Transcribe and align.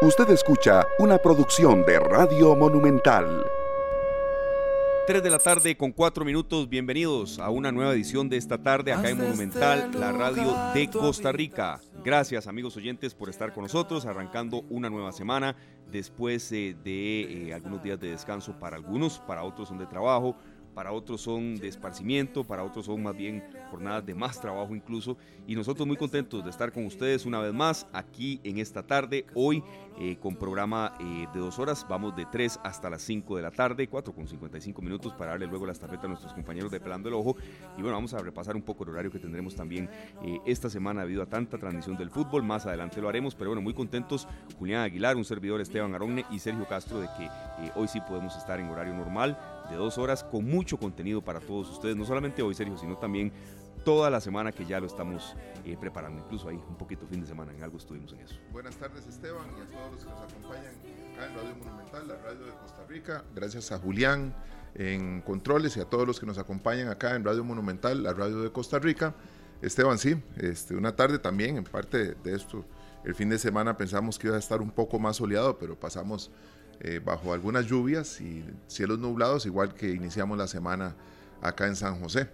Usted 0.00 0.30
escucha 0.30 0.86
una 1.00 1.18
producción 1.18 1.84
de 1.84 1.98
Radio 1.98 2.54
Monumental. 2.54 3.44
3 5.08 5.20
de 5.24 5.28
la 5.28 5.40
tarde 5.40 5.76
con 5.76 5.90
4 5.90 6.24
minutos. 6.24 6.68
Bienvenidos 6.68 7.40
a 7.40 7.50
una 7.50 7.72
nueva 7.72 7.94
edición 7.94 8.28
de 8.28 8.36
esta 8.36 8.62
tarde 8.62 8.92
acá 8.92 9.10
en 9.10 9.18
Monumental, 9.18 9.90
la 9.98 10.12
radio 10.12 10.54
de 10.72 10.88
Costa 10.88 11.32
Rica. 11.32 11.80
Gracias 12.04 12.46
amigos 12.46 12.76
oyentes 12.76 13.12
por 13.12 13.28
estar 13.28 13.52
con 13.52 13.64
nosotros, 13.64 14.06
arrancando 14.06 14.62
una 14.70 14.88
nueva 14.88 15.10
semana 15.10 15.56
después 15.90 16.52
eh, 16.52 16.76
de 16.84 17.48
eh, 17.48 17.54
algunos 17.54 17.82
días 17.82 17.98
de 17.98 18.10
descanso 18.10 18.52
para 18.52 18.76
algunos, 18.76 19.18
para 19.18 19.42
otros 19.42 19.66
son 19.66 19.78
de 19.78 19.86
trabajo, 19.86 20.36
para 20.74 20.92
otros 20.92 21.20
son 21.20 21.56
de 21.56 21.68
esparcimiento, 21.68 22.44
para 22.44 22.64
otros 22.64 22.86
son 22.86 23.02
más 23.02 23.16
bien 23.16 23.44
jornadas 23.70 24.04
de 24.04 24.14
más 24.14 24.40
trabajo 24.40 24.74
incluso. 24.74 25.16
Y 25.46 25.54
nosotros 25.54 25.86
muy 25.86 25.96
contentos 25.96 26.44
de 26.44 26.50
estar 26.50 26.72
con 26.72 26.86
ustedes 26.86 27.26
una 27.26 27.40
vez 27.40 27.52
más 27.52 27.86
aquí 27.92 28.40
en 28.44 28.58
esta 28.58 28.86
tarde, 28.86 29.26
hoy 29.34 29.62
eh, 30.00 30.16
con 30.20 30.36
programa 30.36 30.94
eh, 31.00 31.26
de 31.34 31.40
dos 31.40 31.58
horas, 31.58 31.84
vamos 31.88 32.14
de 32.14 32.24
3 32.24 32.60
hasta 32.62 32.88
las 32.88 33.02
5 33.02 33.36
de 33.36 33.42
la 33.42 33.50
tarde, 33.50 33.88
4 33.88 34.12
con 34.12 34.28
55 34.28 34.80
minutos 34.80 35.12
para 35.14 35.32
darle 35.32 35.48
luego 35.48 35.66
la 35.66 35.72
estafeta 35.72 36.06
a 36.06 36.08
nuestros 36.08 36.32
compañeros 36.34 36.70
de 36.70 36.78
Pelando 36.78 37.08
el 37.08 37.16
Ojo. 37.16 37.36
Y 37.76 37.82
bueno, 37.82 37.96
vamos 37.96 38.14
a 38.14 38.18
repasar 38.18 38.54
un 38.54 38.62
poco 38.62 38.84
el 38.84 38.90
horario 38.90 39.10
que 39.10 39.18
tendremos 39.18 39.56
también 39.56 39.90
eh, 40.22 40.38
esta 40.46 40.70
semana 40.70 41.02
debido 41.02 41.22
a 41.22 41.26
tanta 41.26 41.58
transmisión 41.58 41.96
del 41.96 42.10
fútbol. 42.10 42.44
Más 42.44 42.64
adelante 42.64 43.00
lo 43.00 43.08
haremos, 43.08 43.34
pero 43.34 43.50
bueno, 43.50 43.60
muy 43.60 43.74
contentos 43.74 44.28
Julián 44.56 44.82
Aguilar, 44.82 45.16
un 45.16 45.24
servidor 45.24 45.60
Esteban 45.60 45.92
Aronne 45.92 46.24
y 46.30 46.38
Sergio 46.38 46.68
Castro 46.68 47.00
de 47.00 47.08
que 47.18 47.28
hoy 47.74 47.88
sí 47.88 48.00
podemos 48.00 48.36
estar 48.36 48.60
en 48.60 48.68
horario 48.68 48.94
normal 48.94 49.36
de 49.70 49.76
dos 49.76 49.98
horas 49.98 50.24
con 50.24 50.44
mucho 50.44 50.78
contenido 50.78 51.22
para 51.22 51.40
todos 51.40 51.70
ustedes, 51.70 51.96
no 51.96 52.04
solamente 52.04 52.42
hoy, 52.42 52.54
Sergio, 52.54 52.76
sino 52.78 52.96
también 52.96 53.32
toda 53.84 54.10
la 54.10 54.20
semana 54.20 54.52
que 54.52 54.66
ya 54.66 54.80
lo 54.80 54.86
estamos 54.86 55.34
eh, 55.64 55.76
preparando, 55.78 56.22
incluso 56.22 56.48
ahí 56.48 56.56
un 56.68 56.76
poquito 56.76 57.06
fin 57.06 57.20
de 57.20 57.26
semana, 57.26 57.52
en 57.52 57.62
algo 57.62 57.78
estuvimos 57.78 58.12
en 58.12 58.20
eso. 58.20 58.36
Buenas 58.52 58.76
tardes 58.76 59.06
Esteban 59.06 59.46
y 59.58 59.62
a 59.62 59.70
todos 59.70 59.92
los 59.92 60.04
que 60.04 60.10
nos 60.10 60.22
acompañan 60.22 60.74
acá 61.16 61.26
en 61.26 61.34
Radio 61.34 61.56
Monumental, 61.56 62.08
la 62.08 62.16
radio 62.16 62.46
de 62.46 62.52
Costa 62.52 62.84
Rica, 62.88 63.24
gracias 63.34 63.72
a 63.72 63.78
Julián 63.78 64.34
en 64.74 65.22
controles 65.22 65.76
y 65.76 65.80
a 65.80 65.84
todos 65.84 66.06
los 66.06 66.20
que 66.20 66.26
nos 66.26 66.38
acompañan 66.38 66.88
acá 66.88 67.14
en 67.16 67.24
Radio 67.24 67.44
Monumental, 67.44 68.02
la 68.02 68.12
radio 68.12 68.42
de 68.42 68.52
Costa 68.52 68.78
Rica. 68.78 69.14
Esteban, 69.60 69.98
sí, 69.98 70.22
este, 70.36 70.76
una 70.76 70.94
tarde 70.94 71.18
también, 71.18 71.56
en 71.56 71.64
parte 71.64 72.14
de 72.14 72.34
esto, 72.34 72.64
el 73.04 73.14
fin 73.14 73.28
de 73.28 73.38
semana 73.38 73.76
pensamos 73.76 74.18
que 74.18 74.28
iba 74.28 74.36
a 74.36 74.38
estar 74.38 74.60
un 74.60 74.70
poco 74.70 74.98
más 74.98 75.16
soleado, 75.16 75.58
pero 75.58 75.78
pasamos 75.78 76.30
eh, 76.80 77.00
bajo 77.04 77.32
algunas 77.32 77.66
lluvias 77.66 78.20
y 78.20 78.44
cielos 78.66 78.98
nublados, 78.98 79.46
igual 79.46 79.74
que 79.74 79.90
iniciamos 79.90 80.38
la 80.38 80.46
semana 80.46 80.94
acá 81.42 81.66
en 81.66 81.76
San 81.76 82.00
José. 82.00 82.28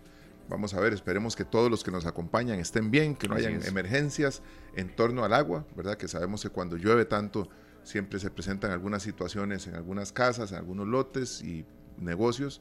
Vamos 0.49 0.75
a 0.75 0.81
ver, 0.81 0.93
esperemos 0.93 1.35
que 1.35 1.45
todos 1.45 1.71
los 1.71 1.83
que 1.83 1.91
nos 1.91 2.05
acompañan 2.05 2.59
estén 2.59 2.91
bien, 2.91 3.17
que 3.17 3.29
no 3.29 3.37
hayan 3.37 3.65
emergencias 3.65 4.43
en 4.77 4.95
torno 4.95 5.25
al 5.25 5.33
agua, 5.33 5.65
¿verdad? 5.75 5.97
Que 5.97 6.09
sabemos 6.09 6.43
que 6.43 6.51
cuando 6.51 6.77
llueve 6.77 7.07
tanto 7.07 7.49
siempre 7.83 8.19
se 8.19 8.31
presentan 8.31 8.71
algunas 8.71 9.03
situaciones 9.03 9.67
en 9.67 9.75
algunas 9.75 10.13
casas, 10.13 10.53
en 10.53 10.59
algunos 10.59 10.87
lotes 10.87 11.43
y 11.43 11.65
negocios. 11.97 12.61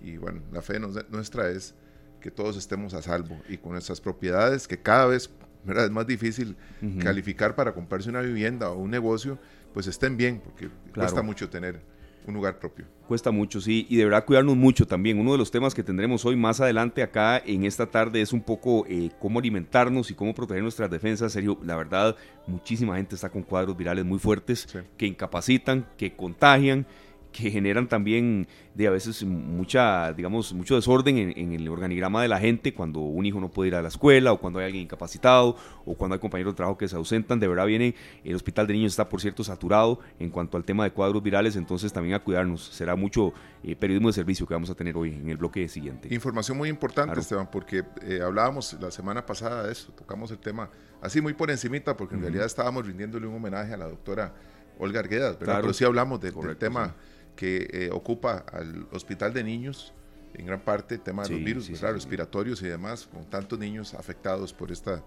Y 0.00 0.16
bueno, 0.16 0.42
la 0.52 0.62
fe 0.62 0.78
nuestra 0.78 1.48
es 1.48 1.74
que 2.20 2.30
todos 2.30 2.56
estemos 2.56 2.94
a 2.94 3.02
salvo 3.02 3.40
y 3.48 3.58
con 3.58 3.72
nuestras 3.72 4.00
propiedades, 4.00 4.68
que 4.68 4.80
cada 4.80 5.06
vez 5.06 5.30
¿verdad? 5.64 5.86
es 5.86 5.90
más 5.90 6.06
difícil 6.06 6.56
calificar 7.02 7.54
para 7.56 7.72
comprarse 7.72 8.10
una 8.10 8.20
vivienda 8.20 8.70
o 8.70 8.78
un 8.78 8.90
negocio 8.90 9.38
pues 9.74 9.88
estén 9.88 10.16
bien, 10.16 10.40
porque 10.42 10.70
cuesta 10.94 11.20
mucho 11.20 11.50
tener 11.50 11.82
un 12.26 12.34
lugar 12.34 12.58
propio. 12.58 12.86
Cuesta 13.06 13.30
mucho, 13.30 13.60
sí, 13.60 13.86
y 13.90 13.96
deberá 13.96 14.24
cuidarnos 14.24 14.56
mucho 14.56 14.86
también. 14.86 15.18
Uno 15.18 15.32
de 15.32 15.38
los 15.38 15.50
temas 15.50 15.74
que 15.74 15.82
tendremos 15.82 16.24
hoy 16.24 16.36
más 16.36 16.60
adelante 16.60 17.02
acá 17.02 17.36
en 17.44 17.64
esta 17.64 17.86
tarde 17.86 18.22
es 18.22 18.32
un 18.32 18.40
poco 18.40 18.86
eh, 18.88 19.10
cómo 19.18 19.40
alimentarnos 19.40 20.10
y 20.10 20.14
cómo 20.14 20.34
proteger 20.34 20.62
nuestras 20.62 20.90
defensas. 20.90 21.32
Serio, 21.32 21.58
la 21.62 21.76
verdad, 21.76 22.16
muchísima 22.46 22.96
gente 22.96 23.16
está 23.16 23.28
con 23.28 23.42
cuadros 23.42 23.76
virales 23.76 24.06
muy 24.06 24.18
fuertes 24.18 24.66
que 24.96 25.06
incapacitan, 25.06 25.86
que 25.98 26.16
contagian 26.16 26.86
que 27.34 27.50
generan 27.50 27.88
también 27.88 28.46
de 28.74 28.86
a 28.86 28.90
veces 28.90 29.24
mucha, 29.24 30.12
digamos, 30.12 30.52
mucho 30.52 30.76
desorden 30.76 31.18
en, 31.18 31.52
el 31.52 31.68
organigrama 31.68 32.22
de 32.22 32.28
la 32.28 32.38
gente 32.38 32.72
cuando 32.72 33.00
un 33.00 33.26
hijo 33.26 33.40
no 33.40 33.50
puede 33.50 33.68
ir 33.68 33.74
a 33.74 33.82
la 33.82 33.88
escuela 33.88 34.32
o 34.32 34.38
cuando 34.38 34.60
hay 34.60 34.66
alguien 34.66 34.84
incapacitado 34.84 35.56
o 35.84 35.94
cuando 35.94 36.14
hay 36.14 36.20
compañeros 36.20 36.54
de 36.54 36.56
trabajo 36.56 36.78
que 36.78 36.86
se 36.86 36.94
ausentan. 36.94 37.40
De 37.40 37.48
verdad 37.48 37.66
viene, 37.66 37.96
el 38.22 38.36
hospital 38.36 38.68
de 38.68 38.74
niños 38.74 38.92
está 38.92 39.08
por 39.08 39.20
cierto 39.20 39.42
saturado 39.42 39.98
en 40.20 40.30
cuanto 40.30 40.56
al 40.56 40.64
tema 40.64 40.84
de 40.84 40.92
cuadros 40.92 41.22
virales, 41.22 41.56
entonces 41.56 41.92
también 41.92 42.14
a 42.14 42.20
cuidarnos. 42.20 42.62
Será 42.68 42.94
mucho 42.94 43.32
eh, 43.64 43.74
periodismo 43.74 44.08
de 44.08 44.12
servicio 44.12 44.46
que 44.46 44.54
vamos 44.54 44.70
a 44.70 44.74
tener 44.74 44.96
hoy 44.96 45.10
en 45.10 45.28
el 45.28 45.36
bloque 45.36 45.68
siguiente. 45.68 46.14
Información 46.14 46.56
muy 46.56 46.68
importante, 46.68 47.18
Esteban, 47.18 47.50
porque 47.50 47.82
eh, 48.02 48.20
hablábamos 48.24 48.76
la 48.80 48.92
semana 48.92 49.26
pasada 49.26 49.64
de 49.66 49.72
eso, 49.72 49.92
tocamos 49.92 50.30
el 50.30 50.38
tema 50.38 50.70
así 51.02 51.20
muy 51.20 51.34
por 51.34 51.50
encimita, 51.50 51.96
porque 51.96 52.14
en 52.14 52.22
realidad 52.22 52.46
estábamos 52.46 52.86
rindiéndole 52.86 53.26
un 53.26 53.34
homenaje 53.34 53.74
a 53.74 53.76
la 53.76 53.86
doctora 53.86 54.32
Olga 54.78 55.00
Arguedas, 55.00 55.38
¿verdad? 55.38 55.60
Pero 55.60 55.72
sí 55.72 55.84
hablamos 55.84 56.20
del 56.20 56.56
tema 56.56 56.94
que 57.36 57.68
eh, 57.70 57.90
ocupa 57.92 58.44
al 58.52 58.86
hospital 58.92 59.32
de 59.32 59.44
niños, 59.44 59.92
en 60.34 60.46
gran 60.46 60.60
parte, 60.60 60.98
tema 60.98 61.22
de 61.22 61.30
los 61.30 61.44
virus 61.44 61.80
respiratorios 61.80 62.60
y 62.62 62.66
demás, 62.66 63.06
con 63.06 63.24
tantos 63.24 63.58
niños 63.58 63.94
afectados 63.94 64.52
por 64.52 64.72
esta, 64.72 65.02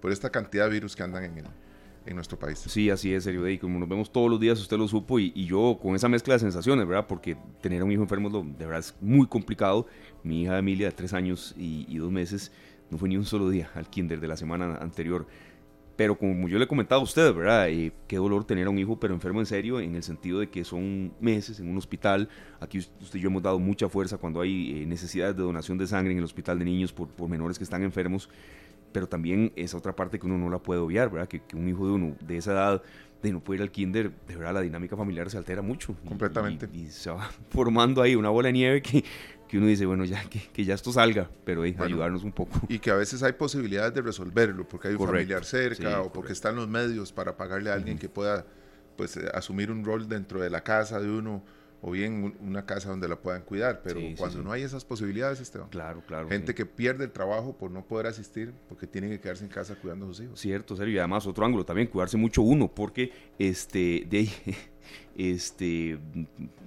por 0.00 0.12
esta 0.12 0.30
cantidad 0.30 0.64
de 0.64 0.70
virus 0.70 0.96
que 0.96 1.02
andan 1.02 1.24
en, 1.24 1.38
el, 1.38 1.44
en 2.06 2.14
nuestro 2.14 2.38
país. 2.38 2.58
Sí, 2.58 2.88
así 2.90 3.12
es, 3.12 3.24
serio. 3.24 3.46
Y 3.48 3.58
como 3.58 3.78
nos 3.78 3.88
vemos 3.88 4.10
todos 4.10 4.30
los 4.30 4.40
días, 4.40 4.58
usted 4.58 4.78
lo 4.78 4.88
supo, 4.88 5.18
y, 5.18 5.32
yo 5.44 5.78
con 5.80 5.94
esa 5.94 6.08
mezcla 6.08 6.34
de 6.34 6.40
sensaciones, 6.40 6.86
¿verdad? 6.86 7.06
Porque 7.06 7.36
tener 7.60 7.82
un 7.82 7.92
hijo 7.92 8.02
enfermo 8.02 8.30
de 8.30 8.66
verdad 8.66 8.80
es 8.80 8.94
muy 9.00 9.26
complicado. 9.26 9.86
Mi 10.22 10.42
hija 10.42 10.58
Emilia, 10.58 10.86
de 10.86 10.92
tres 10.92 11.12
años 11.12 11.54
y, 11.58 11.86
y 11.88 11.98
dos 11.98 12.10
meses, 12.10 12.50
no 12.90 12.98
fue 12.98 13.08
ni 13.08 13.16
un 13.16 13.24
solo 13.24 13.50
día 13.50 13.70
al 13.74 13.88
kinder 13.88 14.20
de 14.20 14.28
la 14.28 14.36
semana 14.36 14.76
anterior. 14.76 15.26
Pero 15.96 16.16
como 16.16 16.48
yo 16.48 16.58
le 16.58 16.64
he 16.64 16.68
comentado 16.68 17.00
a 17.00 17.04
usted, 17.04 17.34
¿verdad? 17.34 17.68
Eh, 17.68 17.92
qué 18.08 18.16
dolor 18.16 18.44
tener 18.44 18.66
a 18.66 18.70
un 18.70 18.78
hijo, 18.78 18.98
pero 18.98 19.12
enfermo 19.14 19.40
en 19.40 19.46
serio, 19.46 19.78
en 19.78 19.94
el 19.94 20.02
sentido 20.02 20.40
de 20.40 20.48
que 20.48 20.64
son 20.64 21.12
meses 21.20 21.60
en 21.60 21.68
un 21.68 21.76
hospital. 21.76 22.28
Aquí 22.60 22.78
usted 22.78 23.18
y 23.18 23.22
yo 23.22 23.28
hemos 23.28 23.42
dado 23.42 23.58
mucha 23.58 23.88
fuerza 23.88 24.16
cuando 24.16 24.40
hay 24.40 24.82
eh, 24.82 24.86
necesidades 24.86 25.36
de 25.36 25.42
donación 25.42 25.76
de 25.78 25.86
sangre 25.86 26.12
en 26.12 26.18
el 26.18 26.24
hospital 26.24 26.58
de 26.58 26.64
niños 26.64 26.92
por, 26.92 27.08
por, 27.08 27.28
menores 27.28 27.58
que 27.58 27.64
están 27.64 27.82
enfermos. 27.82 28.30
Pero 28.92 29.06
también 29.06 29.52
esa 29.56 29.76
otra 29.76 29.94
parte 29.94 30.18
que 30.18 30.26
uno 30.26 30.38
no 30.38 30.50
la 30.50 30.58
puede 30.58 30.80
obviar, 30.80 31.10
¿verdad? 31.10 31.28
Que, 31.28 31.42
un 31.54 31.68
hijo 31.68 31.86
de 31.86 31.92
uno 31.92 32.16
de 32.20 32.36
esa 32.36 32.52
edad 32.52 32.82
de 33.22 33.32
no 33.32 33.40
puede 33.40 33.58
ir 33.58 33.62
al 33.62 33.70
kinder, 33.70 34.10
de 34.26 34.36
verdad 34.36 34.54
la 34.54 34.60
dinámica 34.62 34.96
familiar 34.96 35.30
se 35.30 35.38
altera 35.38 35.62
mucho. 35.62 35.94
Completamente. 36.06 36.68
y, 36.72 36.86
se 36.86 37.10
va 37.10 37.30
formando 37.50 38.02
ahí 38.02 38.16
una 38.16 38.30
bola 38.30 38.48
de 38.48 38.52
nieve 38.52 38.82
que 38.82 39.04
que 39.52 39.58
uno 39.58 39.66
dice, 39.66 39.84
bueno, 39.84 40.06
ya 40.06 40.24
que, 40.30 40.64
ya 40.64 40.72
esto 40.72 40.94
salga, 40.94 41.28
pero 41.44 41.60
ayudarnos 41.60 42.24
un 42.24 42.32
poco. 42.32 42.58
Y 42.70 42.78
que 42.78 42.90
a 42.90 42.94
veces 42.94 43.22
hay 43.22 43.34
posibilidades 43.34 43.92
de 43.92 44.00
resolverlo, 44.00 44.66
porque 44.66 44.88
hay 44.88 44.94
un 44.94 45.06
familiar 45.06 45.44
cerca 45.44 46.00
o 46.00 46.10
porque 46.10 46.32
están 46.32 46.56
los 46.56 46.68
medios 46.68 47.12
para 47.12 47.36
pagarle 47.36 47.68
a 47.68 47.74
alguien 47.74 47.98
que 47.98 48.08
pueda 48.08 48.46
pues, 48.96 49.18
eh, 49.18 49.28
asumir 49.34 49.70
un 49.70 49.84
rol 49.84 50.08
dentro 50.08 50.40
de 50.40 50.48
la 50.48 50.62
casa 50.62 51.00
de 51.00 51.10
uno 51.10 51.44
o 51.82 51.90
bien 51.90 52.34
una 52.40 52.64
casa 52.64 52.88
donde 52.88 53.08
la 53.08 53.16
puedan 53.16 53.42
cuidar, 53.42 53.82
pero 53.84 54.00
cuando 54.16 54.42
no 54.42 54.52
hay 54.52 54.62
esas 54.62 54.86
posibilidades, 54.86 55.38
Esteban. 55.38 55.68
Claro, 55.68 56.02
claro. 56.06 56.30
Gente 56.30 56.54
que 56.54 56.64
pierde 56.64 57.04
el 57.04 57.10
trabajo 57.10 57.54
por 57.58 57.70
no 57.70 57.84
poder 57.84 58.06
asistir, 58.06 58.54
porque 58.70 58.86
tienen 58.86 59.10
que 59.10 59.20
quedarse 59.20 59.44
en 59.44 59.50
casa 59.50 59.74
cuidando 59.74 60.06
a 60.06 60.08
sus 60.08 60.20
hijos. 60.20 60.40
Cierto, 60.40 60.76
serio, 60.76 60.94
y 60.94 60.98
además 60.98 61.26
otro 61.26 61.44
ángulo 61.44 61.66
también, 61.66 61.88
cuidarse 61.88 62.16
mucho 62.16 62.40
uno, 62.40 62.68
porque 62.72 63.12
este, 63.38 64.06
de 64.08 64.16
ahí, 64.16 64.32
este, 65.16 65.98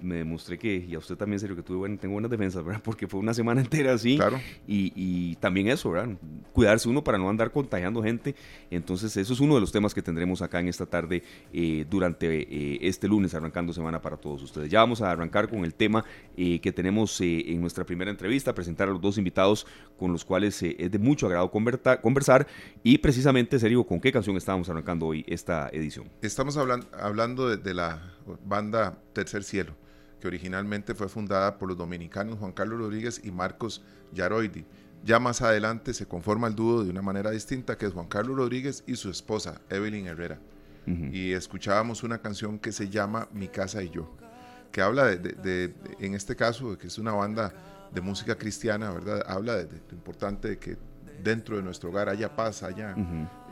me 0.00 0.16
demostré 0.16 0.58
que, 0.58 0.76
y 0.76 0.94
a 0.94 0.98
usted 0.98 1.16
también, 1.16 1.40
serio, 1.40 1.56
que 1.56 1.62
tuve 1.62 1.78
bueno, 1.78 1.98
tengo 1.98 2.12
buenas 2.14 2.30
defensas, 2.30 2.64
¿verdad? 2.64 2.80
Porque 2.82 3.06
fue 3.06 3.20
una 3.20 3.34
semana 3.34 3.60
entera 3.62 3.92
así. 3.92 4.16
Claro. 4.16 4.40
Y, 4.66 4.92
y, 4.94 5.36
también 5.36 5.68
eso, 5.68 5.90
¿verdad? 5.90 6.16
Cuidarse 6.52 6.88
uno 6.88 7.02
para 7.02 7.18
no 7.18 7.28
andar 7.28 7.50
contagiando 7.50 8.02
gente. 8.02 8.34
Entonces, 8.70 9.16
eso 9.16 9.32
es 9.32 9.40
uno 9.40 9.54
de 9.54 9.60
los 9.60 9.72
temas 9.72 9.94
que 9.94 10.02
tendremos 10.02 10.42
acá 10.42 10.60
en 10.60 10.68
esta 10.68 10.86
tarde 10.86 11.22
eh, 11.52 11.84
durante 11.88 12.42
eh, 12.42 12.78
este 12.82 13.08
lunes, 13.08 13.34
arrancando 13.34 13.72
semana 13.72 14.00
para 14.00 14.16
todos 14.16 14.42
ustedes. 14.42 14.70
Ya 14.70 14.80
vamos 14.80 15.02
a 15.02 15.10
arrancar 15.10 15.48
con 15.48 15.64
el 15.64 15.74
tema 15.74 16.04
eh, 16.36 16.60
que 16.60 16.72
tenemos 16.72 17.20
en 17.20 17.60
nuestra 17.60 17.84
primera 17.84 18.10
entrevista, 18.10 18.54
presentar 18.54 18.88
a 18.88 18.92
los 18.92 19.00
dos 19.00 19.18
invitados 19.18 19.66
con 19.98 20.12
los 20.12 20.24
cuales 20.24 20.62
es 20.62 20.90
de 20.90 20.98
mucho 20.98 21.26
agrado 21.26 21.50
conversar. 21.50 22.46
Y 22.82 22.98
precisamente, 22.98 23.58
serio, 23.58 23.84
¿con 23.84 24.00
qué 24.00 24.12
canción 24.12 24.36
estábamos 24.36 24.68
arrancando 24.68 25.06
hoy 25.06 25.24
esta 25.26 25.68
edición? 25.72 26.08
Estamos 26.22 26.56
hablando, 26.56 26.86
hablando 26.98 27.56
de 27.56 27.74
la 27.74 28.05
banda 28.44 28.98
Tercer 29.12 29.44
Cielo, 29.44 29.74
que 30.20 30.28
originalmente 30.28 30.94
fue 30.94 31.08
fundada 31.08 31.58
por 31.58 31.68
los 31.68 31.78
dominicanos 31.78 32.38
Juan 32.38 32.52
Carlos 32.52 32.78
Rodríguez 32.78 33.20
y 33.24 33.30
Marcos 33.30 33.82
Yaroidi. 34.12 34.64
Ya 35.04 35.20
más 35.20 35.42
adelante 35.42 35.94
se 35.94 36.06
conforma 36.06 36.48
el 36.48 36.54
dúo 36.54 36.82
de 36.82 36.90
una 36.90 37.02
manera 37.02 37.30
distinta, 37.30 37.78
que 37.78 37.86
es 37.86 37.92
Juan 37.92 38.08
Carlos 38.08 38.36
Rodríguez 38.36 38.82
y 38.86 38.96
su 38.96 39.10
esposa, 39.10 39.60
Evelyn 39.70 40.06
Herrera. 40.06 40.40
Y 40.86 41.32
escuchábamos 41.32 42.04
una 42.04 42.18
canción 42.18 42.60
que 42.60 42.70
se 42.70 42.88
llama 42.88 43.28
Mi 43.32 43.48
casa 43.48 43.82
y 43.82 43.90
yo, 43.90 44.08
que 44.70 44.80
habla 44.80 45.06
de, 45.06 45.74
en 45.98 46.14
este 46.14 46.36
caso, 46.36 46.70
de 46.70 46.78
que 46.78 46.86
es 46.86 46.98
una 46.98 47.10
banda 47.10 47.52
de 47.92 48.00
música 48.00 48.36
cristiana, 48.36 48.92
¿verdad? 48.92 49.24
Habla 49.26 49.56
de, 49.56 49.64
lo 49.64 49.96
importante 49.96 50.48
de 50.50 50.58
que 50.58 50.76
dentro 51.24 51.56
de 51.56 51.62
nuestro 51.64 51.90
hogar 51.90 52.08
haya 52.08 52.36
paz, 52.36 52.62
haya 52.62 52.94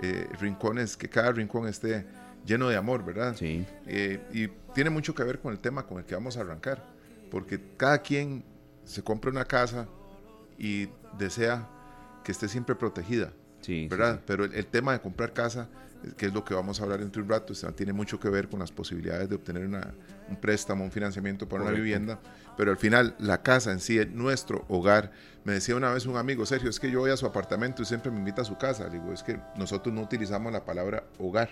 eh, 0.00 0.28
rincones, 0.38 0.96
que 0.96 1.08
cada 1.08 1.32
rincón 1.32 1.66
esté 1.66 2.06
lleno 2.44 2.68
de 2.68 2.76
amor, 2.76 3.04
¿verdad? 3.04 3.34
Sí. 3.36 3.66
Eh, 3.86 4.20
y 4.32 4.48
tiene 4.74 4.90
mucho 4.90 5.14
que 5.14 5.24
ver 5.24 5.40
con 5.40 5.52
el 5.52 5.58
tema 5.58 5.86
con 5.86 5.98
el 5.98 6.04
que 6.04 6.14
vamos 6.14 6.36
a 6.36 6.40
arrancar, 6.40 6.84
porque 7.30 7.60
cada 7.76 7.98
quien 7.98 8.44
se 8.84 9.02
compra 9.02 9.30
una 9.30 9.44
casa 9.44 9.88
y 10.58 10.88
desea 11.18 11.68
que 12.22 12.32
esté 12.32 12.48
siempre 12.48 12.74
protegida. 12.74 13.32
¿verdad? 13.88 14.20
Pero 14.26 14.44
el, 14.44 14.66
tema 14.66 14.92
de 14.92 15.00
comprar 15.00 15.32
casa, 15.32 15.68
que 16.16 16.26
es 16.26 16.34
lo 16.34 16.44
que 16.44 16.54
vamos 16.54 16.80
a 16.80 16.84
hablar 16.84 17.00
dentro 17.00 17.22
de 17.22 17.26
un 17.26 17.30
rato, 17.30 17.54
tiene 17.72 17.92
mucho 17.92 18.20
que 18.20 18.28
ver 18.28 18.48
con 18.48 18.60
las 18.60 18.70
posibilidades 18.70 19.28
de 19.28 19.36
obtener 19.36 19.66
un 19.66 20.36
préstamo, 20.36 20.84
un 20.84 20.90
financiamiento 20.90 21.48
para 21.48 21.62
una 21.62 21.72
vivienda. 21.72 22.20
Pero 22.56 22.70
al 22.70 22.76
final, 22.76 23.14
la 23.18 23.42
casa 23.42 23.72
en 23.72 23.80
sí 23.80 23.98
es 23.98 24.10
nuestro 24.10 24.64
hogar. 24.68 25.12
Me 25.44 25.54
decía 25.54 25.76
una 25.76 25.92
vez 25.92 26.06
un 26.06 26.16
amigo, 26.16 26.44
Sergio, 26.46 26.70
es 26.70 26.78
que 26.78 26.90
yo 26.90 27.00
voy 27.00 27.10
a 27.10 27.16
su 27.16 27.26
apartamento 27.26 27.82
y 27.82 27.84
siempre 27.84 28.10
me 28.10 28.18
invita 28.18 28.42
a 28.42 28.44
su 28.44 28.56
casa. 28.56 28.84
Le 28.88 29.00
digo, 29.00 29.12
es 29.12 29.22
que 29.22 29.38
nosotros 29.56 29.94
no 29.94 30.02
utilizamos 30.02 30.52
la 30.52 30.64
palabra 30.64 31.04
hogar. 31.18 31.50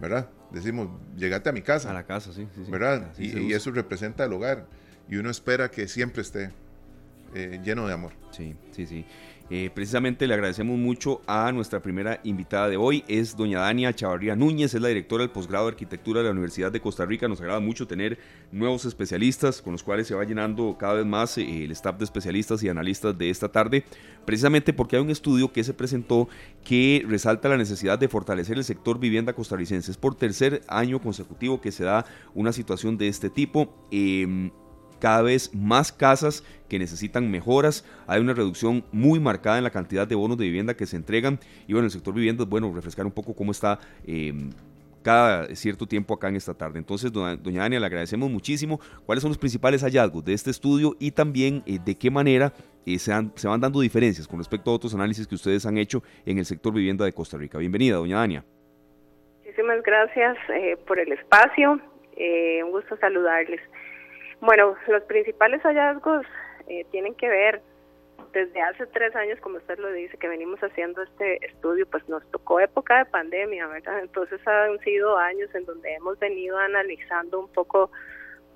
¿Verdad? 0.00 0.30
Decimos, 0.50 0.88
llegate 1.16 1.48
a 1.48 1.52
mi 1.52 1.62
casa. 1.62 1.90
A 1.90 1.94
la 1.94 2.04
casa, 2.04 2.32
sí. 2.32 2.48
¿Verdad? 2.68 3.12
y, 3.18 3.52
eso 3.52 3.70
representa 3.70 4.24
el 4.24 4.32
hogar. 4.32 4.66
Y 5.08 5.16
uno 5.16 5.30
espera 5.30 5.70
que 5.70 5.88
siempre 5.88 6.22
esté 6.22 6.52
eh, 7.34 7.60
lleno 7.64 7.86
de 7.86 7.94
amor. 7.94 8.12
Sí, 8.30 8.56
sí, 8.72 8.86
sí. 8.86 9.04
Eh, 9.52 9.68
precisamente 9.74 10.28
le 10.28 10.34
agradecemos 10.34 10.78
mucho 10.78 11.22
a 11.26 11.50
nuestra 11.50 11.82
primera 11.82 12.20
invitada 12.22 12.68
de 12.68 12.76
hoy, 12.76 13.02
es 13.08 13.36
doña 13.36 13.58
Dania 13.58 13.92
Chavarría 13.92 14.36
Núñez, 14.36 14.74
es 14.74 14.80
la 14.80 14.86
directora 14.86 15.22
del 15.22 15.32
posgrado 15.32 15.64
de 15.64 15.72
arquitectura 15.72 16.20
de 16.20 16.26
la 16.26 16.30
Universidad 16.30 16.70
de 16.70 16.80
Costa 16.80 17.04
Rica. 17.04 17.26
Nos 17.26 17.40
agrada 17.40 17.58
mucho 17.58 17.88
tener 17.88 18.16
nuevos 18.52 18.84
especialistas 18.84 19.60
con 19.60 19.72
los 19.72 19.82
cuales 19.82 20.06
se 20.06 20.14
va 20.14 20.22
llenando 20.22 20.76
cada 20.78 20.94
vez 20.94 21.04
más 21.04 21.36
eh, 21.36 21.64
el 21.64 21.72
staff 21.72 21.98
de 21.98 22.04
especialistas 22.04 22.62
y 22.62 22.68
analistas 22.68 23.18
de 23.18 23.28
esta 23.28 23.48
tarde, 23.48 23.84
precisamente 24.24 24.72
porque 24.72 24.94
hay 24.94 25.02
un 25.02 25.10
estudio 25.10 25.52
que 25.52 25.64
se 25.64 25.74
presentó 25.74 26.28
que 26.62 27.04
resalta 27.08 27.48
la 27.48 27.56
necesidad 27.56 27.98
de 27.98 28.06
fortalecer 28.06 28.56
el 28.56 28.62
sector 28.62 29.00
vivienda 29.00 29.32
costarricense. 29.32 29.90
Es 29.90 29.96
por 29.96 30.14
tercer 30.14 30.62
año 30.68 31.00
consecutivo 31.00 31.60
que 31.60 31.72
se 31.72 31.82
da 31.82 32.04
una 32.34 32.52
situación 32.52 32.96
de 32.96 33.08
este 33.08 33.30
tipo. 33.30 33.74
Em, 33.90 34.52
cada 35.00 35.22
vez 35.22 35.52
más 35.54 35.90
casas 35.90 36.44
que 36.68 36.78
necesitan 36.78 37.30
mejoras, 37.30 37.84
hay 38.06 38.20
una 38.20 38.32
reducción 38.32 38.84
muy 38.92 39.18
marcada 39.18 39.58
en 39.58 39.64
la 39.64 39.70
cantidad 39.70 40.06
de 40.06 40.14
bonos 40.14 40.38
de 40.38 40.44
vivienda 40.44 40.74
que 40.74 40.86
se 40.86 40.96
entregan 40.96 41.40
y 41.66 41.72
bueno, 41.72 41.86
el 41.86 41.90
sector 41.90 42.14
vivienda, 42.14 42.44
bueno, 42.44 42.72
refrescar 42.72 43.04
un 43.04 43.12
poco 43.12 43.34
cómo 43.34 43.50
está 43.50 43.80
em, 44.06 44.50
cada 45.02 45.46
cierto 45.56 45.86
tiempo 45.86 46.14
acá 46.14 46.28
en 46.28 46.36
esta 46.36 46.54
tarde. 46.54 46.78
Entonces, 46.78 47.12
doña, 47.12 47.62
Dania, 47.62 47.80
le 47.80 47.86
agradecemos 47.86 48.30
muchísimo. 48.30 48.80
¿Cuáles 49.06 49.22
son 49.22 49.30
los 49.30 49.38
principales 49.38 49.82
hallazgos 49.82 50.24
de 50.24 50.32
este 50.32 50.50
estudio 50.50 50.96
y 50.98 51.10
también 51.10 51.62
eh, 51.66 51.78
de 51.84 51.94
qué 51.96 52.10
manera 52.10 52.52
eh, 52.86 52.98
se, 52.98 53.12
se, 53.34 53.48
van 53.48 53.60
dando 53.60 53.80
diferencias 53.80 54.28
con 54.28 54.38
respecto 54.38 54.70
a 54.70 54.74
otros 54.74 54.94
análisis 54.94 55.26
que 55.26 55.34
ustedes 55.34 55.66
han 55.66 55.78
hecho 55.78 56.02
en 56.24 56.38
el 56.38 56.44
sector 56.44 56.72
vivienda 56.72 57.04
de 57.04 57.12
Costa 57.12 57.36
Rica? 57.36 57.58
Bienvenida, 57.58 57.96
doña 57.96 58.18
Dania. 58.18 58.44
Muchísimas 59.38 59.82
gracias 59.82 60.36
eh, 60.50 60.76
por 60.86 60.98
el 60.98 61.10
espacio. 61.12 61.72
un 61.72 62.70
gusto 62.70 62.96
saludarles. 62.98 63.60
Bueno, 64.40 64.74
los 64.86 65.02
principales 65.04 65.62
hallazgos 65.62 66.26
eh, 66.68 66.86
tienen 66.90 67.14
que 67.14 67.28
ver 67.28 67.62
desde 68.32 68.60
hace 68.60 68.86
tres 68.86 69.14
años, 69.16 69.38
como 69.40 69.56
usted 69.56 69.78
lo 69.78 69.90
dice, 69.92 70.16
que 70.16 70.28
venimos 70.28 70.60
haciendo 70.60 71.02
este 71.02 71.44
estudio, 71.44 71.86
pues 71.90 72.08
nos 72.08 72.24
tocó 72.30 72.60
época 72.60 72.98
de 72.98 73.04
pandemia, 73.06 73.66
¿verdad? 73.66 74.00
Entonces 74.00 74.40
han 74.46 74.78
sido 74.80 75.18
años 75.18 75.52
en 75.54 75.64
donde 75.64 75.92
hemos 75.94 76.18
venido 76.18 76.56
analizando 76.56 77.40
un 77.40 77.48
poco 77.48 77.90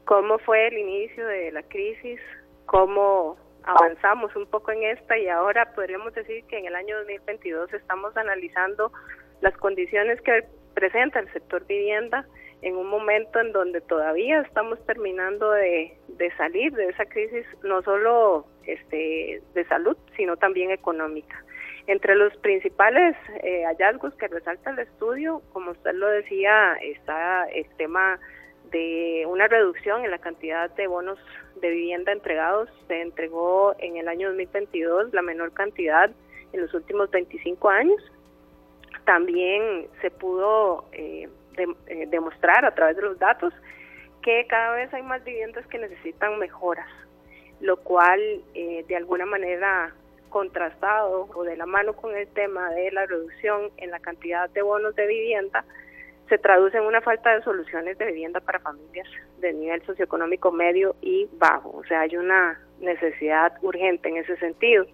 cómo 0.05 0.39
fue 0.39 0.69
el 0.69 0.79
inicio 0.79 1.27
de 1.27 1.51
la 1.53 1.63
crisis, 1.65 2.21
cómo 2.67 3.37
avanzamos 3.65 4.35
un 4.37 4.47
poco 4.47 4.71
en 4.71 4.85
esta 4.85 5.19
y 5.19 5.29
ahora 5.29 5.73
podríamos 5.75 6.15
decir 6.15 6.45
que 6.45 6.59
en 6.59 6.67
el 6.67 6.75
año 6.75 6.99
2022 6.99 7.73
estamos 7.73 8.17
analizando 8.17 8.93
las 9.41 9.57
condiciones 9.57 10.21
que 10.21 10.45
presenta 10.75 11.19
el 11.19 11.33
sector 11.33 11.67
vivienda 11.67 12.27
en 12.65 12.77
un 12.77 12.89
momento 12.89 13.41
en 13.41 13.53
donde 13.53 13.83
todavía 13.83 14.41
estamos 14.41 14.85
terminando 14.87 15.51
de, 15.51 15.99
salir 16.39 16.73
de 16.73 16.89
esa 16.89 17.05
crisis, 17.05 17.45
no 17.63 17.83
solo 17.83 18.47
este, 18.65 19.43
de 19.53 19.65
salud, 19.67 19.99
sino 20.17 20.39
también 20.39 20.71
económica. 20.71 21.45
Entre 21.87 22.15
los 22.15 22.35
principales 22.39 23.15
eh, 23.43 23.65
hallazgos 23.67 24.15
que 24.15 24.29
resalta 24.29 24.71
el 24.71 24.79
estudio, 24.79 25.43
como 25.53 25.73
usted 25.73 25.93
lo 25.93 26.09
decía, 26.09 26.73
está 26.81 27.45
el 27.51 27.69
tema 27.77 28.19
de 28.71 29.27
una 29.29 29.47
reducción 29.47 30.03
en 30.03 30.11
la 30.11 30.19
cantidad 30.19 30.71
de 30.71 30.87
bonos 30.87 31.19
de 31.61 31.69
vivienda 31.69 32.13
entregados. 32.13 32.71
Se 32.89 33.03
entregó 33.03 33.75
en 33.79 33.99
el 33.99 34.09
año 34.09 34.29
2022 34.29 35.13
la 35.13 35.21
menor 35.21 35.53
cantidad 35.53 36.11
en 36.55 36.61
los 36.63 36.73
últimos 36.73 37.11
25 37.11 37.69
años. 37.69 38.01
También 39.05 39.87
se 40.01 40.11
pudo 40.11 40.87
eh, 40.93 41.29
eh, 41.59 42.07
demostrar 42.09 42.65
a 42.65 42.75
través 42.75 42.97
de 42.97 43.03
los 43.03 43.19
datos 43.19 43.53
que 44.23 44.47
cada 44.49 44.75
vez 44.75 44.93
hay 44.95 45.03
más 45.03 45.23
viviendas 45.25 45.67
que 45.67 45.79
necesitan 45.79 46.39
mejoras, 46.39 46.89
lo 47.61 47.77
cual 47.77 48.21
eh, 48.55 48.85
de 48.89 48.97
alguna 48.97 49.27
manera 49.27 49.93
contrastado 50.31 51.29
o 51.33 51.45
de 51.45 51.57
la 51.57 51.67
mano 51.67 51.93
con 51.93 52.17
el 52.17 52.27
tema 52.29 52.71
de 52.71 52.91
la 52.91 53.07
reducción 53.07 53.71
en 53.77 53.91
la 53.91 54.01
cantidad 54.01 54.51
de 54.51 54.63
bonos 54.63 54.97
de 54.97 55.07
vivienda, 55.07 55.65
se 56.29 56.39
traduce 56.39 56.79
en 56.79 56.85
una 56.85 57.01
falta 57.03 57.35
de 57.35 57.43
soluciones 57.43 57.99
de 57.99 58.07
vivienda 58.07 58.41
para 58.41 58.59
familias 58.61 59.07
de 59.39 59.53
nivel 59.53 59.85
socioeconómico 59.85 60.51
medio 60.51 60.97
y 61.03 61.29
bajo. 61.35 61.71
O 61.71 61.85
sea, 61.85 62.01
hay 62.01 62.17
una 62.17 62.59
necesidad 62.81 63.53
urgente 63.63 64.09
en 64.09 64.17
ese 64.17 64.37
sentido. 64.39 64.87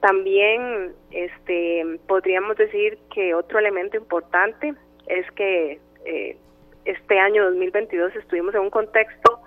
También 0.00 0.94
este, 1.10 2.00
podríamos 2.08 2.56
decir 2.56 2.98
que 3.14 3.34
otro 3.34 3.58
elemento 3.58 3.96
importante 3.96 4.74
es 5.06 5.30
que 5.32 5.78
eh, 6.04 6.36
este 6.84 7.18
año 7.18 7.44
2022 7.44 8.16
estuvimos 8.16 8.54
en 8.54 8.62
un 8.62 8.70
contexto 8.70 9.40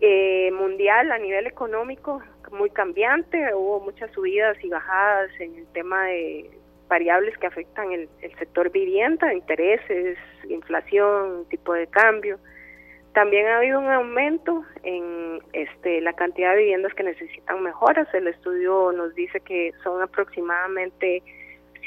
eh, 0.00 0.50
mundial 0.52 1.12
a 1.12 1.18
nivel 1.18 1.46
económico 1.46 2.22
muy 2.50 2.70
cambiante, 2.70 3.54
hubo 3.54 3.80
muchas 3.80 4.10
subidas 4.12 4.56
y 4.62 4.68
bajadas 4.68 5.30
en 5.40 5.56
el 5.56 5.66
tema 5.68 6.06
de 6.06 6.50
variables 6.88 7.36
que 7.38 7.46
afectan 7.46 7.92
el, 7.92 8.08
sector 8.38 8.70
vivienda, 8.70 9.32
intereses, 9.32 10.18
inflación, 10.48 11.46
tipo 11.48 11.72
de 11.72 11.86
cambio. 11.88 12.38
También 13.12 13.46
ha 13.46 13.58
habido 13.58 13.80
un 13.80 13.88
aumento 13.88 14.64
en 14.82 15.40
este, 15.52 16.00
la 16.02 16.12
cantidad 16.12 16.52
de 16.52 16.58
viviendas 16.58 16.94
que 16.94 17.02
necesitan 17.02 17.62
mejoras. 17.62 18.06
El 18.14 18.28
estudio 18.28 18.92
nos 18.92 19.14
dice 19.14 19.40
que 19.40 19.72
son 19.82 20.02
aproximadamente 20.02 21.22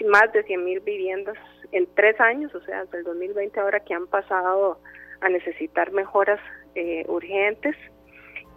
más 0.08 0.32
de 0.34 0.46
100.000 0.46 0.84
viviendas 0.84 1.38
en 1.72 1.88
tres 1.96 2.20
años, 2.20 2.54
o 2.56 2.62
sea, 2.62 2.84
desde 2.86 3.00
el 3.00 3.04
2020 3.04 3.60
ahora 3.60 3.80
que 3.80 3.94
han 3.94 4.08
pasado 4.08 4.80
a 5.22 5.30
necesitar 5.30 5.92
mejoras 5.92 6.40
eh, 6.76 7.06
urgentes. 7.08 7.76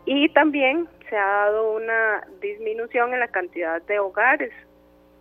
Y 0.05 0.29
también 0.31 0.88
se 1.09 1.17
ha 1.17 1.26
dado 1.26 1.73
una 1.73 2.26
disminución 2.41 3.12
en 3.14 3.20
la 3.20 3.29
cantidad 3.29 3.81
de 3.82 3.99
hogares 3.99 4.53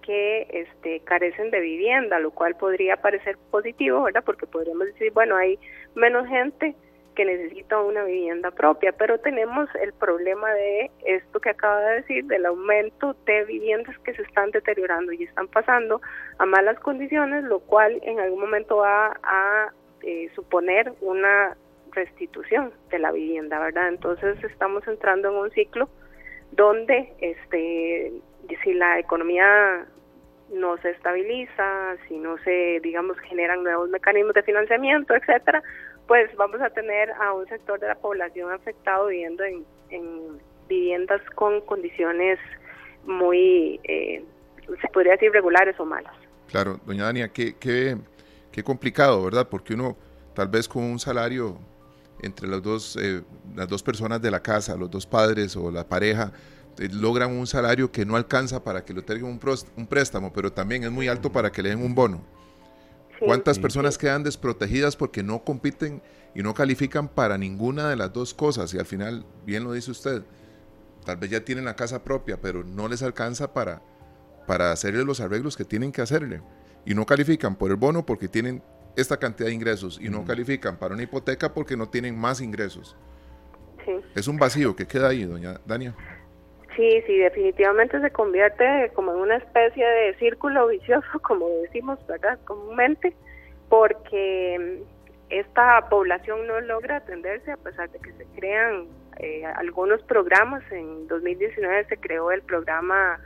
que 0.01 0.47
este, 0.49 1.01
carecen 1.01 1.51
de 1.51 1.59
vivienda, 1.59 2.19
lo 2.19 2.31
cual 2.31 2.55
podría 2.55 2.97
parecer 2.97 3.37
positivo, 3.51 4.03
¿verdad? 4.03 4.23
Porque 4.25 4.47
podríamos 4.47 4.87
decir, 4.87 5.11
bueno, 5.13 5.35
hay 5.35 5.59
menos 5.93 6.27
gente 6.27 6.75
que 7.15 7.25
necesita 7.25 7.79
una 7.79 8.03
vivienda 8.03 8.51
propia, 8.51 8.91
pero 8.91 9.19
tenemos 9.19 9.69
el 9.81 9.93
problema 9.93 10.51
de 10.53 10.91
esto 11.05 11.39
que 11.39 11.49
acaba 11.49 11.81
de 11.81 11.95
decir, 11.97 12.25
del 12.25 12.45
aumento 12.45 13.15
de 13.25 13.43
viviendas 13.45 13.97
que 13.99 14.13
se 14.13 14.21
están 14.21 14.51
deteriorando 14.51 15.11
y 15.11 15.23
están 15.23 15.47
pasando 15.47 16.01
a 16.37 16.45
malas 16.45 16.79
condiciones, 16.79 17.43
lo 17.43 17.59
cual 17.59 17.99
en 18.03 18.19
algún 18.19 18.39
momento 18.39 18.77
va 18.77 19.17
a 19.23 19.71
eh, 20.01 20.29
suponer 20.35 20.93
una 21.01 21.55
restitución 21.91 22.71
de 22.89 22.99
la 22.99 23.11
vivienda, 23.11 23.59
¿verdad? 23.59 23.89
Entonces 23.89 24.41
estamos 24.43 24.87
entrando 24.87 25.29
en 25.29 25.35
un 25.35 25.51
ciclo 25.51 25.89
donde 26.51 27.13
este 27.19 28.11
si 28.63 28.73
la 28.73 28.99
economía 28.99 29.85
no 30.51 30.77
se 30.77 30.89
estabiliza, 30.91 31.95
si 32.07 32.17
no 32.17 32.37
se, 32.39 32.79
digamos, 32.81 33.17
generan 33.19 33.63
nuevos 33.63 33.89
mecanismos 33.89 34.33
de 34.33 34.43
financiamiento, 34.43 35.15
etcétera, 35.15 35.63
pues 36.11 36.29
vamos 36.35 36.59
a 36.59 36.69
tener 36.69 37.09
a 37.11 37.31
un 37.31 37.47
sector 37.47 37.79
de 37.79 37.87
la 37.87 37.95
población 37.95 38.51
afectado 38.51 39.07
viviendo 39.07 39.45
en, 39.45 39.63
viviendas 40.67 41.21
con 41.35 41.61
condiciones 41.61 42.37
muy, 43.05 43.79
eh, 43.85 44.21
se 44.81 44.87
podría 44.89 45.13
decir, 45.13 45.31
regulares 45.31 45.79
o 45.79 45.85
malas. 45.85 46.13
Claro, 46.49 46.81
doña 46.85 47.05
Dania, 47.05 47.29
qué, 47.29 47.55
qué, 47.57 47.95
qué 48.51 48.61
complicado, 48.61 49.23
¿verdad? 49.23 49.47
Porque 49.49 49.73
uno 49.73 49.95
tal 50.33 50.49
vez 50.49 50.67
con 50.67 50.83
un 50.83 50.99
salario 50.99 51.57
entre 52.21 52.49
los 52.49 52.61
dos, 52.61 52.97
eh, 53.01 53.21
las 53.55 53.69
dos 53.69 53.81
personas 53.81 54.21
de 54.21 54.31
la 54.31 54.41
casa, 54.41 54.75
los 54.75 54.91
dos 54.91 55.05
padres 55.05 55.55
o 55.55 55.71
la 55.71 55.87
pareja, 55.87 56.33
eh, 56.77 56.89
logran 56.91 57.31
un 57.31 57.47
salario 57.47 57.89
que 57.89 58.05
no 58.05 58.17
alcanza 58.17 58.61
para 58.61 58.83
que 58.83 58.93
tengan 58.95 59.31
un, 59.31 59.39
un 59.77 59.87
préstamo, 59.87 60.33
pero 60.33 60.51
también 60.51 60.83
es 60.83 60.91
muy 60.91 61.07
alto 61.07 61.31
para 61.31 61.53
que 61.53 61.63
le 61.63 61.69
den 61.69 61.81
un 61.81 61.95
bono. 61.95 62.21
¿Cuántas 63.25 63.59
personas 63.59 63.97
quedan 63.97 64.23
desprotegidas 64.23 64.95
porque 64.95 65.21
no 65.21 65.43
compiten 65.43 66.01
y 66.33 66.41
no 66.41 66.53
califican 66.53 67.07
para 67.07 67.37
ninguna 67.37 67.89
de 67.89 67.95
las 67.95 68.11
dos 68.11 68.33
cosas? 68.33 68.73
Y 68.73 68.79
al 68.79 68.85
final, 68.85 69.25
bien 69.45 69.63
lo 69.63 69.73
dice 69.73 69.91
usted, 69.91 70.23
tal 71.05 71.17
vez 71.17 71.29
ya 71.29 71.45
tienen 71.45 71.65
la 71.65 71.75
casa 71.75 72.03
propia, 72.03 72.41
pero 72.41 72.63
no 72.63 72.87
les 72.87 73.03
alcanza 73.03 73.53
para, 73.53 73.81
para 74.47 74.71
hacerle 74.71 75.03
los 75.03 75.19
arreglos 75.19 75.55
que 75.55 75.65
tienen 75.65 75.91
que 75.91 76.01
hacerle. 76.01 76.41
Y 76.85 76.95
no 76.95 77.05
califican 77.05 77.55
por 77.55 77.69
el 77.69 77.77
bono 77.77 78.05
porque 78.05 78.27
tienen 78.27 78.63
esta 78.95 79.17
cantidad 79.17 79.47
de 79.47 79.53
ingresos 79.53 79.99
y 80.01 80.09
no 80.09 80.25
califican 80.25 80.77
para 80.77 80.95
una 80.95 81.03
hipoteca 81.03 81.53
porque 81.53 81.77
no 81.77 81.89
tienen 81.89 82.17
más 82.17 82.41
ingresos. 82.41 82.95
Es 84.15 84.27
un 84.27 84.37
vacío 84.37 84.75
que 84.75 84.87
queda 84.87 85.09
ahí, 85.09 85.25
doña 85.25 85.61
Dania. 85.65 85.95
Sí, 86.75 87.01
sí, 87.05 87.17
definitivamente 87.17 87.99
se 87.99 88.11
convierte 88.11 88.91
como 88.95 89.11
en 89.11 89.19
una 89.19 89.35
especie 89.37 89.85
de 89.85 90.13
círculo 90.15 90.67
vicioso, 90.67 91.07
como 91.21 91.47
decimos, 91.61 91.99
¿verdad? 92.07 92.39
Comúnmente, 92.45 93.13
porque 93.69 94.81
esta 95.29 95.87
población 95.89 96.47
no 96.47 96.59
logra 96.61 96.97
atenderse 96.97 97.51
a 97.51 97.57
pesar 97.57 97.89
de 97.89 97.99
que 97.99 98.13
se 98.13 98.25
crean 98.35 98.87
eh, 99.17 99.45
algunos 99.45 100.01
programas. 100.03 100.63
En 100.71 101.07
2019 101.07 101.85
se 101.85 101.97
creó 101.97 102.31
el 102.31 102.41
programa 102.41 103.19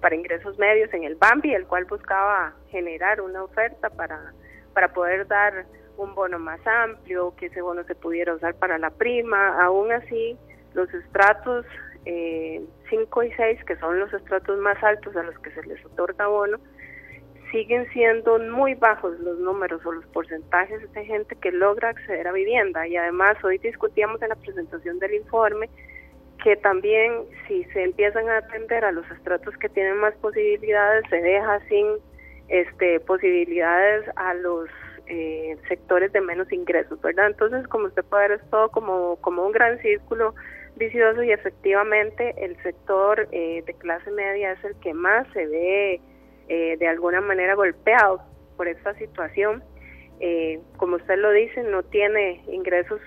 para 0.00 0.16
ingresos 0.16 0.58
medios 0.58 0.92
en 0.92 1.04
el 1.04 1.14
BAMBI, 1.16 1.54
el 1.54 1.66
cual 1.66 1.84
buscaba 1.84 2.54
generar 2.70 3.20
una 3.20 3.44
oferta 3.44 3.90
para, 3.90 4.32
para 4.74 4.92
poder 4.92 5.26
dar 5.26 5.64
un 5.96 6.14
bono 6.14 6.38
más 6.38 6.60
amplio, 6.66 7.34
que 7.36 7.46
ese 7.46 7.62
bono 7.62 7.84
se 7.84 7.94
pudiera 7.94 8.34
usar 8.34 8.54
para 8.54 8.78
la 8.78 8.90
prima. 8.90 9.62
Aún 9.62 9.92
así, 9.92 10.36
los 10.74 10.92
estratos 10.92 11.64
eh, 12.04 12.62
5 12.90 13.22
y 13.22 13.32
6, 13.32 13.64
que 13.64 13.76
son 13.76 13.98
los 13.98 14.12
estratos 14.12 14.58
más 14.58 14.82
altos 14.82 15.14
a 15.16 15.22
los 15.22 15.38
que 15.38 15.50
se 15.50 15.62
les 15.64 15.84
otorga 15.84 16.26
bono, 16.26 16.58
siguen 17.50 17.86
siendo 17.92 18.38
muy 18.38 18.74
bajos 18.74 19.18
los 19.20 19.38
números 19.38 19.84
o 19.84 19.92
los 19.92 20.06
porcentajes 20.06 20.90
de 20.92 21.04
gente 21.04 21.36
que 21.36 21.52
logra 21.52 21.90
acceder 21.90 22.26
a 22.26 22.32
vivienda. 22.32 22.86
Y 22.86 22.96
además, 22.96 23.36
hoy 23.44 23.58
discutíamos 23.58 24.20
en 24.22 24.30
la 24.30 24.36
presentación 24.36 24.98
del 24.98 25.14
informe 25.14 25.68
que 26.42 26.56
también 26.56 27.12
si 27.46 27.64
se 27.66 27.84
empiezan 27.84 28.28
a 28.28 28.38
atender 28.38 28.84
a 28.84 28.90
los 28.92 29.08
estratos 29.10 29.56
que 29.58 29.68
tienen 29.68 29.98
más 29.98 30.14
posibilidades, 30.14 31.04
se 31.08 31.20
deja 31.20 31.60
sin 31.68 31.86
este, 32.48 32.98
posibilidades 33.00 34.04
a 34.16 34.34
los 34.34 34.68
eh, 35.06 35.56
sectores 35.68 36.12
de 36.12 36.20
menos 36.20 36.50
ingresos, 36.52 37.00
¿verdad? 37.00 37.28
Entonces, 37.28 37.66
como 37.68 37.86
usted 37.86 38.04
puede 38.04 38.28
ver, 38.28 38.40
es 38.40 38.50
todo 38.50 38.70
como, 38.70 39.16
como 39.20 39.44
un 39.46 39.52
gran 39.52 39.78
círculo 39.78 40.34
vicioso 40.76 41.22
y 41.22 41.32
efectivamente 41.32 42.34
el 42.38 42.60
sector 42.62 43.28
eh, 43.32 43.62
de 43.66 43.74
clase 43.74 44.10
media 44.10 44.52
es 44.52 44.64
el 44.64 44.74
que 44.80 44.94
más 44.94 45.26
se 45.32 45.46
ve 45.46 46.00
eh, 46.48 46.76
de 46.78 46.88
alguna 46.88 47.20
manera 47.20 47.54
golpeado 47.54 48.22
por 48.56 48.68
esta 48.68 48.94
situación. 48.94 49.62
Eh, 50.20 50.60
como 50.76 50.96
usted 50.96 51.18
lo 51.18 51.30
dice, 51.30 51.62
no 51.62 51.82
tiene 51.82 52.42
ingresos 52.48 53.00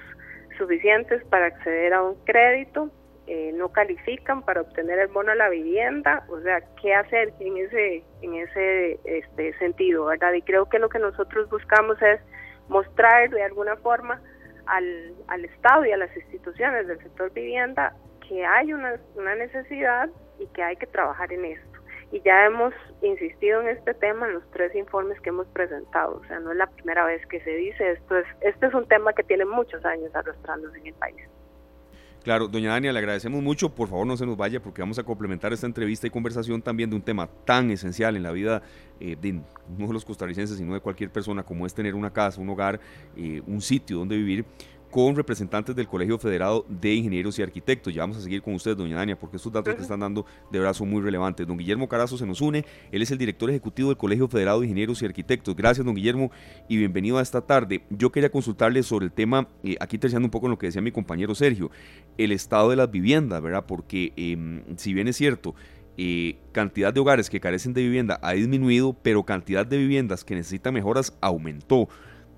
suficientes 0.57 1.23
para 1.25 1.47
acceder 1.47 1.93
a 1.93 2.01
un 2.01 2.15
crédito, 2.25 2.89
eh, 3.27 3.51
no 3.53 3.69
califican 3.69 4.43
para 4.43 4.61
obtener 4.61 4.99
el 4.99 5.07
bono 5.07 5.31
a 5.31 5.35
la 5.35 5.49
vivienda, 5.49 6.25
o 6.29 6.39
sea, 6.41 6.61
¿qué 6.81 6.93
hacer 6.93 7.33
en 7.39 7.57
ese 7.57 8.03
en 8.21 8.35
ese 8.35 8.99
este 9.03 9.57
sentido, 9.57 10.05
verdad? 10.05 10.33
Y 10.33 10.41
creo 10.41 10.67
que 10.67 10.77
lo 10.77 10.89
que 10.89 10.99
nosotros 10.99 11.49
buscamos 11.49 11.99
es 12.01 12.19
mostrar 12.67 13.29
de 13.29 13.43
alguna 13.43 13.77
forma 13.77 14.21
al, 14.67 15.13
al 15.27 15.45
Estado 15.45 15.85
y 15.85 15.91
a 15.91 15.97
las 15.97 16.15
instituciones 16.15 16.87
del 16.87 16.99
sector 16.99 17.31
vivienda 17.33 17.95
que 18.27 18.45
hay 18.45 18.73
una, 18.73 18.95
una 19.15 19.35
necesidad 19.35 20.09
y 20.39 20.47
que 20.47 20.63
hay 20.63 20.75
que 20.75 20.87
trabajar 20.87 21.31
en 21.31 21.45
esto 21.45 21.75
y 22.11 22.21
ya 22.21 22.45
hemos 22.45 22.73
insistido 23.01 23.61
en 23.61 23.69
este 23.69 23.93
tema 23.95 24.27
en 24.27 24.35
los 24.35 24.51
tres 24.51 24.73
informes 24.75 25.19
que 25.21 25.29
hemos 25.29 25.47
presentado, 25.47 26.17
o 26.17 26.25
sea, 26.27 26.39
no 26.39 26.51
es 26.51 26.57
la 26.57 26.67
primera 26.67 27.05
vez 27.05 27.25
que 27.27 27.41
se 27.41 27.49
dice 27.49 27.91
esto, 27.91 28.17
es, 28.17 28.25
este 28.41 28.67
es 28.67 28.73
un 28.73 28.87
tema 28.87 29.13
que 29.13 29.23
tiene 29.23 29.45
muchos 29.45 29.83
años 29.85 30.15
arrastrándose 30.15 30.77
en 30.79 30.87
el 30.87 30.93
país. 30.93 31.21
Claro, 32.25 32.47
doña 32.47 32.71
Dania, 32.71 32.91
le 32.91 32.97
agradecemos 32.97 33.43
mucho, 33.43 33.69
por 33.69 33.87
favor 33.87 34.07
no 34.07 34.17
se 34.17 34.25
nos 34.25 34.35
vaya 34.35 34.59
porque 34.59 34.81
vamos 34.81 34.97
a 34.97 35.03
complementar 35.03 35.53
esta 35.53 35.67
entrevista 35.67 36.07
y 36.07 36.09
conversación 36.09 36.59
también 36.59 36.89
de 36.89 36.95
un 36.95 37.03
tema 37.03 37.27
tan 37.45 37.69
esencial 37.69 38.15
en 38.15 38.23
la 38.23 38.31
vida 38.31 38.63
eh, 38.99 39.15
de 39.21 39.33
no 39.33 39.85
de 39.85 39.93
los 39.93 40.03
costarricenses, 40.03 40.57
sino 40.57 40.73
de 40.73 40.79
cualquier 40.79 41.11
persona, 41.11 41.43
como 41.43 41.67
es 41.67 41.75
tener 41.75 41.93
una 41.93 42.11
casa, 42.11 42.41
un 42.41 42.49
hogar, 42.49 42.79
eh, 43.15 43.43
un 43.45 43.61
sitio 43.61 43.99
donde 43.99 44.17
vivir 44.17 44.43
con 44.95 45.13
representantes 45.13 45.75
del 45.75 45.89
Colegio 45.89 46.17
Federado 46.17 46.65
de 46.69 46.93
Ingenieros 46.93 47.37
y 47.37 47.41
Arquitectos. 47.43 47.93
Ya 47.93 48.03
vamos 48.03 48.15
a 48.15 48.21
seguir 48.21 48.41
con 48.41 48.53
usted, 48.53 48.77
doña 48.77 48.95
Dania, 48.95 49.19
porque 49.19 49.35
estos 49.35 49.51
datos 49.51 49.75
que 49.75 49.81
están 49.81 49.99
dando 49.99 50.25
de 50.49 50.57
verdad 50.57 50.73
son 50.73 50.89
muy 50.89 51.01
relevantes. 51.01 51.45
Don 51.45 51.57
Guillermo 51.57 51.89
Carazo 51.89 52.17
se 52.17 52.25
nos 52.25 52.39
une, 52.39 52.63
él 52.93 53.01
es 53.01 53.11
el 53.11 53.17
director 53.17 53.49
ejecutivo 53.49 53.89
del 53.89 53.97
Colegio 53.97 54.29
Federado 54.29 54.61
de 54.61 54.67
Ingenieros 54.67 55.01
y 55.01 55.05
Arquitectos. 55.05 55.53
Gracias, 55.53 55.85
don 55.85 55.95
Guillermo, 55.95 56.31
y 56.69 56.77
bienvenido 56.77 57.17
a 57.17 57.21
esta 57.21 57.41
tarde. 57.41 57.83
Yo 57.89 58.09
quería 58.09 58.29
consultarle 58.31 58.83
sobre 58.83 59.07
el 59.07 59.11
tema, 59.11 59.49
eh, 59.65 59.75
aquí 59.81 59.97
terciando 59.97 60.27
un 60.27 60.31
poco 60.31 60.45
en 60.45 60.51
lo 60.51 60.57
que 60.57 60.67
decía 60.67 60.81
mi 60.81 60.93
compañero 60.93 61.35
Sergio, 61.35 61.71
el 62.17 62.31
estado 62.31 62.69
de 62.69 62.77
las 62.77 62.89
viviendas, 62.89 63.41
¿verdad? 63.41 63.65
Porque 63.67 64.13
em, 64.15 64.63
si 64.77 64.93
bien 64.93 65.09
es 65.09 65.17
cierto, 65.17 65.55
eh, 65.97 66.37
cantidad 66.53 66.93
de 66.93 67.01
hogares 67.01 67.29
que 67.29 67.41
carecen 67.41 67.73
de 67.73 67.81
vivienda 67.81 68.17
ha 68.21 68.31
disminuido, 68.31 68.95
pero 69.03 69.25
cantidad 69.25 69.65
de 69.65 69.77
viviendas 69.77 70.23
que 70.23 70.35
necesitan 70.35 70.73
mejoras 70.73 71.17
aumentó. 71.19 71.89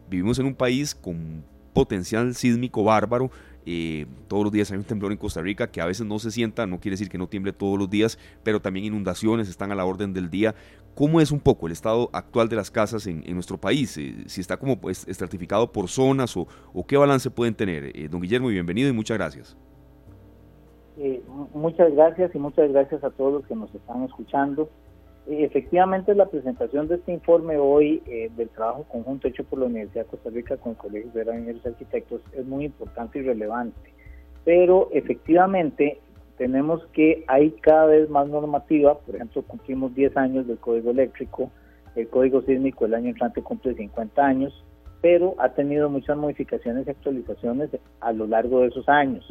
Vivimos 0.09 0.39
en 0.39 0.47
un 0.47 0.55
país 0.55 0.95
con 0.95 1.43
potencial 1.77 2.33
sísmico 2.33 2.83
bárbaro. 2.83 3.29
Eh, 3.67 4.07
todos 4.27 4.43
los 4.43 4.51
días 4.51 4.71
hay 4.71 4.79
un 4.79 4.83
temblor 4.83 5.11
en 5.11 5.19
Costa 5.19 5.41
Rica 5.41 5.69
que 5.69 5.79
a 5.79 5.85
veces 5.85 6.07
no 6.07 6.17
se 6.17 6.31
sienta, 6.31 6.65
no 6.65 6.79
quiere 6.79 6.93
decir 6.93 7.07
que 7.07 7.19
no 7.19 7.27
tiemble 7.27 7.53
todos 7.53 7.77
los 7.77 7.87
días, 7.87 8.17
pero 8.41 8.59
también 8.59 8.85
inundaciones 8.85 9.47
están 9.47 9.71
a 9.71 9.75
la 9.75 9.85
orden 9.85 10.11
del 10.11 10.31
día. 10.31 10.55
¿Cómo 10.95 11.21
es 11.21 11.31
un 11.31 11.39
poco 11.39 11.67
el 11.67 11.73
estado 11.73 12.09
actual 12.13 12.49
de 12.49 12.55
las 12.55 12.71
casas 12.71 13.05
en, 13.05 13.21
nuestro 13.35 13.59
país? 13.59 13.95
Eh, 13.99 14.23
si 14.25 14.41
está 14.41 14.57
como 14.57 14.79
pues, 14.81 15.07
estratificado 15.07 15.71
por 15.71 15.87
zonas 15.87 16.35
o, 16.35 16.47
qué 16.87 16.97
balance 16.97 17.29
pueden 17.29 17.53
tener. 17.53 17.95
Eh, 17.95 18.07
don 18.09 18.21
Guillermo, 18.21 18.47
bienvenido 18.47 18.89
y 18.89 18.93
muchas 18.93 19.17
gracias. 19.17 19.55
muchas 21.53 21.93
gracias 21.93 22.33
y 22.33 22.39
muchas 22.39 22.71
gracias 22.71 23.03
a 23.03 23.11
todos 23.11 23.33
los 23.33 23.45
que 23.45 23.55
nos 23.55 23.75
están 23.75 24.01
escuchando. 24.03 24.67
Efectivamente, 25.29 26.15
la 26.15 26.27
presentación 26.27 26.87
de 26.87 26.95
este 26.95 27.11
informe 27.11 27.57
hoy 27.57 28.01
eh, 28.05 28.31
del 28.37 28.47
trabajo 28.47 28.85
conjunto 28.85 29.27
hecho 29.27 29.43
por 29.43 29.59
la 29.59 29.65
Universidad 29.65 30.05
de 30.05 30.11
Costa 30.11 30.29
Rica 30.29 30.55
con 30.55 30.71
el 30.71 30.77
Colegio 30.77 31.11
de 31.11 31.21
Ingenieros 31.21 31.61
y 31.65 31.67
Arquitectos 31.67 32.21
es 32.31 32.45
muy 32.45 32.63
importante 32.63 33.19
y 33.19 33.23
relevante. 33.23 33.93
Pero 34.45 34.87
efectivamente 34.93 35.99
tenemos 36.37 36.85
que 36.93 37.25
hay 37.27 37.51
cada 37.59 37.87
vez 37.87 38.09
más 38.09 38.29
normativa, 38.29 38.97
por 38.99 39.15
ejemplo, 39.15 39.41
cumplimos 39.41 39.93
10 39.95 40.15
años 40.15 40.47
del 40.47 40.59
Código 40.59 40.91
Eléctrico, 40.91 41.51
el 41.97 42.07
Código 42.07 42.41
Sísmico 42.43 42.85
el 42.85 42.93
año 42.93 43.09
entrante 43.09 43.41
cumple 43.41 43.73
50 43.73 44.25
años, 44.25 44.63
pero 45.01 45.35
ha 45.39 45.49
tenido 45.49 45.89
muchas 45.89 46.15
modificaciones 46.15 46.87
y 46.87 46.91
actualizaciones 46.91 47.69
a 47.99 48.13
lo 48.13 48.27
largo 48.27 48.61
de 48.61 48.67
esos 48.67 48.87
años. 48.87 49.25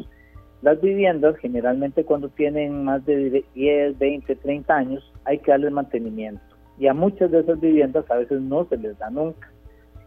Las 0.63 0.81
viviendas, 0.81 1.37
generalmente 1.37 2.05
cuando 2.05 2.29
tienen 2.31 2.85
más 2.85 3.05
de 3.05 3.45
10, 3.55 3.99
20, 3.99 4.37
30 4.37 4.75
años, 4.75 5.13
hay 5.25 5.39
que 5.39 5.51
darles 5.51 5.73
mantenimiento. 5.73 6.43
Y 6.79 6.87
a 6.87 6.95
muchas 6.95 7.31
de 7.31 7.41
esas 7.41 7.61
viviendas 7.61 8.11
a 8.11 8.17
veces 8.17 8.41
no 8.41 8.65
se 8.67 8.77
les 8.77 8.99
da 8.99 9.11
nunca. 9.11 9.51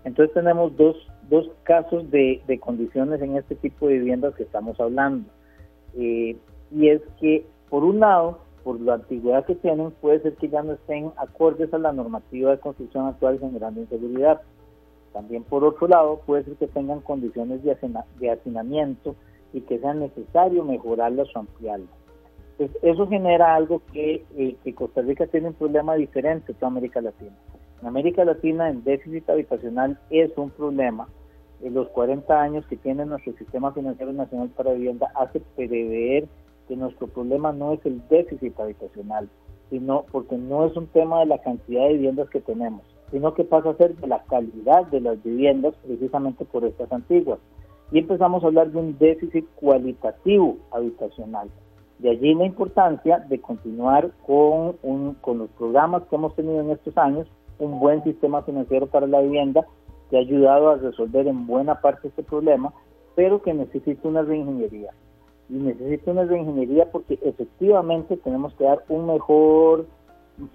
Entonces 0.03 0.33
tenemos 0.33 0.75
dos, 0.75 0.95
dos 1.29 1.49
casos 1.63 2.09
de, 2.09 2.41
condiciones 2.61 3.21
en 3.21 3.37
este 3.37 3.55
tipo 3.55 3.87
de 3.87 3.99
viviendas 3.99 4.35
que 4.35 4.43
estamos 4.43 4.79
hablando. 4.79 5.29
Eh, 5.95 6.35
y 6.71 6.89
es 6.89 7.01
que, 7.19 7.45
por 7.69 7.83
un 7.83 7.99
lado, 7.99 8.39
por 8.63 8.79
la 8.81 8.95
antigüedad 8.95 9.45
que 9.45 9.55
tienen, 9.55 9.91
puede 10.01 10.21
ser 10.21 10.35
que 10.35 10.49
ya 10.49 10.61
no 10.63 10.73
estén 10.73 11.11
acordes 11.17 11.73
a 11.73 11.77
la 11.77 11.91
normativa 11.91 12.51
de 12.51 12.59
construcción 12.59 13.07
actual 13.07 13.39
generando 13.39 13.81
inseguridad. 13.81 14.41
También, 15.13 15.43
por 15.43 15.63
otro 15.63 15.87
lado, 15.87 16.21
puede 16.25 16.43
ser 16.43 16.55
que 16.55 16.67
tengan 16.67 17.01
condiciones 17.01 17.63
de, 17.63 17.75
de 18.19 18.31
hacinamiento 18.31 19.15
y 19.53 19.61
que 19.61 19.79
sea 19.79 19.93
necesario 19.93 20.63
mejorarlas 20.63 21.27
o 21.35 21.39
ampliarlas. 21.39 21.89
Pues 22.57 22.71
eso 22.81 23.07
genera 23.07 23.55
algo 23.55 23.81
que, 23.93 24.25
eh, 24.35 24.55
que 24.63 24.75
Costa 24.75 25.01
Rica 25.01 25.27
tiene 25.27 25.47
un 25.47 25.53
problema 25.53 25.95
diferente 25.95 26.47
de 26.47 26.53
toda 26.55 26.67
América 26.67 27.01
Latina. 27.01 27.35
En 27.81 27.87
América 27.87 28.25
Latina 28.25 28.69
el 28.69 28.83
déficit 28.83 29.29
habitacional 29.29 29.97
es 30.09 30.37
un 30.37 30.49
problema. 30.49 31.07
En 31.61 31.73
los 31.73 31.87
40 31.89 32.41
años 32.41 32.65
que 32.67 32.75
tiene 32.75 33.05
nuestro 33.05 33.33
sistema 33.33 33.71
financiero 33.71 34.11
nacional 34.11 34.49
para 34.49 34.73
vivienda 34.73 35.11
hace 35.15 35.41
prever 35.55 36.27
que 36.67 36.75
nuestro 36.75 37.07
problema 37.07 37.51
no 37.53 37.73
es 37.73 37.85
el 37.85 38.05
déficit 38.09 38.59
habitacional, 38.59 39.29
sino 39.69 40.05
porque 40.11 40.37
no 40.37 40.65
es 40.65 40.75
un 40.75 40.87
tema 40.87 41.21
de 41.21 41.27
la 41.27 41.41
cantidad 41.41 41.83
de 41.87 41.93
viviendas 41.93 42.29
que 42.29 42.41
tenemos, 42.41 42.81
sino 43.11 43.33
que 43.33 43.43
pasa 43.43 43.69
a 43.69 43.77
ser 43.77 43.95
de 43.95 44.07
la 44.07 44.23
calidad 44.23 44.85
de 44.87 45.01
las 45.01 45.21
viviendas 45.23 45.73
precisamente 45.85 46.45
por 46.45 46.65
estas 46.65 46.91
antiguas 46.91 47.39
y 47.91 47.99
empezamos 47.99 48.43
a 48.43 48.47
hablar 48.47 48.71
de 48.71 48.77
un 48.77 48.97
déficit 48.97 49.45
cualitativo 49.55 50.57
habitacional. 50.71 51.49
De 51.97 52.11
allí 52.11 52.33
la 52.33 52.45
importancia 52.45 53.19
de 53.19 53.41
continuar 53.41 54.11
con, 54.25 54.77
un, 54.83 55.15
con 55.15 55.39
los 55.39 55.49
programas 55.51 56.03
que 56.03 56.15
hemos 56.15 56.35
tenido 56.35 56.61
en 56.61 56.71
estos 56.71 56.97
años, 56.97 57.27
un 57.57 57.79
buen 57.79 58.03
sistema 58.03 58.41
financiero 58.43 58.87
para 58.87 59.07
la 59.07 59.21
vivienda 59.21 59.65
que 60.09 60.17
ha 60.17 60.21
ayudado 60.21 60.69
a 60.69 60.77
resolver 60.77 61.27
en 61.27 61.45
buena 61.45 61.81
parte 61.81 62.07
este 62.07 62.23
problema, 62.23 62.73
pero 63.15 63.41
que 63.41 63.53
necesita 63.53 64.07
una 64.07 64.21
reingeniería. 64.21 64.91
Y 65.49 65.53
necesita 65.53 66.11
una 66.11 66.23
reingeniería 66.23 66.89
porque 66.91 67.19
efectivamente 67.21 68.17
tenemos 68.17 68.53
que 68.53 68.63
dar 68.63 68.83
un 68.87 69.07
mejor, 69.07 69.85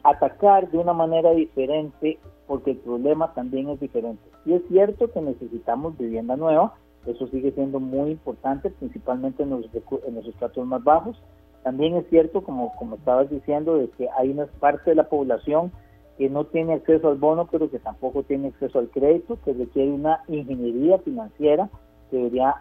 atacar 0.02 0.70
de 0.70 0.78
una 0.78 0.92
manera 0.92 1.32
diferente, 1.32 2.18
porque 2.46 2.72
el 2.72 2.78
problema 2.78 3.34
también 3.34 3.68
es 3.68 3.80
diferente. 3.80 4.22
Y 4.46 4.54
es 4.54 4.62
cierto 4.68 5.10
que 5.10 5.20
necesitamos 5.20 5.98
vivienda 5.98 6.36
nueva, 6.36 6.74
eso 7.06 7.26
sigue 7.28 7.52
siendo 7.52 7.80
muy 7.80 8.12
importante, 8.12 8.70
principalmente 8.70 9.42
en 9.42 9.50
los, 9.50 9.66
en 10.06 10.14
los 10.14 10.26
estratos 10.26 10.66
más 10.66 10.82
bajos. 10.82 11.20
También 11.62 11.96
es 11.96 12.06
cierto, 12.08 12.42
como, 12.42 12.74
como 12.76 12.96
estabas 12.96 13.30
diciendo, 13.30 13.76
de 13.78 13.88
que 13.90 14.08
hay 14.18 14.30
una 14.30 14.46
parte 14.46 14.90
de 14.90 14.96
la 14.96 15.08
población 15.08 15.72
que 16.18 16.28
no 16.30 16.44
tiene 16.44 16.74
acceso 16.74 17.08
al 17.08 17.16
bono, 17.16 17.48
pero 17.50 17.70
que 17.70 17.78
tampoco 17.78 18.22
tiene 18.22 18.48
acceso 18.48 18.78
al 18.78 18.90
crédito, 18.90 19.38
que 19.44 19.52
requiere 19.52 19.90
una 19.90 20.22
ingeniería 20.28 20.98
financiera 20.98 21.68
que 22.10 22.16
debería 22.18 22.54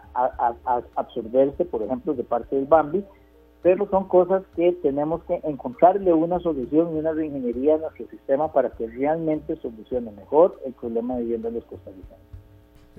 absorberse, 0.96 1.64
por 1.64 1.82
ejemplo, 1.82 2.14
de 2.14 2.24
parte 2.24 2.56
del 2.56 2.66
BAMBI. 2.66 3.04
pero 3.62 3.88
son 3.88 4.08
cosas 4.08 4.42
que 4.56 4.72
tenemos 4.82 5.22
que 5.24 5.40
encontrarle 5.44 6.12
una 6.12 6.38
solución 6.40 6.94
y 6.94 6.98
una 6.98 7.12
reingeniería 7.12 7.76
a 7.76 7.78
nuestro 7.78 8.06
sistema 8.08 8.52
para 8.52 8.70
que 8.70 8.86
realmente 8.86 9.56
solucione 9.56 10.10
mejor 10.10 10.60
el 10.66 10.72
problema 10.74 11.16
de 11.16 11.22
vivienda 11.22 11.48
de 11.48 11.56
los 11.56 11.64
costarricenses. 11.64 12.43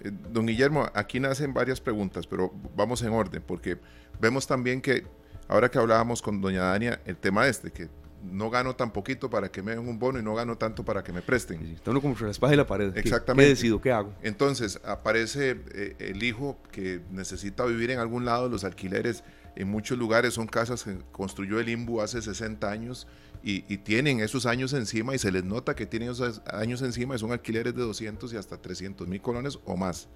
Eh, 0.03 0.11
don 0.31 0.45
Guillermo, 0.45 0.89
aquí 0.93 1.19
nacen 1.19 1.53
varias 1.53 1.81
preguntas, 1.81 2.27
pero 2.27 2.51
vamos 2.75 3.01
en 3.03 3.09
orden, 3.09 3.43
porque 3.45 3.77
vemos 4.19 4.47
también 4.47 4.81
que 4.81 5.05
ahora 5.47 5.69
que 5.69 5.77
hablábamos 5.77 6.21
con 6.21 6.41
doña 6.41 6.63
Dania, 6.63 7.01
el 7.05 7.17
tema 7.17 7.47
este, 7.47 7.71
que 7.71 7.89
no 8.23 8.49
gano 8.49 8.75
tan 8.75 8.91
poquito 8.91 9.29
para 9.29 9.49
que 9.49 9.61
me 9.61 9.71
den 9.71 9.87
un 9.87 9.99
bono 9.99 10.19
y 10.19 10.23
no 10.23 10.33
gano 10.33 10.57
tanto 10.57 10.83
para 10.83 11.03
que 11.03 11.13
me 11.13 11.21
presten. 11.21 11.61
está 11.65 11.91
uno 11.91 12.01
como 12.01 12.15
la 12.19 12.53
y 12.53 12.55
la 12.55 12.67
pared. 12.67 12.97
Exactamente. 12.97 13.45
¿Qué, 13.45 13.49
decido? 13.49 13.81
¿Qué 13.81 13.91
hago? 13.91 14.13
Entonces 14.23 14.79
aparece 14.83 15.61
eh, 15.73 15.95
el 15.99 16.23
hijo 16.23 16.57
que 16.71 17.01
necesita 17.11 17.65
vivir 17.65 17.91
en 17.91 17.99
algún 17.99 18.25
lado, 18.25 18.49
los 18.49 18.63
alquileres 18.63 19.23
en 19.55 19.69
muchos 19.69 19.97
lugares 19.97 20.33
son 20.33 20.47
casas 20.47 20.83
que 20.83 20.97
construyó 21.11 21.59
el 21.59 21.69
IMBU 21.69 22.01
hace 22.01 22.21
60 22.21 22.69
años 22.69 23.07
y, 23.47 23.77
tienen 23.77 24.21
esos 24.21 24.47
años 24.47 24.73
encima 24.73 25.13
y 25.13 25.19
se 25.19 25.31
les 25.31 25.43
nota 25.43 25.75
que 25.75 25.85
tienen 25.85 26.09
esos 26.09 26.41
años 26.47 26.81
encima 26.81 27.15
y 27.15 27.19
son 27.19 27.31
alquileres 27.31 27.75
de 27.75 27.83
200 27.83 28.33
y 28.33 28.37
hasta 28.37 28.59
300 28.59 29.07
mil 29.07 29.21
colones 29.21 29.59
o 29.65 29.77
más, 29.77 30.07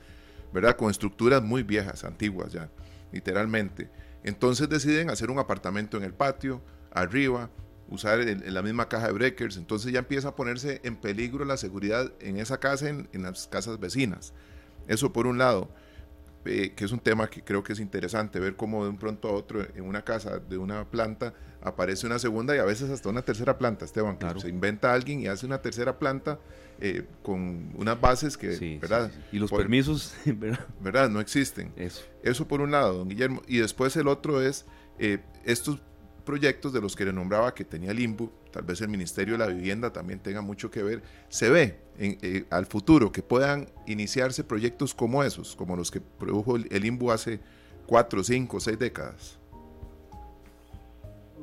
¿verdad? 0.51 0.75
Con 0.75 0.89
estructuras 0.89 1.43
muy 1.43 1.61
viejas, 1.61 2.03
antiguas 2.03 2.51
ya, 2.51 2.71
literalmente. 3.11 3.91
Entonces 4.23 4.67
deciden 4.67 5.11
hacer 5.11 5.29
un 5.29 5.37
apartamento 5.37 5.95
en 5.95 6.05
el 6.05 6.13
patio, 6.15 6.63
arriba, 6.91 7.51
usar 7.87 8.17
la 8.17 8.63
misma 8.63 8.89
caja 8.89 9.07
de 9.07 9.13
breakers, 9.13 9.57
entonces 9.57 9.93
ya 9.93 9.99
empieza 9.99 10.29
a 10.29 10.35
ponerse 10.35 10.81
en 10.83 10.95
peligro 10.95 11.45
la 11.45 11.57
seguridad 11.57 12.11
en 12.21 12.37
esa 12.37 12.59
casa, 12.59 12.89
en, 12.89 13.09
en 13.13 13.21
las 13.21 13.47
casas 13.47 13.79
vecinas. 13.79 14.33
Eso 14.87 15.13
por 15.13 15.27
un 15.27 15.37
lado. 15.37 15.69
Eh, 16.45 16.73
que 16.73 16.85
es 16.85 16.91
un 16.93 16.99
tema 16.99 17.29
que 17.29 17.43
creo 17.43 17.61
que 17.61 17.73
es 17.73 17.81
interesante, 17.81 18.39
ver 18.39 18.55
cómo 18.55 18.85
de 18.85 18.89
un 18.89 18.97
pronto 18.97 19.27
a 19.27 19.33
otro 19.33 19.61
en 19.75 19.83
una 19.83 20.03
casa 20.03 20.39
de 20.39 20.57
una 20.57 20.89
planta 20.89 21.33
aparece 21.61 22.05
una 22.05 22.19
segunda 22.19 22.55
y 22.55 22.59
a 22.59 22.63
veces 22.63 22.89
hasta 22.89 23.09
una 23.09 23.21
tercera 23.21 23.57
planta, 23.57 23.85
Esteban, 23.85 24.17
claro. 24.17 24.39
se 24.39 24.49
inventa 24.49 24.93
alguien 24.93 25.21
y 25.21 25.27
hace 25.27 25.45
una 25.45 25.61
tercera 25.61 25.99
planta 25.99 26.39
eh, 26.79 27.05
con 27.23 27.73
unas 27.75 27.99
bases 27.99 28.37
que, 28.37 28.79
¿verdad? 28.81 29.11
Y 29.31 29.39
los 29.39 29.51
permisos, 29.51 30.13
¿verdad? 30.79 31.09
No 31.09 31.19
existen. 31.19 31.73
Eso. 31.75 32.03
Eso 32.23 32.47
por 32.47 32.61
un 32.61 32.71
lado, 32.71 32.99
don 32.99 33.09
Guillermo. 33.09 33.41
Y 33.47 33.57
después 33.57 33.95
el 33.97 34.07
otro 34.07 34.41
es 34.41 34.65
eh, 34.97 35.19
estos 35.43 35.81
proyectos 36.29 36.71
de 36.73 36.79
los 36.79 36.95
que 36.95 37.05
le 37.05 37.11
nombraba 37.11 37.55
que 37.55 37.65
tenía 37.65 37.89
el 37.89 37.99
IMBU, 37.99 38.31
tal 38.51 38.61
vez 38.61 38.81
el 38.81 38.89
Ministerio 38.89 39.33
de 39.33 39.39
la 39.39 39.47
Vivienda 39.47 39.91
también 39.91 40.19
tenga 40.19 40.41
mucho 40.41 40.69
que 40.69 40.83
ver, 40.83 41.01
se 41.27 41.49
ve 41.49 41.79
en, 41.97 42.19
eh, 42.21 42.45
al 42.51 42.67
futuro 42.67 43.11
que 43.11 43.23
puedan 43.23 43.67
iniciarse 43.87 44.43
proyectos 44.43 44.93
como 44.93 45.23
esos, 45.23 45.55
como 45.55 45.75
los 45.75 45.89
que 45.89 46.01
produjo 46.01 46.55
el, 46.55 46.85
IMBU 46.85 47.11
hace 47.11 47.39
cuatro, 47.87 48.23
cinco, 48.23 48.59
seis 48.59 48.77
décadas. 48.77 49.38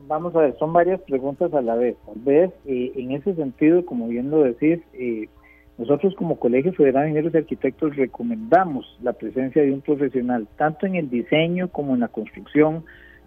Vamos 0.09 0.37
a 0.37 0.41
ver, 0.41 0.57
son 0.59 0.73
varias 0.73 1.01
preguntas 1.03 1.53
a 1.53 1.61
la 1.61 1.75
vez. 1.75 1.97
Tal 2.07 2.21
vez 2.23 2.51
eh, 2.65 2.93
en 2.95 3.13
ese 3.13 3.35
sentido, 3.35 3.85
como 3.85 4.07
bien 4.09 4.31
lo 4.31 4.45
decís, 4.45 4.81
eh, 4.93 5.29
nosotros 5.79 6.15
como 6.15 6.39
Colegio 6.39 6.73
Federal 6.73 7.03
de 7.03 7.09
Ingenieros 7.11 7.35
y 7.35 7.39
Arquitectos 7.39 7.97
recomendamos 7.97 8.99
la 9.03 9.13
presencia 9.13 9.63
de 9.63 9.73
un 9.73 9.81
profesional, 9.81 10.47
tanto 10.57 10.87
en 10.87 10.95
el 10.95 11.11
diseño 11.11 11.69
como 11.69 11.95
en 11.95 12.01
la 12.01 12.09
construcción, 12.09 12.85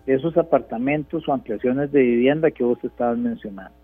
esos 0.07 0.38
apartamentos 0.38 1.27
o 1.27 1.33
ampliaciones 1.33 1.91
de 1.91 2.01
vivienda 2.01 2.50
que 2.50 2.63
vos 2.63 2.81
estabas 2.83 3.17
mencionando. 3.17 3.75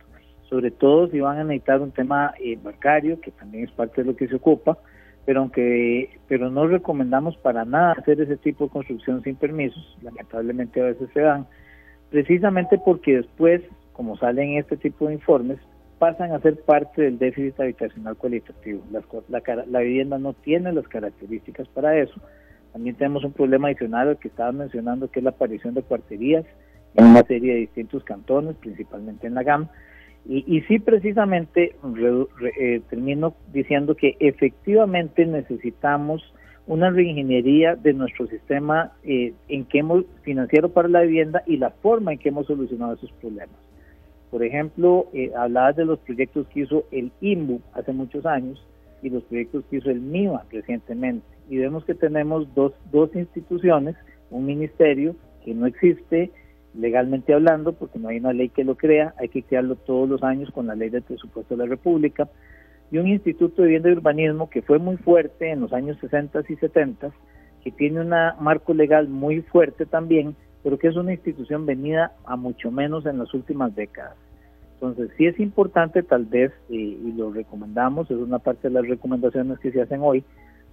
Sobre 0.49 0.71
todo 0.71 1.09
si 1.09 1.19
van 1.19 1.37
a 1.37 1.43
necesitar 1.43 1.81
un 1.81 1.91
tema 1.91 2.33
eh, 2.39 2.57
bancario, 2.63 3.19
que 3.19 3.31
también 3.31 3.65
es 3.65 3.71
parte 3.71 4.01
de 4.01 4.07
lo 4.07 4.15
que 4.15 4.27
se 4.27 4.35
ocupa, 4.35 4.77
pero 5.25 5.41
aunque 5.41 6.17
pero 6.27 6.49
no 6.49 6.65
recomendamos 6.65 7.35
para 7.37 7.65
nada 7.65 7.93
hacer 7.93 8.21
ese 8.21 8.37
tipo 8.37 8.65
de 8.65 8.69
construcción 8.71 9.21
sin 9.21 9.35
permisos, 9.35 9.97
lamentablemente 10.01 10.81
a 10.81 10.85
veces 10.85 11.09
se 11.13 11.19
dan, 11.19 11.45
precisamente 12.09 12.77
porque 12.83 13.17
después, 13.17 13.62
como 13.93 14.17
salen 14.17 14.57
este 14.57 14.77
tipo 14.77 15.07
de 15.07 15.13
informes, 15.13 15.59
pasan 16.00 16.31
a 16.31 16.39
ser 16.39 16.62
parte 16.62 17.01
del 17.01 17.17
déficit 17.17 17.59
habitacional 17.59 18.17
cualitativo. 18.17 18.83
la, 19.29 19.41
la 19.67 19.79
vivienda 19.79 20.17
no 20.17 20.33
tiene 20.33 20.71
las 20.74 20.88
características 20.88 21.67
para 21.69 21.97
eso, 21.97 22.19
también 22.75 22.97
tenemos 22.97 23.24
un 23.24 23.31
problema 23.31 23.69
adicional 23.69 24.09
al 24.09 24.18
que 24.18 24.27
estaba 24.27 24.51
mencionando, 24.51 25.09
que 25.09 25.22
es 25.22 25.24
la 25.24 25.29
aparición 25.29 25.74
de 25.75 25.81
cuarterías 25.81 26.44
en 26.96 27.05
una 27.05 27.24
serie 27.24 27.53
de 27.53 27.59
distintos 27.61 28.03
cantones, 28.03 28.57
principalmente 28.57 29.27
en 29.27 29.33
la 29.33 29.44
GAM. 29.44 29.70
Y, 30.25 30.44
y 30.46 30.59
sí, 30.63 30.79
precisamente, 30.79 31.77
eh, 32.59 32.81
termino 32.89 33.33
diciendo 33.53 33.96
que 33.96 34.18
efectivamente 34.20 35.25
necesitamos 35.25 36.22
una 36.67 36.89
reingeniería 36.89 37.75
de 37.75 37.93
nuestro 37.93 38.27
sistema 38.27 38.91
eh, 39.03 39.33
en 39.47 39.65
que 39.65 39.79
hemos, 39.79 40.05
financiero 40.23 40.69
para 40.69 40.87
la 40.87 41.01
vivienda 41.01 41.43
y 41.45 41.57
la 41.57 41.69
forma 41.69 42.13
en 42.13 42.19
que 42.19 42.29
hemos 42.29 42.47
solucionado 42.47 42.93
esos 42.93 43.11
problemas. 43.13 43.55
Por 44.31 44.43
ejemplo, 44.43 45.07
eh, 45.13 45.31
hablabas 45.37 45.75
de 45.75 45.85
los 45.85 45.99
proyectos 45.99 46.47
que 46.47 46.61
hizo 46.61 46.85
el 46.91 47.11
IMBU 47.21 47.61
hace 47.73 47.93
muchos 47.93 48.25
años 48.25 48.65
y 49.01 49.09
los 49.09 49.23
proyectos 49.23 49.63
que 49.69 49.77
hizo 49.77 49.91
el 49.91 50.01
MIVA 50.01 50.45
recientemente 50.51 51.25
y 51.49 51.57
vemos 51.57 51.85
que 51.85 51.93
tenemos 51.93 52.53
dos, 52.55 52.73
dos 52.91 53.15
instituciones, 53.15 53.95
un 54.31 54.45
ministerio 54.45 55.15
que 55.43 55.53
no 55.53 55.67
existe 55.67 56.31
legalmente 56.73 57.33
hablando, 57.33 57.73
porque 57.73 57.99
no 57.99 58.09
hay 58.09 58.17
una 58.17 58.33
ley 58.33 58.49
que 58.49 58.63
lo 58.63 58.75
crea, 58.75 59.13
hay 59.17 59.29
que 59.29 59.43
crearlo 59.43 59.75
todos 59.75 60.09
los 60.09 60.23
años 60.23 60.51
con 60.51 60.67
la 60.67 60.75
ley 60.75 60.89
del 60.89 61.03
presupuesto 61.03 61.55
de 61.55 61.63
la 61.63 61.69
República, 61.69 62.27
y 62.91 62.98
un 62.98 63.07
instituto 63.07 63.61
de 63.61 63.69
vivienda 63.69 63.89
y 63.89 63.93
urbanismo 63.93 64.50
que 64.50 64.61
fue 64.61 64.79
muy 64.79 64.98
fuerte 64.98 65.51
en 65.51 65.61
los 65.61 65.74
años 65.74 65.98
60 66.00 66.41
y 66.48 66.55
70, 66.55 67.11
que 67.63 67.71
tiene 67.71 68.01
un 68.01 68.09
marco 68.39 68.74
legal 68.74 69.07
muy 69.07 69.41
fuerte 69.41 69.85
también, 69.85 70.35
pero 70.63 70.77
que 70.77 70.87
es 70.87 70.95
una 70.95 71.13
institución 71.13 71.65
venida 71.65 72.13
a 72.25 72.35
mucho 72.35 72.71
menos 72.71 73.05
en 73.05 73.19
las 73.19 73.33
últimas 73.33 73.75
décadas. 73.75 74.15
Entonces, 74.75 75.09
sí 75.17 75.25
es 75.25 75.39
importante 75.39 76.03
tal 76.03 76.25
vez, 76.25 76.51
y 76.69 77.11
lo 77.13 77.31
recomendamos, 77.31 78.11
es 78.11 78.17
una 78.17 78.39
parte 78.39 78.67
de 78.67 78.74
las 78.74 78.87
recomendaciones 78.87 79.57
que 79.59 79.71
se 79.71 79.81
hacen 79.81 80.01
hoy, 80.01 80.24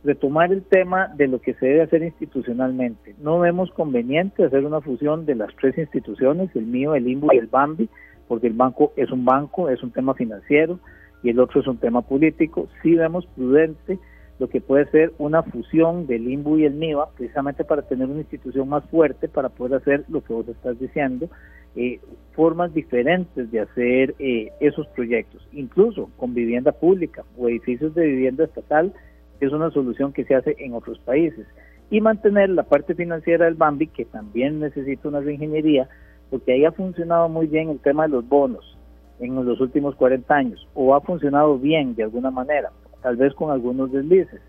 retomar 0.04 0.52
el 0.52 0.62
tema 0.62 1.08
de 1.16 1.28
lo 1.28 1.40
que 1.40 1.54
se 1.54 1.66
debe 1.66 1.82
hacer 1.82 2.02
institucionalmente. 2.02 3.14
No 3.22 3.38
vemos 3.38 3.70
conveniente 3.70 4.44
hacer 4.44 4.66
una 4.66 4.80
fusión 4.80 5.24
de 5.24 5.36
las 5.36 5.54
tres 5.56 5.78
instituciones, 5.78 6.50
el 6.56 6.66
mío, 6.66 6.94
el 6.94 7.08
IMBU 7.08 7.32
y 7.32 7.38
el 7.38 7.46
BAMBI, 7.46 7.88
porque 8.26 8.48
el 8.48 8.54
banco 8.54 8.92
es 8.96 9.10
un 9.10 9.24
banco, 9.24 9.68
es 9.68 9.82
un 9.82 9.92
tema 9.92 10.14
financiero 10.14 10.80
y 11.22 11.30
el 11.30 11.40
otro 11.40 11.60
es 11.60 11.66
un 11.66 11.78
tema 11.78 12.02
político. 12.02 12.68
Sí 12.82 12.94
vemos 12.94 13.26
prudente 13.36 13.98
lo 14.38 14.48
que 14.48 14.60
puede 14.60 14.86
ser 14.90 15.12
una 15.18 15.42
fusión 15.42 16.06
del 16.06 16.28
IMBU 16.28 16.58
y 16.58 16.64
el 16.64 16.74
MIVA, 16.74 17.10
precisamente 17.16 17.64
para 17.64 17.82
tener 17.82 18.08
una 18.08 18.20
institución 18.20 18.68
más 18.68 18.84
fuerte, 18.90 19.28
para 19.28 19.50
poder 19.50 19.74
hacer 19.74 20.04
lo 20.08 20.22
que 20.22 20.32
vos 20.32 20.48
estás 20.48 20.78
diciendo, 20.80 21.28
eh, 21.76 22.00
formas 22.32 22.74
diferentes 22.74 23.50
de 23.52 23.60
hacer 23.60 24.14
eh, 24.18 24.50
esos 24.58 24.86
proyectos, 24.88 25.46
incluso 25.52 26.10
con 26.16 26.34
vivienda 26.34 26.72
pública 26.72 27.24
o 27.38 27.48
edificios 27.48 27.94
de 27.94 28.04
vivienda 28.04 28.44
estatal, 28.44 28.92
es 29.40 29.52
una 29.52 29.70
solución 29.70 30.12
que 30.12 30.24
se 30.24 30.34
hace 30.34 30.56
en 30.58 30.74
otros 30.74 30.98
países. 31.00 31.46
Y 31.90 32.00
mantener 32.00 32.48
la 32.50 32.62
parte 32.64 32.94
financiera 32.94 33.44
del 33.44 33.54
Bambi, 33.54 33.86
que 33.86 34.06
también 34.06 34.60
necesita 34.60 35.08
una 35.08 35.20
reingeniería, 35.20 35.88
porque 36.30 36.52
ahí 36.52 36.64
ha 36.64 36.72
funcionado 36.72 37.28
muy 37.28 37.46
bien 37.46 37.68
el 37.68 37.78
tema 37.78 38.04
de 38.04 38.10
los 38.10 38.28
bonos 38.28 38.76
en 39.22 39.44
los 39.44 39.60
últimos 39.60 39.94
40 39.94 40.34
años, 40.34 40.68
o 40.74 40.94
ha 40.94 41.00
funcionado 41.00 41.58
bien 41.58 41.94
de 41.94 42.04
alguna 42.04 42.30
manera, 42.30 42.70
tal 43.02 43.16
vez 43.16 43.32
con 43.34 43.50
algunos 43.50 43.92
deslices. 43.92 44.40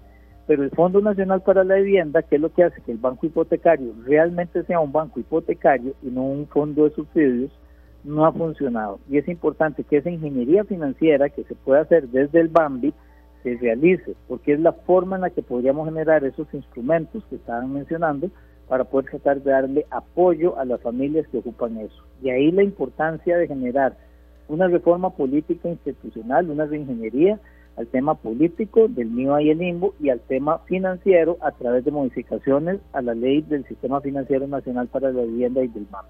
Pero 0.47 0.63
el 0.63 0.71
Fondo 0.71 0.99
Nacional 0.99 1.41
para 1.41 1.63
la 1.63 1.75
Vivienda, 1.75 2.21
que 2.21 2.35
es 2.35 2.41
lo 2.41 2.51
que 2.51 2.63
hace 2.63 2.81
que 2.81 2.91
el 2.91 2.97
banco 2.97 3.25
hipotecario 3.25 3.93
realmente 4.05 4.63
sea 4.63 4.79
un 4.79 4.91
banco 4.91 5.19
hipotecario 5.19 5.93
y 6.01 6.07
no 6.07 6.23
un 6.23 6.47
fondo 6.47 6.83
de 6.83 6.91
subsidios, 6.91 7.51
no 8.03 8.25
ha 8.25 8.33
funcionado. 8.33 8.99
Y 9.09 9.17
es 9.17 9.27
importante 9.29 9.83
que 9.83 9.97
esa 9.97 10.09
ingeniería 10.09 10.65
financiera 10.65 11.29
que 11.29 11.43
se 11.43 11.55
pueda 11.55 11.81
hacer 11.81 12.09
desde 12.09 12.41
el 12.41 12.49
BAMBI 12.49 12.93
se 13.43 13.57
realice, 13.57 14.15
porque 14.27 14.53
es 14.53 14.59
la 14.59 14.73
forma 14.73 15.15
en 15.15 15.21
la 15.21 15.29
que 15.29 15.43
podríamos 15.43 15.87
generar 15.87 16.23
esos 16.25 16.51
instrumentos 16.53 17.23
que 17.29 17.35
estaban 17.35 17.71
mencionando 17.71 18.29
para 18.67 18.85
poder 18.85 19.11
tratar 19.11 19.41
de 19.41 19.51
darle 19.51 19.85
apoyo 19.91 20.57
a 20.57 20.65
las 20.65 20.81
familias 20.81 21.27
que 21.27 21.37
ocupan 21.37 21.77
eso. 21.77 22.03
Y 22.21 22.29
ahí 22.29 22.51
la 22.51 22.63
importancia 22.63 23.37
de 23.37 23.47
generar 23.47 23.95
una 24.47 24.67
reforma 24.67 25.11
política 25.11 25.69
institucional, 25.69 26.49
una 26.49 26.65
reingeniería 26.65 27.39
al 27.75 27.87
tema 27.87 28.15
político 28.15 28.87
del 28.87 29.09
MIO 29.09 29.39
y 29.39 29.49
el 29.49 29.61
IMBO 29.61 29.95
y 29.99 30.09
al 30.09 30.19
tema 30.19 30.59
financiero 30.59 31.37
a 31.41 31.51
través 31.51 31.83
de 31.85 31.91
modificaciones 31.91 32.79
a 32.93 33.01
la 33.01 33.15
ley 33.15 33.41
del 33.41 33.65
Sistema 33.67 33.99
Financiero 34.01 34.47
Nacional 34.47 34.87
para 34.87 35.11
la 35.11 35.23
Vivienda 35.23 35.63
y 35.63 35.67
del 35.67 35.87
MAM. 35.91 36.05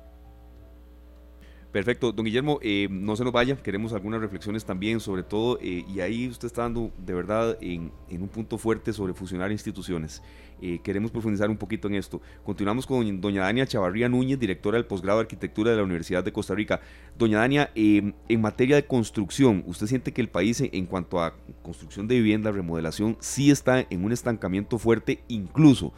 Perfecto, 1.74 2.12
don 2.12 2.24
Guillermo, 2.24 2.60
eh, 2.62 2.88
no 2.92 3.16
se 3.16 3.24
nos 3.24 3.34
vaya, 3.34 3.56
queremos 3.56 3.94
algunas 3.94 4.22
reflexiones 4.22 4.64
también, 4.64 5.00
sobre 5.00 5.24
todo, 5.24 5.58
eh, 5.60 5.84
y 5.92 6.02
ahí 6.02 6.28
usted 6.28 6.46
está 6.46 6.62
dando 6.62 6.92
de 7.00 7.16
verdad 7.16 7.58
en, 7.62 7.92
un 8.12 8.28
punto 8.28 8.60
fuerte 8.60 8.94
sobre 8.94 9.16
fusionar 9.16 9.52
instituciones. 9.52 10.22
Eh, 10.62 10.82
queremos 10.84 11.10
profundizar 11.10 11.50
un 11.50 11.58
poquito 11.58 11.88
en 11.88 11.96
esto. 11.96 12.22
Continuamos 12.44 12.86
con 12.86 13.20
doña 13.20 13.42
Dania 13.42 13.66
Chavarría 13.66 14.08
Núñez, 14.08 14.38
directora 14.38 14.78
del 14.78 14.86
posgrado 14.86 15.18
de 15.18 15.24
Arquitectura 15.24 15.72
de 15.72 15.78
la 15.78 15.84
Universidad 15.84 16.24
de 16.24 16.32
Costa 16.32 16.54
Rica. 16.54 16.80
Doña 17.18 17.40
Dania, 17.40 17.72
en 17.74 18.14
materia 18.40 18.76
de 18.76 18.86
construcción, 18.86 19.64
¿usted 19.66 19.88
siente 19.88 20.12
que 20.12 20.22
el 20.22 20.30
país 20.30 20.62
en 20.62 20.86
cuanto 20.86 21.24
a 21.24 21.34
construcción 21.64 22.08
de 22.08 22.18
vivienda, 22.18 22.52
remodelación, 22.52 23.18
sí 23.20 23.50
está 23.50 23.84
en 23.90 24.06
un 24.06 24.12
estancamiento 24.12 24.78
fuerte, 24.78 25.24
incluso 25.28 25.92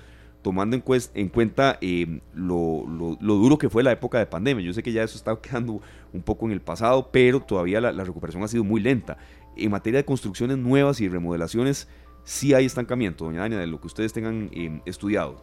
tomando 0.45 0.75
en, 0.75 0.83
en 1.15 1.29
cuenta 1.29 1.79
eh, 1.81 2.19
lo, 2.35 2.85
duro 3.19 3.57
que 3.57 3.67
fue 3.67 3.81
la 3.81 3.91
época 3.91 4.19
de 4.19 4.27
pandemia. 4.27 4.63
Yo 4.63 4.73
sé 4.73 4.83
que 4.83 4.91
ya 4.91 5.01
eso 5.01 5.17
está 5.17 5.35
quedando 5.41 5.81
un 6.13 6.21
poco 6.21 6.45
en 6.45 6.51
el 6.51 6.61
pasado, 6.61 7.09
pero 7.11 7.39
todavía 7.39 7.81
la, 7.81 8.03
recuperación 8.03 8.43
ha 8.43 8.47
sido 8.47 8.63
muy 8.63 8.79
lenta. 8.79 9.17
En 9.57 9.71
materia 9.71 9.97
de 9.97 10.05
construcciones 10.05 10.59
nuevas 10.59 11.01
y 11.01 11.09
remodelaciones, 11.09 11.89
sí 12.25 12.53
hay 12.53 12.67
estancamiento, 12.67 13.25
doña 13.25 13.39
Dania, 13.39 13.57
de 13.57 13.65
lo 13.65 13.81
que 13.81 13.87
ustedes 13.87 14.13
tengan 14.13 14.51
eh, 14.53 14.81
estudiado. 14.85 15.41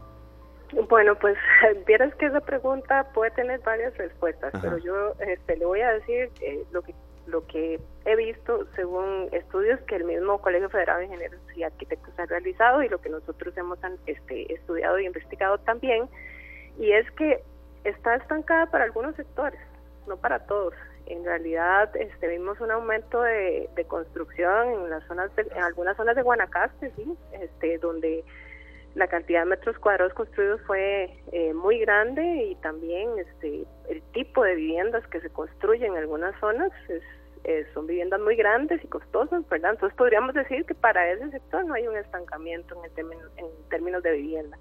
Bueno, 0.89 1.17
pues 1.17 1.37
vieras 1.89 2.15
que 2.15 2.27
esa 2.27 2.41
pregunta 2.41 3.09
puede 3.13 3.33
tener 3.33 3.59
varias 3.59 3.97
respuestas, 3.99 4.53
pero 4.63 4.79
yo 4.79 5.15
este, 5.19 5.57
le 5.57 5.65
voy 5.65 5.81
a 5.81 5.95
decir 5.95 6.31
eh, 6.43 6.63
lo 6.71 6.81
que 6.83 6.95
lo 7.27 7.47
que 7.47 7.81
he 8.05 8.17
visto 8.17 8.67
según 8.75 9.29
estudios 9.33 9.81
que 9.83 9.97
el 9.97 10.05
mismo 10.05 10.41
Colegio 10.41 10.69
Federal 10.71 10.99
de 10.99 11.07
Ingenieros 11.07 11.41
y 11.55 11.63
Arquitectos 11.63 12.19
ha 12.19 12.27
realizado 12.27 12.83
y 12.83 12.89
lo 12.89 13.01
que 13.01 13.09
nosotros 13.09 13.57
hemos 13.57 13.79
este, 14.07 14.53
estudiado 14.53 14.99
y 14.99 15.07
investigado 15.07 15.59
también, 15.59 16.09
y 16.79 16.93
es 16.93 17.11
que 17.13 17.43
está 17.85 18.17
estancada 18.17 18.67
para 18.67 18.85
algunos 18.85 19.15
sectores, 19.17 19.61
no 20.07 20.17
para 20.17 20.47
todos. 20.47 20.75
En 21.07 21.25
realidad 21.25 21.95
este, 21.97 22.29
vimos 22.29 22.61
un 22.61 22.71
aumento 22.71 23.23
de, 23.23 23.69
construcción 23.89 24.71
en 24.71 24.91
las 24.91 25.05
zonas 25.07 25.31
en 25.37 25.63
algunas 25.63 25.97
zonas 25.97 26.17
de 26.17 26.23
Guanacaste, 26.23 26.93
sí, 26.97 27.17
este, 27.33 27.79
donde 27.79 28.25
la 28.95 29.07
cantidad 29.07 29.41
de 29.41 29.47
metros 29.47 29.79
cuadrados 29.79 30.13
construidos 30.15 30.61
fue 30.67 31.19
eh, 31.33 31.55
muy 31.55 31.79
grande 31.81 32.23
y 32.23 32.55
también 32.57 33.11
este 33.19 33.65
el 33.89 34.03
tipo 34.13 34.43
de 34.45 34.55
viviendas 34.55 35.07
que 35.09 35.21
se 35.21 35.31
construyen 35.31 35.93
en 35.93 35.99
algunas 35.99 36.39
zonas 36.41 36.71
es, 36.89 37.03
son 37.75 37.87
viviendas 37.87 38.21
muy 38.21 38.37
grandes 38.37 38.83
y 38.85 38.87
costosas, 38.87 39.49
¿verdad? 39.49 39.73
Entonces 39.73 39.97
podríamos 39.97 40.35
decir 40.35 40.65
que 40.65 40.75
para 40.75 41.11
ese 41.11 41.31
sector 41.31 41.65
no 41.65 41.75
hay 41.75 41.87
un 41.89 41.97
estancamiento 41.97 42.77
en, 42.77 42.85
el 42.85 43.13
en 43.37 43.69
términos 43.69 44.03
de 44.03 44.13
vivienda. 44.13 44.57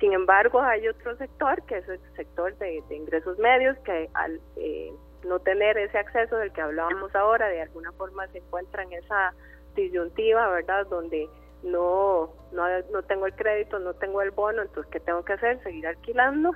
Sin 0.00 0.12
embargo, 0.12 0.60
hay 0.60 0.88
otro 0.88 1.16
sector, 1.16 1.62
que 1.66 1.78
es 1.78 1.88
el 1.88 2.00
sector 2.16 2.56
de, 2.58 2.82
ingresos 2.90 3.38
medios, 3.38 3.78
que 3.78 4.10
al 4.14 4.40
eh, 4.56 4.92
no 5.24 5.38
tener 5.40 5.78
ese 5.78 5.98
acceso 5.98 6.36
del 6.36 6.52
que 6.52 6.60
hablábamos 6.60 7.14
ahora, 7.14 7.48
de 7.48 7.62
alguna 7.62 7.92
forma 7.92 8.26
se 8.28 8.38
encuentra 8.38 8.82
en 8.82 8.92
esa 8.92 9.32
disyuntiva, 9.74 10.48
¿verdad? 10.48 10.86
Donde 10.86 11.28
no, 11.66 12.32
no, 12.52 12.64
no 12.92 13.02
tengo 13.02 13.26
el 13.26 13.34
crédito, 13.34 13.78
no 13.78 13.94
tengo 13.94 14.22
el 14.22 14.30
bono, 14.30 14.62
entonces 14.62 14.90
¿qué 14.90 15.00
tengo 15.00 15.24
que 15.24 15.34
hacer? 15.34 15.62
¿Seguir 15.62 15.86
alquilando? 15.86 16.52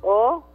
O 0.00 0.46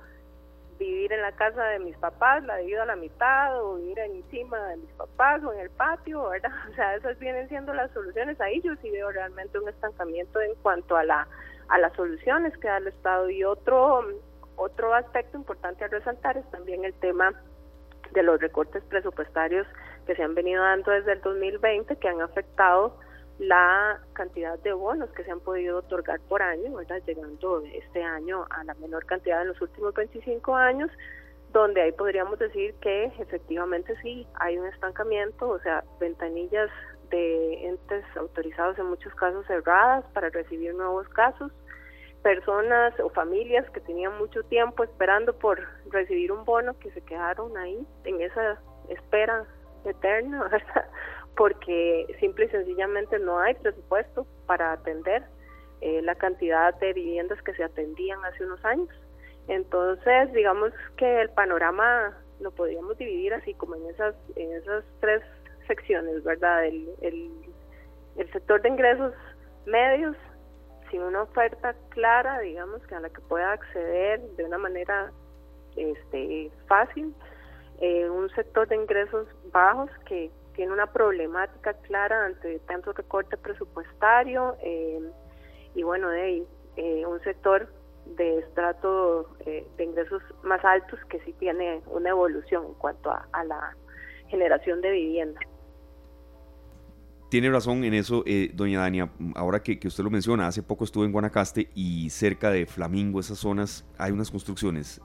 vivir 0.80 1.14
en 1.14 1.22
la 1.22 1.32
casa 1.34 1.64
de 1.66 1.80
mis 1.80 1.96
papás, 1.98 2.44
la 2.44 2.58
divido 2.58 2.82
a 2.82 2.88
la 2.88 2.96
mitad, 2.96 3.62
o 3.62 3.76
vivir 3.76 4.00
encima 4.00 4.58
de 4.70 4.78
mis 4.78 4.92
papás 4.94 5.44
o 5.44 5.54
en 5.54 5.60
el 5.60 5.70
patio, 5.70 6.30
¿verdad? 6.30 6.52
O 6.72 6.74
sea, 6.74 6.96
esas 6.96 7.20
vienen 7.20 7.48
siendo 7.50 7.74
las 7.74 7.92
soluciones. 7.92 8.42
Ahí 8.42 8.62
yo 8.62 8.76
sí 8.82 8.90
veo 8.90 9.12
realmente 9.12 9.60
un 9.60 9.70
estancamiento 9.70 10.42
en 10.42 10.56
cuanto 10.56 10.96
a 10.96 11.04
la 11.04 11.28
a 11.72 11.78
las 11.78 11.94
soluciones 11.94 12.56
que 12.58 12.68
da 12.68 12.78
el 12.78 12.88
Estado. 12.88 13.30
Y 13.30 13.44
otro, 13.44 14.04
otro 14.58 14.94
aspecto 14.94 15.38
importante 15.38 15.86
a 15.86 15.88
resaltar 15.88 16.38
es 16.38 16.50
también 16.52 16.84
el 16.84 16.94
tema 16.96 17.34
de 18.12 18.24
los 18.24 18.42
recortes 18.42 18.84
presupuestarios 18.86 19.66
que 20.06 20.16
se 20.16 20.24
han 20.24 20.36
venido 20.36 20.62
dando 20.62 20.92
desde 20.92 21.14
el 21.14 21.22
2020, 21.22 21.96
que 21.96 22.10
han 22.10 22.22
afectado 22.22 23.00
la 23.42 24.00
cantidad 24.14 24.60
de 24.60 24.72
bonos 24.72 25.10
que 25.14 25.24
se 25.24 25.32
han 25.32 25.40
podido 25.40 25.80
otorgar 25.80 26.20
por 26.30 26.44
año, 26.44 26.76
¿verdad? 26.76 27.02
llegando 27.08 27.64
este 27.74 28.04
año 28.04 28.46
a 28.52 28.64
la 28.64 28.76
menor 28.76 29.04
cantidad 29.08 29.42
en 29.42 29.48
los 29.48 29.62
últimos 29.62 29.96
25 29.96 30.56
años, 30.56 30.92
donde 31.52 31.82
ahí 31.82 31.92
podríamos 31.92 32.38
decir 32.38 32.76
que 32.76 33.06
efectivamente 33.18 33.96
sí 34.04 34.28
hay 34.36 34.60
un 34.60 34.68
estancamiento, 34.68 35.50
o 35.50 35.60
sea, 35.60 35.84
ventanillas 36.00 36.70
de 37.10 37.66
entes 37.66 38.06
autorizados 38.16 38.78
en 38.78 38.86
muchos 38.86 39.14
casos 39.16 39.44
cerradas 39.48 40.06
para 40.14 40.30
recibir 40.30 40.76
nuevos 40.76 41.10
casos, 41.10 41.52
personas 42.22 42.94
o 43.00 43.10
familias 43.10 43.68
que 43.72 43.80
tenían 43.82 44.20
mucho 44.20 44.44
tiempo 44.44 44.84
esperando 44.84 45.34
por 45.34 45.68
recibir 45.90 46.32
un 46.32 46.46
bono 46.46 46.78
que 46.78 46.92
se 46.92 47.02
quedaron 47.02 47.58
ahí 47.58 47.88
en 48.04 48.22
esa 48.22 48.62
espera 48.88 49.48
eterna, 49.84 50.44
¿verdad? 50.52 50.86
Porque 51.36 52.06
simple 52.20 52.46
y 52.46 52.50
sencillamente 52.50 53.20
no 53.20 53.40
hay 53.40 53.54
presupuesto 53.56 54.26
para 54.46 54.74
atender 54.74 55.24
eh, 55.82 56.02
la 56.02 56.16
cantidad 56.16 56.76
de 56.80 56.94
viviendas 56.94 57.42
que 57.42 57.54
se 57.54 57.64
atendían 57.64 58.24
hace 58.26 58.46
unos 58.46 58.64
años. 58.66 58.90
Entonces, 59.48 60.32
digamos 60.34 60.72
que 60.98 61.22
el 61.22 61.30
panorama 61.30 62.18
lo 62.40 62.52
podríamos 62.52 62.98
dividir 62.98 63.34
así 63.34 63.54
como 63.54 63.76
en 63.76 63.88
esas 63.88 64.16
en 64.36 64.52
esas 64.54 64.84
tres 65.00 65.22
secciones, 65.68 66.24
¿verdad? 66.24 66.66
El, 66.66 66.90
el, 67.02 68.32
sector 68.32 68.62
de 68.62 68.70
ingresos 68.70 69.14
medios 69.66 70.16
sin 70.90 71.02
una 71.02 71.24
oferta 71.24 71.76
clara, 71.90 72.40
digamos, 72.40 72.86
que 72.88 72.96
a 72.96 73.00
la 73.00 73.10
que 73.10 73.22
pueda 73.22 73.54
acceder 73.54 74.22
de 74.36 74.46
una 74.46 74.58
manera 74.58 75.12
este 75.76 76.52
fácil, 76.68 77.14
eh, 77.80 78.10
un 78.10 78.30
sector 78.32 78.68
de 78.68 78.76
ingresos 78.76 79.28
bajos 79.52 79.90
que 80.06 80.30
tiene 80.56 80.74
una 80.74 80.88
problemática 80.88 81.74
clara 81.74 82.26
ante 82.26 82.60
tanto 82.68 82.94
recorte 82.94 83.38
presupuestario 83.38 84.56
eh, 84.62 85.00
y 85.76 85.84
bueno, 85.84 86.10
de 86.10 86.46
eh, 86.78 87.06
un 87.06 87.22
sector 87.22 87.72
de 88.06 88.40
estrato 88.40 89.30
eh, 89.46 89.66
de 89.78 89.84
ingresos 89.84 90.22
más 90.44 90.64
altos 90.66 91.00
que 91.10 91.20
sí 91.22 91.34
tiene 91.40 91.82
una 91.88 92.10
evolución 92.10 92.66
en 92.66 92.74
cuanto 92.74 93.12
a, 93.12 93.44
la 93.46 93.76
generación 94.28 94.82
de 94.82 94.92
vivienda. 94.92 95.40
Tiene 97.30 97.50
razón 97.50 97.86
en 97.86 97.94
eso, 97.94 98.26
doña 98.54 98.82
Dania. 98.82 99.10
Ahora 99.36 99.64
que, 99.64 99.80
usted 99.86 100.04
lo 100.04 100.10
menciona, 100.10 100.48
hace 100.48 100.64
poco 100.64 100.84
estuve 100.84 101.06
en 101.06 101.14
Guanacaste 101.14 101.70
y 101.74 102.10
cerca 102.10 102.50
de 102.50 102.66
Flamingo, 102.66 103.22
esas 103.22 103.38
zonas, 103.38 103.86
hay 103.98 104.12
unas 104.12 104.30
construcciones 104.30 105.00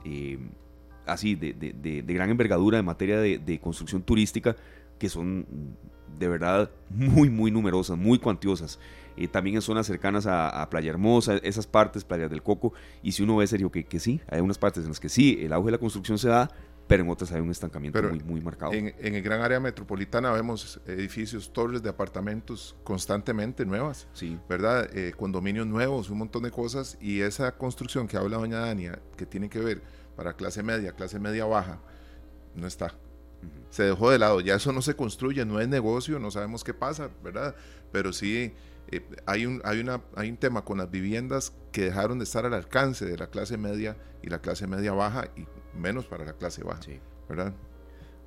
así 1.07 1.35
de, 1.35 1.53
de, 1.53 2.01
de, 2.01 2.13
gran 2.13 2.29
envergadura 2.29 2.77
en 2.77 2.85
materia 2.85 3.19
de, 3.19 3.59
construcción 3.59 4.03
turística 4.03 4.55
que 4.97 5.09
son 5.09 5.45
de 6.17 6.27
verdad 6.27 6.71
muy, 6.89 7.29
muy 7.29 7.51
numerosas, 7.51 7.97
muy 7.97 8.19
cuantiosas. 8.19 8.79
Eh, 9.15 9.27
también 9.27 9.55
en 9.55 9.61
zonas 9.61 9.87
cercanas 9.87 10.27
a, 10.27 10.67
Playa 10.69 10.91
Hermosa, 10.91 11.37
esas 11.37 11.65
partes, 11.65 12.03
Playa 12.03 12.29
del 12.29 12.43
Coco. 12.43 12.73
Y 13.01 13.13
si 13.13 13.23
uno 13.23 13.37
ve 13.37 13.47
serio 13.47 13.71
que, 13.71 13.83
que 13.83 13.99
sí, 13.99 14.21
hay 14.29 14.41
unas 14.41 14.57
partes 14.57 14.83
en 14.83 14.89
las 14.89 14.99
que 14.99 15.09
sí, 15.09 15.39
el 15.41 15.53
auge 15.53 15.67
de 15.67 15.71
la 15.71 15.77
construcción 15.79 16.19
se 16.19 16.29
da, 16.29 16.49
pero 16.87 17.03
en 17.03 17.09
otras 17.09 17.31
hay 17.31 17.41
un 17.41 17.49
estancamiento 17.49 18.01
muy, 18.01 18.19
muy 18.19 18.41
marcado. 18.41 18.73
En, 18.73 18.93
el 18.99 19.21
gran 19.21 19.41
área 19.41 19.59
metropolitana 19.59 20.31
vemos 20.31 20.79
edificios, 20.85 21.51
torres 21.51 21.81
de 21.81 21.89
apartamentos 21.89 22.75
constantemente 22.83 23.65
nuevas, 23.65 24.07
sí. 24.13 24.39
¿verdad? 24.47 24.87
Eh, 24.95 25.13
condominios 25.17 25.65
nuevos, 25.65 26.09
un 26.09 26.19
montón 26.19 26.43
de 26.43 26.51
cosas. 26.51 26.97
Y 27.01 27.21
esa 27.21 27.57
construcción 27.57 28.07
que 28.07 28.17
habla 28.17 28.37
doña 28.37 28.59
Dania, 28.59 28.99
que 29.17 29.25
tiene 29.25 29.49
que 29.49 29.59
ver 29.59 29.81
para 30.15 30.33
clase 30.33 30.63
media, 30.63 30.93
clase 30.93 31.19
media 31.19 31.45
baja, 31.45 31.79
no 32.55 32.67
está 32.67 32.93
se 33.69 33.83
dejó 33.83 34.11
de 34.11 34.19
lado. 34.19 34.41
Ya 34.41 34.55
eso 34.55 34.71
no 34.71 34.81
se 34.81 34.95
construye, 34.95 35.45
no 35.45 35.59
es 35.59 35.67
negocio, 35.67 36.19
no 36.19 36.31
sabemos 36.31 36.63
qué 36.63 36.73
pasa, 36.73 37.09
¿verdad? 37.23 37.55
Pero 37.91 38.13
sí 38.13 38.53
eh, 38.91 39.01
hay, 39.25 39.45
un, 39.45 39.61
hay, 39.65 39.79
una, 39.79 40.01
hay 40.15 40.29
un 40.29 40.37
tema 40.37 40.63
con 40.63 40.77
las 40.77 40.89
viviendas 40.89 41.55
que 41.71 41.81
dejaron 41.81 42.19
de 42.19 42.23
estar 42.23 42.45
al 42.45 42.53
alcance 42.53 43.05
de 43.05 43.17
la 43.17 43.27
clase 43.27 43.57
media 43.57 43.97
y 44.21 44.29
la 44.29 44.39
clase 44.39 44.67
media 44.67 44.93
baja 44.93 45.25
y 45.35 45.45
menos 45.77 46.05
para 46.05 46.25
la 46.25 46.33
clase 46.33 46.63
baja, 46.63 46.81
¿verdad? 47.27 47.53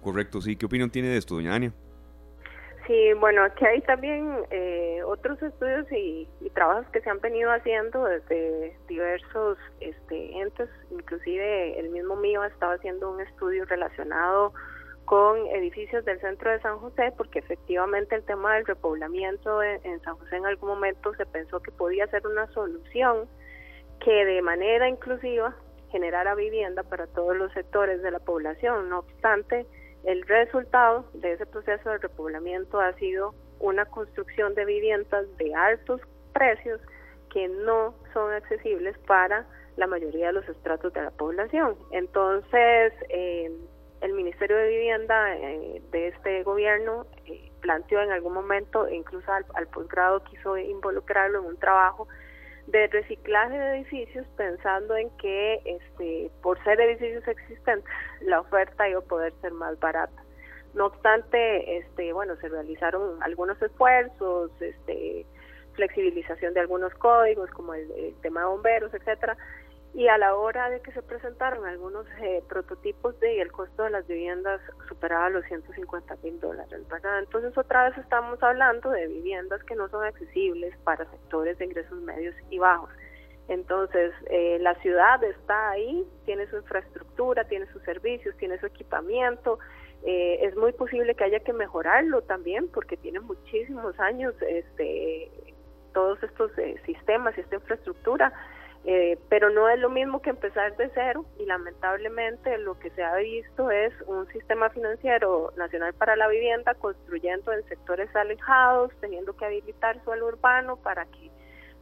Correcto, 0.02 0.40
sí. 0.40 0.56
¿Qué 0.56 0.66
opinión 0.66 0.90
tiene 0.90 1.08
de 1.08 1.16
esto, 1.16 1.34
doña 1.34 1.54
Ania? 1.54 1.72
Sí, 2.86 3.12
bueno, 3.20 3.44
aquí 3.44 3.64
hay 3.64 3.80
también 3.82 4.34
eh, 4.50 5.00
otros 5.06 5.40
estudios 5.42 5.86
y, 5.92 6.26
y, 6.40 6.50
trabajos 6.50 6.86
que 6.92 7.00
se 7.00 7.08
han 7.08 7.20
venido 7.20 7.52
haciendo 7.52 8.04
desde 8.04 8.76
diversos 8.88 9.58
este, 9.80 10.40
entes, 10.40 10.68
inclusive 10.90 11.78
el 11.78 11.90
mismo 11.90 12.16
mío 12.16 12.42
ha 12.42 12.48
estado 12.48 12.72
haciendo 12.72 13.12
un 13.12 13.20
estudio 13.20 13.64
relacionado 13.66 14.52
con 15.10 15.44
edificios 15.48 16.04
del 16.04 16.20
centro 16.20 16.52
de 16.52 16.60
San 16.60 16.78
José, 16.78 17.12
porque 17.16 17.40
efectivamente 17.40 18.14
el 18.14 18.22
tema 18.22 18.54
del 18.54 18.64
repoblamiento 18.64 19.60
en, 19.60 20.00
San 20.02 20.16
José 20.16 20.36
en 20.36 20.46
algún 20.46 20.68
momento 20.68 21.12
se 21.16 21.26
pensó 21.26 21.58
que 21.58 21.72
podía 21.72 22.06
ser 22.06 22.24
una 22.28 22.46
solución 22.52 23.28
que 23.98 24.24
de 24.24 24.40
manera 24.40 24.88
inclusiva 24.88 25.56
generara 25.90 26.36
vivienda 26.36 26.84
para 26.84 27.08
todos 27.08 27.36
los 27.36 27.52
sectores 27.54 28.00
de 28.02 28.12
la 28.12 28.20
población. 28.20 28.88
No 28.88 29.00
obstante, 29.00 29.66
el 30.04 30.22
resultado 30.28 31.04
de 31.14 31.32
ese 31.32 31.44
proceso 31.44 31.90
de 31.90 31.98
repoblamiento 31.98 32.78
ha 32.78 32.92
sido 32.92 33.34
una 33.58 33.86
construcción 33.86 34.54
de 34.54 34.64
viviendas 34.64 35.26
de 35.38 35.52
altos 35.56 36.00
precios 36.32 36.80
que 37.32 37.48
no 37.48 37.96
son 38.12 38.32
accesibles 38.32 38.96
para 39.08 39.44
la 39.76 39.88
mayoría 39.88 40.28
de 40.28 40.34
los 40.34 40.48
estratos 40.48 40.92
de 40.92 41.02
la 41.02 41.10
población. 41.10 41.74
Entonces, 41.90 42.92
eh, 43.08 43.50
el 44.00 44.12
Ministerio 44.14 44.56
de 44.56 44.68
Vivienda 44.68 45.36
eh, 45.36 45.82
de 45.90 46.08
este 46.08 46.42
gobierno 46.42 47.06
eh, 47.26 47.50
planteó 47.60 48.00
en 48.00 48.10
algún 48.10 48.32
momento, 48.32 48.88
incluso 48.88 49.30
al, 49.32 49.66
posgrado 49.68 50.24
quiso 50.24 50.56
involucrarlo 50.56 51.40
en 51.40 51.46
un 51.46 51.56
trabajo 51.58 52.08
de 52.66 52.86
reciclaje 52.86 53.58
de 53.58 53.76
edificios 53.76 54.26
pensando 54.36 54.96
en 54.96 55.10
que 55.16 55.60
este 55.64 56.30
por 56.42 56.62
ser 56.62 56.80
edificios 56.80 57.26
existentes 57.26 57.84
la 58.20 58.40
oferta 58.40 58.88
iba 58.88 59.00
a 59.00 59.02
poder 59.02 59.32
ser 59.40 59.52
más 59.52 59.78
barata. 59.80 60.22
No 60.72 60.86
obstante, 60.86 61.78
este 61.78 62.12
bueno, 62.12 62.36
se 62.36 62.48
realizaron 62.48 63.20
algunos 63.22 63.60
esfuerzos, 63.60 64.50
este 64.60 65.26
flexibilización 65.74 66.54
de 66.54 66.60
algunos 66.60 66.94
códigos, 66.94 67.50
como 67.50 67.74
el, 67.74 67.90
el 67.92 68.14
tema 68.20 68.40
de 68.40 68.46
bomberos, 68.46 68.94
etcétera, 68.94 69.36
y 69.92 70.06
a 70.06 70.18
la 70.18 70.36
hora 70.36 70.70
de 70.70 70.80
que 70.80 70.92
se 70.92 71.02
presentaron 71.02 71.66
algunos 71.66 72.06
eh, 72.22 72.42
prototipos 72.48 73.18
de 73.18 73.40
el 73.40 73.50
costo 73.50 73.82
de 73.82 73.90
las 73.90 74.06
viviendas 74.06 74.60
superaba 74.88 75.28
los 75.30 75.44
150 75.46 76.16
mil 76.22 76.38
dólares, 76.38 76.86
¿verdad? 76.88 77.18
Entonces 77.18 77.56
otra 77.58 77.88
vez 77.88 77.98
estamos 77.98 78.40
hablando 78.42 78.90
de 78.90 79.08
viviendas 79.08 79.62
que 79.64 79.74
no 79.74 79.88
son 79.88 80.04
accesibles 80.04 80.76
para 80.84 81.10
sectores 81.10 81.58
de 81.58 81.64
ingresos 81.64 82.00
medios 82.02 82.34
y 82.50 82.58
bajos. 82.58 82.90
Entonces 83.48 84.12
eh, 84.30 84.58
la 84.60 84.76
ciudad 84.76 85.22
está 85.24 85.70
ahí, 85.70 86.06
tiene 86.24 86.46
su 86.46 86.56
infraestructura, 86.56 87.44
tiene 87.44 87.66
sus 87.72 87.82
servicios, 87.82 88.36
tiene 88.36 88.60
su 88.60 88.66
equipamiento, 88.66 89.58
eh, 90.04 90.38
es 90.42 90.56
muy 90.56 90.72
posible 90.72 91.16
que 91.16 91.24
haya 91.24 91.40
que 91.40 91.52
mejorarlo 91.52 92.22
también 92.22 92.68
porque 92.68 92.96
tiene 92.96 93.18
muchísimos 93.18 93.98
años 93.98 94.34
este 94.40 95.30
todos 95.92 96.22
estos 96.22 96.52
sistemas 96.86 97.36
y 97.36 97.40
esta 97.40 97.56
infraestructura 97.56 98.32
eh, 98.84 99.18
pero 99.28 99.50
no 99.50 99.68
es 99.68 99.78
lo 99.78 99.90
mismo 99.90 100.22
que 100.22 100.30
empezar 100.30 100.74
de 100.76 100.90
cero 100.94 101.26
y 101.38 101.44
lamentablemente 101.44 102.56
lo 102.58 102.78
que 102.78 102.90
se 102.90 103.02
ha 103.02 103.14
visto 103.16 103.70
es 103.70 103.92
un 104.06 104.26
sistema 104.28 104.70
financiero 104.70 105.52
nacional 105.56 105.92
para 105.92 106.16
la 106.16 106.28
vivienda 106.28 106.74
construyendo 106.74 107.52
en 107.52 107.62
sectores 107.68 108.14
alejados, 108.16 108.92
teniendo 109.00 109.36
que 109.36 109.44
habilitar 109.44 110.02
suelo 110.02 110.28
urbano 110.28 110.76
para 110.76 111.04
que 111.06 111.30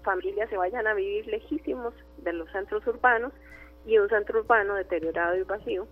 familias 0.03 0.51
se 0.51 0.57
vayan 0.57 0.89
a 0.89 0.95
vivir 0.95 1.27
lejísimos 1.29 1.95
de 2.19 2.33
los 2.33 2.51
centros 2.51 2.85
urbanos 2.87 3.33
y 3.87 3.99
un 3.99 4.09
centro 4.09 4.41
urbano 4.41 4.75
deteriorado 4.75 5.37
y 5.37 5.43
vacío 5.43 5.87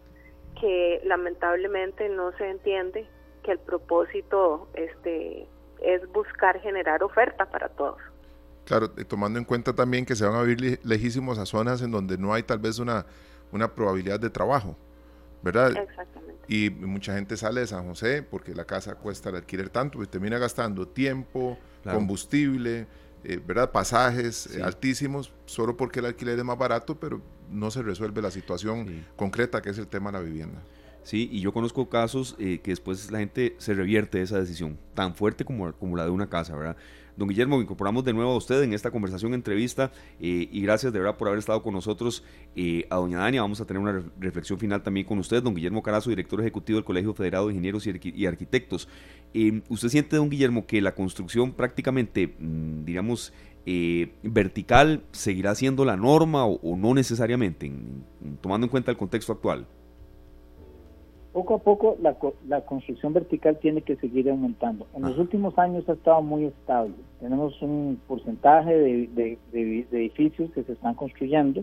que 0.61 1.01
lamentablemente 1.05 2.09
no 2.09 2.33
se 2.33 2.49
entiende 2.49 3.07
que 3.45 3.53
el 3.53 3.59
propósito 3.61 4.69
este 4.75 5.47
es 5.81 6.11
buscar 6.13 6.59
generar 6.61 7.03
oferta 7.03 7.47
para 7.47 7.69
todos. 7.69 8.01
Claro, 8.67 8.91
tomando 8.91 9.39
en 9.39 9.45
cuenta 9.45 9.73
también 9.75 10.05
que 10.05 10.17
se 10.17 10.27
van 10.27 10.35
a 10.35 10.43
vivir 10.43 10.81
lejísimos 10.83 11.39
a 11.39 11.47
zonas 11.47 11.81
en 11.83 11.93
donde 11.93 12.19
no 12.19 12.35
hay 12.35 12.43
tal 12.43 12.59
vez 12.59 12.81
una, 12.81 13.07
una 13.53 13.73
probabilidad 13.73 14.19
de 14.19 14.29
trabajo, 14.29 14.77
¿verdad? 15.41 15.77
Exactamente. 15.77 16.45
Y 16.49 16.71
mucha 16.71 17.15
gente 17.15 17.37
sale 17.37 17.61
de 17.61 17.69
San 17.69 17.87
José 17.87 18.25
porque 18.25 18.55
la 18.55 18.65
casa 18.65 18.97
cuesta 18.97 19.31
el 19.31 19.37
alquiler 19.37 19.71
tanto 19.71 20.03
y 20.03 20.07
termina 20.07 20.39
gastando 20.39 20.87
tiempo, 20.87 21.57
combustible, 21.85 22.89
eh, 23.23 23.41
¿verdad? 23.45 23.71
Pasajes 23.71 24.55
eh, 24.55 24.63
altísimos, 24.63 25.33
solo 25.45 25.77
porque 25.77 26.01
el 26.01 26.07
alquiler 26.07 26.37
es 26.37 26.45
más 26.45 26.59
barato, 26.59 26.99
pero 26.99 27.23
no 27.49 27.71
se 27.71 27.83
resuelve 27.83 28.21
la 28.21 28.33
situación 28.33 29.07
concreta 29.15 29.63
que 29.63 29.71
es 29.71 29.79
el 29.79 29.87
tema 29.87 30.11
de 30.11 30.19
la 30.19 30.25
vivienda. 30.25 30.61
Sí, 31.05 31.29
y 31.31 31.41
yo 31.41 31.53
conozco 31.53 31.89
casos 31.89 32.35
eh, 32.41 32.59
que 32.61 32.73
después 32.73 33.13
la 33.13 33.21
gente 33.21 33.55
se 33.59 33.75
revierte 33.75 34.23
esa 34.23 34.41
decisión, 34.41 34.77
tan 34.93 35.15
fuerte 35.15 35.45
como, 35.45 35.73
como 35.73 35.97
la 35.97 36.03
de 36.03 36.11
una 36.11 36.29
casa, 36.29 36.57
¿verdad? 36.57 36.77
Don 37.17 37.29
Guillermo, 37.29 37.61
incorporamos 37.61 38.05
de 38.05 38.13
nuevo 38.13 38.33
a 38.33 38.37
usted 38.37 38.63
en 38.63 38.75
esta 38.75 38.91
conversación, 38.91 39.33
entrevista, 39.33 39.91
eh, 40.21 40.49
y 40.53 40.61
gracias 40.61 40.93
de 40.93 40.99
verdad 40.99 41.17
por 41.17 41.29
haber 41.29 41.39
estado 41.39 41.63
con 41.63 41.73
nosotros. 41.73 42.23
Eh, 42.55 42.87
a 42.91 42.97
doña 42.97 43.19
Dania, 43.19 43.41
vamos 43.41 43.61
a 43.61 43.65
tener 43.65 43.83
una 43.83 44.03
reflexión 44.21 44.59
final 44.59 44.83
también 44.83 45.07
con 45.07 45.19
usted, 45.19 45.43
don 45.43 45.55
Guillermo 45.55 45.83
Carazo, 45.83 46.11
director 46.11 46.41
ejecutivo 46.41 46.77
del 46.77 46.85
Colegio 46.85 47.15
Federado 47.15 47.47
de 47.47 47.55
Ingenieros 47.55 47.87
y, 47.87 48.27
Arquitectos. 48.27 48.89
Eh, 49.33 49.63
¿Usted 49.69 49.89
siente, 49.89 50.17
don 50.17 50.29
Guillermo, 50.29 50.67
que 50.67 50.83
la 50.83 50.95
construcción 50.95 51.53
prácticamente, 51.53 52.35
mm, 52.39 52.85
digamos, 52.85 53.33
vertical 54.23 55.03
seguirá 55.11 55.53
siendo 55.57 55.85
la 55.85 55.97
norma 55.97 56.47
o, 56.47 56.77
no 56.77 56.95
necesariamente, 56.95 57.73
tomando 58.41 58.67
en 58.67 58.71
cuenta 58.71 58.93
el 58.93 58.97
contexto 58.97 59.33
actual? 59.33 59.67
Poco 61.37 61.57
a 61.57 61.59
poco 61.59 61.99
la, 62.01 62.17
la, 62.49 62.63
construcción 62.63 63.13
vertical 63.13 63.59
tiene 63.59 63.83
que 63.83 63.97
seguir 63.97 64.31
aumentando. 64.31 64.87
En 64.95 65.03
los 65.03 65.19
últimos 65.19 65.59
años 65.59 65.87
ha 65.87 65.93
estado 65.93 66.23
muy 66.23 66.47
estable. 66.47 66.95
Tenemos 67.21 67.61
un 67.61 68.01
porcentaje 68.09 68.75
de, 68.75 69.39
edificios 69.53 70.51
que 70.53 70.63
se 70.63 70.73
están 70.73 70.95
construyendo 70.95 71.63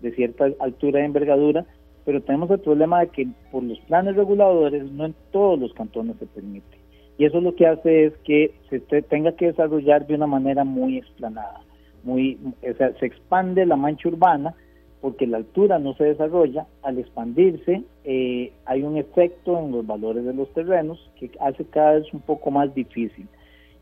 de 0.00 0.12
cierta 0.12 0.46
altura 0.58 1.02
y 1.02 1.04
envergadura, 1.04 1.66
pero 2.06 2.22
tenemos 2.22 2.50
el 2.50 2.60
problema 2.60 3.00
de 3.00 3.08
que 3.08 3.28
por 3.52 3.62
los 3.62 3.78
planes 3.80 4.16
reguladores 4.16 4.90
no 4.90 5.04
en 5.04 5.14
todos 5.32 5.60
los 5.60 5.74
cantones 5.74 6.16
se 6.18 6.24
permite. 6.24 6.78
Y 7.18 7.26
eso 7.26 7.42
lo 7.42 7.54
que 7.54 7.66
hace 7.66 8.06
es 8.06 8.14
que 8.24 8.54
se 8.70 8.80
tenga 9.02 9.32
que 9.32 9.48
desarrollar 9.48 10.06
de 10.06 10.14
una 10.14 10.28
manera 10.28 10.64
muy 10.64 10.96
explanada. 10.96 11.60
Muy, 12.04 12.38
o 12.62 12.74
sea, 12.74 12.98
se 12.98 13.04
expande 13.04 13.66
la 13.66 13.76
mancha 13.76 14.08
urbana, 14.08 14.54
porque 15.00 15.26
la 15.26 15.38
altura 15.38 15.78
no 15.78 15.94
se 15.94 16.04
desarrolla, 16.04 16.66
al 16.82 16.98
expandirse 16.98 17.82
eh, 18.04 18.52
hay 18.66 18.82
un 18.82 18.98
efecto 18.98 19.58
en 19.58 19.72
los 19.72 19.86
valores 19.86 20.24
de 20.24 20.34
los 20.34 20.52
terrenos 20.52 21.10
que 21.18 21.30
hace 21.40 21.64
cada 21.64 21.92
vez 21.92 22.12
un 22.12 22.20
poco 22.20 22.50
más 22.50 22.74
difícil. 22.74 23.26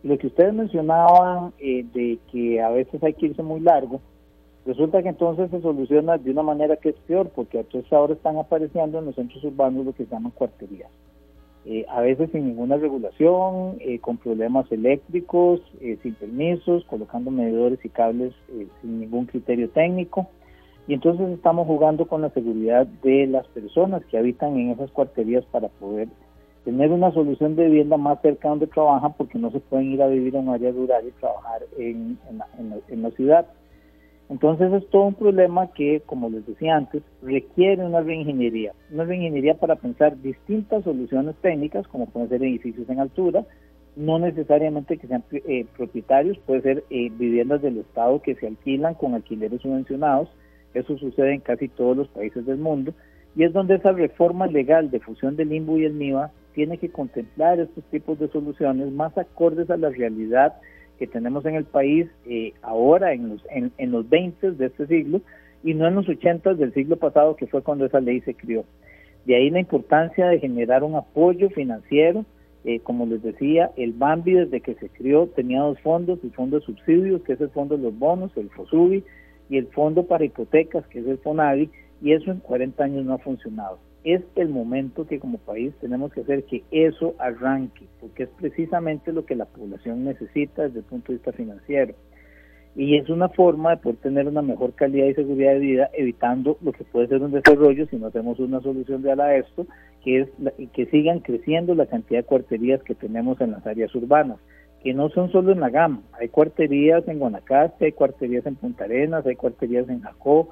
Y 0.04 0.08
lo 0.08 0.16
que 0.16 0.28
ustedes 0.28 0.54
mencionaban 0.54 1.52
eh, 1.58 1.84
de 1.92 2.18
que 2.30 2.62
a 2.62 2.70
veces 2.70 3.02
hay 3.02 3.14
que 3.14 3.26
irse 3.26 3.42
muy 3.42 3.60
largo, 3.60 4.00
resulta 4.64 5.02
que 5.02 5.08
entonces 5.08 5.50
se 5.50 5.60
soluciona 5.60 6.18
de 6.18 6.30
una 6.30 6.44
manera 6.44 6.76
que 6.76 6.90
es 6.90 6.96
peor, 7.06 7.30
porque 7.34 7.58
entonces 7.58 7.92
ahora 7.92 8.14
están 8.14 8.36
apareciendo 8.36 8.98
en 9.00 9.06
los 9.06 9.16
centros 9.16 9.42
urbanos 9.42 9.86
lo 9.86 9.92
que 9.92 10.04
se 10.04 10.10
llaman 10.10 10.30
cuarterías. 10.30 10.90
Eh, 11.64 11.84
a 11.88 12.00
veces 12.00 12.30
sin 12.30 12.46
ninguna 12.46 12.76
regulación, 12.76 13.78
con 14.00 14.18
problemas 14.18 14.70
eléctricos, 14.70 15.60
sin 15.80 16.14
permisos, 16.14 16.84
colocando 16.84 17.30
medidores 17.30 17.84
y 17.84 17.88
cables 17.88 18.32
sin 18.80 19.00
ningún 19.00 19.26
criterio 19.26 19.68
técnico 19.70 20.28
y 20.88 20.94
entonces 20.94 21.28
estamos 21.28 21.66
jugando 21.66 22.08
con 22.08 22.22
la 22.22 22.30
seguridad 22.30 22.86
de 23.02 23.26
las 23.26 23.46
personas 23.48 24.02
que 24.06 24.16
habitan 24.16 24.58
en 24.58 24.70
esas 24.70 24.90
cuarterías 24.90 25.44
para 25.44 25.68
poder 25.68 26.08
tener 26.64 26.90
una 26.90 27.12
solución 27.12 27.56
de 27.56 27.66
vivienda 27.66 27.98
más 27.98 28.22
cerca 28.22 28.48
donde 28.48 28.66
trabajan 28.68 29.12
porque 29.12 29.38
no 29.38 29.50
se 29.50 29.60
pueden 29.60 29.92
ir 29.92 30.02
a 30.02 30.06
vivir 30.06 30.34
en 30.34 30.48
un 30.48 30.54
área 30.54 30.72
rural 30.72 31.04
y 31.06 31.10
trabajar 31.20 31.60
en, 31.76 32.18
la, 33.02 33.10
ciudad. 33.10 33.46
Entonces 34.30 34.72
es 34.72 34.88
todo 34.88 35.02
un 35.02 35.14
problema 35.14 35.70
que, 35.72 36.00
como 36.06 36.30
les 36.30 36.46
decía 36.46 36.76
antes, 36.76 37.02
requiere 37.22 37.84
una 37.84 38.00
reingeniería. 38.00 38.72
Una 38.90 39.04
reingeniería 39.04 39.58
para 39.58 39.76
pensar 39.76 40.18
distintas 40.22 40.84
soluciones 40.84 41.36
técnicas, 41.42 41.86
como 41.88 42.06
pueden 42.06 42.30
ser 42.30 42.42
edificios 42.42 42.88
en 42.88 43.00
altura, 43.00 43.44
no 43.94 44.18
necesariamente 44.18 44.96
que 44.96 45.06
sean 45.06 45.22
eh, 45.32 45.66
propietarios, 45.76 46.38
puede 46.46 46.62
ser 46.62 46.84
eh, 46.88 47.10
viviendas 47.12 47.60
del 47.60 47.76
Estado 47.76 48.22
que 48.22 48.36
se 48.36 48.46
alquilan 48.46 48.94
con 48.94 49.14
alquileres 49.14 49.60
subvencionados, 49.60 50.30
eso 50.74 50.96
sucede 50.98 51.34
en 51.34 51.40
casi 51.40 51.68
todos 51.68 51.96
los 51.96 52.08
países 52.08 52.44
del 52.46 52.58
mundo 52.58 52.92
y 53.36 53.44
es 53.44 53.52
donde 53.52 53.76
esa 53.76 53.92
reforma 53.92 54.46
legal 54.46 54.90
de 54.90 55.00
fusión 55.00 55.36
del 55.36 55.52
INBU 55.52 55.78
y 55.78 55.84
el 55.84 55.94
MIVA 55.94 56.32
tiene 56.54 56.78
que 56.78 56.88
contemplar 56.88 57.60
estos 57.60 57.84
tipos 57.84 58.18
de 58.18 58.28
soluciones 58.28 58.90
más 58.90 59.16
acordes 59.16 59.70
a 59.70 59.76
la 59.76 59.90
realidad 59.90 60.54
que 60.98 61.06
tenemos 61.06 61.46
en 61.46 61.54
el 61.54 61.64
país 61.64 62.08
eh, 62.26 62.52
ahora 62.62 63.12
en 63.12 63.28
los, 63.28 63.46
en, 63.50 63.92
los 63.92 64.08
20 64.08 64.52
de 64.52 64.66
este 64.66 64.86
siglo 64.88 65.20
y 65.62 65.74
no 65.74 65.86
en 65.86 65.94
los 65.94 66.08
80 66.08 66.54
del 66.54 66.74
siglo 66.74 66.96
pasado 66.96 67.36
que 67.36 67.46
fue 67.46 67.62
cuando 67.62 67.86
esa 67.86 68.00
ley 68.00 68.20
se 68.22 68.34
crió. 68.34 68.64
De 69.24 69.36
ahí 69.36 69.50
la 69.50 69.60
importancia 69.60 70.26
de 70.26 70.40
generar 70.40 70.82
un 70.82 70.96
apoyo 70.96 71.48
financiero. 71.50 72.24
Eh, 72.64 72.80
como 72.80 73.06
les 73.06 73.22
decía, 73.22 73.70
el 73.76 73.92
BAMBI 73.92 74.32
desde 74.32 74.60
que 74.60 74.74
se 74.74 74.88
crió 74.88 75.28
tenía 75.28 75.60
dos 75.60 75.78
fondos, 75.80 76.18
el 76.24 76.32
fondo 76.32 76.58
de 76.58 76.66
subsidios, 76.66 77.22
que 77.22 77.34
es 77.34 77.40
el 77.40 77.50
fondo 77.50 77.76
de 77.76 77.84
los 77.84 77.96
bonos, 77.96 78.36
el 78.36 78.50
FOSUBI, 78.50 79.04
y 79.48 79.56
el 79.56 79.66
Fondo 79.68 80.06
para 80.06 80.24
Hipotecas, 80.24 80.86
que 80.88 81.00
es 81.00 81.06
el 81.06 81.18
FONAVI, 81.18 81.70
y 82.02 82.12
eso 82.12 82.30
en 82.30 82.40
40 82.40 82.84
años 82.84 83.04
no 83.04 83.14
ha 83.14 83.18
funcionado. 83.18 83.78
Es 84.04 84.22
el 84.36 84.48
momento 84.48 85.06
que 85.06 85.18
como 85.18 85.38
país 85.38 85.74
tenemos 85.80 86.12
que 86.12 86.20
hacer 86.20 86.44
que 86.44 86.62
eso 86.70 87.14
arranque, 87.18 87.86
porque 88.00 88.24
es 88.24 88.28
precisamente 88.38 89.12
lo 89.12 89.24
que 89.26 89.34
la 89.34 89.46
población 89.46 90.04
necesita 90.04 90.62
desde 90.62 90.80
el 90.80 90.84
punto 90.84 91.08
de 91.08 91.18
vista 91.18 91.32
financiero. 91.32 91.94
Y 92.76 92.96
es 92.96 93.08
una 93.08 93.28
forma 93.28 93.70
de 93.70 93.76
poder 93.78 93.96
tener 93.96 94.28
una 94.28 94.42
mejor 94.42 94.74
calidad 94.74 95.06
y 95.06 95.14
seguridad 95.14 95.52
de 95.54 95.58
vida, 95.58 95.90
evitando 95.94 96.58
lo 96.62 96.72
que 96.72 96.84
puede 96.84 97.08
ser 97.08 97.22
un 97.22 97.32
desarrollo 97.32 97.86
si 97.88 97.96
no 97.96 98.06
hacemos 98.06 98.38
una 98.38 98.60
solución 98.60 99.02
real 99.02 99.20
a 99.20 99.34
esto, 99.34 99.66
que 100.04 100.20
es 100.20 100.28
que 100.72 100.86
sigan 100.86 101.18
creciendo 101.20 101.74
la 101.74 101.86
cantidad 101.86 102.20
de 102.20 102.26
cuarterías 102.26 102.82
que 102.84 102.94
tenemos 102.94 103.40
en 103.40 103.50
las 103.50 103.66
áreas 103.66 103.92
urbanas 103.96 104.38
que 104.82 104.94
no 104.94 105.08
son 105.10 105.30
solo 105.30 105.52
en 105.52 105.60
la 105.60 105.70
gama, 105.70 106.02
hay 106.12 106.28
cuarterías 106.28 107.06
en 107.08 107.18
Guanacaste, 107.18 107.86
hay 107.86 107.92
cuarterías 107.92 108.46
en 108.46 108.56
Punta 108.56 108.84
Arenas, 108.84 109.26
hay 109.26 109.36
cuarterías 109.36 109.88
en 109.88 110.00
Jacó, 110.00 110.48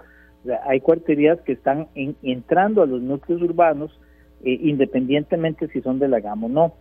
hay 0.64 0.80
cuarterías 0.80 1.40
que 1.42 1.52
están 1.52 1.88
entrando 1.94 2.82
a 2.82 2.86
los 2.86 3.02
núcleos 3.02 3.42
urbanos 3.42 3.98
eh, 4.44 4.58
independientemente 4.62 5.66
si 5.68 5.80
son 5.80 5.98
de 5.98 6.08
la 6.08 6.20
gama 6.20 6.46
o 6.46 6.48
no. 6.48 6.74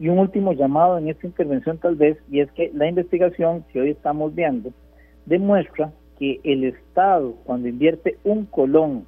Y 0.00 0.08
un 0.08 0.18
último 0.18 0.52
llamado 0.52 0.98
en 0.98 1.08
esta 1.08 1.26
intervención 1.26 1.78
tal 1.78 1.96
vez, 1.96 2.16
y 2.30 2.40
es 2.40 2.50
que 2.52 2.70
la 2.74 2.88
investigación 2.88 3.64
que 3.72 3.80
hoy 3.80 3.90
estamos 3.90 4.34
viendo 4.34 4.72
demuestra 5.26 5.92
que 6.18 6.40
el 6.44 6.64
Estado 6.64 7.34
cuando 7.44 7.68
invierte 7.68 8.16
un 8.24 8.46
colón 8.46 9.06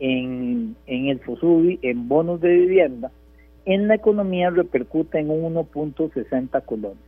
en, 0.00 0.74
en 0.86 1.06
el 1.06 1.20
FOSUBI, 1.20 1.78
en 1.82 2.08
bonos 2.08 2.40
de 2.40 2.48
vivienda, 2.48 3.10
en 3.64 3.88
la 3.88 3.94
economía 3.94 4.50
repercute 4.50 5.18
en 5.18 5.28
1.60 5.28 6.64
colones. 6.64 6.98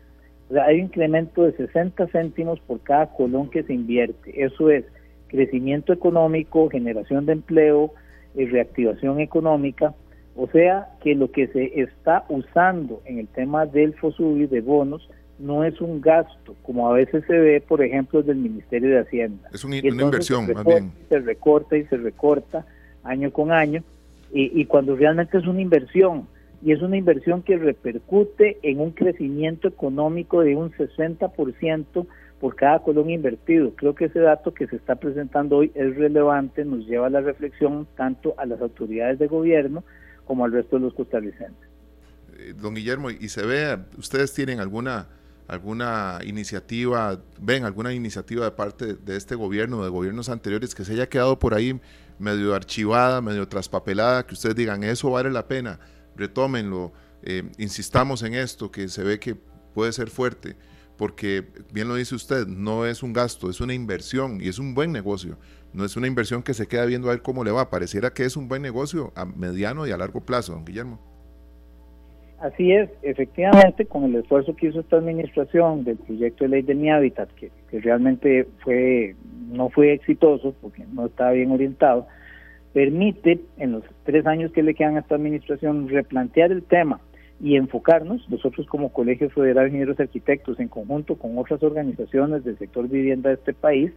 O 0.51 0.53
sea, 0.53 0.65
hay 0.65 0.77
un 0.77 0.87
incremento 0.87 1.43
de 1.43 1.53
60 1.53 2.07
céntimos 2.09 2.61
por 2.61 2.81
cada 2.81 3.07
colón 3.13 3.51
que 3.51 3.63
se 3.63 3.73
invierte. 3.73 4.45
Eso 4.45 4.71
es 4.71 4.85
crecimiento 5.29 5.93
económico, 5.93 6.69
generación 6.69 7.27
de 7.27 7.33
empleo, 7.33 7.93
eh, 8.37 8.47
reactivación 8.47 9.21
económica. 9.21 9.95
O 10.37 10.49
sea 10.49 10.89
que 11.03 11.15
lo 11.15 11.31
que 11.31 11.47
se 11.49 11.81
está 11.81 12.25
usando 12.29 13.01
en 13.05 13.19
el 13.19 13.29
tema 13.29 13.67
del 13.67 13.95
FOSUBI 13.95 14.47
de 14.47 14.61
bonos 14.61 15.09
no 15.39 15.65
es 15.65 15.81
un 15.81 16.01
gasto, 16.01 16.55
como 16.63 16.89
a 16.89 16.93
veces 16.93 17.25
se 17.27 17.37
ve, 17.37 17.61
por 17.61 17.83
ejemplo, 17.83 18.23
del 18.23 18.37
Ministerio 18.37 18.91
de 18.91 19.01
Hacienda. 19.01 19.49
Es 19.53 19.65
una 19.65 19.77
inversión, 19.77 20.53
más 20.53 20.65
bien. 20.65 20.93
Se 21.09 21.19
recorta 21.19 21.77
y 21.77 21.85
se 21.87 21.97
recorta 21.97 22.65
año 23.03 23.33
con 23.33 23.51
año, 23.51 23.83
y, 24.33 24.61
y 24.61 24.65
cuando 24.67 24.97
realmente 24.97 25.39
es 25.39 25.47
una 25.47 25.61
inversión, 25.61 26.29
y 26.65 26.73
es 26.73 26.81
una 26.81 26.97
inversión 26.97 27.43
que 27.43 27.59
repercute 27.59 28.59
en 28.63 28.81
un 28.81 28.93
crecimiento 28.93 29.69
económico 29.69 30.41
de 30.41 30.57
un 30.57 30.73
60% 30.73 32.07
por 32.41 32.57
cada 32.57 32.79
colón 32.79 33.11
invertido. 33.11 33.75
Creo 33.77 33.95
que 33.95 34.07
ese 34.07 34.21
dato 34.21 34.55
que 34.55 34.67
se 34.67 34.77
está 34.77 34.97
presentando 34.97 35.59
hoy 35.59 35.71
es 35.75 35.95
relevante, 35.95 36.65
nos 36.65 36.87
lleva 36.87 37.09
a 37.09 37.11
la 37.11 37.21
reflexión 37.21 37.87
tanto 37.99 38.35
a 38.39 38.47
las 38.47 38.63
autoridades 38.63 39.19
de 39.19 39.27
gobierno 39.27 39.85
como 40.25 40.47
al 40.47 40.53
resto 40.53 40.77
de 40.77 40.83
los 40.83 40.95
costarricenses. 40.95 41.69
Eh, 42.39 42.55
don 42.57 42.75
Guillermo, 42.75 43.11
y 43.11 43.29
se 43.29 43.45
ve, 43.45 43.79
ustedes 43.99 44.33
tienen 44.33 44.59
alguna 44.59 45.07
alguna 45.47 46.21
iniciativa, 46.25 47.21
ven 47.39 47.65
alguna 47.65 47.93
iniciativa 47.93 48.47
de 48.47 48.51
parte 48.53 48.95
de 48.95 49.17
este 49.19 49.35
gobierno, 49.35 49.85
de 49.85 49.91
gobiernos 49.91 50.31
anteriores 50.31 50.75
que 50.75 50.87
se 50.87 50.95
haya 50.95 51.11
quedado 51.11 51.39
por 51.39 51.53
ahí 51.53 51.79
medio 52.19 52.55
archivada, 52.55 53.21
medio 53.21 53.47
traspapelada, 53.47 54.27
que 54.27 54.33
ustedes 54.33 54.57
digan, 54.57 54.83
eso 54.83 55.11
vale 55.11 55.31
la 55.31 55.47
pena, 55.47 55.79
retómenlo, 56.17 56.93
eh, 57.23 57.43
insistamos 57.59 58.23
en 58.23 58.35
esto, 58.35 58.71
que 58.71 58.89
se 58.89 59.03
ve 59.03 59.19
que 59.19 59.37
puede 59.75 59.93
ser 59.93 60.09
fuerte, 60.11 60.57
porque 60.97 61.45
bien 61.73 61.89
lo 61.89 61.97
dice 61.97 62.15
usted, 62.15 62.47
no 62.47 62.87
es 62.87 63.03
un 63.03 63.13
gasto, 63.13 63.51
es 63.51 63.61
una 63.61 63.75
inversión 63.75 64.41
y 64.41 64.49
es 64.49 64.59
un 64.59 64.75
buen 64.75 64.93
negocio. 64.93 65.39
No 65.73 65.85
es 65.85 65.97
una 65.97 66.07
inversión 66.07 66.43
que 66.43 66.55
se 66.55 66.69
queda 66.69 66.87
viendo 66.87 67.09
a 67.09 67.13
ver 67.13 67.23
cómo 67.23 67.43
le 67.43 67.51
va. 67.51 67.69
Pareciera 67.69 68.11
que 68.11 68.25
es 68.25 68.37
un 68.37 68.47
buen 68.47 68.63
negocio 68.63 69.13
a 69.17 69.25
mediano 69.25 69.89
y 69.89 69.91
a 69.91 69.97
largo 69.97 70.21
plazo, 70.21 70.53
don 70.53 70.65
Guillermo. 70.65 71.01
Así 72.39 72.73
es, 72.73 72.91
efectivamente, 73.03 73.87
con 73.87 74.05
el 74.05 74.17
esfuerzo 74.17 74.55
que 74.55 74.69
hizo 74.69 74.81
esta 74.81 74.97
administración 74.97 75.83
del 75.83 75.97
proyecto 75.97 76.45
de 76.45 76.51
ley 76.51 76.63
de 76.63 76.75
mi 76.75 76.91
hábitat, 76.91 77.29
que, 77.33 77.51
que 77.71 77.81
realmente 77.81 78.47
fue 78.63 79.17
no 79.51 79.71
fue 79.71 79.95
exitoso 79.95 80.55
porque 80.61 80.85
no 80.93 81.07
estaba 81.07 81.33
bien 81.33 81.51
orientado, 81.51 82.07
permite 82.75 83.41
en 83.57 83.73
los 83.73 83.85
tres 84.05 84.27
años 84.27 84.53
que 84.53 84.63
le 84.63 84.75
quedan 84.75 84.97
a 84.97 85.01
esta 85.01 85.15
administración 85.15 85.89
replantear 85.89 86.53
el 86.53 86.65
tema 86.65 87.01
y 87.41 87.57
enfocarnos, 87.57 88.29
nosotros 88.29 88.67
como 88.67 88.93
Colegio 88.93 89.31
Federal 89.31 89.65
de 89.65 89.69
Ingenieros 89.71 90.01
Arquitectos, 90.01 90.61
en 90.61 90.69
conjunto 90.69 91.17
con 91.17 91.39
otras 91.39 91.63
organizaciones 91.63 92.45
del 92.45 92.59
sector 92.59 92.89
vivienda 92.89 93.31
de 93.31 93.37
este 93.37 93.55
país, 93.55 93.93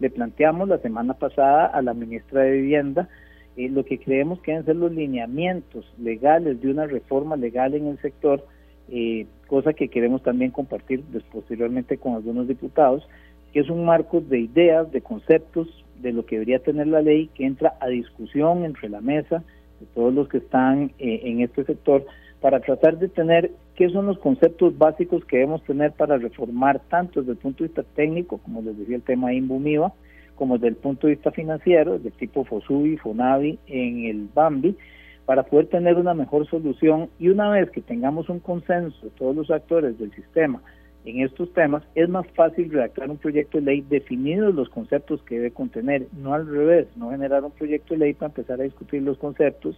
le 0.00 0.10
planteamos 0.10 0.68
la 0.68 0.78
semana 0.78 1.14
pasada 1.14 1.66
a 1.66 1.82
la 1.82 1.94
ministra 1.94 2.42
de 2.42 2.52
Vivienda 2.52 3.08
eh, 3.56 3.68
lo 3.68 3.84
que 3.84 3.98
creemos 3.98 4.40
que 4.40 4.52
deben 4.52 4.64
ser 4.64 4.76
los 4.76 4.92
lineamientos 4.92 5.84
legales 5.98 6.60
de 6.62 6.70
una 6.70 6.86
reforma 6.86 7.36
legal 7.36 7.74
en 7.74 7.86
el 7.86 8.00
sector, 8.00 8.46
eh, 8.88 9.26
cosa 9.46 9.74
que 9.74 9.88
queremos 9.88 10.22
también 10.22 10.50
compartir 10.50 11.02
posteriormente 11.30 11.98
con 11.98 12.14
algunos 12.14 12.48
diputados, 12.48 13.06
que 13.52 13.60
es 13.60 13.68
un 13.68 13.84
marco 13.84 14.22
de 14.22 14.40
ideas, 14.40 14.90
de 14.90 15.02
conceptos, 15.02 15.81
de 16.02 16.12
lo 16.12 16.26
que 16.26 16.36
debería 16.36 16.58
tener 16.58 16.88
la 16.88 17.00
ley, 17.00 17.28
que 17.34 17.46
entra 17.46 17.74
a 17.80 17.88
discusión 17.88 18.64
entre 18.64 18.88
la 18.88 19.00
mesa 19.00 19.42
de 19.80 19.86
todos 19.94 20.12
los 20.12 20.28
que 20.28 20.38
están 20.38 20.92
eh, 20.98 21.20
en 21.24 21.40
este 21.40 21.64
sector, 21.64 22.04
para 22.40 22.60
tratar 22.60 22.98
de 22.98 23.08
tener 23.08 23.52
qué 23.76 23.88
son 23.88 24.06
los 24.06 24.18
conceptos 24.18 24.76
básicos 24.76 25.24
que 25.24 25.38
debemos 25.38 25.62
tener 25.62 25.92
para 25.92 26.18
reformar 26.18 26.80
tanto 26.88 27.20
desde 27.20 27.32
el 27.32 27.38
punto 27.38 27.62
de 27.62 27.68
vista 27.68 27.84
técnico, 27.94 28.38
como 28.38 28.62
les 28.62 28.76
decía 28.76 28.96
el 28.96 29.02
tema 29.02 29.32
INBUMIVA, 29.32 29.92
como 30.34 30.54
desde 30.54 30.68
el 30.68 30.76
punto 30.76 31.06
de 31.06 31.14
vista 31.14 31.30
financiero, 31.30 31.98
de 31.98 32.10
tipo 32.10 32.44
FOSUBI, 32.44 32.96
FONAVI, 32.98 33.58
en 33.68 34.04
el 34.06 34.28
BAMBI, 34.34 34.76
para 35.24 35.44
poder 35.44 35.66
tener 35.66 35.96
una 35.96 36.14
mejor 36.14 36.46
solución. 36.48 37.08
Y 37.20 37.28
una 37.28 37.48
vez 37.50 37.70
que 37.70 37.80
tengamos 37.80 38.28
un 38.28 38.40
consenso 38.40 38.96
de 39.02 39.10
todos 39.10 39.36
los 39.36 39.50
actores 39.50 39.98
del 39.98 40.12
sistema 40.12 40.60
en 41.04 41.20
estos 41.20 41.52
temas, 41.52 41.82
es 41.94 42.08
más 42.08 42.26
fácil 42.34 42.70
redactar 42.70 43.10
un 43.10 43.18
proyecto 43.18 43.58
de 43.58 43.64
ley 43.64 43.80
definidos 43.88 44.54
los 44.54 44.68
conceptos 44.68 45.22
que 45.22 45.36
debe 45.36 45.50
contener, 45.50 46.06
no 46.12 46.34
al 46.34 46.46
revés, 46.46 46.86
no 46.96 47.10
generar 47.10 47.42
un 47.44 47.50
proyecto 47.50 47.94
de 47.94 47.98
ley 47.98 48.14
para 48.14 48.28
empezar 48.28 48.60
a 48.60 48.64
discutir 48.64 49.02
los 49.02 49.18
conceptos 49.18 49.76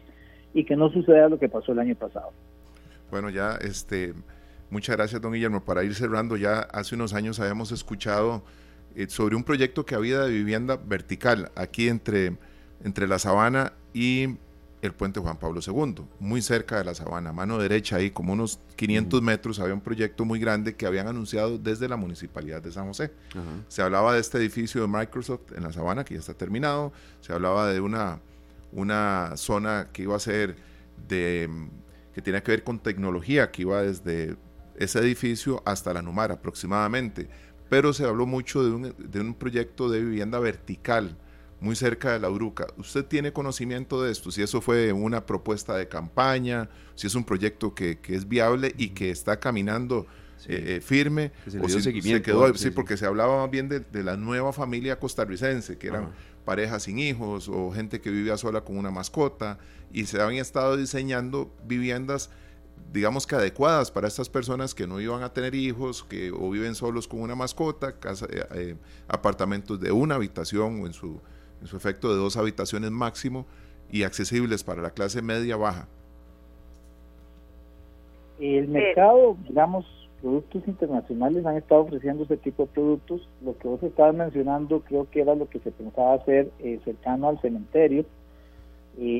y 0.53 0.65
que 0.65 0.77
no 0.77 0.91
suceda 0.91 1.29
lo 1.29 1.39
que 1.39 1.49
pasó 1.49 1.73
el 1.73 1.79
año 1.79 1.95
pasado. 1.95 2.31
Bueno, 3.11 3.31
ya 3.31 3.57
este 3.57 4.13
muchas 4.71 4.97
gracias, 4.97 5.21
don 5.21 5.33
Guillermo. 5.33 5.65
Para 5.65 5.83
ir 5.85 5.95
cerrando, 5.95 6.37
ya 6.37 6.61
hace 6.61 6.95
unos 6.95 7.15
años 7.15 7.41
habíamos 7.41 7.73
escuchado 7.73 8.43
eh, 8.95 9.07
sobre 9.09 9.37
un 9.37 9.45
proyecto 9.45 9.87
que 9.87 9.95
había 9.95 10.21
de 10.21 10.31
vivienda 10.31 10.77
vertical 10.77 11.51
aquí 11.55 11.89
entre, 11.89 12.37
entre 12.85 13.07
la 13.07 13.19
sabana 13.19 13.73
y 13.93 14.37
el 14.87 14.93
puente 14.93 15.21
Juan 15.21 15.39
Pablo 15.39 15.61
II, 15.67 16.05
muy 16.21 16.43
cerca 16.43 16.79
de 16.79 16.85
la 16.85 16.95
sabana, 16.95 17.33
mano 17.33 17.59
derecha 17.59 17.97
ahí, 17.97 18.11
como 18.11 18.33
unos 18.35 18.61
500 18.77 19.23
metros, 19.23 19.59
había 19.59 19.75
un 19.75 19.81
proyecto 19.81 20.25
muy 20.25 20.39
grande 20.39 20.77
que 20.77 20.87
habían 20.87 21.09
anunciado 21.09 21.59
desde 21.59 21.89
la 21.89 21.97
municipalidad 21.97 22.63
de 22.63 22.71
San 22.71 22.87
José. 22.87 23.13
Se 23.69 23.83
hablaba 23.83 24.15
de 24.15 24.21
este 24.21 24.39
edificio 24.39 24.83
de 24.83 24.89
Microsoft 24.89 25.53
en 25.57 25.63
la 25.63 25.73
sabana, 25.73 26.05
que 26.05 26.15
ya 26.15 26.21
está 26.21 26.35
terminado, 26.35 26.93
se 27.21 27.33
hablaba 27.33 27.69
de 27.69 27.81
una, 27.81 28.21
una 28.73 29.33
zona 29.37 29.89
que 29.93 30.03
iba 30.03 30.17
a 30.17 30.21
ser 30.21 30.57
de, 31.09 31.49
que 32.13 32.21
tenía 32.21 32.43
que 32.43 32.51
ver 32.51 32.63
con 32.63 32.79
tecnología, 32.79 33.51
que 33.51 33.63
iba 33.63 33.83
desde 33.83 34.37
ese 34.77 34.99
edificio 34.99 35.63
hasta 35.65 35.95
la 35.95 36.03
Numar 36.03 36.33
aproximadamente 36.33 37.29
pero 37.69 37.93
se 37.93 38.05
habló 38.05 38.27
mucho 38.27 38.63
de 38.63 38.71
un, 38.71 38.95
de 38.99 39.21
un 39.21 39.35
proyecto 39.35 39.89
de 39.89 40.01
vivienda 40.01 40.39
vertical 40.39 41.17
muy 41.65 41.75
cerca 41.77 42.13
de 42.13 42.19
la 42.21 42.29
Uruca. 42.29 42.67
¿Usted 42.77 43.07
tiene 43.07 43.33
conocimiento 43.33 44.03
de 44.03 44.13
esto? 44.13 44.31
Si 44.31 44.43
eso 44.43 44.61
fue 44.61 44.93
una 44.93 45.25
propuesta 45.25 45.75
de 45.75 45.89
campaña, 45.89 46.69
si 46.95 47.07
es 47.07 47.15
un 47.15 47.25
proyecto 47.25 47.75
que, 47.75 47.99
que 47.99 48.15
es 48.15 48.29
viable 48.29 48.75
y 48.77 48.91
que 48.91 49.11
está 49.11 49.41
caminando 49.41 50.07
eh, 50.47 50.77
eh, 50.77 50.81
firme, 50.83 51.33
se 51.49 51.59
o 51.59 51.69
si 51.69 51.81
se 51.81 52.23
quedó, 52.23 52.55
sí, 52.55 52.71
porque 52.71 52.99
se 52.99 53.07
hablaba 53.07 53.39
más 53.39 53.51
bien 53.51 53.71
de, 53.71 53.81
de, 53.81 54.05
la 54.05 54.19
nueva 54.19 54.53
familia 54.53 54.99
costarricense, 54.99 55.79
que 55.79 55.87
eran 55.87 56.13
parejas 56.45 56.83
sin 56.83 56.99
hijos 56.99 57.49
o 57.49 57.73
gente 57.73 58.03
que 58.03 58.11
vivía 58.11 58.37
sola 58.37 58.61
con 58.61 58.77
una 58.77 58.91
mascota, 58.91 59.59
y 59.91 60.05
se 60.05 60.21
habían 60.21 60.43
estado 60.43 60.77
diseñando 60.77 61.51
viviendas 61.67 62.29
digamos 62.93 63.27
que 63.27 63.35
adecuadas 63.35 63.91
para 63.91 64.07
estas 64.07 64.29
personas 64.29 64.75
que 64.75 64.87
no 64.87 65.01
iban 65.01 65.23
a 65.23 65.33
tener 65.33 65.55
hijos, 65.55 66.05
que 66.05 66.31
o 66.31 66.51
viven 66.51 66.75
solos 66.75 67.09
con 67.09 67.21
una 67.21 67.35
mascota, 67.35 67.99
casa, 67.99 68.27
eh, 68.31 68.77
apartamentos 69.09 69.81
de 69.81 69.91
una 69.91 70.15
habitación 70.15 70.83
o 70.83 70.87
en 70.87 70.93
su, 70.93 71.21
en 71.65 71.69
su 71.69 71.77
efecto 71.77 72.09
de 72.09 72.17
dos 72.17 72.37
habitaciones 72.37 72.93
máximo 72.93 73.47
y 73.91 74.05
accesibles 74.05 74.63
para 74.63 74.83
la 74.83 74.91
clase 74.91 75.23
media 75.23 75.57
baja. 75.57 75.89
El 78.39 78.69
mercado, 78.69 79.37
digamos, 79.49 79.85
productos 80.23 80.67
internacionales 80.69 81.45
han 81.45 81.57
estado 81.57 81.81
ofreciendo 81.83 82.25
ese 82.25 82.37
tipo 82.37 82.65
de 82.65 82.69
productos. 82.69 83.29
Lo 83.45 83.59
que 83.59 83.67
vos 83.67 83.83
estabas 83.83 84.15
mencionando 84.15 84.81
creo 84.81 85.11
que 85.11 85.21
era 85.21 85.35
lo 85.35 85.49
que 85.49 85.59
se 85.59 85.73
pensaba 85.73 86.15
hacer 86.15 86.51
eh, 86.61 86.79
cercano 86.85 87.29
al 87.29 87.41
cementerio 87.41 88.05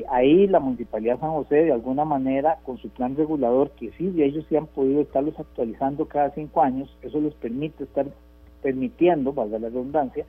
ahí 0.09 0.47
la 0.47 0.59
Municipalidad 0.59 1.15
de 1.15 1.21
San 1.21 1.31
José, 1.31 1.55
de 1.55 1.73
alguna 1.73 2.05
manera, 2.05 2.59
con 2.63 2.77
su 2.77 2.89
plan 2.89 3.15
regulador, 3.15 3.71
que 3.71 3.91
sí, 3.97 4.13
ellos 4.21 4.45
sí 4.47 4.55
han 4.55 4.67
podido 4.67 5.01
estarlos 5.01 5.37
actualizando 5.39 6.05
cada 6.05 6.31
cinco 6.31 6.61
años, 6.61 6.89
eso 7.01 7.19
les 7.19 7.33
permite 7.33 7.83
estar 7.83 8.05
permitiendo, 8.61 9.33
valga 9.33 9.59
la 9.59 9.69
redundancia, 9.69 10.25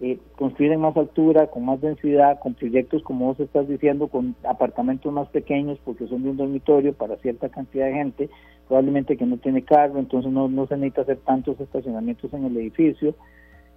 eh, 0.00 0.18
construir 0.36 0.72
en 0.72 0.80
más 0.80 0.96
altura, 0.96 1.48
con 1.48 1.64
más 1.64 1.80
densidad, 1.80 2.38
con 2.38 2.54
proyectos 2.54 3.02
como 3.02 3.26
vos 3.26 3.40
estás 3.40 3.66
diciendo, 3.66 4.06
con 4.06 4.36
apartamentos 4.44 5.12
más 5.12 5.28
pequeños, 5.28 5.78
porque 5.84 6.06
son 6.06 6.22
de 6.22 6.30
un 6.30 6.36
dormitorio 6.36 6.92
para 6.92 7.16
cierta 7.16 7.48
cantidad 7.48 7.86
de 7.86 7.94
gente, 7.94 8.30
probablemente 8.68 9.16
que 9.16 9.26
no 9.26 9.38
tiene 9.38 9.62
carro, 9.62 9.98
entonces 9.98 10.30
no, 10.30 10.48
se 10.66 10.76
necesita 10.76 11.02
hacer 11.02 11.18
tantos 11.18 11.58
estacionamientos 11.58 12.32
en 12.32 12.44
el 12.44 12.56
edificio, 12.56 13.16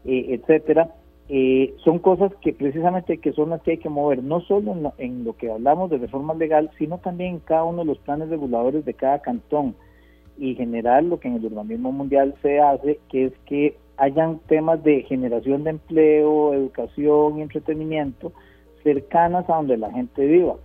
eh, 0.05 0.27
etcétera. 0.29 0.93
Eh, 1.27 1.73
son 1.83 1.99
cosas 1.99 2.31
que 2.41 2.53
precisamente 2.53 3.17
que 3.17 3.31
son 3.31 3.51
las 3.51 3.61
que 3.61 3.71
hay 3.71 3.77
que 3.77 3.89
mover, 3.89 4.21
no 4.21 4.41
solo 4.41 4.93
en 4.97 5.23
lo, 5.23 5.37
que 5.37 5.49
hablamos 5.49 5.89
de 5.89 5.97
reforma 5.97 6.33
legal, 6.33 6.69
sino 6.77 6.97
también 6.99 7.35
en 7.35 7.39
cada 7.39 7.63
uno 7.63 7.79
de 7.79 7.85
los 7.85 7.97
planes 7.99 8.29
reguladores 8.29 8.85
de 8.85 8.93
cada 8.93 9.19
cantón. 9.21 9.75
Y 10.37 10.55
generar 10.55 11.03
lo 11.03 11.19
que 11.19 11.27
en 11.27 11.35
el 11.35 11.45
urbanismo 11.45 11.91
mundial 11.91 12.35
se 12.41 12.59
hace, 12.59 12.99
que 13.09 13.25
es 13.25 13.33
que 13.45 13.77
hayan 14.01 14.39
temas 14.47 14.83
de 14.83 15.03
generación 15.03 15.63
de 15.63 15.71
empleo, 15.71 16.53
educación 16.53 17.37
y 17.37 17.41
entretenimiento 17.41 18.33
cercanas 18.83 19.49
a 19.49 19.55
donde 19.55 19.77
la 19.77 19.91
gente 19.91 20.25
viva. 20.25 20.55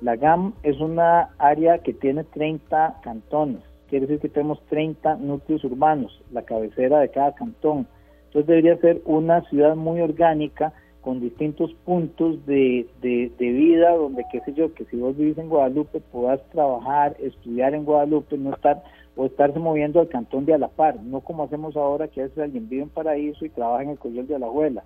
La 0.00 0.16
GAM 0.16 0.54
es 0.62 0.78
una 0.80 1.30
área 1.38 1.78
que 1.78 1.94
tiene 1.94 2.24
30 2.24 3.00
cantones, 3.02 3.62
quiere 3.88 4.06
decir 4.06 4.20
que 4.20 4.28
tenemos 4.28 4.60
30 4.68 5.16
núcleos 5.16 5.64
urbanos, 5.64 6.22
la 6.32 6.42
cabecera 6.42 7.00
de 7.00 7.10
cada 7.10 7.34
cantón 7.34 7.86
entonces 8.32 8.46
debería 8.48 8.78
ser 8.78 9.02
una 9.04 9.42
ciudad 9.50 9.76
muy 9.76 10.00
orgánica 10.00 10.72
con 11.02 11.20
distintos 11.20 11.70
puntos 11.84 12.46
de, 12.46 12.88
de, 13.02 13.28
vida 13.38 13.94
donde, 13.94 14.24
qué 14.32 14.40
sé 14.40 14.54
yo, 14.54 14.72
que 14.72 14.86
si 14.86 14.96
vos 14.96 15.14
vivís 15.18 15.36
en 15.36 15.50
Guadalupe 15.50 16.00
puedas 16.00 16.40
trabajar, 16.48 17.14
estudiar 17.20 17.74
en 17.74 17.84
Guadalupe, 17.84 18.38
no 18.38 18.54
estar 18.54 18.82
o 19.16 19.26
estarse 19.26 19.58
moviendo 19.58 20.00
al 20.00 20.08
cantón 20.08 20.46
de 20.46 20.54
Alapar, 20.54 21.02
no 21.02 21.20
como 21.20 21.44
hacemos 21.44 21.76
ahora 21.76 22.08
que 22.08 22.20
a 22.20 22.24
veces 22.24 22.38
alguien 22.38 22.68
vive 22.68 22.82
en 22.82 22.88
Paraíso 22.88 23.44
y 23.44 23.50
trabaja 23.50 23.82
en 23.82 23.90
el 23.90 23.98
Colegio 23.98 24.24
de 24.24 24.38
la 24.38 24.46
Abuela, 24.46 24.84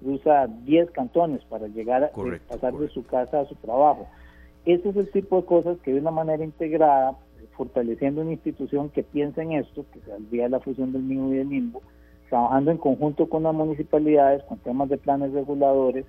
cruza 0.00 0.46
10 0.46 0.90
cantones 0.90 1.44
para 1.44 1.68
llegar 1.68 2.04
a 2.04 2.10
pasar 2.48 2.74
de 2.74 2.88
su 2.88 3.04
casa 3.04 3.40
a 3.40 3.46
su 3.46 3.54
trabajo. 3.56 4.06
Ese 4.64 4.88
es 4.88 4.96
el 4.96 5.10
tipo 5.10 5.36
de 5.36 5.46
cosas 5.46 5.78
que 5.78 5.92
de 5.92 6.00
una 6.00 6.10
manera 6.10 6.44
integrada 6.44 7.16
fortaleciendo 7.56 8.20
una 8.20 8.32
institución 8.32 8.88
que 8.90 9.02
piensa 9.02 9.42
en 9.42 9.52
esto, 9.52 9.84
que 9.92 10.00
saldría 10.00 10.48
la 10.48 10.60
fusión 10.60 10.92
del 10.92 11.02
MINU 11.02 11.32
y 11.32 11.38
del 11.38 11.48
MIMBO, 11.48 11.82
trabajando 12.28 12.70
en 12.70 12.78
conjunto 12.78 13.28
con 13.28 13.42
las 13.42 13.54
municipalidades, 13.54 14.44
con 14.44 14.58
temas 14.58 14.88
de 14.88 14.96
planes 14.96 15.32
reguladores, 15.32 16.06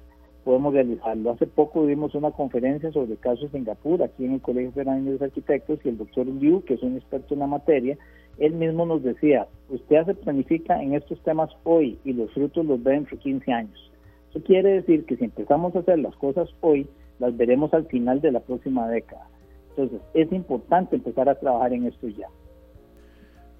podemos 0.50 0.74
realizarlo. 0.74 1.30
Hace 1.30 1.46
poco 1.46 1.86
dimos 1.86 2.16
una 2.16 2.32
conferencia 2.32 2.92
sobre 2.92 3.12
el 3.12 3.20
caso 3.20 3.44
de 3.44 3.52
Singapur 3.52 4.02
aquí 4.02 4.26
en 4.26 4.34
el 4.34 4.42
Colegio 4.42 4.72
Federal 4.72 5.06
de 5.06 5.24
Arquitectos 5.24 5.78
y 5.84 5.90
el 5.90 6.00
doctor 6.00 6.26
Liu, 6.26 6.64
que 6.64 6.74
es 6.74 6.82
un 6.82 6.98
experto 6.98 7.36
en 7.36 7.42
la 7.42 7.46
materia, 7.46 8.00
él 8.40 8.54
mismo 8.54 8.84
nos 8.88 9.04
decía, 9.04 9.48
usted 9.70 10.06
se 10.08 10.16
planifica 10.16 10.82
en 10.82 10.96
estos 10.96 11.22
temas 11.22 11.52
hoy 11.66 12.00
y 12.04 12.14
los 12.14 12.34
frutos 12.34 12.66
los 12.66 12.82
ve 12.82 12.94
dentro 12.94 13.16
de 13.16 13.22
15 13.22 13.52
años. 13.52 13.92
Eso 14.32 14.44
quiere 14.44 14.72
decir 14.72 15.06
que 15.06 15.18
si 15.18 15.26
empezamos 15.26 15.76
a 15.76 15.80
hacer 15.80 16.00
las 16.00 16.16
cosas 16.16 16.50
hoy, 16.62 16.88
las 17.20 17.38
veremos 17.38 17.72
al 17.76 17.86
final 17.86 18.20
de 18.20 18.32
la 18.32 18.40
próxima 18.40 18.90
década. 18.90 19.28
Entonces, 19.70 20.02
es 20.16 20.32
importante 20.32 20.96
empezar 20.96 21.30
a 21.30 21.36
trabajar 21.36 21.74
en 21.74 21.86
esto 21.86 22.08
ya. 22.08 22.28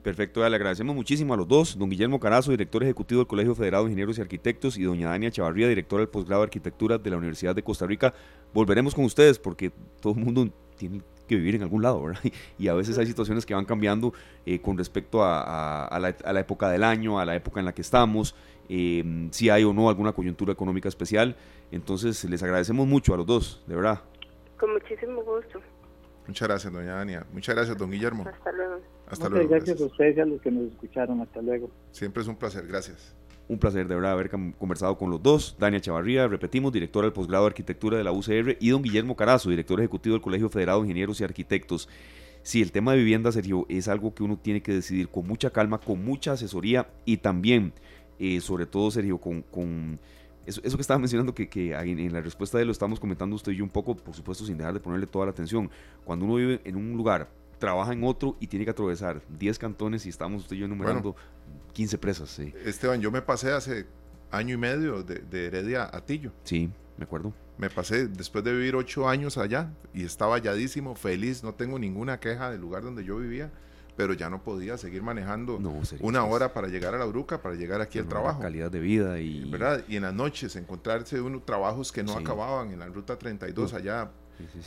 Perfecto, 0.04 0.48
le 0.48 0.56
agradecemos 0.56 0.96
muchísimo 0.96 1.34
a 1.34 1.38
los 1.38 1.48
dos, 1.48 1.78
don 1.78 1.90
Guillermo 1.90 2.22
Carazo, 2.22 2.52
director 2.52 2.82
ejecutivo 2.84 3.20
del 3.20 3.28
Colegio 3.28 3.54
Federado 3.54 3.84
de 3.84 3.90
Ingenieros 3.90 4.18
y 4.18 4.22
Arquitectos, 4.22 4.78
y 4.78 4.84
doña 4.84 5.10
Dania 5.10 5.30
Chavarría, 5.30 5.68
directora 5.68 6.02
del 6.02 6.10
posgrado 6.10 6.42
de 6.42 6.46
Arquitectura 6.46 6.98
de 6.98 7.10
la 7.10 7.18
Universidad 7.18 7.54
de 7.54 7.64
Costa 7.64 7.86
Rica. 7.86 8.14
Volveremos 8.54 8.96
con 8.96 9.04
ustedes 9.04 9.38
porque 9.40 9.72
todo 10.02 10.14
el 10.14 10.24
mundo 10.24 10.50
tiene 10.78 11.02
que 11.28 11.36
vivir 11.36 11.56
en 11.56 11.64
algún 11.64 11.82
lado, 11.82 12.02
¿verdad? 12.02 12.22
Y 12.58 12.70
a 12.70 12.74
veces 12.74 12.98
hay 12.98 13.06
situaciones 13.08 13.46
que 13.46 13.54
van 13.54 13.66
cambiando 13.66 14.14
eh, 14.46 14.62
con 14.62 14.78
respecto 14.78 15.22
a, 15.22 16.00
la, 16.00 16.40
época 16.40 16.70
del 16.70 16.86
año, 16.86 17.20
a 17.20 17.26
la 17.26 17.36
época 17.36 17.60
en 17.60 17.66
la 17.66 17.74
que 17.74 17.82
estamos, 17.82 18.36
eh, 18.70 19.28
si 19.32 19.50
hay 19.50 19.66
o 19.66 19.74
no 19.74 19.90
alguna 19.90 20.14
coyuntura 20.14 20.54
económica 20.54 20.88
especial. 20.88 21.36
Entonces, 21.72 22.24
les 22.24 22.42
agradecemos 22.42 22.88
mucho 22.88 23.14
a 23.14 23.18
los 23.18 23.26
dos, 23.26 23.64
de 23.68 23.76
verdad. 23.76 24.02
Con 24.58 24.72
muchísimo 24.72 25.22
gusto. 25.24 25.60
Muchas 26.26 26.48
gracias, 26.48 26.72
doña 26.72 26.96
Dania. 26.96 27.26
Muchas 27.34 27.54
gracias, 27.54 27.78
don 27.78 27.92
Guillermo. 27.92 28.26
Hasta 28.28 28.52
luego. 28.54 28.80
Hasta 29.10 29.30
luego. 29.30 29.50
Gracias, 29.50 29.82
a 29.82 29.86
ustedes 29.86 30.18
y 30.18 30.20
a 30.20 30.26
los 30.26 30.42
que 30.42 30.52
nos 30.52 30.72
escucharon. 30.72 31.22
Hasta 31.22 31.42
luego. 31.42 31.70
Siempre 31.92 32.22
es 32.22 32.28
un 32.28 32.36
placer. 32.36 32.66
Gracias. 32.68 33.16
Un 33.48 33.58
placer 33.58 33.88
de 33.88 33.96
verdad 33.96 34.12
haber 34.12 34.30
conversado 34.30 34.96
con 34.98 35.10
los 35.10 35.24
dos. 35.24 35.56
Dania 35.60 35.82
Chavarría, 35.82 36.28
repetimos, 36.28 36.72
directora 36.72 37.06
del 37.06 37.14
posgrado 37.14 37.46
de 37.46 37.48
Arquitectura 37.48 37.98
de 37.98 38.04
la 38.04 38.12
UCR, 38.12 38.58
y 38.60 38.70
don 38.70 38.84
Guillermo 38.84 39.16
Carazo, 39.16 39.50
director 39.50 39.80
ejecutivo 39.80 40.14
del 40.14 40.22
Colegio 40.22 40.50
Federado 40.50 40.82
de 40.82 40.86
Ingenieros 40.86 41.20
y 41.20 41.24
Arquitectos. 41.24 41.90
Sí, 42.44 42.62
el 42.62 42.72
tema 42.72 42.92
de 42.92 43.00
vivienda, 43.00 43.32
Sergio, 43.32 43.66
es 43.68 43.88
algo 43.88 44.14
que 44.14 44.22
uno 44.22 44.38
tiene 44.38 44.62
que 44.62 44.74
decidir 44.74 45.10
con 45.10 45.28
mucha 45.28 45.50
calma, 45.50 45.80
con 45.80 46.06
mucha 46.06 46.34
asesoría 46.34 46.88
y 47.06 47.18
también, 47.18 47.74
eh, 48.20 48.40
sobre 48.40 48.68
todo, 48.68 48.92
Sergio, 48.92 49.18
con, 49.18 49.42
con 49.42 50.00
eso, 50.46 50.62
que 50.62 50.82
estaba 50.82 51.00
mencionando, 51.00 51.34
que, 51.34 51.50
que 51.50 51.74
en 51.74 52.14
la 52.14 52.22
respuesta 52.22 52.58
de 52.60 52.66
lo 52.66 52.72
estamos 52.72 53.00
comentando 53.00 53.36
usted 53.36 53.52
y 53.52 53.58
yo 53.58 53.64
un 53.64 53.70
poco, 53.70 53.96
por 53.96 54.14
supuesto, 54.16 54.46
sin 54.46 54.58
dejar 54.58 54.74
de 54.74 54.80
ponerle 54.80 55.08
toda 55.08 55.26
la 55.26 55.32
atención. 55.32 55.70
Cuando 56.06 56.26
uno 56.26 56.36
vive 56.36 56.62
en 56.64 56.76
un 56.76 56.96
lugar, 56.96 57.30
trabaja 57.60 57.94
en 57.94 58.04
otro 58.04 58.36
y 58.40 58.48
tiene 58.48 58.66
que 58.66 58.72
atravesar 58.72 59.22
10 59.38 59.60
cantones 59.60 60.06
y 60.06 60.10
estamos 60.10 60.44
usted 60.44 60.56
y 60.56 60.60
yo 60.60 60.66
enumerando 60.66 61.16
15 61.74 61.98
presas. 61.98 62.30
Sí. 62.30 62.54
Esteban, 62.66 63.02
yo 63.02 63.12
me 63.12 63.22
pasé 63.22 63.52
hace 63.52 63.86
año 64.32 64.56
y 64.56 64.58
medio 64.58 65.04
de, 65.04 65.20
de 65.20 65.48
Heredia 65.48 65.90
a 65.92 66.06
Tillo. 66.06 66.32
Sí, 66.44 66.72
me 66.98 67.04
acuerdo. 67.04 67.34
Me 67.58 67.70
pasé 67.70 68.08
después 68.08 68.44
de 68.44 68.54
vivir 68.54 68.76
ocho 68.76 69.08
años 69.08 69.38
allá 69.38 69.72
y 69.94 70.04
estaba 70.06 70.36
halladísimo, 70.36 70.96
feliz, 70.96 71.44
no 71.44 71.54
tengo 71.54 71.78
ninguna 71.78 72.20
queja 72.20 72.50
del 72.50 72.62
lugar 72.62 72.84
donde 72.84 73.04
yo 73.04 73.18
vivía 73.18 73.52
pero 74.00 74.14
ya 74.14 74.30
no 74.30 74.42
podía 74.42 74.78
seguir 74.78 75.04
manejando 75.04 75.60
una 76.00 76.24
hora 76.24 76.54
para 76.54 76.70
llegar 76.70 76.96
a 76.96 76.98
la 76.98 77.04
bruca, 77.04 77.42
para 77.42 77.56
llegar 77.56 77.82
aquí 77.82 78.00
al 78.00 78.08
trabajo. 78.08 78.40
Calidad 78.40 78.72
de 78.72 78.80
vida 78.80 79.20
y... 79.20 79.44
¿Verdad? 79.50 79.84
Y 79.90 79.98
en 79.98 80.04
las 80.04 80.14
noches 80.14 80.56
encontrarse 80.56 81.20
unos 81.20 81.46
trabajos 81.46 81.92
que 81.92 82.02
no 82.02 82.14
acababan 82.14 82.72
en 82.72 82.80
la 82.80 82.86
ruta 82.86 83.20
32 83.20 83.74
allá, 83.74 84.10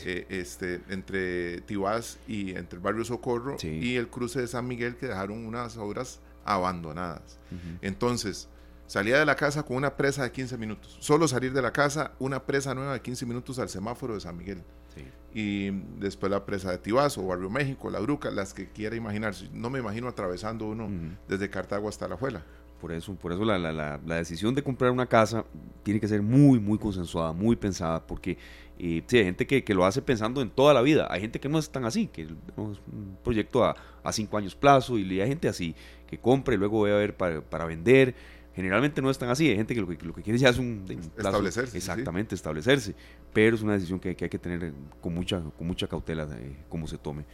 eh, 0.04 0.26
este, 0.28 0.80
entre 0.88 1.60
Tibás 1.62 2.18
y 2.26 2.50
entre 2.56 2.76
el 2.76 2.82
barrio 2.82 3.04
Socorro 3.04 3.56
y 3.62 3.96
el 3.96 4.08
cruce 4.08 4.40
de 4.40 4.46
San 4.46 4.66
Miguel 4.66 4.96
que 4.96 5.06
dejaron 5.06 5.46
unas 5.46 5.76
obras 5.76 6.20
abandonadas. 6.44 7.38
Entonces, 7.80 8.48
salía 8.86 9.18
de 9.18 9.26
la 9.26 9.36
casa 9.36 9.62
con 9.62 9.76
una 9.76 9.96
presa 9.96 10.22
de 10.22 10.32
15 10.32 10.58
minutos. 10.58 10.96
Solo 11.00 11.28
salir 11.28 11.52
de 11.52 11.62
la 11.62 11.72
casa, 11.72 12.12
una 12.18 12.44
presa 12.44 12.74
nueva 12.74 12.94
de 12.94 13.00
15 13.00 13.26
minutos 13.26 13.58
al 13.58 13.68
semáforo 13.68 14.14
de 14.14 14.20
San 14.20 14.36
Miguel 14.36 14.62
y 15.34 15.70
después 15.98 16.30
la 16.30 16.44
presa 16.44 16.70
de 16.70 16.78
Tibazo, 16.78 17.26
Barrio 17.26 17.48
México, 17.48 17.90
La 17.90 18.00
Bruca, 18.00 18.30
las 18.30 18.52
que 18.52 18.68
quiera 18.68 18.96
imaginarse. 18.96 19.48
No 19.52 19.70
me 19.70 19.78
imagino 19.78 20.08
atravesando 20.08 20.68
uno 20.68 20.88
desde 21.28 21.48
Cartago 21.48 21.88
hasta 21.88 22.06
La 22.06 22.16
Juela. 22.16 22.42
Por 22.80 22.92
eso, 22.92 23.14
por 23.14 23.32
eso 23.32 23.44
la, 23.44 23.58
la, 23.58 23.72
la, 23.72 24.16
decisión 24.16 24.56
de 24.56 24.62
comprar 24.62 24.90
una 24.90 25.06
casa 25.06 25.44
tiene 25.84 26.00
que 26.00 26.08
ser 26.08 26.20
muy, 26.20 26.58
muy 26.58 26.78
consensuada, 26.78 27.32
muy 27.32 27.54
pensada, 27.54 28.04
porque 28.04 28.36
eh, 28.78 29.02
hay 29.10 29.24
gente 29.24 29.46
que, 29.46 29.64
que, 29.64 29.74
lo 29.74 29.84
hace 29.84 30.02
pensando 30.02 30.42
en 30.42 30.50
toda 30.50 30.74
la 30.74 30.82
vida. 30.82 31.06
Hay 31.10 31.20
gente 31.20 31.40
que 31.40 31.48
no 31.48 31.58
es 31.58 31.70
tan 31.70 31.84
así, 31.84 32.08
que 32.08 32.22
es 32.22 32.28
un 32.56 33.16
proyecto 33.22 33.64
a, 33.64 33.76
a 34.02 34.12
cinco 34.12 34.36
años 34.36 34.54
plazo, 34.54 34.98
y 34.98 35.20
hay 35.20 35.28
gente 35.28 35.48
así, 35.48 35.74
que 36.06 36.18
compra 36.18 36.54
y 36.54 36.58
luego 36.58 36.78
voy 36.78 36.90
a 36.90 36.96
ver 36.96 37.16
para, 37.16 37.40
para 37.40 37.64
vender 37.64 38.14
Generalmente 38.54 39.00
no 39.00 39.10
es 39.10 39.16
tan 39.16 39.30
así, 39.30 39.48
hay 39.48 39.56
gente 39.56 39.74
que 39.74 39.80
lo 39.80 39.88
que, 39.88 39.96
lo 40.04 40.12
que 40.12 40.22
quiere 40.22 40.38
ya 40.38 40.50
es 40.50 40.58
un, 40.58 40.84
establecerse. 41.16 41.76
Exactamente, 41.76 42.34
establecerse, 42.34 42.94
pero 43.32 43.56
es 43.56 43.62
una 43.62 43.74
decisión 43.74 43.98
que, 43.98 44.10
hay 44.10 44.14
que 44.14 44.38
tener 44.38 44.74
con 45.00 45.14
mucha, 45.14 45.40
con 45.56 45.66
mucha 45.66 45.86
cautela 45.86 46.26
de 46.26 46.56
cómo 46.68 46.86
se 46.86 46.98
tome. 46.98 47.24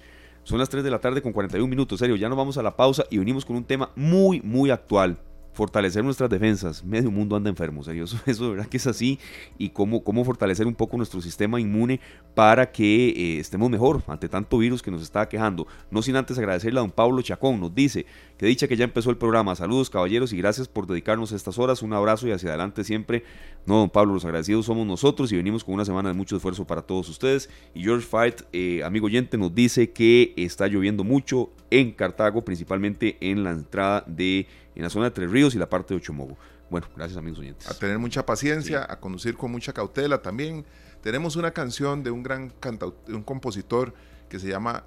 Son 0.45 0.59
las 0.59 0.68
3 0.68 0.84
de 0.84 0.91
la 0.91 1.01
tarde 1.01 1.20
con 1.20 1.32
41 1.32 1.68
minutos, 1.68 1.99
serio, 1.99 2.14
ya 2.14 2.28
nos 2.28 2.39
vamos 2.39 2.57
a 2.57 2.62
la 2.62 2.76
pausa 2.76 3.05
y 3.11 3.18
venimos 3.18 3.45
con 3.45 3.57
un 3.57 3.64
tema 3.64 3.91
muy, 3.97 4.41
muy 4.43 4.70
actual 4.70 5.18
fortalecer 5.59 6.04
nuestras 6.04 6.30
defensas. 6.30 6.84
Medio 6.84 7.11
mundo 7.11 7.34
anda 7.34 7.50
enfermo, 7.50 7.82
serio. 7.82 8.04
Eso, 8.26 8.50
verdad 8.52 8.68
que 8.68 8.76
es 8.76 8.86
así. 8.86 9.18
Y 9.59 9.70
cómo, 9.70 10.04
cómo 10.04 10.24
fortalecer 10.24 10.68
un 10.68 10.74
poco 10.76 10.96
nuestro 10.96 11.20
sistema 11.20 11.61
inmune 11.61 12.00
para 12.36 12.70
que 12.70 13.09
eh, 13.09 13.40
estemos 13.40 13.68
mejor 13.68 14.04
ante 14.06 14.28
tanto 14.28 14.59
virus 14.59 14.82
que 14.82 14.92
nos 14.92 15.02
está 15.02 15.28
quejando. 15.28 15.66
No 15.90 16.00
sin 16.00 16.14
antes 16.14 16.38
agradecerle 16.38 16.78
a 16.78 16.82
don 16.82 16.92
Pablo 16.92 17.20
Chacón. 17.22 17.59
Nos 17.59 17.74
dice 17.74 18.06
que 18.38 18.46
dicha 18.46 18.68
que 18.68 18.76
ya 18.76 18.84
empezó 18.84 19.11
el 19.11 19.16
programa. 19.16 19.56
Saludos, 19.56 19.90
caballeros, 19.90 20.32
y 20.32 20.36
gracias 20.36 20.68
por 20.68 20.86
dedicarnos 20.86 21.32
estas 21.32 21.59
horas. 21.59 21.82
Un 21.82 21.92
abrazo 21.92 22.28
y 22.28 22.30
hacia 22.30 22.50
adelante 22.50 22.84
siempre. 22.84 23.24
No, 23.66 23.78
don 23.78 23.90
Pablo, 23.90 24.14
los 24.14 24.24
agradecidos 24.24 24.64
somos 24.64 24.86
nosotros 24.86 25.32
y 25.32 25.36
venimos 25.36 25.64
con 25.64 25.74
una 25.74 25.84
semana 25.84 26.11
de 26.11 26.14
mucho 26.14 26.36
esfuerzo 26.36 26.68
para 26.68 26.82
todos 26.82 27.09
ustedes. 27.09 27.50
Y 27.74 27.82
George 27.82 28.06
Fight, 28.06 28.42
eh, 28.52 28.84
amigo 28.84 29.06
oyente, 29.06 29.36
nos 29.36 29.52
dice 29.52 29.90
que 29.90 30.34
está 30.36 30.68
lloviendo 30.68 31.02
mucho 31.02 31.50
en 31.70 31.90
Cartago, 31.90 32.44
principalmente 32.44 33.18
en 33.20 33.42
la 33.42 33.50
entrada 33.50 34.04
de 34.06 34.46
en 34.78 34.84
la 34.84 34.90
zona 34.90 35.06
de 35.06 35.10
Tres 35.10 35.30
Ríos 35.30 35.54
y 35.56 35.58
la 35.58 35.68
parte 35.68 35.92
de 35.92 35.98
Ochomogo. 35.98 36.38
Bueno, 36.70 36.86
gracias 36.96 37.18
amigos 37.18 37.40
oyentes. 37.40 37.68
A 37.68 37.74
tener 37.74 37.98
mucha 37.98 38.24
paciencia, 38.24 38.86
a 38.88 39.00
conducir 39.00 39.36
con 39.36 39.50
mucha 39.50 39.72
cautela 39.72 40.22
también. 40.22 40.64
Tenemos 41.02 41.34
una 41.34 41.50
canción 41.50 42.04
de 42.04 42.12
un 42.12 42.22
gran 42.22 42.50
cantautor, 42.60 43.14
un 43.14 43.24
compositor 43.24 43.92
que 44.28 44.38
se 44.38 44.48
llama 44.48 44.84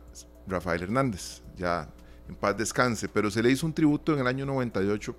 Rafael 0.47 0.81
Hernández, 0.81 1.41
ya 1.57 1.89
en 2.29 2.35
paz 2.35 2.55
descanse, 2.55 3.09
pero 3.09 3.29
se 3.29 3.43
le 3.43 3.51
hizo 3.51 3.65
un 3.65 3.73
tributo 3.73 4.13
en 4.13 4.19
el 4.19 4.27
año 4.27 4.45
98 4.45 5.13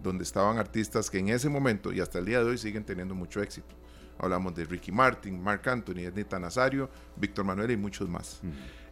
donde 0.00 0.22
estaban 0.22 0.58
artistas 0.58 1.10
que 1.10 1.18
en 1.18 1.30
ese 1.30 1.48
momento 1.48 1.92
y 1.92 2.00
hasta 2.00 2.20
el 2.20 2.26
día 2.26 2.38
de 2.38 2.44
hoy 2.44 2.58
siguen 2.58 2.84
teniendo 2.84 3.16
mucho 3.16 3.42
éxito. 3.42 3.74
Hablamos 4.16 4.54
de 4.54 4.64
Ricky 4.64 4.92
Martin, 4.92 5.42
Mark 5.42 5.68
Anthony, 5.68 6.02
Ednita 6.02 6.38
Nazario, 6.38 6.88
Víctor 7.16 7.44
Manuel 7.44 7.72
y 7.72 7.76
muchos 7.76 8.08
más. 8.08 8.40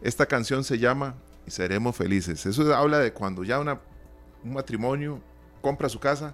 Esta 0.01 0.25
canción 0.25 0.65
se 0.65 0.77
llama 0.77 1.15
Y 1.45 1.51
seremos 1.51 1.95
felices. 1.95 2.45
Eso 2.45 2.75
habla 2.75 2.99
de 2.99 3.13
cuando 3.13 3.45
ya 3.45 3.59
una 3.59 3.79
un 4.47 4.53
matrimonio, 4.53 5.21
compra 5.61 5.89
su 5.89 5.99
casa, 5.99 6.33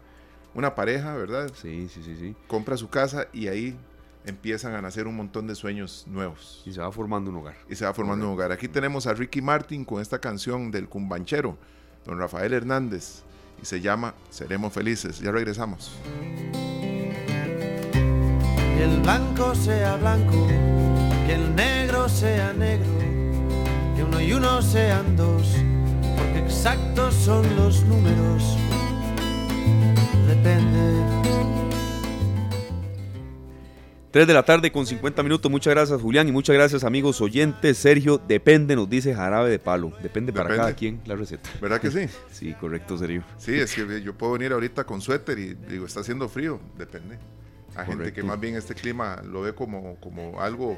una 0.53 0.75
pareja, 0.75 1.13
¿verdad? 1.15 1.51
Sí, 1.59 1.89
sí, 1.93 2.03
sí, 2.03 2.15
sí. 2.15 2.35
Compra 2.47 2.77
su 2.77 2.89
casa 2.89 3.27
y 3.33 3.47
ahí 3.47 3.77
empiezan 4.25 4.75
a 4.75 4.81
nacer 4.81 5.07
un 5.07 5.15
montón 5.15 5.47
de 5.47 5.55
sueños 5.55 6.05
nuevos. 6.07 6.61
Y 6.65 6.73
se 6.73 6.79
va 6.79 6.91
formando 6.91 7.31
un 7.31 7.37
hogar. 7.37 7.55
Y 7.69 7.75
se 7.75 7.85
va 7.85 7.93
formando 7.93 8.27
un 8.27 8.33
hogar. 8.33 8.51
Aquí 8.51 8.67
tenemos 8.67 9.07
a 9.07 9.13
Ricky 9.13 9.41
Martin 9.41 9.83
con 9.83 10.01
esta 10.01 10.19
canción 10.19 10.71
del 10.71 10.87
cumbanchero, 10.87 11.57
don 12.05 12.19
Rafael 12.19 12.53
Hernández, 12.53 13.23
y 13.61 13.65
se 13.65 13.81
llama 13.81 14.13
Seremos 14.29 14.73
Felices. 14.73 15.19
Ya 15.19 15.31
regresamos. 15.31 15.91
Que 18.51 18.83
el 18.83 19.01
blanco 19.01 19.55
sea 19.55 19.95
blanco, 19.95 20.47
que 21.25 21.33
el 21.33 21.55
negro 21.55 22.07
sea 22.07 22.53
negro, 22.53 22.91
que 23.95 24.03
uno 24.03 24.21
y 24.21 24.33
uno 24.33 24.61
sean 24.61 25.15
dos 25.15 25.55
exactos 26.53 27.15
son 27.15 27.43
los 27.55 27.83
números. 27.83 28.57
Depende. 30.27 30.93
3 34.11 34.27
de 34.27 34.33
la 34.35 34.45
tarde 34.45 34.71
con 34.71 34.85
50 34.85 35.23
minutos. 35.23 35.49
Muchas 35.49 35.73
gracias, 35.73 35.99
Julián, 35.99 36.27
y 36.27 36.31
muchas 36.31 36.55
gracias, 36.55 36.83
amigos 36.83 37.19
oyentes. 37.21 37.79
Sergio, 37.79 38.21
depende, 38.27 38.75
nos 38.75 38.87
dice 38.87 39.15
jarabe 39.15 39.49
de 39.49 39.57
palo. 39.57 39.91
Depende, 40.03 40.31
para 40.31 40.55
cada 40.55 40.73
quien 40.75 41.01
la 41.05 41.15
receta. 41.15 41.49
¿Verdad 41.59 41.81
que 41.81 41.89
sí? 41.89 42.05
sí, 42.31 42.53
correcto, 42.53 42.99
Sergio. 42.99 43.23
Sí, 43.37 43.55
es 43.55 43.73
que 43.73 44.03
yo 44.03 44.13
puedo 44.13 44.33
venir 44.33 44.53
ahorita 44.53 44.83
con 44.83 45.01
suéter 45.01 45.39
y 45.39 45.55
digo, 45.55 45.87
está 45.87 46.01
haciendo 46.01 46.29
frío. 46.29 46.59
Depende. 46.77 47.17
Hay 47.75 47.87
gente 47.87 48.13
que 48.13 48.21
más 48.21 48.39
bien 48.39 48.55
este 48.55 48.75
clima 48.75 49.23
lo 49.25 49.41
ve 49.41 49.55
como, 49.55 49.95
como 49.95 50.39
algo 50.39 50.77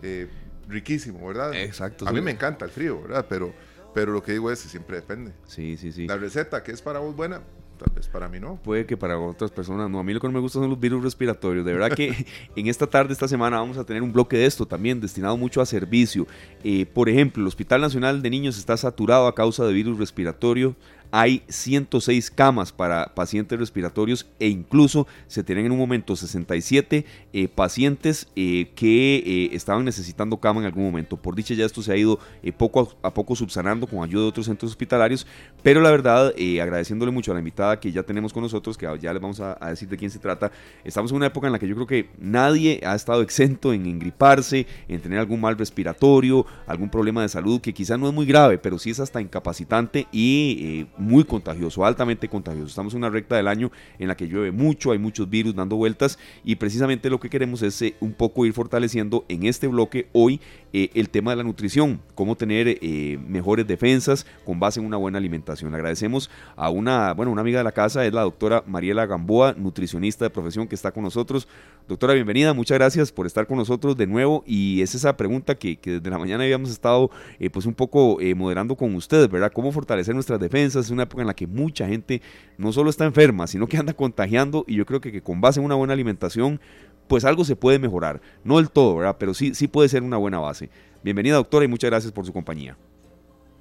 eh, 0.00 0.28
riquísimo, 0.66 1.28
¿verdad? 1.28 1.54
Exacto. 1.54 2.08
A 2.08 2.12
mí 2.12 2.22
me 2.22 2.30
encanta 2.30 2.64
el 2.64 2.70
frío, 2.70 3.02
¿verdad? 3.02 3.26
Pero 3.28 3.52
pero 3.94 4.12
lo 4.12 4.22
que 4.22 4.32
digo 4.32 4.50
es 4.50 4.62
que 4.62 4.68
siempre 4.68 4.96
depende. 4.96 5.32
Sí, 5.46 5.76
sí, 5.76 5.92
sí. 5.92 6.06
La 6.06 6.16
receta 6.16 6.62
que 6.62 6.72
es 6.72 6.82
para 6.82 6.98
vos 6.98 7.14
buena, 7.16 7.42
tal 7.78 7.94
vez 7.94 8.08
para 8.08 8.28
mí 8.28 8.38
no. 8.38 8.60
Puede 8.62 8.86
que 8.86 8.96
para 8.96 9.18
otras 9.18 9.50
personas 9.50 9.88
no. 9.90 9.98
A 9.98 10.02
mí 10.02 10.12
lo 10.12 10.20
que 10.20 10.26
no 10.26 10.32
me 10.32 10.40
gusta 10.40 10.58
son 10.58 10.68
los 10.68 10.78
virus 10.78 11.02
respiratorios. 11.02 11.64
De 11.64 11.72
verdad 11.72 11.92
que 11.92 12.26
en 12.56 12.66
esta 12.66 12.86
tarde, 12.86 13.12
esta 13.12 13.28
semana, 13.28 13.58
vamos 13.58 13.78
a 13.78 13.84
tener 13.84 14.02
un 14.02 14.12
bloque 14.12 14.36
de 14.36 14.46
esto 14.46 14.66
también, 14.66 15.00
destinado 15.00 15.36
mucho 15.36 15.60
a 15.60 15.66
servicio. 15.66 16.26
Eh, 16.62 16.86
por 16.86 17.08
ejemplo, 17.08 17.42
el 17.42 17.48
Hospital 17.48 17.80
Nacional 17.80 18.22
de 18.22 18.30
Niños 18.30 18.58
está 18.58 18.76
saturado 18.76 19.26
a 19.26 19.34
causa 19.34 19.64
de 19.64 19.72
virus 19.72 19.98
respiratorio 19.98 20.76
hay 21.10 21.42
106 21.48 22.30
camas 22.30 22.72
para 22.72 23.14
pacientes 23.14 23.58
respiratorios 23.58 24.26
e 24.38 24.48
incluso 24.48 25.06
se 25.26 25.42
tienen 25.42 25.66
en 25.66 25.72
un 25.72 25.78
momento 25.78 26.16
67 26.16 27.04
eh, 27.32 27.48
pacientes 27.48 28.28
eh, 28.36 28.70
que 28.74 29.16
eh, 29.16 29.50
estaban 29.52 29.84
necesitando 29.84 30.36
cama 30.38 30.60
en 30.60 30.66
algún 30.66 30.84
momento. 30.84 31.16
Por 31.16 31.34
dicha 31.34 31.54
ya 31.54 31.66
esto 31.66 31.82
se 31.82 31.92
ha 31.92 31.96
ido 31.96 32.18
poco 32.56 32.96
a, 33.02 33.12
poco 33.12 33.34
subsanando 33.34 33.86
con 33.86 34.02
ayuda 34.02 34.22
de 34.22 34.28
otros 34.28 34.46
centros 34.46 34.70
hospitalarios, 34.70 35.26
pero 35.62 35.80
la 35.80 35.90
verdad, 35.90 36.32
agradeciéndole 36.60 37.12
mucho 37.12 37.32
a 37.32 37.34
la 37.34 37.40
invitada 37.40 37.78
que 37.78 37.92
ya 37.92 38.02
tenemos 38.02 38.32
con 38.32 38.42
nosotros, 38.42 38.76
que 38.76 38.86
ya 39.00 39.12
les 39.12 39.22
vamos 39.22 39.40
a, 39.40 39.56
decir 39.68 39.88
de 39.88 39.96
quién 39.96 40.10
se 40.10 40.18
trata, 40.18 40.50
estamos 40.84 41.10
en 41.10 41.16
una 41.16 41.26
época 41.26 41.46
en 41.46 41.52
la 41.52 41.58
que 41.58 41.68
yo 41.68 41.74
creo 41.74 41.86
que 41.86 42.10
nadie 42.18 42.80
ha 42.84 42.94
estado 42.94 43.22
exento 43.22 43.72
en 43.72 43.86
engriparse, 43.86 44.66
en 44.88 45.00
tener 45.00 45.18
algún 45.18 45.40
mal 45.40 45.56
respiratorio, 45.56 46.46
algún 46.66 46.88
problema 46.88 47.22
de 47.22 47.28
salud 47.28 47.60
que 47.60 47.72
quizá 47.72 47.96
no 47.96 48.08
es 48.08 48.14
muy 48.14 48.26
grave, 48.26 48.58
pero 48.58 48.78
sí 48.78 48.90
es 48.90 49.00
hasta 49.00 49.20
incapacitante 49.20 50.06
y 50.12 50.86
muy 51.00 51.24
contagioso, 51.24 51.84
altamente 51.84 52.28
contagioso. 52.28 52.68
Estamos 52.68 52.92
en 52.94 52.98
una 52.98 53.10
recta 53.10 53.36
del 53.36 53.48
año 53.48 53.72
en 53.98 54.08
la 54.08 54.16
que 54.16 54.28
llueve 54.28 54.52
mucho, 54.52 54.92
hay 54.92 54.98
muchos 54.98 55.28
virus 55.28 55.54
dando 55.54 55.76
vueltas 55.76 56.18
y 56.44 56.56
precisamente 56.56 57.10
lo 57.10 57.18
que 57.18 57.30
queremos 57.30 57.62
es 57.62 57.80
eh, 57.82 57.94
un 58.00 58.12
poco 58.12 58.46
ir 58.46 58.52
fortaleciendo 58.52 59.24
en 59.28 59.44
este 59.44 59.66
bloque 59.66 60.08
hoy 60.12 60.40
eh, 60.72 60.90
el 60.94 61.08
tema 61.10 61.32
de 61.32 61.38
la 61.38 61.42
nutrición, 61.42 62.00
cómo 62.14 62.36
tener 62.36 62.68
eh, 62.68 63.18
mejores 63.26 63.66
defensas 63.66 64.26
con 64.44 64.60
base 64.60 64.78
en 64.78 64.86
una 64.86 64.96
buena 64.96 65.18
alimentación. 65.18 65.70
Le 65.70 65.76
agradecemos 65.76 66.30
a 66.54 66.70
una, 66.70 67.12
bueno, 67.14 67.32
una 67.32 67.40
amiga 67.40 67.58
de 67.58 67.64
la 67.64 67.72
casa, 67.72 68.04
es 68.04 68.12
la 68.12 68.22
doctora 68.22 68.62
Mariela 68.66 69.06
Gamboa, 69.06 69.54
nutricionista 69.54 70.26
de 70.26 70.30
profesión 70.30 70.68
que 70.68 70.74
está 70.74 70.92
con 70.92 71.02
nosotros. 71.02 71.48
Doctora, 71.88 72.14
bienvenida, 72.14 72.54
muchas 72.54 72.78
gracias 72.78 73.10
por 73.10 73.26
estar 73.26 73.46
con 73.46 73.56
nosotros 73.56 73.96
de 73.96 74.06
nuevo 74.06 74.44
y 74.46 74.80
es 74.80 74.94
esa 74.94 75.16
pregunta 75.16 75.56
que, 75.56 75.78
desde 75.82 76.10
la 76.10 76.18
mañana 76.18 76.44
habíamos 76.44 76.70
estado 76.70 77.10
pues 77.52 77.66
un 77.66 77.74
poco 77.74 78.18
moderando 78.36 78.76
con 78.76 78.94
ustedes, 78.94 79.28
¿verdad? 79.28 79.50
¿Cómo 79.52 79.72
fortalecer 79.72 80.14
nuestras 80.14 80.38
defensas? 80.38 80.89
Es 80.90 80.92
una 80.92 81.04
época 81.04 81.22
en 81.22 81.28
la 81.28 81.34
que 81.34 81.46
mucha 81.46 81.86
gente 81.86 82.20
no 82.58 82.72
solo 82.72 82.90
está 82.90 83.04
enferma, 83.04 83.46
sino 83.46 83.68
que 83.68 83.76
anda 83.76 83.94
contagiando 83.94 84.64
y 84.66 84.74
yo 84.74 84.84
creo 84.86 85.00
que, 85.00 85.22
con 85.22 85.40
base 85.40 85.60
en 85.60 85.66
una 85.66 85.76
buena 85.76 85.92
alimentación 85.92 86.60
pues 87.06 87.24
algo 87.24 87.44
se 87.44 87.56
puede 87.56 87.78
mejorar. 87.78 88.20
No 88.44 88.58
del 88.58 88.70
todo, 88.70 88.96
¿verdad? 88.96 89.16
Pero 89.18 89.34
sí, 89.34 89.54
sí 89.54 89.66
puede 89.66 89.88
ser 89.88 90.02
una 90.02 90.16
buena 90.16 90.38
base. 90.38 90.68
Bienvenida, 91.02 91.34
doctora, 91.34 91.64
y 91.64 91.68
muchas 91.68 91.90
gracias 91.90 92.12
por 92.12 92.24
su 92.24 92.32
compañía. 92.32 92.76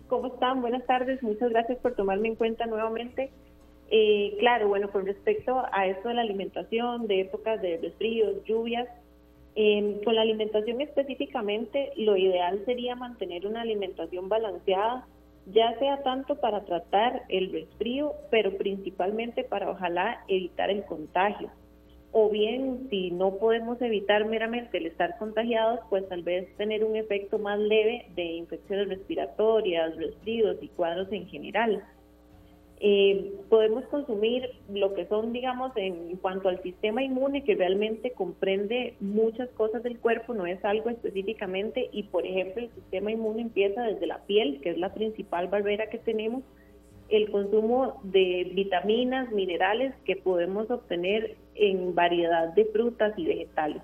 ¿Cómo 0.07 0.27
están? 0.27 0.61
Buenas 0.61 0.86
tardes. 0.86 1.21
Muchas 1.23 1.49
gracias 1.49 1.80
por 1.80 1.93
tomarme 1.93 2.27
en 2.27 2.36
cuenta 2.36 2.67
nuevamente. 2.67 3.32
Eh, 3.89 4.36
claro, 4.39 4.67
bueno, 4.67 4.91
con 4.91 5.05
respecto 5.05 5.63
a 5.71 5.88
esto 5.88 6.09
de 6.09 6.15
la 6.15 6.21
alimentación, 6.21 7.07
de 7.07 7.21
épocas 7.21 7.59
de 7.61 7.77
resfríos, 7.77 8.43
lluvias, 8.45 8.88
em, 9.55 9.99
con 10.03 10.13
la 10.15 10.21
alimentación 10.21 10.82
específicamente, 10.82 11.91
lo 11.95 12.17
ideal 12.17 12.61
sería 12.65 12.95
mantener 12.95 13.47
una 13.47 13.61
alimentación 13.61 14.30
balanceada, 14.30 15.07
ya 15.52 15.78
sea 15.80 16.02
tanto 16.04 16.36
para 16.36 16.66
tratar 16.66 17.24
el 17.30 17.52
resfrío, 17.52 18.14
pero 18.30 18.58
principalmente 18.58 19.43
para 19.43 19.70
ojalá 19.70 20.24
evitar 20.28 20.70
el 20.70 20.84
contagio 20.86 21.52
o 22.12 22.30
bien 22.30 22.88
si 22.89 23.12
no 23.12 23.36
podemos 23.36 23.82
evitar 23.82 24.26
meramente 24.26 24.78
el 24.78 24.88
estar 24.88 25.18
contagiados, 25.18 25.80
pues 25.89 26.08
tal 26.10 26.24
vez 26.24 26.47
tener 26.58 26.84
un 26.84 26.95
efecto 26.95 27.38
más 27.38 27.60
leve 27.60 28.08
de 28.16 28.24
infecciones 28.24 28.89
respiratorias, 28.89 29.95
resfríos 29.95 30.58
y 30.62 30.70
cuadros 30.70 31.12
en 31.12 31.28
general. 31.28 31.84
Eh, 32.82 33.34
podemos 33.49 33.84
consumir 33.86 34.49
lo 34.73 34.93
que 34.93 35.05
son, 35.07 35.34
digamos, 35.34 35.73
en 35.75 36.15
cuanto 36.17 36.47
al 36.47 36.63
sistema 36.63 37.03
inmune, 37.03 37.43
que 37.43 37.55
realmente 37.55 38.11
comprende 38.11 38.95
muchas 39.01 39.49
cosas 39.49 39.84
del 39.84 39.99
cuerpo, 39.99 40.34
no 40.34 40.45
es 40.45 40.63
algo 40.63 40.89
específicamente, 40.89 41.89
y 41.91 42.03
por 42.03 42.25
ejemplo 42.25 42.63
el 42.63 42.71
sistema 42.71 43.11
inmune 43.11 43.41
empieza 43.41 43.84
desde 43.84 44.07
la 44.07 44.19
piel, 44.25 44.61
que 44.61 44.69
es 44.69 44.77
la 44.77 44.93
principal 44.93 45.49
barrera 45.49 45.89
que 45.89 45.97
tenemos, 45.97 46.43
el 47.09 47.30
consumo 47.32 47.99
de 48.03 48.49
vitaminas, 48.53 49.30
minerales 49.32 49.93
que 50.05 50.15
podemos 50.15 50.71
obtener 50.71 51.36
en 51.55 51.95
variedad 51.95 52.53
de 52.53 52.65
frutas 52.65 53.13
y 53.17 53.25
vegetales. 53.25 53.82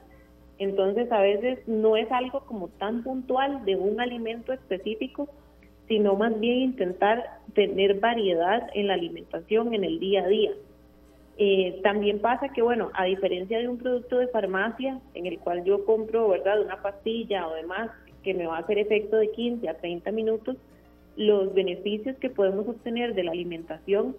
Entonces 0.57 1.11
a 1.11 1.19
veces 1.19 1.59
no 1.67 1.97
es 1.97 2.09
algo 2.11 2.45
como 2.45 2.69
tan 2.69 3.03
puntual 3.03 3.65
de 3.65 3.75
un 3.75 3.99
alimento 3.99 4.53
específico, 4.53 5.27
sino 5.87 6.15
más 6.15 6.39
bien 6.39 6.57
intentar 6.57 7.39
tener 7.53 7.99
variedad 7.99 8.69
en 8.73 8.87
la 8.87 8.95
alimentación 8.95 9.73
en 9.73 9.83
el 9.83 9.99
día 9.99 10.23
a 10.23 10.27
día. 10.27 10.51
Eh, 11.37 11.79
también 11.83 12.19
pasa 12.19 12.49
que, 12.49 12.61
bueno, 12.61 12.91
a 12.93 13.05
diferencia 13.05 13.59
de 13.59 13.67
un 13.67 13.77
producto 13.77 14.17
de 14.19 14.27
farmacia 14.27 14.99
en 15.13 15.25
el 15.25 15.37
cual 15.39 15.63
yo 15.63 15.83
compro, 15.85 16.29
¿verdad?, 16.29 16.61
una 16.61 16.81
pastilla 16.81 17.47
o 17.47 17.53
demás 17.55 17.91
que 18.23 18.33
me 18.33 18.47
va 18.47 18.57
a 18.57 18.61
hacer 18.61 18.79
efecto 18.79 19.17
de 19.17 19.31
15 19.31 19.67
a 19.69 19.77
30 19.77 20.11
minutos, 20.11 20.57
los 21.15 21.53
beneficios 21.53 22.17
que 22.17 22.29
podemos 22.29 22.67
obtener 22.67 23.13
de 23.13 23.23
la 23.23 23.31
alimentación 23.31 24.15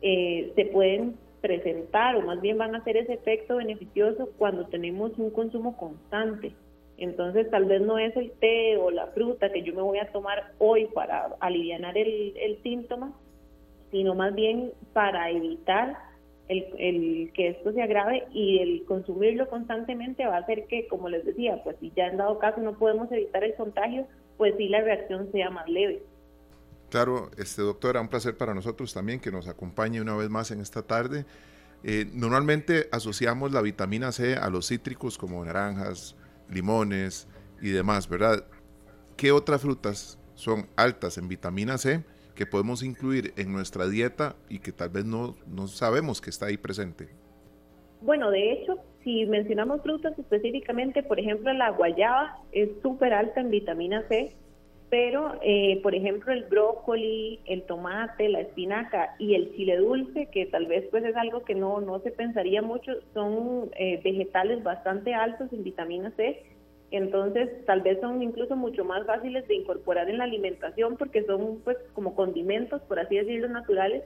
eh, 0.00 0.52
se 0.54 0.66
pueden 0.66 1.16
presentar 1.40 2.16
o 2.16 2.22
más 2.22 2.40
bien 2.40 2.58
van 2.58 2.74
a 2.74 2.78
hacer 2.78 2.96
ese 2.96 3.14
efecto 3.14 3.56
beneficioso 3.56 4.30
cuando 4.38 4.66
tenemos 4.66 5.18
un 5.18 5.30
consumo 5.30 5.76
constante. 5.76 6.52
Entonces 6.98 7.48
tal 7.50 7.66
vez 7.66 7.80
no 7.80 7.98
es 7.98 8.14
el 8.16 8.32
té 8.32 8.76
o 8.76 8.90
la 8.90 9.06
fruta 9.08 9.52
que 9.52 9.62
yo 9.62 9.72
me 9.72 9.82
voy 9.82 9.98
a 9.98 10.10
tomar 10.10 10.52
hoy 10.58 10.86
para 10.86 11.36
aliviar 11.40 11.96
el, 11.96 12.36
el 12.36 12.60
síntoma, 12.62 13.12
sino 13.92 14.14
más 14.16 14.34
bien 14.34 14.72
para 14.92 15.30
evitar 15.30 15.96
el, 16.48 16.66
el, 16.78 17.32
que 17.34 17.48
esto 17.50 17.72
se 17.72 17.82
agrave 17.82 18.26
y 18.32 18.58
el 18.58 18.84
consumirlo 18.84 19.48
constantemente 19.48 20.26
va 20.26 20.36
a 20.36 20.40
hacer 20.40 20.66
que, 20.66 20.88
como 20.88 21.08
les 21.08 21.24
decía, 21.24 21.62
pues 21.62 21.76
si 21.80 21.92
ya 21.94 22.06
en 22.06 22.16
dado 22.16 22.38
caso 22.38 22.60
no 22.60 22.76
podemos 22.76 23.10
evitar 23.12 23.44
el 23.44 23.54
contagio, 23.54 24.06
pues 24.36 24.54
sí 24.56 24.68
la 24.68 24.80
reacción 24.80 25.30
sea 25.30 25.50
más 25.50 25.68
leve. 25.68 26.02
Claro, 26.90 27.30
este 27.36 27.62
doctora, 27.62 28.00
un 28.00 28.08
placer 28.08 28.36
para 28.36 28.54
nosotros 28.54 28.94
también 28.94 29.20
que 29.20 29.30
nos 29.30 29.46
acompañe 29.46 30.00
una 30.00 30.16
vez 30.16 30.30
más 30.30 30.50
en 30.50 30.60
esta 30.60 30.82
tarde. 30.82 31.26
Eh, 31.84 32.06
normalmente 32.12 32.88
asociamos 32.90 33.52
la 33.52 33.62
vitamina 33.62 34.10
C 34.10 34.34
a 34.34 34.48
los 34.48 34.68
cítricos 34.68 35.18
como 35.18 35.44
naranjas, 35.44 36.16
limones 36.50 37.28
y 37.60 37.70
demás, 37.70 38.08
¿verdad? 38.08 38.44
¿Qué 39.16 39.32
otras 39.32 39.62
frutas 39.62 40.18
son 40.34 40.68
altas 40.76 41.18
en 41.18 41.28
vitamina 41.28 41.78
C 41.78 42.04
que 42.34 42.46
podemos 42.46 42.82
incluir 42.82 43.32
en 43.36 43.52
nuestra 43.52 43.88
dieta 43.88 44.36
y 44.48 44.60
que 44.60 44.70
tal 44.70 44.90
vez 44.90 45.04
no, 45.04 45.36
no 45.46 45.66
sabemos 45.66 46.20
que 46.20 46.30
está 46.30 46.46
ahí 46.46 46.56
presente? 46.56 47.08
Bueno, 48.00 48.30
de 48.30 48.52
hecho, 48.52 48.78
si 49.02 49.26
mencionamos 49.26 49.82
frutas 49.82 50.16
específicamente, 50.18 51.02
por 51.02 51.18
ejemplo, 51.18 51.52
la 51.52 51.70
guayaba 51.70 52.38
es 52.52 52.68
súper 52.82 53.12
alta 53.12 53.40
en 53.40 53.50
vitamina 53.50 54.04
C 54.08 54.36
pero 54.90 55.38
eh, 55.42 55.80
por 55.82 55.94
ejemplo 55.94 56.32
el 56.32 56.44
brócoli, 56.44 57.40
el 57.46 57.62
tomate, 57.64 58.28
la 58.28 58.40
espinaca 58.40 59.14
y 59.18 59.34
el 59.34 59.54
chile 59.54 59.76
dulce, 59.76 60.26
que 60.32 60.46
tal 60.46 60.66
vez 60.66 60.86
pues 60.90 61.04
es 61.04 61.16
algo 61.16 61.44
que 61.44 61.54
no, 61.54 61.80
no 61.80 62.00
se 62.00 62.10
pensaría 62.10 62.62
mucho, 62.62 62.92
son 63.12 63.70
eh, 63.78 64.00
vegetales 64.02 64.62
bastante 64.62 65.14
altos 65.14 65.52
en 65.52 65.62
vitamina 65.62 66.10
C, 66.16 66.42
entonces 66.90 67.50
tal 67.66 67.82
vez 67.82 68.00
son 68.00 68.22
incluso 68.22 68.56
mucho 68.56 68.84
más 68.84 69.04
fáciles 69.06 69.46
de 69.46 69.56
incorporar 69.56 70.08
en 70.08 70.18
la 70.18 70.24
alimentación 70.24 70.96
porque 70.96 71.22
son 71.24 71.60
pues 71.64 71.76
como 71.92 72.14
condimentos, 72.14 72.80
por 72.82 72.98
así 72.98 73.16
decirlo, 73.16 73.48
naturales 73.48 74.04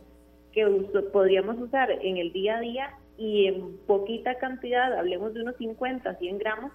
que 0.52 0.66
podríamos 1.12 1.58
usar 1.58 1.90
en 1.90 2.16
el 2.16 2.32
día 2.32 2.56
a 2.56 2.60
día 2.60 2.90
y 3.16 3.46
en 3.46 3.78
poquita 3.86 4.34
cantidad, 4.36 4.98
hablemos 4.98 5.32
de 5.32 5.42
unos 5.42 5.56
50, 5.56 6.16
100 6.16 6.38
gramos, 6.38 6.72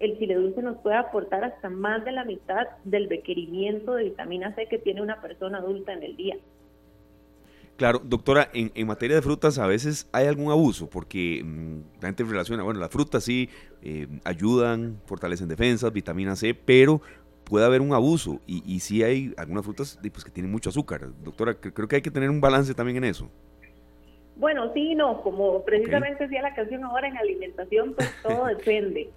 el 0.00 0.18
chile 0.18 0.34
dulce 0.34 0.62
nos 0.62 0.78
puede 0.78 0.96
aportar 0.96 1.44
hasta 1.44 1.68
más 1.68 2.04
de 2.04 2.12
la 2.12 2.24
mitad 2.24 2.66
del 2.84 3.08
requerimiento 3.08 3.94
de 3.94 4.04
vitamina 4.04 4.54
C 4.54 4.66
que 4.66 4.78
tiene 4.78 5.02
una 5.02 5.20
persona 5.20 5.58
adulta 5.58 5.92
en 5.92 6.02
el 6.02 6.16
día. 6.16 6.36
Claro, 7.76 8.00
doctora, 8.02 8.48
en, 8.52 8.86
materia 8.86 9.16
de 9.16 9.22
frutas 9.22 9.58
a 9.58 9.66
veces 9.66 10.08
hay 10.12 10.26
algún 10.26 10.50
abuso, 10.50 10.90
porque 10.90 11.42
mm, 11.42 12.02
la 12.02 12.08
gente 12.08 12.24
relaciona, 12.24 12.62
bueno, 12.62 12.80
las 12.80 12.90
frutas 12.90 13.24
sí 13.24 13.48
eh, 13.82 14.06
ayudan, 14.24 15.00
fortalecen 15.06 15.48
defensas, 15.48 15.92
vitamina 15.92 16.36
C, 16.36 16.54
pero 16.54 17.00
puede 17.44 17.64
haber 17.64 17.80
un 17.80 17.94
abuso 17.94 18.40
y, 18.46 18.62
y 18.66 18.80
sí 18.80 19.02
hay 19.02 19.32
algunas 19.36 19.64
frutas 19.64 19.98
pues, 20.00 20.24
que 20.24 20.30
tienen 20.30 20.52
mucho 20.52 20.70
azúcar. 20.70 21.08
Doctora, 21.22 21.54
creo 21.54 21.88
que 21.88 21.96
hay 21.96 22.02
que 22.02 22.10
tener 22.10 22.28
un 22.28 22.40
balance 22.40 22.74
también 22.74 22.98
en 22.98 23.04
eso. 23.04 23.30
Bueno, 24.36 24.72
sí, 24.72 24.94
no, 24.94 25.22
como 25.22 25.62
precisamente 25.64 26.24
decía 26.24 26.40
la 26.40 26.54
canción 26.54 26.84
ahora 26.84 27.08
en 27.08 27.16
alimentación, 27.18 27.94
pues 27.94 28.10
todo 28.22 28.46
depende. 28.56 29.10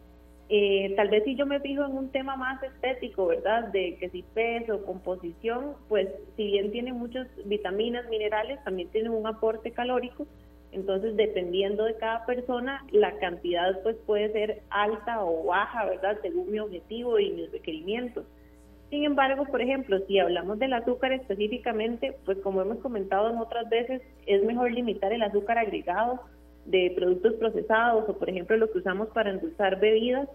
Eh, 0.49 0.93
tal 0.95 1.09
vez 1.09 1.23
si 1.23 1.35
yo 1.35 1.45
me 1.45 1.59
fijo 1.61 1.85
en 1.85 1.97
un 1.97 2.09
tema 2.09 2.35
más 2.35 2.61
estético, 2.61 3.27
¿verdad? 3.27 3.69
De 3.69 3.95
que 3.97 4.09
si 4.09 4.23
peso, 4.23 4.85
composición, 4.85 5.75
pues 5.87 6.09
si 6.35 6.47
bien 6.47 6.71
tiene 6.71 6.93
muchas 6.93 7.27
vitaminas, 7.45 8.09
minerales, 8.09 8.63
también 8.63 8.89
tiene 8.89 9.09
un 9.09 9.25
aporte 9.25 9.71
calórico. 9.71 10.27
Entonces, 10.71 11.15
dependiendo 11.15 11.85
de 11.85 11.95
cada 11.97 12.25
persona, 12.25 12.83
la 12.91 13.17
cantidad 13.19 13.79
pues 13.83 13.95
puede 14.05 14.31
ser 14.31 14.63
alta 14.69 15.23
o 15.23 15.45
baja, 15.45 15.85
¿verdad? 15.85 16.17
Según 16.21 16.51
mi 16.51 16.59
objetivo 16.59 17.19
y 17.19 17.31
mis 17.31 17.51
requerimientos. 17.51 18.25
Sin 18.89 19.05
embargo, 19.05 19.45
por 19.45 19.61
ejemplo, 19.61 19.99
si 20.07 20.19
hablamos 20.19 20.59
del 20.59 20.73
azúcar 20.73 21.13
específicamente, 21.13 22.15
pues 22.25 22.37
como 22.39 22.61
hemos 22.61 22.77
comentado 22.79 23.29
en 23.29 23.37
otras 23.37 23.69
veces, 23.69 24.01
es 24.25 24.43
mejor 24.43 24.71
limitar 24.71 25.13
el 25.13 25.23
azúcar 25.23 25.57
agregado 25.57 26.19
de 26.65 26.93
productos 26.95 27.33
procesados 27.35 28.05
o 28.07 28.17
por 28.17 28.29
ejemplo 28.29 28.57
lo 28.57 28.71
que 28.71 28.79
usamos 28.79 29.09
para 29.09 29.31
endulzar 29.31 29.79
bebidas 29.79 30.27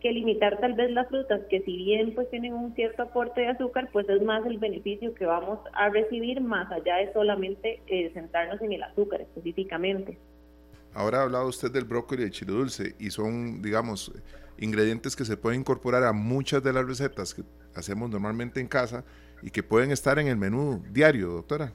que 0.00 0.12
limitar 0.12 0.58
tal 0.60 0.74
vez 0.74 0.90
las 0.90 1.08
frutas 1.08 1.40
que 1.48 1.60
si 1.62 1.76
bien 1.76 2.14
pues 2.14 2.28
tienen 2.30 2.54
un 2.54 2.74
cierto 2.74 3.04
aporte 3.04 3.42
de 3.42 3.48
azúcar 3.48 3.88
pues 3.92 4.08
es 4.08 4.20
más 4.22 4.44
el 4.46 4.58
beneficio 4.58 5.14
que 5.14 5.24
vamos 5.24 5.60
a 5.72 5.88
recibir 5.90 6.40
más 6.40 6.70
allá 6.72 6.96
de 6.96 7.12
solamente 7.12 7.80
eh, 7.86 8.10
centrarnos 8.12 8.60
en 8.62 8.72
el 8.72 8.82
azúcar 8.82 9.20
específicamente. 9.20 10.18
Ahora 10.92 11.20
ha 11.20 11.22
hablado 11.22 11.46
usted 11.46 11.70
del 11.70 11.84
brócoli 11.84 12.22
y 12.22 12.24
el 12.26 12.30
chile 12.32 12.52
dulce 12.52 12.94
y 12.98 13.10
son 13.10 13.62
digamos 13.62 14.12
ingredientes 14.58 15.14
que 15.14 15.24
se 15.24 15.36
pueden 15.36 15.60
incorporar 15.60 16.02
a 16.02 16.12
muchas 16.12 16.62
de 16.62 16.72
las 16.72 16.84
recetas 16.86 17.32
que 17.32 17.42
hacemos 17.74 18.10
normalmente 18.10 18.60
en 18.60 18.66
casa 18.66 19.04
y 19.40 19.50
que 19.50 19.62
pueden 19.62 19.90
estar 19.90 20.18
en 20.18 20.28
el 20.28 20.36
menú 20.36 20.82
diario, 20.90 21.28
doctora. 21.28 21.72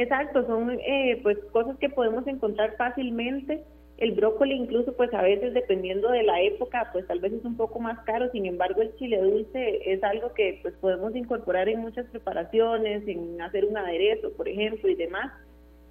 Exacto, 0.00 0.46
son 0.46 0.70
eh, 0.80 1.20
pues 1.22 1.36
cosas 1.52 1.76
que 1.76 1.90
podemos 1.90 2.26
encontrar 2.26 2.74
fácilmente. 2.78 3.62
El 3.98 4.12
brócoli 4.12 4.54
incluso 4.54 4.96
pues 4.96 5.12
a 5.12 5.20
veces 5.20 5.52
dependiendo 5.52 6.10
de 6.10 6.22
la 6.22 6.40
época 6.40 6.88
pues 6.90 7.06
tal 7.06 7.20
vez 7.20 7.34
es 7.34 7.44
un 7.44 7.58
poco 7.58 7.80
más 7.80 8.02
caro, 8.06 8.30
sin 8.30 8.46
embargo 8.46 8.80
el 8.80 8.96
chile 8.96 9.20
dulce 9.20 9.92
es 9.92 10.02
algo 10.02 10.32
que 10.32 10.58
pues 10.62 10.72
podemos 10.80 11.14
incorporar 11.14 11.68
en 11.68 11.80
muchas 11.80 12.06
preparaciones, 12.06 13.06
en 13.06 13.42
hacer 13.42 13.66
un 13.66 13.76
aderezo 13.76 14.32
por 14.32 14.48
ejemplo 14.48 14.88
y 14.88 14.94
demás. 14.94 15.30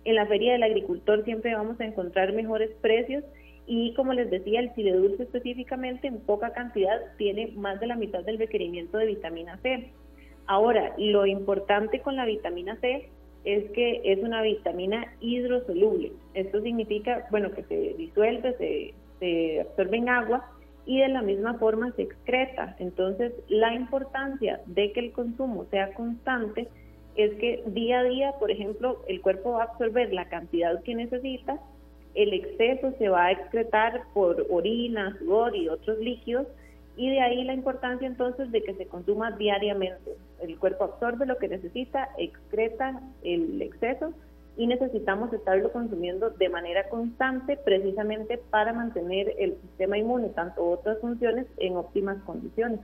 En 0.05 0.15
la 0.15 0.25
feria 0.25 0.53
del 0.53 0.63
agricultor 0.63 1.23
siempre 1.23 1.53
vamos 1.53 1.79
a 1.79 1.85
encontrar 1.85 2.33
mejores 2.33 2.71
precios 2.81 3.23
y 3.67 3.93
como 3.93 4.13
les 4.13 4.31
decía, 4.31 4.59
el 4.59 4.73
chile 4.73 4.93
dulce 4.93 5.21
específicamente 5.21 6.07
en 6.07 6.19
poca 6.21 6.51
cantidad 6.53 6.99
tiene 7.19 7.51
más 7.55 7.79
de 7.79 7.85
la 7.85 7.95
mitad 7.95 8.23
del 8.23 8.39
requerimiento 8.39 8.97
de 8.97 9.05
vitamina 9.05 9.59
C. 9.61 9.91
Ahora, 10.47 10.95
lo 10.97 11.27
importante 11.27 12.01
con 12.01 12.15
la 12.15 12.25
vitamina 12.25 12.75
C 12.77 13.07
es 13.45 13.69
que 13.71 14.01
es 14.03 14.19
una 14.19 14.41
vitamina 14.41 15.13
hidrosoluble. 15.19 16.11
Esto 16.33 16.61
significa, 16.61 17.27
bueno, 17.31 17.51
que 17.51 17.63
se 17.63 17.93
disuelve, 17.97 18.53
se, 18.57 18.93
se 19.19 19.61
absorbe 19.61 19.97
en 19.97 20.09
agua 20.09 20.45
y 20.85 20.99
de 20.99 21.09
la 21.09 21.21
misma 21.21 21.55
forma 21.55 21.91
se 21.95 22.03
excreta. 22.03 22.75
Entonces, 22.79 23.33
la 23.47 23.73
importancia 23.73 24.61
de 24.65 24.91
que 24.91 24.99
el 24.99 25.11
consumo 25.11 25.65
sea 25.71 25.93
constante 25.93 26.67
es 27.15 27.33
que 27.35 27.63
día 27.67 27.99
a 27.99 28.03
día, 28.03 28.33
por 28.39 28.51
ejemplo, 28.51 29.01
el 29.07 29.21
cuerpo 29.21 29.51
va 29.53 29.63
a 29.63 29.65
absorber 29.65 30.13
la 30.13 30.29
cantidad 30.29 30.81
que 30.83 30.95
necesita 30.95 31.59
el 32.15 32.33
exceso 32.33 32.93
se 32.97 33.09
va 33.09 33.25
a 33.25 33.31
excretar 33.31 34.03
por 34.13 34.45
orina, 34.49 35.15
sudor 35.19 35.55
y 35.55 35.69
otros 35.69 35.99
líquidos 35.99 36.47
y 36.97 37.09
de 37.09 37.21
ahí 37.21 37.43
la 37.43 37.53
importancia 37.53 38.07
entonces 38.07 38.51
de 38.51 38.61
que 38.61 38.73
se 38.73 38.87
consuma 38.87 39.31
diariamente. 39.31 40.15
El 40.41 40.57
cuerpo 40.57 40.85
absorbe 40.85 41.25
lo 41.25 41.37
que 41.37 41.47
necesita, 41.47 42.09
excreta 42.17 43.01
el 43.23 43.61
exceso 43.61 44.13
y 44.57 44.67
necesitamos 44.67 45.31
estarlo 45.31 45.71
consumiendo 45.71 46.31
de 46.31 46.49
manera 46.49 46.89
constante 46.89 47.57
precisamente 47.57 48.37
para 48.37 48.73
mantener 48.73 49.33
el 49.39 49.55
sistema 49.61 49.97
inmune, 49.97 50.29
tanto 50.29 50.65
otras 50.65 50.99
funciones, 50.99 51.45
en 51.57 51.77
óptimas 51.77 52.17
condiciones. 52.23 52.81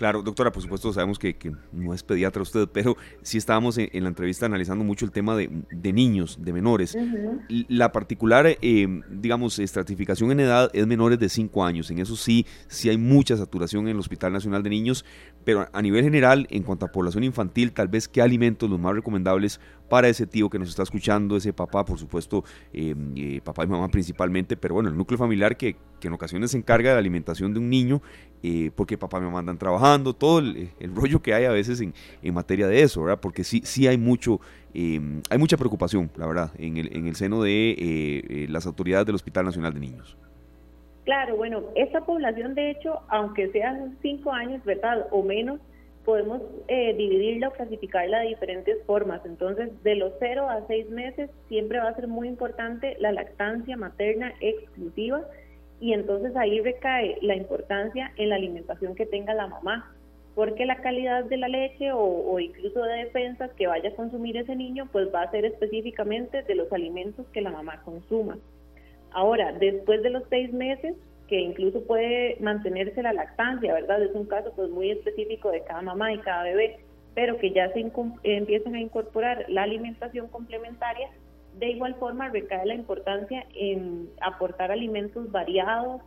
Claro, 0.00 0.22
doctora, 0.22 0.50
por 0.50 0.62
supuesto 0.62 0.90
sabemos 0.94 1.18
que, 1.18 1.36
no 1.72 1.92
es 1.92 2.02
pediatra 2.02 2.40
usted, 2.40 2.66
pero 2.72 2.96
sí 3.20 3.36
estábamos 3.36 3.76
en, 3.76 3.90
la 4.02 4.08
entrevista 4.08 4.46
analizando 4.46 4.82
mucho 4.82 5.04
el 5.04 5.10
tema 5.10 5.36
de, 5.36 5.92
niños, 5.92 6.38
de 6.40 6.54
menores. 6.54 6.96
La 7.68 7.92
particular, 7.92 8.46
eh, 8.46 9.02
digamos, 9.10 9.58
estratificación 9.58 10.32
en 10.32 10.40
edad 10.40 10.70
es 10.72 10.86
menores 10.86 11.18
de 11.18 11.28
5 11.28 11.62
años. 11.66 11.90
En 11.90 11.98
eso 11.98 12.16
sí, 12.16 12.46
sí 12.66 12.88
hay 12.88 12.96
mucha 12.96 13.36
saturación 13.36 13.88
en 13.88 13.90
el 13.90 13.98
Hospital 13.98 14.32
Nacional 14.32 14.62
de 14.62 14.70
Niños, 14.70 15.04
pero 15.44 15.66
a 15.72 15.82
nivel 15.82 16.04
general, 16.04 16.46
en 16.50 16.62
cuanto 16.62 16.86
a 16.86 16.92
población 16.92 17.24
infantil, 17.24 17.72
tal 17.72 17.88
vez 17.88 18.08
qué 18.08 18.20
alimentos 18.20 18.68
los 18.68 18.78
más 18.78 18.94
recomendables 18.94 19.60
para 19.88 20.08
ese 20.08 20.26
tío 20.26 20.48
que 20.48 20.58
nos 20.58 20.68
está 20.68 20.82
escuchando, 20.82 21.36
ese 21.36 21.52
papá, 21.52 21.84
por 21.84 21.98
supuesto, 21.98 22.44
eh, 22.72 22.94
eh, 23.16 23.40
papá 23.42 23.64
y 23.64 23.66
mamá 23.66 23.88
principalmente, 23.88 24.56
pero 24.56 24.74
bueno, 24.74 24.88
el 24.88 24.96
núcleo 24.96 25.18
familiar 25.18 25.56
que, 25.56 25.76
en 26.02 26.12
ocasiones 26.12 26.52
se 26.52 26.58
encarga 26.58 26.90
de 26.90 26.94
la 26.94 27.00
alimentación 27.00 27.52
de 27.52 27.58
un 27.58 27.68
niño, 27.68 28.00
eh, 28.42 28.70
porque 28.74 28.96
papá 28.96 29.18
y 29.18 29.22
mamá 29.22 29.40
andan 29.40 29.58
trabajando, 29.58 30.14
todo 30.14 30.38
el, 30.38 30.70
rollo 30.94 31.20
que 31.20 31.34
hay 31.34 31.44
a 31.44 31.50
veces 31.50 31.80
en, 31.80 31.94
materia 32.32 32.68
de 32.68 32.82
eso, 32.82 33.02
¿verdad? 33.02 33.20
Porque 33.20 33.44
sí, 33.44 33.62
sí 33.64 33.86
hay 33.86 33.98
mucho, 33.98 34.40
hay 34.74 35.38
mucha 35.38 35.56
preocupación, 35.56 36.10
la 36.16 36.26
verdad, 36.26 36.52
en 36.58 36.76
el, 36.76 36.96
en 36.96 37.06
el 37.06 37.16
seno 37.16 37.42
de 37.42 38.46
las 38.48 38.66
autoridades 38.66 39.06
del 39.06 39.16
Hospital 39.16 39.46
Nacional 39.46 39.74
de 39.74 39.80
Niños. 39.80 40.16
Claro, 41.04 41.36
bueno, 41.36 41.62
esta 41.74 42.02
población 42.02 42.54
de 42.54 42.70
hecho, 42.70 43.00
aunque 43.08 43.50
sean 43.50 43.96
cinco 44.02 44.32
años, 44.32 44.64
¿verdad? 44.64 45.06
O 45.10 45.22
menos, 45.22 45.60
podemos 46.04 46.42
eh, 46.68 46.94
dividirla 46.94 47.48
o 47.48 47.52
clasificarla 47.52 48.20
de 48.20 48.28
diferentes 48.28 48.82
formas. 48.84 49.24
Entonces, 49.24 49.70
de 49.82 49.96
los 49.96 50.12
0 50.18 50.48
a 50.48 50.66
6 50.66 50.90
meses 50.90 51.30
siempre 51.48 51.78
va 51.78 51.88
a 51.88 51.94
ser 51.94 52.08
muy 52.08 52.28
importante 52.28 52.96
la 52.98 53.12
lactancia 53.12 53.76
materna 53.76 54.32
exclusiva 54.40 55.22
y 55.80 55.94
entonces 55.94 56.36
ahí 56.36 56.60
recae 56.60 57.16
la 57.22 57.34
importancia 57.34 58.12
en 58.16 58.28
la 58.28 58.36
alimentación 58.36 58.94
que 58.94 59.06
tenga 59.06 59.32
la 59.34 59.46
mamá, 59.46 59.94
porque 60.34 60.66
la 60.66 60.76
calidad 60.76 61.24
de 61.24 61.38
la 61.38 61.48
leche 61.48 61.90
o, 61.92 62.38
incluso 62.38 62.82
de 62.82 63.04
defensas 63.04 63.50
que 63.52 63.66
vaya 63.66 63.88
a 63.88 63.94
consumir 63.94 64.36
ese 64.36 64.54
niño, 64.54 64.88
pues 64.92 65.12
va 65.12 65.22
a 65.22 65.30
ser 65.30 65.44
específicamente 65.44 66.42
de 66.42 66.54
los 66.54 66.70
alimentos 66.72 67.26
que 67.32 67.40
la 67.40 67.50
mamá 67.50 67.82
consuma. 67.84 68.38
Ahora, 69.12 69.52
después 69.52 70.02
de 70.02 70.10
los 70.10 70.22
seis 70.30 70.52
meses, 70.52 70.94
que 71.28 71.40
incluso 71.40 71.84
puede 71.84 72.36
mantenerse 72.40 73.02
la 73.02 73.12
lactancia, 73.12 73.72
¿verdad? 73.72 74.02
Es 74.02 74.14
un 74.14 74.26
caso 74.26 74.52
pues 74.54 74.68
muy 74.70 74.90
específico 74.90 75.50
de 75.50 75.62
cada 75.62 75.80
mamá 75.80 76.12
y 76.12 76.18
cada 76.18 76.42
bebé, 76.42 76.80
pero 77.14 77.38
que 77.38 77.52
ya 77.52 77.72
se 77.72 77.90
empiezan 78.24 78.74
a 78.74 78.80
incorporar 78.80 79.44
la 79.48 79.62
alimentación 79.62 80.26
complementaria, 80.28 81.08
de 81.58 81.70
igual 81.70 81.94
forma 81.96 82.28
recae 82.28 82.66
la 82.66 82.74
importancia 82.74 83.46
en 83.54 84.08
aportar 84.20 84.72
alimentos 84.72 85.30
variados, 85.30 86.02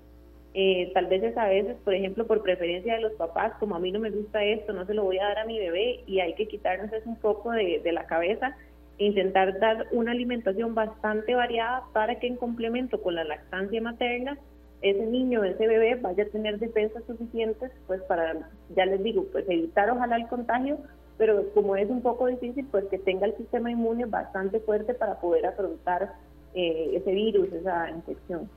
eh, 0.55 0.91
tal 0.93 1.07
vez 1.07 1.35
a 1.37 1.47
veces, 1.47 1.77
por 1.83 1.93
ejemplo, 1.93 2.27
por 2.27 2.43
preferencia 2.43 2.95
de 2.95 3.01
los 3.01 3.13
papás, 3.13 3.53
como 3.59 3.75
a 3.75 3.79
mí 3.79 3.91
no 3.91 3.99
me 3.99 4.11
gusta 4.11 4.43
esto, 4.43 4.73
no 4.73 4.85
se 4.85 4.93
lo 4.93 5.03
voy 5.03 5.19
a 5.19 5.23
dar 5.23 5.39
a 5.39 5.45
mi 5.45 5.57
bebé 5.57 6.01
y 6.05 6.19
hay 6.19 6.35
que 6.35 6.47
quitarnos 6.47 6.91
eso 6.91 7.09
un 7.09 7.15
poco 7.15 7.51
de, 7.51 7.79
de 7.83 7.91
la 7.91 8.05
cabeza 8.05 8.55
intentar 8.97 9.59
dar 9.59 9.87
una 9.91 10.11
alimentación 10.11 10.75
bastante 10.75 11.35
variada 11.35 11.83
para 11.93 12.19
que 12.19 12.27
en 12.27 12.37
complemento 12.37 13.01
con 13.01 13.15
la 13.15 13.23
lactancia 13.23 13.81
materna 13.81 14.37
ese 14.83 15.05
niño, 15.05 15.43
ese 15.45 15.65
bebé 15.65 15.95
vaya 15.95 16.23
a 16.23 16.27
tener 16.27 16.59
defensas 16.59 17.03
suficientes, 17.07 17.71
pues 17.87 18.01
para, 18.03 18.49
ya 18.75 18.85
les 18.85 19.01
digo, 19.01 19.25
pues 19.31 19.45
evitar 19.47 19.89
ojalá 19.89 20.17
el 20.17 20.27
contagio, 20.27 20.77
pero 21.17 21.49
como 21.53 21.77
es 21.77 21.89
un 21.89 22.01
poco 22.01 22.27
difícil, 22.27 22.67
pues 22.69 22.85
que 22.91 22.99
tenga 22.99 23.25
el 23.25 23.35
sistema 23.37 23.71
inmune 23.71 24.05
bastante 24.05 24.59
fuerte 24.59 24.93
para 24.93 25.21
poder 25.21 25.45
afrontar 25.45 26.15
eh, 26.53 26.91
ese 26.95 27.11
virus, 27.11 27.51
esa 27.53 27.89
infección. 27.89 28.49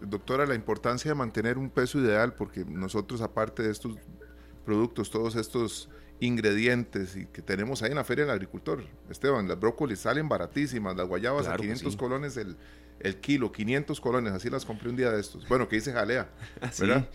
Doctora, 0.00 0.46
la 0.46 0.54
importancia 0.54 1.10
de 1.10 1.14
mantener 1.14 1.58
un 1.58 1.68
peso 1.68 1.98
ideal, 1.98 2.32
porque 2.32 2.64
nosotros 2.64 3.20
aparte 3.20 3.62
de 3.62 3.70
estos 3.70 3.98
productos, 4.64 5.10
todos 5.10 5.36
estos 5.36 5.90
ingredientes 6.20 7.16
y 7.16 7.26
que 7.26 7.42
tenemos 7.42 7.82
ahí 7.82 7.90
en 7.90 7.96
la 7.96 8.04
Feria 8.04 8.24
del 8.24 8.32
Agricultor, 8.32 8.84
Esteban, 9.10 9.48
las 9.48 9.58
brócolis 9.58 10.00
salen 10.00 10.28
baratísimas, 10.28 10.96
las 10.96 11.06
guayabas 11.06 11.46
a 11.46 11.56
500 11.56 11.96
colones 11.96 12.36
el, 12.36 12.56
el 13.00 13.16
kilo, 13.16 13.52
500 13.52 14.00
colones, 14.00 14.32
así 14.32 14.50
las 14.50 14.64
compré 14.64 14.88
un 14.88 14.96
día 14.96 15.10
de 15.10 15.20
estos. 15.20 15.46
Bueno, 15.48 15.68
que 15.68 15.76
dice 15.76 15.92
jalea, 15.92 16.28
ah, 16.60 16.70
¿verdad? 16.78 17.08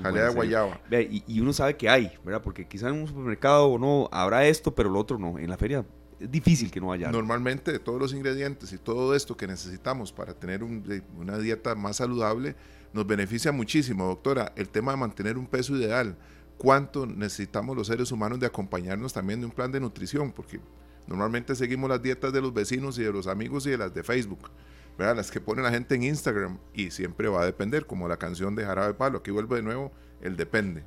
Jalea 0.00 0.24
de 0.24 0.30
guayaba. 0.30 0.80
Y, 0.90 1.40
uno 1.40 1.52
sabe 1.52 1.76
que 1.76 1.88
hay, 1.88 2.12
¿verdad? 2.24 2.42
Porque 2.42 2.66
quizá 2.66 2.88
en 2.88 2.94
un 2.94 3.06
supermercado 3.06 3.66
o 3.66 3.78
no 3.78 4.08
habrá 4.12 4.46
esto, 4.46 4.74
pero 4.74 4.90
lo 4.90 4.98
otro 4.98 5.18
no. 5.18 5.38
En 5.38 5.48
la 5.48 5.56
feria 5.56 5.84
es 6.18 6.30
difícil 6.30 6.70
que 6.70 6.80
no 6.80 6.92
haya. 6.92 7.10
Normalmente 7.10 7.78
todos 7.78 8.00
los 8.00 8.12
ingredientes 8.12 8.72
y 8.72 8.78
todo 8.78 9.14
esto 9.14 9.36
que 9.36 9.46
necesitamos 9.46 10.12
para 10.12 10.34
tener 10.34 10.64
una 10.64 11.38
dieta 11.38 11.74
más 11.74 11.96
saludable 11.96 12.56
nos 12.92 13.06
beneficia 13.06 13.52
muchísimo, 13.52 14.06
doctora. 14.06 14.52
El 14.56 14.68
tema 14.68 14.92
de 14.92 14.98
mantener 14.98 15.36
un 15.36 15.46
peso 15.46 15.76
ideal, 15.76 16.16
cuánto 16.58 17.06
necesitamos 17.06 17.76
los 17.76 17.86
seres 17.86 18.12
humanos 18.12 18.40
de 18.40 18.46
acompañarnos 18.46 19.12
también 19.12 19.40
de 19.40 19.46
un 19.46 19.52
plan 19.52 19.72
de 19.72 19.80
nutrición, 19.80 20.32
porque 20.32 20.60
normalmente 21.06 21.54
seguimos 21.54 21.90
las 21.90 22.02
dietas 22.02 22.32
de 22.32 22.40
los 22.40 22.52
vecinos 22.52 22.98
y 22.98 23.02
de 23.02 23.12
los 23.12 23.26
amigos 23.26 23.66
y 23.66 23.70
de 23.70 23.78
las 23.78 23.94
de 23.94 24.02
Facebook 24.02 24.50
las 24.98 25.30
que 25.30 25.40
pone 25.40 25.62
la 25.62 25.70
gente 25.70 25.94
en 25.94 26.04
Instagram 26.04 26.58
y 26.72 26.90
siempre 26.90 27.28
va 27.28 27.42
a 27.42 27.46
depender, 27.46 27.86
como 27.86 28.08
la 28.08 28.16
canción 28.16 28.54
de 28.54 28.64
Jarabe 28.64 28.94
Palo, 28.94 29.18
aquí 29.18 29.30
vuelve 29.30 29.56
de 29.56 29.62
nuevo 29.62 29.92
el 30.22 30.36
depende. 30.36 30.82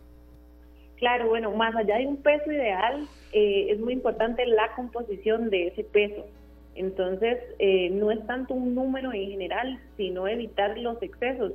Claro, 0.95 1.27
bueno, 1.27 1.51
más 1.51 1.75
allá 1.75 1.97
de 1.97 2.07
un 2.07 2.17
peso 2.17 2.51
ideal, 2.51 3.07
eh, 3.33 3.67
es 3.69 3.79
muy 3.79 3.93
importante 3.93 4.45
la 4.47 4.73
composición 4.75 5.49
de 5.49 5.67
ese 5.67 5.83
peso. 5.83 6.25
Entonces, 6.73 7.37
eh, 7.59 7.89
no 7.91 8.11
es 8.11 8.25
tanto 8.25 8.53
un 8.53 8.73
número 8.73 9.13
en 9.13 9.29
general, 9.29 9.79
sino 9.95 10.27
evitar 10.27 10.77
los 10.77 11.01
excesos, 11.03 11.53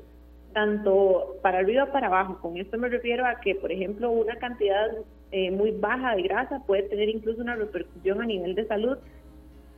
tanto 0.53 1.37
para 1.43 1.59
arriba 1.59 1.87
para 1.93 2.07
abajo. 2.07 2.39
Con 2.41 2.57
esto 2.57 2.79
me 2.79 2.89
refiero 2.89 3.27
a 3.27 3.41
que, 3.41 3.55
por 3.55 3.73
ejemplo, 3.73 4.11
una 4.11 4.37
cantidad 4.37 4.89
eh, 5.31 5.51
muy 5.51 5.71
baja 5.71 6.15
de 6.15 6.23
grasa 6.23 6.63
puede 6.67 6.85
tener 6.85 7.09
incluso 7.09 7.41
una 7.41 7.57
repercusión 7.57 8.21
a 8.21 8.27
nivel 8.27 8.55
de 8.55 8.67
salud, 8.67 8.99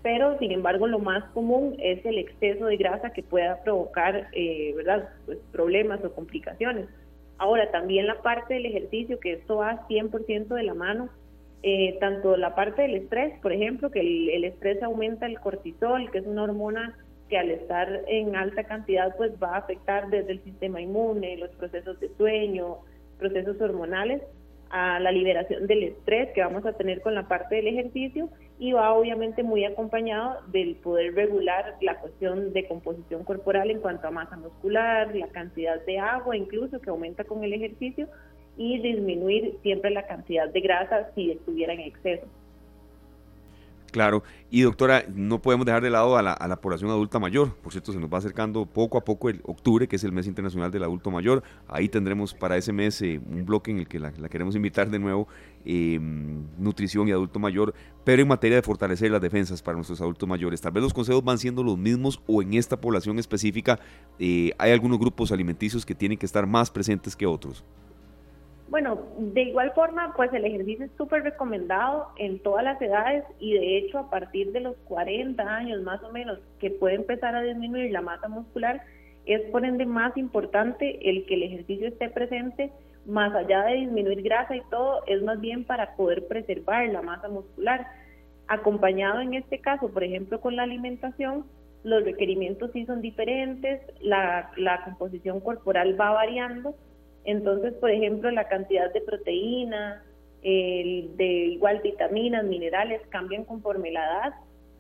pero 0.03 0.39
sin 0.39 0.53
embargo 0.53 0.87
lo 0.87 0.99
más 0.99 1.25
común 1.31 1.77
es 1.79 2.05
el 2.05 2.19
exceso 2.19 2.67
de 2.67 2.77
grasa 2.77 3.11
que 3.11 3.23
pueda 3.23 3.63
provocar 3.63 4.29
eh, 4.33 4.75
¿verdad? 4.77 5.09
Pues, 5.27 5.39
problemas 5.53 6.05
o 6.05 6.13
complicaciones. 6.13 6.89
Ahora, 7.39 7.71
también 7.71 8.07
la 8.07 8.23
parte 8.23 8.55
del 8.55 8.67
ejercicio, 8.67 9.19
que 9.19 9.33
esto 9.33 9.57
va 9.57 9.87
100% 9.89 10.49
de 10.49 10.63
la 10.63 10.75
mano, 10.75 11.09
eh, 11.63 11.97
tanto 11.99 12.37
la 12.37 12.55
parte 12.55 12.83
del 12.83 12.97
estrés, 12.97 13.39
por 13.41 13.53
ejemplo, 13.53 13.91
que 13.91 14.01
el, 14.01 14.45
estrés 14.45 14.83
aumenta 14.83 15.27
el 15.27 15.41
cortisol, 15.41 16.11
que 16.11 16.19
es 16.19 16.27
una 16.27 16.45
hormona 16.45 16.97
al 17.37 17.51
estar 17.51 18.03
en 18.07 18.37
alta 18.37 18.65
cantidad 18.65 19.15
pues 19.17 19.33
va 19.43 19.55
a 19.55 19.59
afectar 19.59 20.09
desde 20.11 20.33
el 20.33 20.45
sistema 20.45 20.81
inmune, 20.81 21.37
los 21.37 21.51
procesos 21.51 21.99
de 22.01 22.15
sueño, 22.17 22.79
procesos 23.19 23.61
hormonales, 23.61 24.23
a 24.75 24.99
la 24.99 25.13
liberación 25.13 25.69
del 25.69 25.85
estrés 25.85 26.33
que 26.35 26.41
vamos 26.41 26.67
a 26.67 26.73
tener 26.73 27.01
con 27.01 27.15
la 27.15 27.29
parte 27.29 27.55
del 27.55 27.69
ejercicio 27.69 28.29
y 28.59 28.73
va 28.73 28.93
obviamente 28.93 29.45
muy 29.45 29.65
acompañado 29.65 30.41
del 30.49 30.75
poder 30.75 31.15
regular 31.15 31.77
la 31.81 32.01
cuestión 32.01 32.53
de 32.53 32.67
composición 32.67 33.23
corporal 33.23 33.71
en 33.71 33.81
cuanto 33.81 34.09
a 34.09 34.11
masa 34.11 34.37
muscular, 34.37 35.15
la 35.15 35.29
cantidad 35.29 35.81
de 35.85 36.01
agua 36.01 36.37
incluso 36.37 36.81
que 36.81 36.91
aumenta 36.91 37.23
con 37.23 37.45
el 37.45 37.53
ejercicio 37.53 38.09
y 38.57 38.81
disminuir 38.81 39.59
siempre 39.63 39.91
la 39.91 40.09
cantidad 40.09 40.49
de 40.49 40.61
grasa 40.61 41.09
si 41.15 41.31
estuviera 41.31 41.73
en 41.73 41.81
exceso. 41.81 42.27
Claro, 43.95 44.25
y 44.51 44.63
doctora, 44.63 45.05
no 45.15 45.41
podemos 45.41 45.65
dejar 45.67 45.81
de 45.81 45.89
lado 45.89 46.17
a 46.17 46.21
la, 46.21 46.61
población 46.61 46.91
adulta 46.91 47.21
mayor. 47.21 47.55
Por 47.55 47.71
cierto, 47.71 47.93
se 47.93 48.01
nos 48.01 48.13
va 48.13 48.19
acercando 48.19 48.67
poco 48.67 48.99
a 48.99 49.05
poco 49.05 49.29
el 49.29 49.41
octubre, 49.45 49.87
que 49.87 49.95
es 49.95 50.03
el 50.03 50.11
mes 50.11 50.27
internacional 50.27 50.73
del 50.73 50.83
adulto 50.83 51.13
mayor. 51.13 51.45
Ahí 51.69 51.89
tendremos 51.89 52.35
para 52.35 52.57
ese 52.57 52.73
mes 52.73 53.01
eh, 53.03 53.21
un 53.25 53.47
bloque 53.47 53.71
en 53.71 53.79
el 53.79 53.87
que 53.87 54.01
la, 54.01 54.11
queremos 54.11 54.57
invitar 54.57 54.91
de 54.91 54.99
nuevo, 54.99 55.29
em, 55.65 56.43
nutrición 56.59 57.07
y 57.07 57.13
adulto 57.13 57.39
mayor, 57.39 57.73
pero 58.03 58.21
en 58.21 58.27
materia 58.27 58.57
de 58.57 58.63
fortalecer 58.63 59.13
las 59.13 59.21
defensas 59.21 59.63
para 59.63 59.77
nuestros 59.77 60.01
adultos 60.01 60.29
mayores. 60.29 60.61
Tal 60.61 60.73
vez 60.73 60.83
los 60.83 60.93
consejos 60.93 61.23
van 61.23 61.39
siendo 61.39 61.63
los 61.63 61.79
mismos 61.79 62.21
o 62.27 62.43
en 62.43 62.55
esta 62.55 62.81
población 62.81 63.21
específica 63.21 63.79
eh, 64.19 64.51
hay 64.59 64.73
algunos 64.73 64.99
grupos 64.99 65.31
alimenticios 65.31 65.87
que 65.87 65.95
tienen 65.95 66.19
que 66.19 66.27
estar 66.27 66.49
más 66.49 66.69
presentes 66.69 67.15
que 67.15 67.27
otros. 67.27 67.63
Bueno, 68.75 68.99
de 69.19 69.43
igual 69.43 69.71
forma, 69.71 70.13
pues 70.17 70.33
el 70.33 70.45
ejercicio 70.45 70.87
es 70.87 70.91
súper 70.99 71.23
recomendado 71.23 72.09
en 72.17 72.41
todas 72.41 72.65
las 72.65 72.83
edades 72.83 73.23
y 73.39 73.53
de 73.53 73.79
hecho 73.79 74.01
a 74.01 74.11
partir 74.11 74.51
de 74.51 74.59
los 74.59 74.75
40 74.89 75.45
años 75.45 75.81
más 75.83 76.03
o 76.03 76.11
menos 76.11 76.41
que 76.59 76.71
puede 76.71 76.97
empezar 76.97 77.37
a 77.37 77.43
disminuir 77.43 77.93
la 77.93 78.01
masa 78.01 78.27
muscular, 78.27 78.83
es 79.27 79.43
por 79.53 79.65
ende 79.65 79.87
más 79.87 80.17
importante 80.17 81.09
el 81.09 81.25
que 81.25 81.35
el 81.35 81.45
ejercicio 81.45 81.87
esté 81.87 82.09
presente, 82.09 82.73
más 83.07 83.33
allá 83.33 83.63
de 83.63 83.77
disminuir 83.77 84.23
grasa 84.23 84.57
y 84.57 84.63
todo, 84.73 85.05
es 85.07 85.23
más 85.23 85.41
bien 85.41 85.65
para 85.65 85.95
poder 85.95 86.27
preservar 86.27 86.89
la 86.89 87.01
masa 87.01 87.29
muscular. 87.29 87.87
Acompañado 88.49 89.21
en 89.21 89.35
este 89.35 89.61
caso, 89.61 89.89
por 89.89 90.03
ejemplo, 90.03 90.41
con 90.41 90.57
la 90.57 90.65
alimentación, 90.65 91.47
los 91.85 92.03
requerimientos 92.03 92.73
sí 92.73 92.87
son 92.87 93.03
diferentes, 93.03 93.83
la, 94.01 94.51
la 94.57 94.83
composición 94.83 95.39
corporal 95.39 95.95
va 96.01 96.11
variando 96.11 96.75
entonces, 97.25 97.75
por 97.75 97.91
ejemplo, 97.91 98.31
la 98.31 98.49
cantidad 98.49 98.93
de 98.93 99.01
proteína, 99.01 100.03
de 100.43 101.49
igual 101.53 101.81
vitaminas, 101.83 102.45
minerales, 102.45 103.01
cambian 103.09 103.45
conforme 103.45 103.91
la 103.91 104.05
edad. 104.05 104.35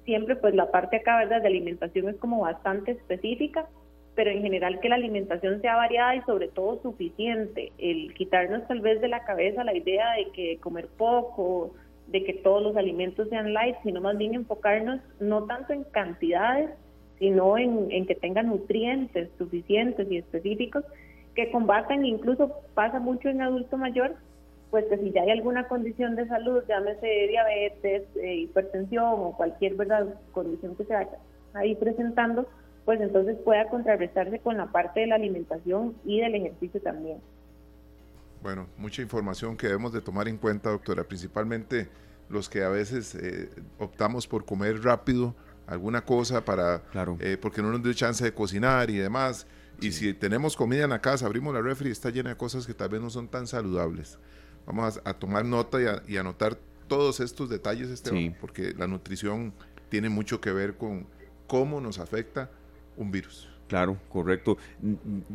Siempre, 0.05 0.37
pues 0.37 0.55
la 0.55 0.71
parte 0.71 0.97
acá, 0.97 1.17
¿verdad?, 1.17 1.41
de 1.41 1.49
alimentación 1.49 2.09
es 2.09 2.17
como 2.17 2.41
bastante 2.41 2.93
específica, 2.93 3.67
pero 4.15 4.31
en 4.31 4.43
general 4.43 4.79
que 4.81 4.91
la 4.91 4.97
alimentación 4.97 5.63
sea 5.63 5.77
variada 5.77 6.17
y 6.17 6.21
sobre 6.23 6.49
todo 6.49 6.83
suficiente. 6.83 7.73
El 7.79 8.13
quitarnos 8.13 8.69
tal 8.69 8.81
vez 8.81 9.01
de 9.01 9.09
la 9.09 9.25
cabeza 9.25 9.65
la 9.65 9.75
idea 9.75 10.13
de 10.13 10.31
que 10.33 10.59
comer 10.59 10.89
poco, 10.99 11.75
de 12.09 12.23
que 12.23 12.35
todos 12.35 12.63
los 12.63 12.77
alimentos 12.77 13.31
sean 13.31 13.55
light, 13.55 13.77
sino 13.83 14.03
más 14.03 14.19
bien 14.19 14.35
enfocarnos 14.35 15.01
no 15.19 15.47
tanto 15.47 15.73
en 15.73 15.85
cantidades, 15.85 16.69
sino 17.19 17.57
en 17.57 18.07
que 18.07 18.15
tengan 18.15 18.49
nutrientes 18.49 19.31
suficientes 19.39 20.07
y 20.13 20.19
específicos 20.19 20.85
que 21.35 21.51
combatan, 21.51 22.05
incluso 22.05 22.53
pasa 22.75 23.01
mucho 23.01 23.29
en 23.29 23.43
adulto 23.43 23.77
mayor, 23.77 24.15
pues 24.71 24.87
que 24.87 24.99
si 24.99 25.13
ya 25.13 25.23
hay 25.23 25.31
alguna 25.31 25.69
condición 25.69 26.17
de 26.17 26.27
salud, 26.27 26.63
llámese 26.69 27.07
diabetes, 27.29 28.03
eh, 28.17 28.35
hipertensión 28.37 29.05
o 29.07 29.37
cualquier 29.37 29.75
verdad 29.75 30.15
condición 30.33 30.75
que 30.77 30.85
se 30.85 30.95
vaya 30.95 31.19
ahí 31.55 31.75
presentando, 31.77 32.49
pues 32.85 33.01
entonces 33.01 33.37
pueda 33.45 33.69
contrarrestarse 33.69 34.41
con 34.41 34.57
la 34.57 34.67
parte 34.67 35.01
de 35.01 35.07
la 35.07 35.15
alimentación 35.15 35.95
y 36.05 36.21
del 36.21 36.35
ejercicio 36.35 36.81
también. 36.81 37.19
Bueno, 38.43 38.67
mucha 38.77 39.01
información 39.01 39.57
que 39.57 39.69
debemos 39.69 39.93
de 39.93 40.03
tomar 40.03 40.29
en 40.29 40.37
cuenta, 40.37 40.71
doctora, 40.71 41.05
principalmente 41.05 41.89
los 42.29 42.49
que 42.49 42.63
a 42.63 42.69
veces 42.69 43.15
eh, 43.15 43.49
optamos 43.79 44.27
por 44.27 44.45
comer 44.45 44.83
rápido 44.83 45.35
alguna 45.67 46.03
cosa 46.03 46.45
para, 46.45 46.81
claro. 46.91 47.17
Eh, 47.21 47.39
porque 47.41 47.63
no 47.63 47.71
nos 47.71 47.83
dio 47.83 47.93
chance 47.95 48.23
de 48.23 48.35
cocinar 48.35 48.91
y 48.91 48.97
demás. 48.97 49.47
Y 49.81 49.93
si 49.93 50.15
tenemos 50.15 50.57
comida 50.57 50.85
en 50.85 50.91
la 50.91 51.01
casa, 51.01 51.27
abrimos 51.27 51.55
la 51.55 51.61
refri, 51.61 51.91
está 51.91 52.11
llena 52.11 52.31
de 52.31 52.37
cosas 52.37 52.67
que 52.67 52.75
tal 52.75 52.89
vez 52.89 53.01
no 53.01 53.11
son 53.11 53.29
tan 53.29 53.47
saludables. 53.47 54.19
Vamos 54.67 55.01
a, 55.05 55.15
tomar 55.15 55.45
nota 55.45 55.79
y, 56.07 56.17
a, 56.17 56.21
anotar 56.21 56.59
todos 56.89 57.21
estos 57.21 57.49
detalles, 57.51 57.91
Esteban, 57.91 58.37
porque 58.41 58.75
la 58.77 58.87
nutrición 58.87 59.53
tiene 59.89 60.09
mucho 60.09 60.41
que 60.41 60.53
ver 60.53 60.77
con 60.77 61.07
cómo 61.47 61.81
nos 61.81 61.99
afecta 61.99 62.51
un 62.97 63.11
virus. 63.11 63.49
Claro, 63.69 63.99
correcto. 64.09 64.59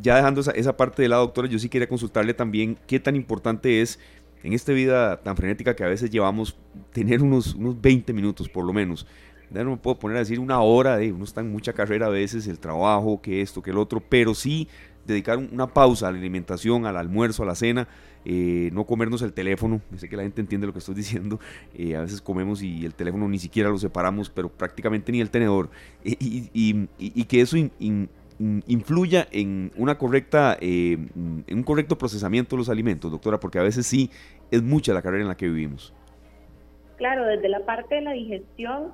Ya 0.01 0.15
dejando 0.15 0.41
esa, 0.41 0.77
parte 0.77 1.01
de 1.01 1.09
lado, 1.09 1.23
doctora, 1.23 1.47
yo 1.47 1.59
sí 1.59 1.69
quería 1.69 1.89
consultarle 1.89 2.33
también 2.33 2.77
qué 2.87 2.99
tan 2.99 3.15
importante 3.15 3.81
es 3.81 3.99
en 4.43 4.53
esta 4.53 4.71
vida 4.71 5.19
tan 5.21 5.35
frenética 5.35 5.75
que 5.75 5.83
a 5.83 5.87
veces 5.87 6.09
llevamos 6.09 6.57
tener 6.93 7.21
unos, 7.21 7.55
unos 7.55 7.79
20 7.81 8.13
minutos 8.13 8.47
por 8.47 8.63
lo 8.63 8.71
menos 8.71 9.05
ya 9.51 9.63
no 9.63 9.71
me 9.71 9.77
puedo 9.77 9.97
poner 9.97 10.17
a 10.17 10.19
decir 10.19 10.39
una 10.39 10.61
hora, 10.61 10.97
de 10.97 11.11
uno 11.11 11.23
está 11.23 11.41
en 11.41 11.51
mucha 11.51 11.73
carrera 11.73 12.07
a 12.07 12.09
veces, 12.09 12.47
el 12.47 12.59
trabajo, 12.59 13.21
que 13.21 13.41
esto, 13.41 13.61
que 13.61 13.71
el 13.71 13.77
otro, 13.77 13.99
pero 13.99 14.33
sí 14.33 14.67
dedicar 15.05 15.37
una 15.37 15.67
pausa 15.67 16.07
a 16.07 16.11
la 16.11 16.17
alimentación, 16.17 16.85
al 16.85 16.97
almuerzo, 16.97 17.43
a 17.43 17.45
la 17.45 17.55
cena, 17.55 17.87
eh, 18.25 18.69
no 18.73 18.85
comernos 18.85 19.21
el 19.21 19.33
teléfono, 19.33 19.81
sé 19.95 20.07
que 20.07 20.15
la 20.15 20.23
gente 20.23 20.41
entiende 20.41 20.67
lo 20.67 20.73
que 20.73 20.79
estoy 20.79 20.95
diciendo, 21.03 21.39
eh, 21.73 21.95
a 21.95 22.01
veces 22.01 22.21
comemos 22.21 22.61
y 22.61 22.85
el 22.85 22.93
teléfono 22.93 23.27
ni 23.27 23.39
siquiera 23.39 23.69
lo 23.69 23.77
separamos, 23.77 24.29
pero 24.29 24.49
prácticamente 24.49 25.11
ni 25.11 25.21
el 25.21 25.29
tenedor, 25.29 25.69
y, 26.03 27.23
que 27.25 27.41
eso 27.41 27.57
influya 28.67 29.27
en 29.31 29.71
una 29.75 29.97
correcta, 29.97 30.57
eh, 30.61 30.93
en 30.93 31.57
un 31.57 31.63
correcto 31.63 31.97
procesamiento 31.97 32.55
de 32.55 32.59
los 32.59 32.69
alimentos, 32.69 33.11
doctora, 33.11 33.39
porque 33.39 33.59
a 33.59 33.63
veces 33.63 33.85
sí 33.85 34.09
es 34.51 34.61
mucha 34.63 34.93
la 34.93 35.01
carrera 35.01 35.23
en 35.23 35.27
la 35.27 35.37
que 35.37 35.47
vivimos. 35.47 35.93
Claro, 36.97 37.25
desde 37.25 37.47
la 37.47 37.65
parte 37.65 37.95
de 37.95 38.01
la 38.01 38.11
digestión, 38.11 38.91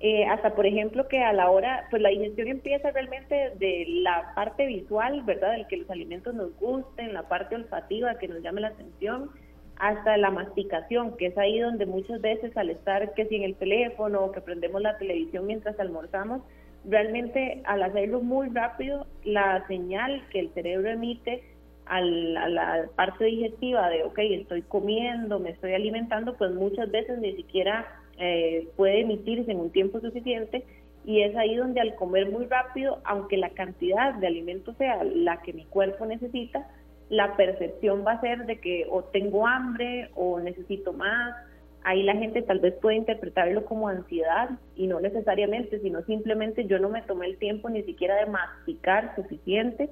eh, 0.00 0.26
hasta 0.26 0.54
por 0.54 0.66
ejemplo 0.66 1.08
que 1.08 1.22
a 1.22 1.32
la 1.32 1.50
hora, 1.50 1.86
pues 1.90 2.02
la 2.02 2.10
digestión 2.10 2.48
empieza 2.48 2.90
realmente 2.90 3.52
de 3.58 3.86
la 3.88 4.32
parte 4.34 4.66
visual, 4.66 5.22
¿verdad? 5.22 5.52
Del 5.52 5.66
que 5.66 5.78
los 5.78 5.90
alimentos 5.90 6.34
nos 6.34 6.54
gusten, 6.58 7.14
la 7.14 7.22
parte 7.28 7.54
olfativa 7.54 8.18
que 8.18 8.28
nos 8.28 8.42
llame 8.42 8.60
la 8.60 8.68
atención, 8.68 9.30
hasta 9.78 10.16
la 10.16 10.30
masticación, 10.30 11.16
que 11.16 11.26
es 11.26 11.38
ahí 11.38 11.60
donde 11.60 11.86
muchas 11.86 12.20
veces 12.20 12.54
al 12.56 12.70
estar 12.70 13.14
que 13.14 13.26
si 13.26 13.36
en 13.36 13.42
el 13.44 13.54
teléfono 13.56 14.24
o 14.24 14.32
que 14.32 14.40
prendemos 14.40 14.82
la 14.82 14.98
televisión 14.98 15.46
mientras 15.46 15.78
almorzamos, 15.80 16.42
realmente 16.84 17.62
al 17.64 17.82
hacerlo 17.82 18.20
muy 18.20 18.48
rápido, 18.48 19.06
la 19.24 19.66
señal 19.66 20.22
que 20.30 20.40
el 20.40 20.50
cerebro 20.50 20.90
emite 20.90 21.42
a 21.86 22.00
la 22.00 22.86
parte 22.96 23.24
digestiva 23.24 23.88
de, 23.88 24.02
ok, 24.04 24.18
estoy 24.18 24.62
comiendo, 24.62 25.38
me 25.38 25.50
estoy 25.50 25.72
alimentando, 25.74 26.34
pues 26.36 26.50
muchas 26.52 26.90
veces 26.90 27.18
ni 27.18 27.34
siquiera 27.36 27.86
eh, 28.18 28.68
puede 28.76 29.00
emitirse 29.00 29.50
en 29.50 29.60
un 29.60 29.70
tiempo 29.70 30.00
suficiente 30.00 30.64
y 31.04 31.22
es 31.22 31.36
ahí 31.36 31.54
donde 31.54 31.80
al 31.80 31.94
comer 31.94 32.30
muy 32.30 32.46
rápido, 32.46 33.00
aunque 33.04 33.36
la 33.36 33.50
cantidad 33.50 34.14
de 34.14 34.26
alimento 34.26 34.74
sea 34.74 35.04
la 35.04 35.40
que 35.42 35.52
mi 35.52 35.64
cuerpo 35.64 36.04
necesita, 36.04 36.68
la 37.08 37.36
percepción 37.36 38.04
va 38.04 38.12
a 38.12 38.20
ser 38.20 38.46
de 38.46 38.58
que 38.58 38.86
o 38.90 39.04
tengo 39.04 39.46
hambre 39.46 40.10
o 40.16 40.40
necesito 40.40 40.92
más. 40.92 41.36
Ahí 41.84 42.02
la 42.02 42.16
gente 42.16 42.42
tal 42.42 42.58
vez 42.58 42.74
puede 42.74 42.96
interpretarlo 42.96 43.64
como 43.64 43.88
ansiedad 43.88 44.50
y 44.74 44.88
no 44.88 44.98
necesariamente, 45.00 45.78
sino 45.78 46.02
simplemente 46.02 46.66
yo 46.66 46.80
no 46.80 46.88
me 46.88 47.02
tomé 47.02 47.26
el 47.26 47.38
tiempo 47.38 47.70
ni 47.70 47.84
siquiera 47.84 48.16
de 48.16 48.26
masticar 48.26 49.14
suficiente. 49.14 49.90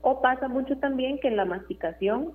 O 0.00 0.20
pasa 0.20 0.48
mucho 0.48 0.76
también 0.78 1.20
que 1.20 1.28
en 1.28 1.36
la 1.36 1.44
masticación 1.44 2.32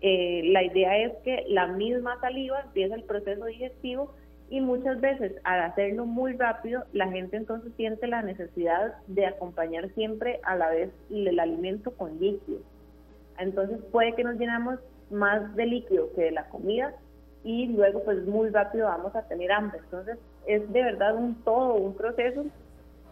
eh, 0.00 0.42
la 0.46 0.62
idea 0.62 0.96
es 0.98 1.12
que 1.24 1.44
la 1.48 1.66
misma 1.66 2.18
saliva 2.20 2.60
empieza 2.60 2.94
el 2.94 3.04
proceso 3.04 3.44
digestivo 3.44 4.14
y 4.48 4.60
muchas 4.60 5.00
veces 5.00 5.32
al 5.44 5.60
hacerlo 5.62 6.06
muy 6.06 6.34
rápido 6.34 6.84
la 6.92 7.08
gente 7.08 7.36
entonces 7.36 7.72
siente 7.76 8.06
la 8.06 8.22
necesidad 8.22 8.94
de 9.08 9.26
acompañar 9.26 9.88
siempre 9.94 10.40
a 10.44 10.54
la 10.54 10.70
vez 10.70 10.90
el 11.10 11.38
alimento 11.38 11.90
con 11.92 12.18
líquido. 12.20 12.60
Entonces 13.38 13.78
puede 13.90 14.14
que 14.14 14.24
nos 14.24 14.36
llenamos 14.36 14.78
más 15.10 15.54
de 15.56 15.66
líquido 15.66 16.12
que 16.14 16.22
de 16.22 16.30
la 16.30 16.48
comida 16.48 16.94
y 17.44 17.68
luego 17.68 18.02
pues 18.04 18.24
muy 18.26 18.50
rápido 18.50 18.86
vamos 18.86 19.14
a 19.16 19.22
tener 19.22 19.50
hambre. 19.52 19.78
Entonces 19.84 20.18
es 20.46 20.72
de 20.72 20.82
verdad 20.82 21.16
un 21.16 21.34
todo, 21.42 21.74
un 21.74 21.94
proceso 21.94 22.44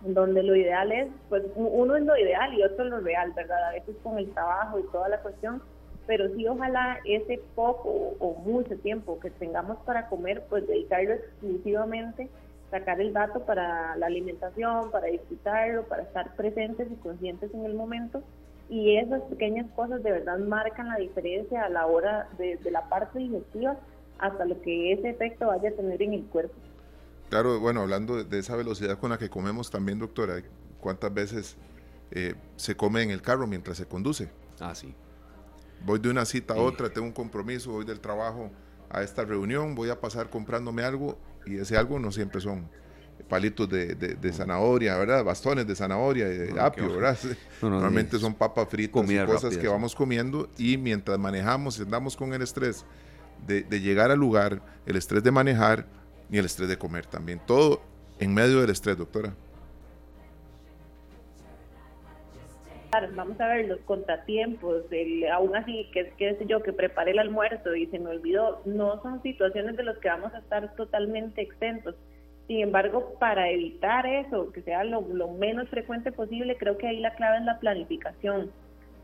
donde 0.02 0.42
lo 0.42 0.54
ideal 0.54 0.92
es, 0.92 1.08
pues 1.28 1.42
uno 1.56 1.96
es 1.96 2.04
lo 2.04 2.16
ideal 2.16 2.52
y 2.54 2.62
otro 2.62 2.84
es 2.84 2.90
lo 2.90 3.00
real, 3.00 3.32
¿verdad? 3.34 3.68
A 3.68 3.72
veces 3.72 3.96
con 4.02 4.18
el 4.18 4.30
trabajo 4.32 4.78
y 4.78 4.82
toda 4.92 5.08
la 5.08 5.20
cuestión 5.20 5.62
pero 6.06 6.28
sí 6.34 6.46
ojalá 6.46 6.98
ese 7.04 7.40
poco 7.54 8.14
o 8.18 8.34
mucho 8.44 8.76
tiempo 8.78 9.18
que 9.20 9.30
tengamos 9.30 9.78
para 9.84 10.08
comer, 10.08 10.44
pues 10.48 10.66
dedicarlo 10.66 11.14
exclusivamente, 11.14 12.28
sacar 12.70 13.00
el 13.00 13.12
dato 13.12 13.40
para 13.40 13.96
la 13.96 14.06
alimentación, 14.06 14.90
para 14.90 15.06
disfrutarlo, 15.06 15.84
para 15.84 16.02
estar 16.02 16.34
presentes 16.36 16.90
y 16.90 16.96
conscientes 16.96 17.52
en 17.54 17.64
el 17.64 17.74
momento 17.74 18.22
y 18.68 18.96
esas 18.96 19.22
pequeñas 19.22 19.66
cosas 19.76 20.02
de 20.02 20.10
verdad 20.10 20.38
marcan 20.38 20.88
la 20.88 20.96
diferencia 20.96 21.64
a 21.64 21.68
la 21.68 21.86
hora 21.86 22.28
de, 22.38 22.56
de 22.56 22.70
la 22.70 22.88
parte 22.88 23.18
digestiva 23.18 23.76
hasta 24.18 24.44
lo 24.44 24.60
que 24.62 24.92
ese 24.92 25.10
efecto 25.10 25.48
vaya 25.48 25.70
a 25.70 25.72
tener 25.72 26.00
en 26.02 26.14
el 26.14 26.24
cuerpo. 26.24 26.54
Claro, 27.28 27.60
bueno, 27.60 27.82
hablando 27.82 28.22
de 28.22 28.38
esa 28.38 28.56
velocidad 28.56 28.98
con 28.98 29.10
la 29.10 29.18
que 29.18 29.28
comemos 29.28 29.70
también, 29.70 29.98
doctora, 29.98 30.42
¿cuántas 30.80 31.12
veces 31.12 31.56
eh, 32.10 32.34
se 32.56 32.76
come 32.76 33.02
en 33.02 33.10
el 33.10 33.22
carro 33.22 33.46
mientras 33.46 33.76
se 33.76 33.86
conduce? 33.86 34.30
Ah, 34.60 34.74
sí. 34.74 34.94
Voy 35.84 35.98
de 35.98 36.10
una 36.10 36.24
cita 36.24 36.54
a 36.54 36.56
otra, 36.56 36.88
tengo 36.90 37.06
un 37.06 37.12
compromiso, 37.12 37.72
voy 37.72 37.84
del 37.84 38.00
trabajo 38.00 38.50
a 38.90 39.02
esta 39.02 39.24
reunión, 39.24 39.74
voy 39.74 39.90
a 39.90 40.00
pasar 40.00 40.30
comprándome 40.30 40.82
algo 40.82 41.18
y 41.46 41.56
ese 41.56 41.76
algo 41.76 41.98
no 41.98 42.10
siempre 42.12 42.40
son 42.40 42.68
palitos 43.28 43.68
de, 43.68 43.94
de, 43.94 44.32
zanahoria, 44.32 44.96
¿verdad? 44.96 45.24
Bastones 45.24 45.66
de 45.66 45.74
zanahoria 45.74 46.28
y 46.28 46.36
de 46.36 46.60
apio, 46.60 46.92
¿verdad? 46.92 47.18
Normalmente 47.62 48.18
son 48.18 48.34
papas 48.34 48.68
fritas 48.68 49.10
y 49.10 49.18
cosas 49.26 49.56
que 49.56 49.68
vamos 49.68 49.94
comiendo 49.94 50.48
y 50.58 50.76
mientras 50.76 51.18
manejamos, 51.18 51.80
andamos 51.80 52.16
con 52.16 52.32
el 52.34 52.42
estrés 52.42 52.84
de, 53.46 53.62
de, 53.62 53.80
llegar 53.80 54.10
al 54.10 54.18
lugar, 54.18 54.62
el 54.86 54.96
estrés 54.96 55.22
de 55.22 55.30
manejar 55.30 55.86
y 56.30 56.38
el 56.38 56.44
estrés 56.44 56.68
de 56.68 56.78
comer 56.78 57.06
también. 57.06 57.40
Todo 57.46 57.82
en 58.18 58.34
medio 58.34 58.60
del 58.60 58.70
estrés, 58.70 58.96
doctora. 58.96 59.34
Vamos 63.14 63.40
a 63.40 63.48
ver 63.48 63.66
los 63.66 63.80
contratiempos, 63.80 64.84
aún 65.32 65.56
así, 65.56 65.88
qué 65.92 66.12
sé 66.16 66.46
yo, 66.46 66.62
que 66.62 66.72
preparé 66.72 67.10
el 67.10 67.18
almuerzo 67.18 67.74
y 67.74 67.86
se 67.86 67.98
me 67.98 68.10
olvidó, 68.10 68.60
no 68.64 69.02
son 69.02 69.20
situaciones 69.22 69.76
de 69.76 69.82
las 69.82 69.98
que 69.98 70.08
vamos 70.08 70.32
a 70.32 70.38
estar 70.38 70.74
totalmente 70.76 71.42
exentos. 71.42 71.96
Sin 72.46 72.60
embargo, 72.60 73.16
para 73.18 73.50
evitar 73.50 74.06
eso, 74.06 74.52
que 74.52 74.62
sea 74.62 74.84
lo, 74.84 75.00
lo 75.00 75.28
menos 75.28 75.68
frecuente 75.70 76.12
posible, 76.12 76.56
creo 76.56 76.78
que 76.78 76.86
ahí 76.86 77.00
la 77.00 77.14
clave 77.14 77.38
es 77.38 77.44
la 77.44 77.58
planificación. 77.58 78.52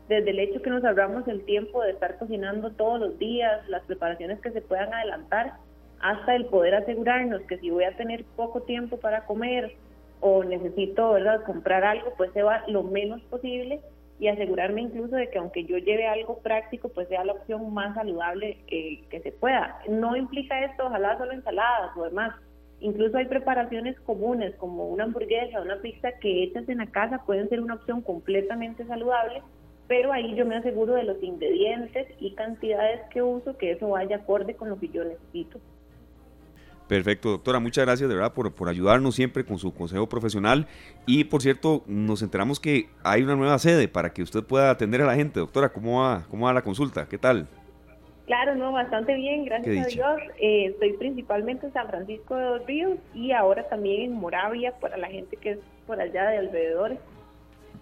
Desde 0.07 0.29
el 0.29 0.39
hecho 0.39 0.61
que 0.61 0.69
nos 0.69 0.85
ahorramos 0.85 1.27
el 1.27 1.43
tiempo 1.43 1.81
de 1.81 1.91
estar 1.91 2.17
cocinando 2.17 2.71
todos 2.71 2.99
los 2.99 3.19
días, 3.19 3.67
las 3.67 3.83
preparaciones 3.83 4.39
que 4.39 4.51
se 4.51 4.61
puedan 4.61 4.93
adelantar, 4.93 5.53
hasta 5.99 6.35
el 6.35 6.45
poder 6.45 6.75
asegurarnos 6.75 7.41
que 7.43 7.57
si 7.57 7.69
voy 7.69 7.83
a 7.83 7.95
tener 7.97 8.23
poco 8.35 8.61
tiempo 8.61 8.97
para 8.97 9.25
comer 9.25 9.75
o 10.21 10.43
necesito 10.43 11.11
¿verdad? 11.13 11.43
comprar 11.43 11.83
algo, 11.83 12.13
pues 12.15 12.31
se 12.31 12.43
va 12.43 12.63
lo 12.67 12.83
menos 12.83 13.21
posible 13.23 13.81
y 14.21 14.27
asegurarme 14.27 14.81
incluso 14.81 15.15
de 15.15 15.29
que 15.31 15.39
aunque 15.39 15.65
yo 15.65 15.79
lleve 15.79 16.07
algo 16.07 16.37
práctico, 16.37 16.89
pues 16.89 17.07
sea 17.07 17.25
la 17.25 17.33
opción 17.33 17.73
más 17.73 17.95
saludable 17.95 18.59
que, 18.67 19.19
se 19.23 19.31
pueda. 19.31 19.79
No 19.89 20.15
implica 20.15 20.63
esto, 20.63 20.85
ojalá 20.85 21.17
solo 21.17 21.31
ensaladas 21.31 21.97
o 21.97 22.03
demás. 22.03 22.35
Incluso 22.79 23.17
hay 23.17 23.25
preparaciones 23.25 23.99
comunes 24.01 24.55
como 24.57 24.87
una 24.89 25.05
hamburguesa, 25.05 25.61
una 25.61 25.81
pizza 25.81 26.11
que 26.19 26.43
hechas 26.43 26.69
en 26.69 26.77
la 26.77 26.87
casa 26.87 27.23
pueden 27.25 27.49
ser 27.49 27.61
una 27.61 27.75
opción 27.75 28.01
completamente 28.01 28.85
saludable, 28.85 29.41
pero 29.87 30.13
ahí 30.13 30.35
yo 30.35 30.45
me 30.45 30.55
aseguro 30.55 30.93
de 30.93 31.03
los 31.03 31.21
ingredientes 31.23 32.07
y 32.19 32.35
cantidades 32.35 33.01
que 33.09 33.23
uso, 33.23 33.57
que 33.57 33.71
eso 33.71 33.89
vaya 33.89 34.17
acorde 34.17 34.55
con 34.55 34.69
lo 34.69 34.79
que 34.79 34.89
yo 34.89 35.03
necesito. 35.03 35.59
Perfecto, 36.91 37.29
doctora, 37.29 37.61
muchas 37.61 37.85
gracias 37.85 38.09
de 38.09 38.15
verdad 38.15 38.33
por, 38.33 38.53
por 38.53 38.67
ayudarnos 38.67 39.15
siempre 39.15 39.45
con 39.45 39.57
su 39.57 39.73
consejo 39.73 40.09
profesional. 40.09 40.67
Y 41.05 41.23
por 41.23 41.41
cierto, 41.41 41.85
nos 41.87 42.21
enteramos 42.21 42.59
que 42.59 42.89
hay 43.01 43.23
una 43.23 43.37
nueva 43.37 43.57
sede 43.59 43.87
para 43.87 44.11
que 44.11 44.21
usted 44.21 44.43
pueda 44.43 44.69
atender 44.71 45.01
a 45.01 45.05
la 45.05 45.15
gente. 45.15 45.39
Doctora, 45.39 45.69
¿cómo 45.69 46.01
va, 46.01 46.25
cómo 46.29 46.47
va 46.47 46.53
la 46.53 46.63
consulta? 46.63 47.07
¿Qué 47.07 47.17
tal? 47.17 47.47
Claro, 48.25 48.55
no, 48.55 48.73
bastante 48.73 49.15
bien, 49.15 49.45
gracias 49.45 49.85
a 49.85 49.87
Dios. 49.87 50.21
Eh, 50.37 50.65
estoy 50.65 50.91
principalmente 50.97 51.67
en 51.67 51.71
San 51.71 51.87
Francisco 51.87 52.35
de 52.35 52.43
los 52.43 52.65
Ríos 52.65 52.99
y 53.13 53.31
ahora 53.31 53.69
también 53.69 54.01
en 54.01 54.11
Moravia 54.11 54.73
para 54.81 54.97
la 54.97 55.07
gente 55.07 55.37
que 55.37 55.51
es 55.51 55.59
por 55.87 55.97
allá 55.97 56.29
de 56.29 56.39
alrededores. 56.39 56.99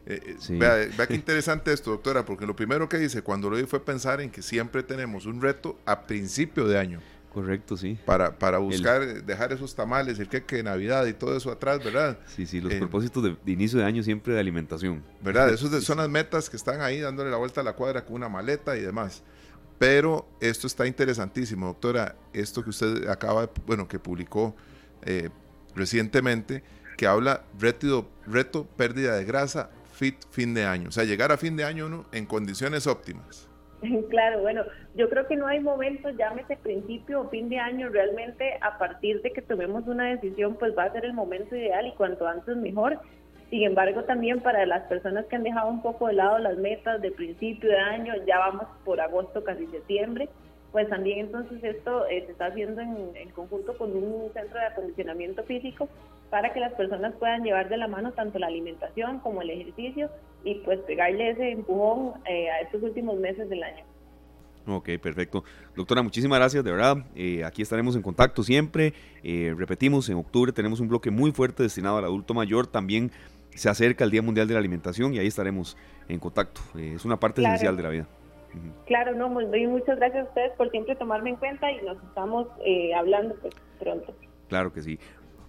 Eh, 0.06 0.20
eh, 0.26 0.36
vea, 0.50 0.86
vea 0.96 1.06
qué 1.06 1.14
interesante 1.14 1.72
esto, 1.72 1.92
doctora, 1.92 2.26
porque 2.26 2.44
lo 2.44 2.54
primero 2.54 2.90
que 2.90 2.98
dice 2.98 3.22
cuando 3.22 3.48
lo 3.48 3.56
vi 3.56 3.62
fue 3.64 3.80
pensar 3.80 4.20
en 4.20 4.30
que 4.30 4.42
siempre 4.42 4.82
tenemos 4.82 5.24
un 5.24 5.40
reto 5.40 5.78
a 5.86 6.02
principio 6.02 6.68
de 6.68 6.78
año. 6.78 7.00
Correcto, 7.34 7.76
sí. 7.76 7.98
Para, 8.06 8.38
para 8.38 8.58
buscar, 8.58 9.24
dejar 9.24 9.52
esos 9.52 9.74
tamales, 9.74 10.20
el 10.20 10.28
queque 10.28 10.56
de 10.56 10.62
Navidad 10.62 11.04
y 11.06 11.14
todo 11.14 11.36
eso 11.36 11.50
atrás, 11.50 11.82
¿verdad? 11.82 12.16
Sí, 12.28 12.46
sí, 12.46 12.60
los 12.60 12.72
eh, 12.72 12.78
propósitos 12.78 13.24
de, 13.24 13.36
inicio 13.52 13.80
de 13.80 13.84
año 13.84 14.04
siempre 14.04 14.34
de 14.34 14.38
alimentación. 14.38 15.02
¿Verdad? 15.20 15.52
Esos 15.52 15.82
son 15.84 15.98
las 15.98 16.08
metas 16.08 16.48
que 16.48 16.56
están 16.56 16.80
ahí 16.80 17.00
dándole 17.00 17.32
la 17.32 17.36
vuelta 17.36 17.60
a 17.60 17.64
la 17.64 17.72
cuadra 17.72 18.04
con 18.04 18.14
una 18.14 18.28
maleta 18.28 18.76
y 18.76 18.82
demás. 18.82 19.24
Pero 19.80 20.28
esto 20.40 20.68
está 20.68 20.86
interesantísimo, 20.86 21.66
doctora. 21.66 22.14
Esto 22.32 22.62
que 22.62 22.70
usted 22.70 23.08
acaba, 23.08 23.50
bueno, 23.66 23.88
que 23.88 23.98
publicó 23.98 24.54
eh, 25.02 25.30
recientemente, 25.74 26.62
que 26.96 27.08
habla 27.08 27.42
reto, 27.58 28.08
reto 28.28 28.64
pérdida 28.64 29.16
de 29.16 29.24
grasa, 29.24 29.70
fit 29.92 30.14
fin 30.30 30.54
de 30.54 30.66
año. 30.66 30.90
O 30.90 30.92
sea, 30.92 31.02
llegar 31.02 31.32
a 31.32 31.36
fin 31.36 31.56
de 31.56 31.64
año 31.64 31.86
uno 31.86 32.06
en 32.12 32.26
condiciones 32.26 32.86
óptimas. 32.86 33.48
Claro, 34.10 34.40
bueno, 34.40 34.64
yo 34.94 35.08
creo 35.08 35.26
que 35.26 35.36
no 35.36 35.46
hay 35.46 35.60
momento, 35.60 36.10
llámese 36.10 36.56
principio 36.56 37.20
o 37.20 37.28
fin 37.28 37.48
de 37.48 37.58
año, 37.58 37.88
realmente 37.88 38.58
a 38.60 38.78
partir 38.78 39.22
de 39.22 39.32
que 39.32 39.42
tomemos 39.42 39.86
una 39.86 40.10
decisión, 40.10 40.56
pues 40.56 40.76
va 40.76 40.84
a 40.84 40.92
ser 40.92 41.04
el 41.04 41.12
momento 41.12 41.56
ideal 41.56 41.86
y 41.86 41.92
cuanto 41.92 42.26
antes 42.26 42.56
mejor. 42.56 42.98
Sin 43.50 43.62
embargo, 43.62 44.04
también 44.04 44.40
para 44.40 44.66
las 44.66 44.82
personas 44.84 45.26
que 45.26 45.36
han 45.36 45.42
dejado 45.42 45.68
un 45.68 45.82
poco 45.82 46.08
de 46.08 46.14
lado 46.14 46.38
las 46.38 46.56
metas 46.56 47.00
de 47.00 47.12
principio 47.12 47.70
de 47.70 47.78
año, 47.78 48.14
ya 48.26 48.38
vamos 48.38 48.66
por 48.84 49.00
agosto, 49.00 49.44
casi 49.44 49.66
septiembre, 49.66 50.28
pues 50.74 50.88
también 50.88 51.20
entonces 51.20 51.62
esto 51.62 52.04
eh, 52.08 52.24
se 52.26 52.32
está 52.32 52.46
haciendo 52.46 52.80
en, 52.80 53.10
en, 53.14 53.30
conjunto 53.30 53.78
con 53.78 53.96
un 53.96 54.32
centro 54.32 54.58
de 54.58 54.66
acondicionamiento 54.66 55.44
físico 55.44 55.88
para 56.30 56.52
que 56.52 56.58
las 56.58 56.72
personas 56.72 57.14
puedan 57.14 57.44
llevar 57.44 57.68
de 57.68 57.76
la 57.76 57.86
mano 57.86 58.10
tanto 58.10 58.40
la 58.40 58.48
alimentación 58.48 59.20
como 59.20 59.40
el 59.42 59.50
ejercicio 59.50 60.10
y 60.42 60.56
pues 60.64 60.80
pegarle 60.80 61.30
ese 61.30 61.52
empujón 61.52 62.14
eh, 62.28 62.50
a 62.50 62.62
estos 62.62 62.82
últimos 62.82 63.20
meses 63.20 63.48
del 63.48 63.62
año. 63.62 63.84
Ok, 64.66 64.88
perfecto. 65.00 65.44
Doctora, 65.76 66.02
muchísimas 66.02 66.40
gracias, 66.40 66.64
de 66.64 66.72
verdad. 66.72 66.96
Eh, 67.14 67.44
aquí 67.44 67.62
estaremos 67.62 67.94
en 67.94 68.02
contacto 68.02 68.42
siempre. 68.42 68.94
Eh, 69.22 69.54
repetimos, 69.56 70.08
en 70.08 70.16
octubre 70.16 70.50
tenemos 70.50 70.80
un 70.80 70.88
bloque 70.88 71.12
muy 71.12 71.30
fuerte 71.30 71.62
destinado 71.62 71.98
al 71.98 72.04
adulto 72.04 72.34
mayor. 72.34 72.66
También 72.66 73.12
se 73.54 73.68
acerca 73.68 74.02
el 74.02 74.10
Día 74.10 74.22
Mundial 74.22 74.48
de 74.48 74.54
la 74.54 74.58
Alimentación 74.58 75.14
y 75.14 75.20
ahí 75.20 75.28
estaremos 75.28 75.76
en 76.08 76.18
contacto. 76.18 76.62
es 76.76 77.04
una 77.04 77.20
parte 77.20 77.42
esencial 77.42 77.76
de 77.76 77.82
la 77.84 77.90
vida. 77.90 78.08
Claro, 78.86 79.14
no, 79.14 79.28
muy, 79.28 79.46
muchas 79.66 79.96
gracias 79.96 80.26
a 80.26 80.28
ustedes 80.28 80.52
por 80.52 80.70
siempre 80.70 80.96
tomarme 80.96 81.30
en 81.30 81.36
cuenta 81.36 81.70
y 81.72 81.82
nos 81.82 81.96
estamos 82.04 82.48
hablando 82.96 83.34
pues 83.36 83.54
pronto. 83.78 84.14
Claro 84.48 84.72
que 84.72 84.82
sí. 84.82 84.98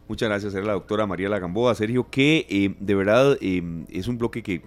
Muchas 0.07 0.29
gracias, 0.29 0.53
era 0.53 0.65
la 0.65 0.73
doctora 0.73 1.07
María 1.07 1.29
Lagamboa. 1.29 1.73
Sergio, 1.73 2.07
que 2.11 2.45
eh, 2.47 2.75
de 2.79 2.93
verdad 2.93 3.39
eh, 3.41 3.63
es 3.89 4.07
un 4.07 4.19
bloque 4.19 4.43
que, 4.43 4.61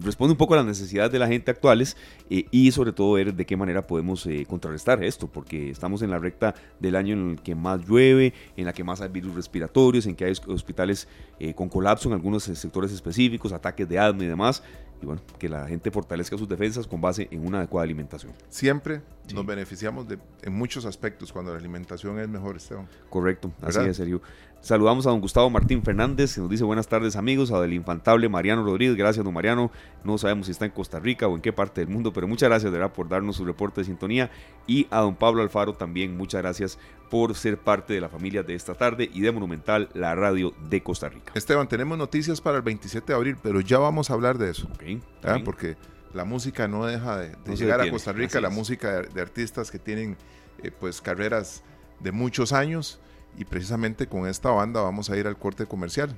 responde 0.00 0.32
un 0.32 0.38
poco 0.38 0.54
a 0.54 0.58
las 0.58 0.64
necesidades 0.64 1.12
de 1.12 1.18
la 1.18 1.26
gente 1.26 1.50
actuales 1.50 1.98
eh, 2.30 2.46
y 2.50 2.70
sobre 2.72 2.92
todo 2.92 3.12
ver 3.12 3.34
de 3.34 3.44
qué 3.44 3.58
manera 3.58 3.86
podemos 3.86 4.26
contrarrestar 4.48 5.04
esto, 5.04 5.26
porque 5.26 5.68
estamos 5.68 6.00
en 6.00 6.10
la 6.10 6.18
recta 6.18 6.54
del 6.80 6.96
año 6.96 7.12
en 7.12 7.30
el 7.32 7.42
que 7.42 7.54
más 7.54 7.86
llueve, 7.86 8.32
en 8.56 8.64
la 8.64 8.72
que 8.72 8.84
más 8.84 9.02
hay 9.02 9.10
virus 9.10 9.34
respiratorios, 9.34 10.06
en 10.06 10.14
que 10.14 10.24
hay 10.24 10.32
hospitales 10.46 11.08
con 11.54 11.68
colapso 11.68 12.08
en 12.08 12.14
algunos 12.14 12.44
sectores 12.44 12.90
específicos, 12.90 13.52
ataques 13.52 13.86
de 13.86 13.98
asma 13.98 14.24
y 14.24 14.28
demás 14.28 14.62
y 15.00 15.06
bueno, 15.06 15.22
que 15.38 15.48
la 15.48 15.66
gente 15.66 15.90
fortalezca 15.90 16.36
sus 16.36 16.48
defensas 16.48 16.86
con 16.86 17.00
base 17.00 17.28
en 17.30 17.46
una 17.46 17.58
adecuada 17.58 17.84
alimentación. 17.84 18.32
Siempre 18.48 19.02
nos 19.34 19.46
beneficiamos 19.46 20.08
de, 20.08 20.18
en 20.42 20.52
muchos 20.52 20.84
aspectos 20.84 21.32
cuando 21.32 21.52
la 21.52 21.58
alimentación 21.58 22.18
es 22.18 22.28
mejor, 22.28 22.56
Esteban. 22.56 22.88
Correcto, 23.10 23.52
así 23.62 23.80
es, 23.80 23.96
serio. 23.96 24.22
Saludamos 24.60 25.06
a 25.06 25.10
don 25.10 25.20
Gustavo 25.20 25.48
Martín 25.50 25.82
Fernández, 25.82 26.34
que 26.34 26.40
nos 26.40 26.50
dice 26.50 26.64
buenas 26.64 26.88
tardes 26.88 27.14
amigos, 27.14 27.52
a 27.52 27.60
del 27.60 27.72
infantable 27.72 28.28
Mariano 28.28 28.64
Rodríguez, 28.64 28.96
gracias 28.96 29.24
don 29.24 29.32
Mariano, 29.32 29.70
no 30.02 30.18
sabemos 30.18 30.46
si 30.46 30.52
está 30.52 30.64
en 30.64 30.72
Costa 30.72 30.98
Rica 30.98 31.28
o 31.28 31.36
en 31.36 31.40
qué 31.40 31.52
parte 31.52 31.80
del 31.80 31.88
mundo, 31.88 32.12
pero 32.12 32.26
muchas 32.26 32.48
gracias 32.48 32.72
de 32.72 32.78
verdad 32.78 32.92
por 32.92 33.08
darnos 33.08 33.36
su 33.36 33.44
reporte 33.44 33.80
de 33.80 33.84
sintonía. 33.84 34.30
Y 34.66 34.88
a 34.90 35.00
don 35.00 35.14
Pablo 35.14 35.42
Alfaro 35.42 35.74
también, 35.74 36.16
muchas 36.16 36.42
gracias 36.42 36.78
por 37.08 37.36
ser 37.36 37.56
parte 37.58 37.94
de 37.94 38.00
la 38.00 38.08
familia 38.08 38.42
de 38.42 38.54
esta 38.54 38.74
tarde 38.74 39.08
y 39.12 39.20
de 39.20 39.30
Monumental, 39.30 39.88
la 39.94 40.16
radio 40.16 40.52
de 40.68 40.82
Costa 40.82 41.08
Rica. 41.08 41.32
Esteban, 41.36 41.68
tenemos 41.68 41.96
noticias 41.96 42.40
para 42.40 42.56
el 42.56 42.62
27 42.62 43.06
de 43.06 43.16
abril, 43.16 43.36
pero 43.40 43.60
ya 43.60 43.78
vamos 43.78 44.10
a 44.10 44.14
hablar 44.14 44.38
de 44.38 44.50
eso, 44.50 44.68
¿ah? 45.22 45.38
porque 45.44 45.76
la 46.12 46.24
música 46.24 46.66
no 46.66 46.84
deja 46.84 47.16
de, 47.16 47.36
llegar 47.54 47.80
a 47.80 47.88
Costa 47.88 48.12
Rica, 48.12 48.40
la 48.40 48.50
música 48.50 49.02
de, 49.02 49.20
artistas 49.20 49.70
que 49.70 49.78
tienen 49.78 50.16
eh, 50.62 50.72
pues 50.72 51.00
carreras 51.00 51.62
de 52.00 52.10
muchos 52.10 52.52
años 52.52 53.00
y 53.38 53.44
precisamente 53.44 54.06
con 54.06 54.26
esta 54.26 54.50
banda 54.50 54.82
vamos 54.82 55.08
a 55.10 55.16
ir 55.16 55.26
al 55.26 55.38
corte 55.38 55.64
comercial. 55.66 56.14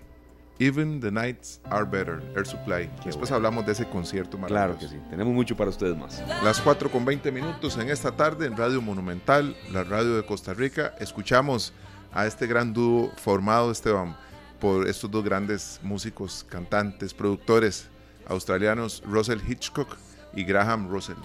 Even 0.59 1.01
the 1.01 1.11
Nights 1.11 1.61
Are 1.71 1.85
Better, 1.85 2.21
Air 2.37 2.47
Supply. 2.47 2.91
Después 3.05 3.31
hablamos 3.31 3.65
de 3.65 3.73
ese 3.73 3.89
concierto 3.89 4.37
maravilloso. 4.37 4.79
Claro 4.79 4.79
que 4.79 4.89
sí, 4.89 5.11
tenemos 5.11 5.33
mucho 5.33 5.57
para 5.57 5.71
ustedes 5.71 5.97
más. 5.97 6.23
Las 6.45 6.61
4 6.61 6.91
con 6.91 7.05
20 7.05 7.33
minutos 7.33 7.79
en 7.79 7.89
esta 7.89 8.13
tarde 8.13 8.47
en 8.47 8.57
Radio 8.57 8.83
Monumental, 8.83 9.57
la 9.73 9.85
radio 9.85 10.17
de 10.17 10.27
Costa 10.27 10.53
Rica. 10.53 10.95
Escuchamos 10.99 11.73
a 12.13 12.27
este 12.27 12.47
gran 12.47 12.75
dúo 12.75 13.11
formado, 13.17 13.71
Esteban, 13.71 14.17
por 14.61 14.87
estos 14.87 15.11
dos 15.11 15.25
grandes 15.25 15.81
músicos, 15.83 16.45
cantantes, 16.49 17.15
productores 17.15 17.89
australianos, 18.27 19.03
Russell 19.07 19.41
Hitchcock 19.47 19.97
y 20.35 20.45
Graham 20.45 20.91
Russell. 20.91 21.17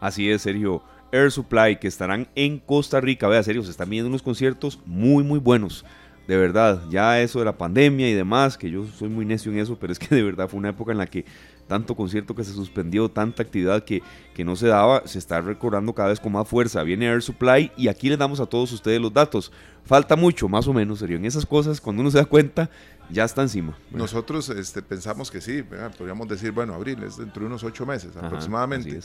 Así 0.00 0.30
es, 0.30 0.42
Sergio. 0.42 0.82
Air 1.12 1.30
Supply, 1.30 1.76
que 1.76 1.88
estarán 1.88 2.28
en 2.34 2.58
Costa 2.58 3.00
Rica. 3.00 3.28
Vea, 3.28 3.42
Sergio, 3.42 3.62
se 3.62 3.70
están 3.70 3.90
viendo 3.90 4.08
unos 4.08 4.22
conciertos 4.22 4.80
muy, 4.86 5.22
muy 5.22 5.38
buenos 5.38 5.84
de 6.26 6.36
verdad, 6.36 6.82
ya 6.88 7.20
eso 7.20 7.40
de 7.40 7.44
la 7.44 7.58
pandemia 7.58 8.08
y 8.08 8.14
demás, 8.14 8.56
que 8.56 8.70
yo 8.70 8.86
soy 8.86 9.08
muy 9.08 9.24
necio 9.24 9.50
en 9.50 9.58
eso, 9.58 9.76
pero 9.80 9.92
es 9.92 9.98
que 9.98 10.14
de 10.14 10.22
verdad 10.22 10.48
fue 10.48 10.58
una 10.58 10.70
época 10.70 10.92
en 10.92 10.98
la 10.98 11.06
que 11.06 11.24
tanto 11.66 11.94
concierto 11.94 12.34
que 12.34 12.44
se 12.44 12.52
suspendió, 12.52 13.08
tanta 13.08 13.42
actividad 13.42 13.84
que, 13.84 14.02
que 14.34 14.44
no 14.44 14.56
se 14.56 14.66
daba, 14.66 15.06
se 15.06 15.18
está 15.18 15.40
recordando 15.40 15.94
cada 15.94 16.10
vez 16.10 16.20
con 16.20 16.32
más 16.32 16.46
fuerza. 16.46 16.82
Viene 16.82 17.06
Air 17.06 17.22
Supply 17.22 17.72
y 17.76 17.88
aquí 17.88 18.10
les 18.10 18.18
damos 18.18 18.40
a 18.40 18.46
todos 18.46 18.72
ustedes 18.72 19.00
los 19.00 19.12
datos. 19.12 19.50
Falta 19.84 20.14
mucho, 20.14 20.48
más 20.48 20.68
o 20.68 20.74
menos, 20.74 20.98
serio. 20.98 21.16
En 21.16 21.24
esas 21.24 21.46
cosas, 21.46 21.80
cuando 21.80 22.02
uno 22.02 22.10
se 22.10 22.18
da 22.18 22.26
cuenta, 22.26 22.68
ya 23.10 23.24
está 23.24 23.42
encima. 23.42 23.76
Nosotros 23.90 24.50
este, 24.50 24.82
pensamos 24.82 25.30
que 25.30 25.40
sí, 25.40 25.62
podríamos 25.96 26.28
decir, 26.28 26.52
bueno, 26.52 26.74
abril 26.74 27.02
es 27.04 27.16
dentro 27.16 27.40
de 27.40 27.46
unos 27.46 27.64
ocho 27.64 27.86
meses 27.86 28.16
aproximadamente, 28.16 29.00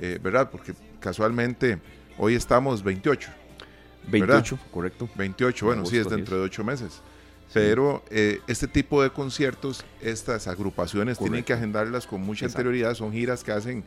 eh, 0.00 0.18
¿verdad? 0.22 0.50
Porque 0.50 0.74
casualmente 1.00 1.78
hoy 2.18 2.34
estamos 2.34 2.82
28 2.82 3.42
28, 4.08 4.58
correcto. 4.70 5.08
28, 5.14 5.66
bueno, 5.66 5.86
sí, 5.86 5.96
es 5.96 6.08
dentro 6.08 6.36
de 6.38 6.42
ocho 6.42 6.64
meses. 6.64 7.00
Pero 7.52 8.02
eh, 8.08 8.40
este 8.46 8.66
tipo 8.66 9.02
de 9.02 9.10
conciertos, 9.10 9.84
estas 10.00 10.48
agrupaciones 10.48 11.18
tienen 11.18 11.44
que 11.44 11.52
agendarlas 11.52 12.06
con 12.06 12.22
mucha 12.22 12.46
anterioridad. 12.46 12.94
Son 12.94 13.12
giras 13.12 13.44
que 13.44 13.52
hacen 13.52 13.84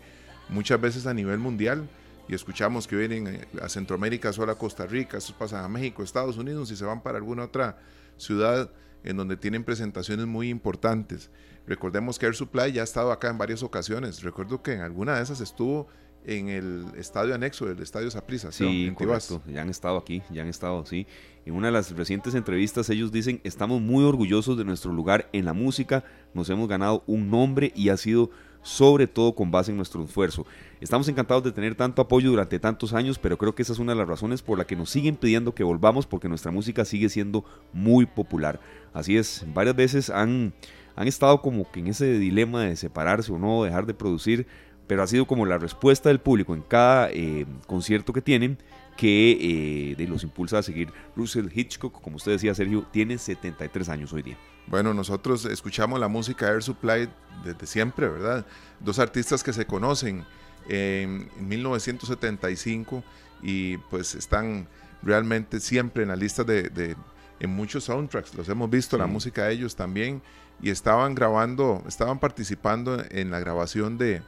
muchas 0.50 0.80
veces 0.80 1.08
a 1.08 1.14
nivel 1.14 1.40
mundial. 1.40 1.88
Y 2.28 2.34
escuchamos 2.34 2.88
que 2.88 2.96
vienen 2.96 3.28
eh, 3.28 3.48
a 3.62 3.70
Centroamérica, 3.70 4.34
solo 4.34 4.52
a 4.52 4.58
Costa 4.58 4.86
Rica, 4.86 5.18
estos 5.18 5.36
pasan 5.36 5.64
a 5.64 5.68
México, 5.68 6.02
Estados 6.02 6.38
Unidos 6.38 6.72
y 6.72 6.76
se 6.76 6.84
van 6.84 7.02
para 7.02 7.18
alguna 7.18 7.44
otra 7.44 7.78
ciudad 8.18 8.72
en 9.06 9.16
donde 9.16 9.38
tienen 9.38 9.64
presentaciones 9.64 10.26
muy 10.26 10.50
importantes. 10.50 11.30
Recordemos 11.66 12.20
que 12.20 12.26
Air 12.26 12.36
Supply 12.36 12.74
ya 12.74 12.82
ha 12.82 12.84
estado 12.84 13.12
acá 13.12 13.30
en 13.30 13.38
varias 13.38 13.64
ocasiones. 13.64 14.24
Recuerdo 14.24 14.62
que 14.62 14.74
en 14.74 14.82
alguna 14.82 15.16
de 15.16 15.24
esas 15.24 15.40
estuvo 15.40 15.88
en 16.26 16.50
el 16.50 16.86
estadio 16.98 17.36
anexo 17.36 17.68
del 17.68 17.80
estadio 17.82 18.10
Saprissa. 18.10 18.52
Sí, 18.52 18.92
correcto. 18.96 19.44
Ya 19.48 19.62
han 19.62 19.70
estado 19.70 19.98
aquí, 19.98 20.24
ya 20.32 20.42
han 20.42 20.48
estado, 20.48 20.86
sí. 20.86 21.06
En 21.46 21.54
una 21.54 21.68
de 21.68 21.74
las 21.74 21.92
recientes 21.92 22.34
entrevistas 22.34 22.90
ellos 22.90 23.12
dicen, 23.12 23.42
estamos 23.44 23.80
muy 23.80 24.04
orgullosos 24.04 24.58
de 24.58 24.66
nuestro 24.66 24.92
lugar 24.92 25.30
en 25.34 25.46
la 25.46 25.54
música, 25.54 26.04
nos 26.34 26.50
hemos 26.50 26.68
ganado 26.68 27.04
un 27.06 27.30
nombre 27.30 27.72
y 27.76 27.90
ha 27.90 27.98
sido 27.98 28.32
sobre 28.66 29.06
todo 29.06 29.36
con 29.36 29.52
base 29.52 29.70
en 29.70 29.78
nuestro 29.78 30.04
esfuerzo. 30.04 30.44
Estamos 30.82 31.08
encantados 31.08 31.44
de 31.44 31.52
tener 31.52 31.76
tanto 31.76 32.02
apoyo 32.02 32.32
durante 32.32 32.58
tantos 32.58 32.94
años, 32.94 33.20
pero 33.20 33.38
creo 33.38 33.54
que 33.54 33.62
esa 33.62 33.74
es 33.74 33.80
una 33.80 33.94
de 33.94 34.00
las 34.00 34.08
razones 34.08 34.42
por 34.42 34.58
la 34.58 34.66
que 34.66 34.76
nos 34.76 34.90
siguen 34.90 35.18
pidiendo 35.18 35.54
que 35.54 35.64
volvamos 35.64 36.08
porque 36.08 36.28
nuestra 36.28 36.52
música 36.52 36.84
sigue 36.84 37.08
siendo 37.10 37.46
muy 37.74 38.08
popular. 38.08 38.60
Así 38.92 39.18
es, 39.18 39.46
varias 39.54 39.76
veces 39.76 40.10
han, 40.10 40.52
han 40.96 41.08
estado 41.08 41.44
como 41.44 41.72
que 41.72 41.80
en 41.80 41.88
ese 41.88 42.18
dilema 42.18 42.64
de 42.64 42.76
separarse 42.76 43.32
o 43.32 43.38
no, 43.38 43.64
dejar 43.64 43.86
de 43.86 43.94
producir, 43.94 44.48
pero 44.88 45.04
ha 45.04 45.08
sido 45.08 45.28
como 45.28 45.46
la 45.46 45.60
respuesta 45.60 46.10
del 46.10 46.20
público 46.20 46.56
en 46.56 46.64
cada 46.64 47.12
eh, 47.12 47.46
concierto 47.68 48.14
que 48.14 48.22
tienen 48.22 48.58
que 48.98 49.96
eh, 50.00 50.08
los 50.08 50.24
impulsa 50.24 50.58
a 50.58 50.64
seguir. 50.64 50.90
Russell 51.16 51.50
Hitchcock, 51.54 52.02
como 52.02 52.16
usted 52.16 52.32
decía, 52.32 52.56
Sergio, 52.56 52.84
tiene 52.92 53.20
73 53.20 53.90
años 53.90 54.12
hoy 54.12 54.24
día. 54.24 54.38
Bueno, 54.68 54.94
nosotros 54.94 55.46
escuchamos 55.46 56.00
la 56.00 56.08
música 56.08 56.48
Air 56.48 56.64
Supply 56.64 57.10
desde 57.44 57.66
siempre, 57.68 58.08
¿verdad? 58.08 58.46
Dos 58.80 59.00
artistas 59.00 59.44
que 59.44 59.54
se 59.54 59.66
conocen 59.66 60.26
en 60.68 61.30
1975 61.40 63.04
y 63.44 63.78
pues 63.78 64.16
están 64.16 64.68
realmente 65.04 65.60
siempre 65.60 66.04
en 66.04 66.10
la 66.10 66.16
lista 66.16 66.44
de, 66.44 66.96
en 67.40 67.50
muchos 67.50 67.84
soundtracks. 67.84 68.34
Los 68.34 68.50
hemos 68.50 68.70
visto, 68.70 68.98
la 68.98 69.08
música 69.08 69.46
de 69.46 69.54
ellos 69.54 69.76
también 69.76 70.22
y 70.62 70.70
estaban 70.70 71.14
grabando, 71.14 71.84
estaban 71.88 72.20
participando 72.20 73.04
en 73.12 73.30
la 73.30 73.40
grabación 73.40 73.98
de 73.98 74.22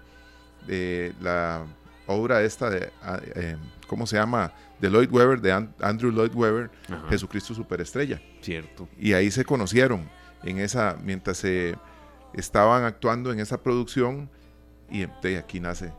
de 0.68 1.14
la 1.22 1.66
obra 2.06 2.42
esta 2.42 2.70
de, 2.70 2.92
ah, 3.02 3.20
eh, 3.36 3.58
¿cómo 3.88 4.06
se 4.06 4.18
llama? 4.18 4.52
De 4.80 4.90
Lloyd 4.90 5.10
Webber, 5.12 5.42
de 5.42 5.52
Andrew 5.80 6.12
Lloyd 6.12 6.36
Webber, 6.36 6.70
Jesucristo 7.10 7.54
Superestrella. 7.54 8.22
Cierto. 8.42 8.88
Y 9.00 9.14
ahí 9.14 9.32
se 9.32 9.44
conocieron, 9.44 10.08
en 10.44 10.60
esa, 10.60 10.98
mientras 11.04 11.38
se 11.38 11.76
estaban 12.34 12.84
actuando 12.84 13.32
en 13.32 13.40
esa 13.40 13.62
producción, 13.62 14.30
y 14.90 15.06
de 15.22 15.38
aquí 15.38 15.60
nace 15.60 15.92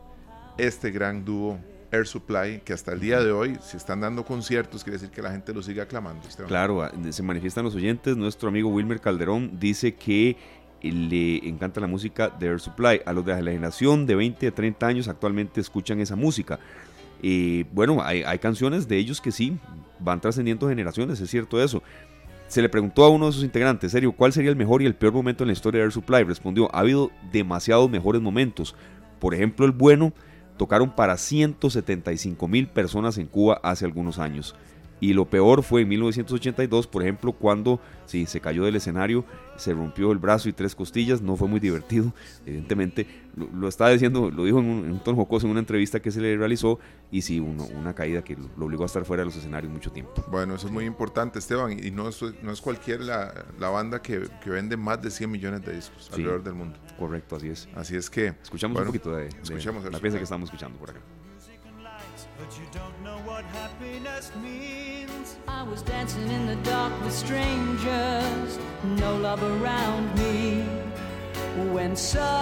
este 0.57 0.91
gran 0.91 1.23
dúo 1.23 1.59
Air 1.91 2.05
Supply, 2.05 2.61
que 2.63 2.73
hasta 2.73 2.91
el 2.93 2.99
día 2.99 3.19
de 3.21 3.31
hoy, 3.31 3.57
si 3.61 3.77
están 3.77 4.01
dando 4.01 4.23
conciertos, 4.23 4.83
quiere 4.83 4.97
decir 4.97 5.09
que 5.09 5.21
la 5.21 5.31
gente 5.31 5.53
lo 5.53 5.63
sigue 5.63 5.81
aclamando. 5.81 6.27
Claro, 6.47 6.83
ah, 6.83 6.91
se 7.09 7.23
manifiestan 7.23 7.63
los 7.63 7.75
oyentes. 7.75 8.15
Nuestro 8.15 8.49
amigo 8.49 8.69
Wilmer 8.69 8.99
Calderón 8.99 9.59
dice 9.59 9.95
que 9.95 10.37
le 10.81 11.47
encanta 11.47 11.79
la 11.79 11.87
música 11.87 12.29
de 12.29 12.47
Air 12.47 12.59
Supply. 12.59 13.01
A 13.05 13.13
los 13.13 13.25
de 13.25 13.41
la 13.41 13.51
generación 13.51 14.05
de 14.05 14.15
20 14.15 14.47
a 14.47 14.51
30 14.51 14.85
años 14.85 15.07
actualmente 15.07 15.61
escuchan 15.61 15.99
esa 15.99 16.15
música. 16.15 16.59
y 17.21 17.63
bueno, 17.63 18.01
hay, 18.03 18.39
canciones 18.39 18.87
de 18.87 18.97
ellos 18.97 19.19
que 19.19 19.31
sí 19.31 19.57
van 19.99 20.21
trascendiendo 20.21 20.69
generaciones, 20.69 21.19
es 21.19 21.29
cierto 21.29 21.61
eso. 21.61 21.81
Se 22.49 22.63
le 22.63 22.69
preguntó 22.69 23.03
a 23.03 23.09
uno 23.09 23.27
de 23.27 23.31
sus 23.31 23.43
integrantes, 23.43 23.91
serio, 23.91 24.11
¿cuál 24.11 24.33
sería 24.33 24.49
el 24.49 24.55
mejor 24.55 24.81
y 24.81 24.87
el 24.87 24.95
peor 24.95 25.13
momento 25.13 25.43
en 25.43 25.49
la 25.49 25.53
historia 25.53 25.79
de 25.79 25.83
Air 25.83 25.91
Supply? 25.91 26.23
Respondió, 26.23 26.67
ha 26.73 26.79
habido 26.79 27.11
demasiados 27.31 27.91
mejores 27.91 28.23
momentos. 28.23 28.75
Por 29.19 29.35
ejemplo, 29.35 29.67
el 29.67 29.71
bueno, 29.71 30.13
tocaron 30.57 30.95
para 30.95 31.15
175 31.15 32.47
mil 32.47 32.67
personas 32.67 33.19
en 33.19 33.27
Cuba 33.27 33.59
hace 33.61 33.85
algunos 33.85 34.17
años. 34.17 34.55
Y 34.99 35.13
lo 35.13 35.25
peor 35.25 35.63
fue 35.63 35.81
en 35.81 35.89
1982, 35.89 36.87
por 36.87 37.01
ejemplo, 37.03 37.31
cuando 37.31 37.79
sí, 38.05 38.25
se 38.25 38.41
cayó 38.41 38.65
del 38.65 38.75
escenario, 38.75 39.23
se 39.55 39.73
rompió 39.73 40.11
el 40.11 40.17
brazo 40.17 40.49
y 40.49 40.53
tres 40.53 40.75
costillas, 40.75 41.21
no 41.21 41.35
fue 41.35 41.47
muy 41.47 41.59
divertido, 41.59 42.13
evidentemente. 42.45 43.07
Lo, 43.53 43.69
estaba 43.69 43.91
diciendo, 43.91 44.31
lo 44.31 44.43
dijo 44.43 44.59
en 44.59 44.65
un, 44.65 44.99
tono 45.03 45.15
jocoso 45.15 45.45
en 45.45 45.51
una 45.51 45.61
entrevista 45.61 46.01
que 46.01 46.11
se 46.11 46.19
le 46.19 46.35
realizó, 46.35 46.79
y 47.11 47.21
sí, 47.21 47.39
una 47.39 47.93
caída 47.93 48.23
que 48.23 48.35
lo, 48.35 48.65
obligó 48.65 48.83
a 48.83 48.87
estar 48.87 49.05
fuera 49.05 49.21
de 49.21 49.25
los 49.25 49.35
escenarios 49.35 49.71
mucho 49.71 49.91
tiempo. 49.91 50.25
Bueno, 50.29 50.55
eso 50.55 50.67
es 50.67 50.73
muy 50.73 50.85
importante, 50.85 51.39
Esteban, 51.39 51.71
y 51.71 51.91
no 51.91 52.09
es, 52.09 52.21
no 52.41 52.51
es 52.51 52.59
cualquier 52.59 53.01
la, 53.01 53.45
la 53.57 53.69
banda 53.69 54.01
que, 54.01 54.27
que, 54.43 54.49
vende 54.49 54.75
más 54.75 55.01
de 55.01 55.11
100 55.11 55.31
millones 55.31 55.63
de 55.63 55.75
discos 55.75 56.09
alrededor 56.11 56.43
del 56.43 56.55
mundo. 56.55 56.77
Correcto, 56.97 57.37
así 57.37 57.49
es. 57.49 57.69
Así 57.75 57.95
es 57.95 58.09
que... 58.09 58.33
Escuchamos 58.41 58.79
un 58.79 58.87
poquito 58.87 59.15
de, 59.15 59.29
de 59.29 59.91
la 59.91 59.99
pieza 59.99 60.17
que 60.17 60.23
estamos 60.23 60.49
escuchando 60.49 60.77
por 60.77 60.89
acá. 60.89 60.99
But 62.39 62.57
you 62.57 62.65
don't 62.71 63.03
know 63.03 63.17
what 63.29 63.43
happiness 63.45 64.31
means. 64.41 65.37
I 65.47 65.63
was 65.63 65.81
dancing 65.81 66.29
in 66.31 66.45
the 66.47 66.55
dark 66.57 66.93
with 67.03 67.13
strangers, 67.13 68.59
no 68.83 69.17
love 69.17 69.43
around 69.43 70.17
me. 70.17 70.63
When 71.73 71.95
suddenly 71.95 72.38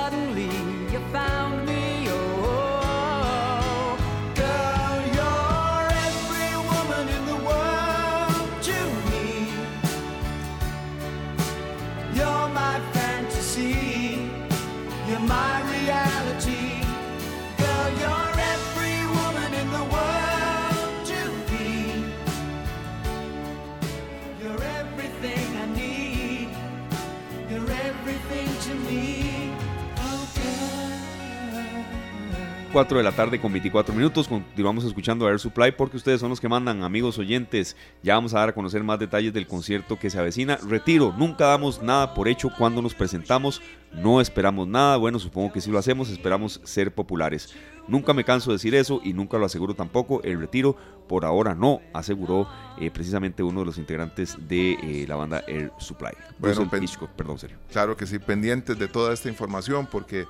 4 32.78 33.00
de 33.00 33.04
la 33.04 33.12
tarde 33.12 33.42
con 33.42 33.52
24 33.52 33.96
minutos. 33.96 34.28
Continuamos 34.28 34.84
escuchando 34.84 35.26
a 35.26 35.32
Air 35.32 35.40
Supply 35.40 35.72
porque 35.72 35.98
ustedes 35.98 36.20
son 36.20 36.30
los 36.30 36.40
que 36.40 36.48
mandan, 36.48 36.84
amigos 36.84 37.18
oyentes. 37.18 37.76
Ya 38.04 38.14
vamos 38.14 38.36
a 38.36 38.40
dar 38.42 38.50
a 38.50 38.54
conocer 38.54 38.84
más 38.84 39.00
detalles 39.00 39.34
del 39.34 39.48
concierto 39.48 39.98
que 39.98 40.12
se 40.12 40.20
avecina. 40.20 40.58
Retiro, 40.58 41.12
nunca 41.18 41.48
damos 41.48 41.82
nada 41.82 42.14
por 42.14 42.28
hecho 42.28 42.52
cuando 42.56 42.84
nos 42.84 42.94
presentamos. 42.94 43.64
No 43.94 44.22
esperamos 44.22 44.68
nada. 44.68 44.96
Bueno, 44.98 45.18
supongo 45.18 45.52
que 45.52 45.60
si 45.60 45.72
lo 45.72 45.80
hacemos, 45.80 46.12
esperamos 46.12 46.62
ser 46.66 46.94
populares. 46.94 47.56
Nunca 47.88 48.14
me 48.14 48.24
canso 48.24 48.52
de 48.52 48.58
decir 48.58 48.76
eso 48.76 49.02
y 49.04 49.12
nunca 49.12 49.40
lo 49.40 49.48
aseguro 49.48 49.74
tampoco. 49.74 50.22
El 50.22 50.40
retiro 50.40 50.76
por 51.08 51.26
ahora 51.26 51.56
no, 51.56 51.82
aseguró 51.94 52.48
eh, 52.80 52.92
precisamente 52.92 53.42
uno 53.42 53.62
de 53.62 53.66
los 53.66 53.80
integrantes 53.80 54.38
de 54.48 54.74
eh, 54.74 55.06
la 55.08 55.16
banda 55.16 55.44
Air 55.48 55.72
Supply. 55.80 56.12
Bueno, 56.38 56.70
perdón, 57.16 57.40
serio. 57.40 57.58
Claro 57.72 57.98
que 57.98 58.06
sí, 58.06 58.20
pendientes 58.20 58.78
de 58.78 58.88
toda 58.88 59.16
esta 59.16 59.30
información 59.30 59.88
porque 59.90 60.28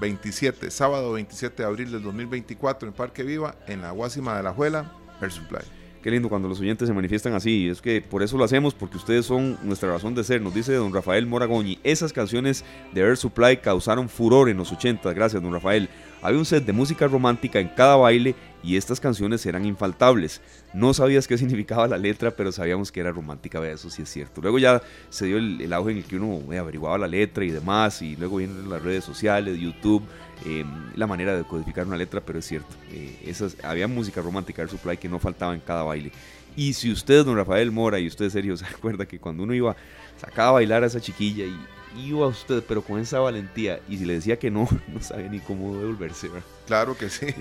27, 0.00 0.70
sábado 0.70 1.12
27 1.12 1.62
de 1.62 1.68
abril 1.68 1.90
del 1.90 2.02
2024 2.02 2.88
en 2.88 2.94
Parque 2.94 3.22
Viva, 3.22 3.56
en 3.66 3.80
la 3.82 3.90
Guásima 3.90 4.36
de 4.36 4.42
la 4.42 4.52
Juela, 4.52 4.92
Air 5.20 5.32
Supply. 5.32 5.60
Qué 6.06 6.12
lindo 6.12 6.28
cuando 6.28 6.48
los 6.48 6.60
oyentes 6.60 6.86
se 6.86 6.94
manifiestan 6.94 7.34
así. 7.34 7.68
Es 7.68 7.82
que 7.82 8.00
por 8.00 8.22
eso 8.22 8.38
lo 8.38 8.44
hacemos, 8.44 8.74
porque 8.74 8.96
ustedes 8.96 9.26
son 9.26 9.58
nuestra 9.64 9.90
razón 9.90 10.14
de 10.14 10.22
ser. 10.22 10.40
Nos 10.40 10.54
dice 10.54 10.72
don 10.74 10.94
Rafael 10.94 11.26
Moragoñi. 11.26 11.80
Esas 11.82 12.12
canciones 12.12 12.64
de 12.92 13.00
Air 13.00 13.16
Supply 13.16 13.56
causaron 13.56 14.08
furor 14.08 14.48
en 14.48 14.56
los 14.56 14.70
80. 14.70 15.12
Gracias, 15.14 15.42
don 15.42 15.52
Rafael. 15.52 15.88
Había 16.22 16.38
un 16.38 16.44
set 16.44 16.64
de 16.64 16.72
música 16.72 17.06
romántica 17.06 17.60
en 17.60 17.68
cada 17.68 17.96
baile 17.96 18.34
y 18.62 18.76
estas 18.76 18.98
canciones 18.98 19.46
eran 19.46 19.64
infaltables. 19.64 20.40
No 20.74 20.92
sabías 20.92 21.28
qué 21.28 21.38
significaba 21.38 21.86
la 21.86 21.98
letra, 21.98 22.32
pero 22.32 22.50
sabíamos 22.50 22.90
que 22.90 23.00
era 23.00 23.12
romántica, 23.12 23.64
eso 23.68 23.90
sí 23.90 24.02
es 24.02 24.08
cierto. 24.08 24.40
Luego 24.40 24.58
ya 24.58 24.82
se 25.08 25.26
dio 25.26 25.38
el, 25.38 25.72
auge 25.72 25.92
en 25.92 25.98
el 25.98 26.04
que 26.04 26.16
uno 26.16 26.52
eh, 26.52 26.58
averiguaba 26.58 26.98
la 26.98 27.06
letra 27.06 27.44
y 27.44 27.50
demás, 27.50 28.02
y 28.02 28.16
luego 28.16 28.36
vienen 28.36 28.68
las 28.68 28.82
redes 28.82 29.04
sociales, 29.04 29.58
YouTube, 29.58 30.02
em, 30.44 30.66
la 30.96 31.06
manera 31.06 31.36
de 31.36 31.44
codificar 31.44 31.86
una 31.86 31.96
letra, 31.96 32.20
pero 32.20 32.40
es 32.40 32.46
cierto. 32.46 32.74
Eh, 32.90 33.22
esas, 33.26 33.56
había 33.62 33.86
música 33.86 34.20
romántica 34.20 34.62
Air 34.62 34.70
Supply 34.70 34.96
que 34.96 35.08
no 35.08 35.18
faltaba 35.18 35.54
en 35.54 35.60
cada 35.60 35.82
baile. 35.84 36.10
Y 36.56 36.72
si 36.72 36.90
usted, 36.90 37.24
don 37.24 37.36
Rafael 37.36 37.70
Mora, 37.70 38.00
y 38.00 38.06
usted, 38.06 38.30
Sergio, 38.30 38.56
se 38.56 38.64
acuerda 38.64 39.06
que 39.06 39.20
cuando 39.20 39.44
uno 39.44 39.54
iba, 39.54 39.76
sacaba 40.16 40.48
a 40.48 40.52
bailar 40.52 40.82
a 40.82 40.86
esa 40.86 41.00
chiquilla 41.00 41.44
y 41.44 41.56
iba 41.96 42.26
usted, 42.26 42.62
pero 42.66 42.82
con 42.82 43.00
esa 43.00 43.18
valentía, 43.20 43.80
y 43.88 43.98
si 43.98 44.04
le 44.04 44.14
decía 44.14 44.38
que 44.38 44.50
no, 44.50 44.68
no 44.88 45.00
sabía 45.00 45.28
ni 45.28 45.40
cómo 45.40 45.76
devolverse, 45.76 46.30
Claro 46.66 46.96
que 46.96 47.10
sí. 47.10 47.26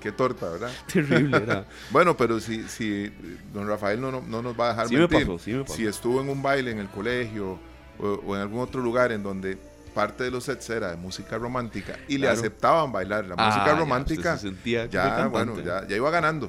Qué 0.00 0.12
torta, 0.12 0.48
¿verdad? 0.48 0.70
Terrible, 0.92 1.40
¿verdad? 1.40 1.66
bueno, 1.90 2.16
pero 2.16 2.38
si, 2.38 2.62
si 2.68 3.10
don 3.52 3.66
Rafael 3.66 4.00
no, 4.00 4.12
no, 4.12 4.42
nos 4.42 4.58
va 4.58 4.66
a 4.66 4.84
dejar 4.84 4.92
mentir, 4.92 5.64
si 5.66 5.86
estuvo 5.86 6.20
en 6.20 6.28
un 6.28 6.40
baile 6.40 6.70
en 6.70 6.78
el 6.78 6.88
colegio 6.88 7.58
o, 7.98 8.36
en 8.36 8.42
algún 8.42 8.60
otro 8.60 8.80
lugar 8.80 9.10
en 9.10 9.24
donde 9.24 9.58
parte 9.94 10.22
de 10.22 10.30
los 10.30 10.44
sets 10.44 10.70
era 10.70 10.90
de 10.92 10.96
música 10.96 11.36
romántica 11.36 11.98
y 12.06 12.18
le 12.18 12.28
aceptaban 12.28 12.92
bailar 12.92 13.24
la 13.24 13.34
música 13.34 13.72
ah, 13.74 13.76
romántica, 13.76 14.34
ya, 14.34 14.38
sentía 14.38 14.86
ya 14.86 15.26
bueno, 15.26 15.60
ya, 15.60 15.84
ya, 15.88 15.96
iba 15.96 16.10
ganando, 16.10 16.48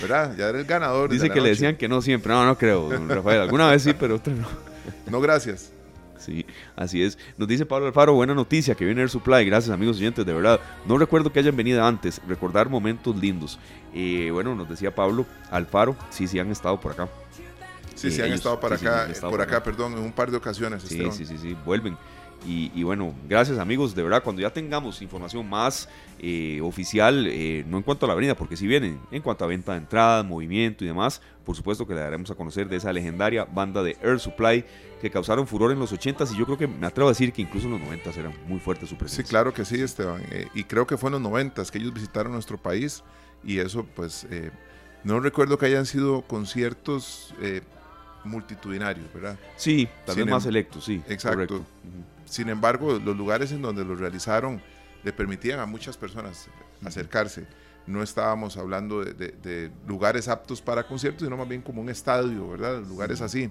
¿verdad? 0.00 0.34
Ya 0.36 0.48
era 0.48 0.58
el 0.58 0.64
ganador. 0.64 1.08
Dice 1.08 1.30
que 1.30 1.40
le 1.40 1.50
decían 1.50 1.76
que 1.76 1.88
no 1.88 2.02
siempre, 2.02 2.32
no, 2.32 2.44
no 2.44 2.58
creo, 2.58 2.88
don 2.88 3.08
Rafael, 3.08 3.42
alguna 3.42 3.70
vez 3.70 3.84
sí, 3.84 3.94
pero 3.94 4.16
otra 4.16 4.34
no. 4.34 4.48
no, 5.08 5.20
gracias. 5.20 5.70
Sí, 6.18 6.44
así 6.76 7.02
es. 7.02 7.18
Nos 7.36 7.48
dice 7.48 7.66
Pablo 7.66 7.86
Alfaro, 7.86 8.14
buena 8.14 8.34
noticia 8.34 8.74
que 8.74 8.84
viene 8.84 9.00
Air 9.00 9.10
Supply. 9.10 9.44
Gracias 9.44 9.72
amigos 9.72 9.96
oyentes, 9.96 10.24
de 10.26 10.32
verdad. 10.32 10.60
No 10.86 10.98
recuerdo 10.98 11.32
que 11.32 11.38
hayan 11.38 11.56
venido 11.56 11.84
antes, 11.84 12.20
recordar 12.26 12.68
momentos 12.68 13.16
lindos. 13.16 13.58
Eh, 13.94 14.30
bueno, 14.32 14.54
nos 14.54 14.68
decía 14.68 14.94
Pablo 14.94 15.26
Alfaro, 15.50 15.96
sí, 16.10 16.26
sí 16.26 16.38
han 16.38 16.50
estado 16.50 16.78
por 16.80 16.92
acá. 16.92 17.08
Sí, 17.94 18.10
sí 18.10 18.22
han 18.22 18.32
estado 18.32 18.60
por 18.60 18.72
acá, 18.72 19.08
por 19.20 19.40
acá, 19.40 19.62
perdón, 19.62 19.94
en 19.94 19.98
un 20.00 20.12
par 20.12 20.30
de 20.30 20.36
ocasiones. 20.36 20.82
Sí, 20.82 21.10
sí, 21.10 21.26
sí, 21.26 21.38
sí, 21.38 21.56
vuelven. 21.64 21.96
Y, 22.46 22.82
bueno, 22.82 23.12
gracias 23.28 23.58
amigos, 23.58 23.94
de 23.94 24.02
verdad, 24.02 24.22
cuando 24.22 24.40
ya 24.40 24.50
tengamos 24.50 25.02
información 25.02 25.48
más 25.48 25.88
eh, 26.18 26.60
oficial, 26.62 27.26
eh, 27.26 27.64
no 27.66 27.76
en 27.76 27.82
cuanto 27.82 28.06
a 28.06 28.08
la 28.08 28.14
avenida, 28.14 28.34
porque 28.34 28.56
si 28.56 28.66
vienen, 28.66 28.98
en 29.10 29.22
cuanto 29.22 29.44
a 29.44 29.48
venta 29.48 29.72
de 29.72 29.78
entradas, 29.78 30.24
movimiento 30.24 30.82
y 30.82 30.86
demás, 30.86 31.20
por 31.44 31.56
supuesto 31.56 31.86
que 31.86 31.94
le 31.94 32.00
daremos 32.00 32.30
a 32.30 32.34
conocer 32.34 32.68
de 32.68 32.76
esa 32.76 32.92
legendaria 32.92 33.44
banda 33.44 33.82
de 33.82 33.96
Air 34.02 34.18
Supply 34.18 34.64
que 35.00 35.10
causaron 35.10 35.46
furor 35.46 35.72
en 35.72 35.78
los 35.78 35.92
80s 35.92 36.32
y 36.32 36.38
yo 36.38 36.46
creo 36.46 36.56
que 36.56 36.66
me 36.66 36.86
atrevo 36.86 37.08
a 37.08 37.12
decir 37.12 37.32
que 37.32 37.42
incluso 37.42 37.66
en 37.66 37.72
los 37.72 37.82
90s 37.82 38.16
era 38.16 38.32
muy 38.46 38.60
fuerte 38.60 38.86
su 38.86 38.96
presencia. 38.96 39.24
Sí, 39.24 39.30
claro 39.30 39.52
que 39.52 39.64
sí, 39.64 39.80
Esteban. 39.80 40.22
Eh, 40.30 40.48
y 40.54 40.64
creo 40.64 40.86
que 40.86 40.96
fue 40.96 41.10
en 41.10 41.22
los 41.22 41.32
90s 41.32 41.70
que 41.70 41.78
ellos 41.78 41.92
visitaron 41.92 42.32
nuestro 42.32 42.56
país 42.56 43.02
y 43.44 43.58
eso 43.58 43.86
pues 43.94 44.26
no 45.04 45.20
recuerdo 45.20 45.58
que 45.58 45.66
hayan 45.66 45.86
sido 45.86 46.22
conciertos 46.22 47.34
multitudinarios, 48.24 49.12
¿verdad? 49.12 49.38
Sí, 49.56 49.88
también 50.04 50.30
más 50.30 50.44
selectos, 50.44 50.84
sí. 50.84 51.02
Exacto. 51.08 51.64
Sin 52.28 52.48
embargo, 52.48 52.98
los 52.98 53.16
lugares 53.16 53.52
en 53.52 53.62
donde 53.62 53.84
lo 53.84 53.94
realizaron 53.94 54.60
le 55.02 55.12
permitían 55.12 55.60
a 55.60 55.66
muchas 55.66 55.96
personas 55.96 56.48
acercarse. 56.84 57.46
No 57.86 58.02
estábamos 58.02 58.56
hablando 58.56 59.02
de, 59.02 59.70
lugares 59.86 60.28
aptos 60.28 60.60
para 60.60 60.86
conciertos, 60.86 61.24
sino 61.24 61.36
más 61.36 61.48
bien 61.48 61.62
como 61.62 61.80
un 61.80 61.88
estadio, 61.88 62.48
¿verdad? 62.50 62.82
Lugares 62.86 63.20
así. 63.22 63.50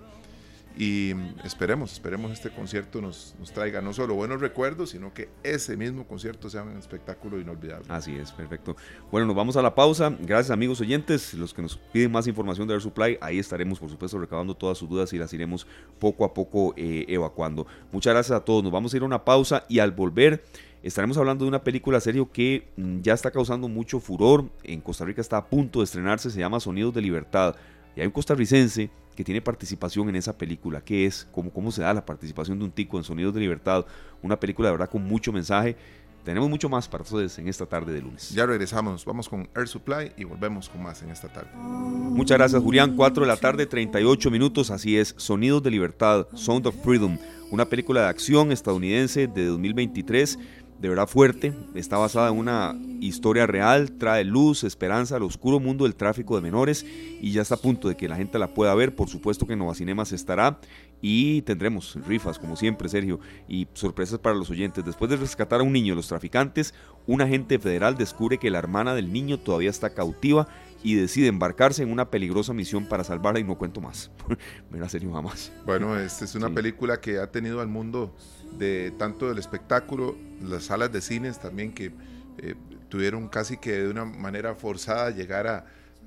Y 0.78 1.16
esperemos, 1.44 1.94
esperemos 1.94 2.32
este 2.32 2.52
concierto 2.52 3.02
nos, 3.02 3.36
nos, 3.40 3.52
traiga 3.52 3.82
no 3.82 3.94
solo 3.94 4.14
buenos 4.14 4.40
recuerdos, 4.40 4.92
sino 4.92 5.12
que 5.12 5.28
ese 5.42 5.76
mismo 5.76 6.06
concierto 6.06 6.52
sea 6.52 6.62
un 6.62 6.78
espectáculo 6.78 7.40
inolvidable. 7.40 7.88
Así 7.90 8.16
es, 8.16 8.32
perfecto. 8.32 8.76
Bueno, 9.12 9.26
nos 9.26 9.36
vamos 9.36 9.58
a 9.58 9.64
la 9.64 9.74
pausa. 9.74 10.16
Gracias 10.20 10.52
amigos 10.52 10.80
oyentes, 10.80 11.34
los 11.34 11.52
que 11.52 11.64
nos 11.64 11.78
piden 11.78 12.12
más 12.12 12.28
información 12.28 12.68
de 12.68 12.76
Air 12.76 12.82
Supply, 12.82 13.18
ahí 13.22 13.40
estaremos 13.40 13.80
por 13.80 13.90
supuesto 13.90 14.20
recabando 14.20 14.54
todas 14.54 14.78
sus 14.78 14.88
dudas 14.88 15.12
y 15.14 15.18
las 15.18 15.34
iremos 15.34 15.66
poco 15.98 16.24
a 16.24 16.34
poco 16.34 16.76
eh, 16.78 17.06
evacuando. 17.08 17.66
Muchas 17.92 18.14
gracias 18.14 18.38
a 18.38 18.46
todos, 18.46 18.64
nos 18.64 18.72
vamos 18.72 18.94
a 18.94 18.98
ir 18.98 19.02
a 19.02 19.08
una 19.08 19.26
pausa 19.26 19.66
y 19.68 19.80
al 19.80 19.92
volver 19.92 20.44
estaremos 20.84 21.18
hablando 21.18 21.44
de 21.44 21.50
una 21.50 21.64
película 21.64 22.00
serio 22.00 22.32
que 22.32 22.68
mm, 22.78 23.02
ya 23.02 23.14
está 23.14 23.32
causando 23.32 23.68
mucho 23.68 24.00
furor. 24.00 24.46
En 24.64 24.82
Costa 24.82 25.06
Rica 25.06 25.22
está 25.22 25.38
a 25.38 25.46
punto 25.48 25.80
de 25.80 25.86
estrenarse, 25.86 26.30
se 26.30 26.40
llama 26.40 26.60
Sonidos 26.60 26.94
de 26.94 27.02
Libertad. 27.02 27.56
Y 27.96 28.02
hay 28.02 28.06
un 28.06 28.14
costarricense 28.14 28.92
que 29.18 29.24
tiene 29.24 29.42
participación 29.42 30.08
en 30.10 30.16
esa 30.16 30.38
película. 30.38 30.80
¿Qué 30.80 31.08
es? 31.08 31.28
¿Cómo, 31.32 31.52
¿Cómo 31.52 31.72
se 31.72 31.82
da 31.82 31.92
la 31.92 32.06
participación 32.06 32.60
de 32.60 32.66
un 32.66 32.72
tico 32.72 32.98
en 32.98 33.04
Sonidos 33.04 33.34
de 33.34 33.40
Libertad? 33.40 33.84
Una 34.22 34.40
película 34.40 34.68
de 34.68 34.74
verdad 34.74 34.92
con 34.92 35.04
mucho 35.04 35.34
mensaje. 35.34 35.76
Tenemos 36.24 36.48
mucho 36.48 36.70
más 36.70 36.88
para 36.88 37.02
ustedes 37.04 37.40
en 37.40 37.48
esta 37.48 37.66
tarde 37.66 37.94
de 37.94 38.02
lunes. 38.02 38.30
Ya 38.30 38.46
regresamos, 38.46 39.04
vamos 39.06 39.28
con 39.28 39.50
Air 39.56 39.68
Supply 39.68 40.12
y 40.18 40.24
volvemos 40.24 40.70
con 40.70 40.84
más 40.84 41.02
en 41.02 41.10
esta 41.10 41.30
tarde. 41.30 41.50
Muchas 41.56 42.38
gracias 42.38 42.62
Julián, 42.62 42.96
4 42.96 43.24
de 43.24 43.28
la 43.28 43.38
tarde, 43.38 43.66
38 43.66 44.30
minutos, 44.30 44.70
así 44.70 44.98
es, 44.98 45.16
Sonidos 45.18 45.64
de 45.64 45.72
Libertad, 45.72 46.28
Sound 46.36 46.68
of 46.68 46.76
Freedom, 46.84 47.18
una 47.50 47.66
película 47.66 48.02
de 48.02 48.08
acción 48.10 48.52
estadounidense 48.52 49.26
de 49.26 49.46
2023 49.46 50.38
de 50.80 50.90
verdad 50.90 51.08
fuerte, 51.08 51.54
está 51.74 51.98
basada 51.98 52.30
en 52.30 52.38
una 52.38 52.76
historia 53.00 53.48
real, 53.48 53.92
trae 53.94 54.24
luz, 54.24 54.64
esperanza 54.64 55.16
al 55.16 55.24
oscuro 55.24 55.60
mundo 55.60 55.86
del 55.86 55.96
tráfico 55.96 56.36
de 56.36 56.42
menores 56.42 56.86
y 57.22 57.32
ya 57.32 57.42
está 57.42 57.56
a 57.56 57.60
punto 57.60 57.88
de 57.88 57.98
que 57.98 58.08
la 58.08 58.16
gente 58.16 58.38
la 58.38 58.54
pueda 58.54 58.74
ver, 58.76 58.96
por 58.96 59.10
supuesto 59.10 59.48
que 59.48 59.54
en 59.54 59.60
Nova 59.60 59.74
Cinemas 59.74 60.12
estará 60.12 60.60
y 61.02 61.42
tendremos 61.44 61.96
rifas 62.08 62.40
como 62.40 62.56
siempre 62.56 62.90
Sergio 62.90 63.20
y 63.48 63.68
sorpresas 63.74 64.20
para 64.20 64.36
los 64.36 64.50
oyentes. 64.50 64.86
Después 64.86 65.10
de 65.10 65.18
rescatar 65.18 65.62
a 65.62 65.64
un 65.64 65.74
niño 65.74 65.94
de 65.94 65.98
los 65.98 66.08
traficantes, 66.08 66.74
un 67.06 67.22
agente 67.22 67.60
federal 67.60 67.98
descubre 67.98 68.38
que 68.38 68.50
la 68.50 68.60
hermana 68.60 68.94
del 68.94 69.12
niño 69.12 69.40
todavía 69.40 69.70
está 69.70 69.92
cautiva 69.92 70.48
y 70.84 70.96
decide 70.96 71.28
embarcarse 71.28 71.84
en 71.84 71.92
una 71.92 72.10
peligrosa 72.10 72.54
misión 72.54 72.86
para 72.86 73.04
salvarla 73.04 73.40
y 73.40 73.44
no 73.44 73.58
cuento 73.58 73.82
más. 73.82 74.12
Mira, 74.72 74.88
serio, 74.90 75.12
jamás. 75.14 75.52
Bueno, 75.66 75.98
esta 76.00 76.26
es 76.26 76.36
una 76.36 76.50
película 76.50 77.00
que 77.00 77.18
ha 77.20 77.32
tenido 77.32 77.62
al 77.62 77.68
mundo 77.68 78.14
de 78.58 78.92
tanto 78.98 79.30
del 79.30 79.38
espectáculo, 79.38 80.16
las 80.42 80.66
salas 80.66 80.92
de 80.92 81.02
cines 81.02 81.40
también 81.40 81.74
que 81.74 81.92
eh, 82.38 82.56
tuvieron 82.90 83.28
casi 83.28 83.58
que 83.58 83.72
de 83.84 83.90
una 83.90 84.06
manera 84.06 84.56
forzada 84.56 85.12
llegar 85.12 85.48
a, 85.48 85.66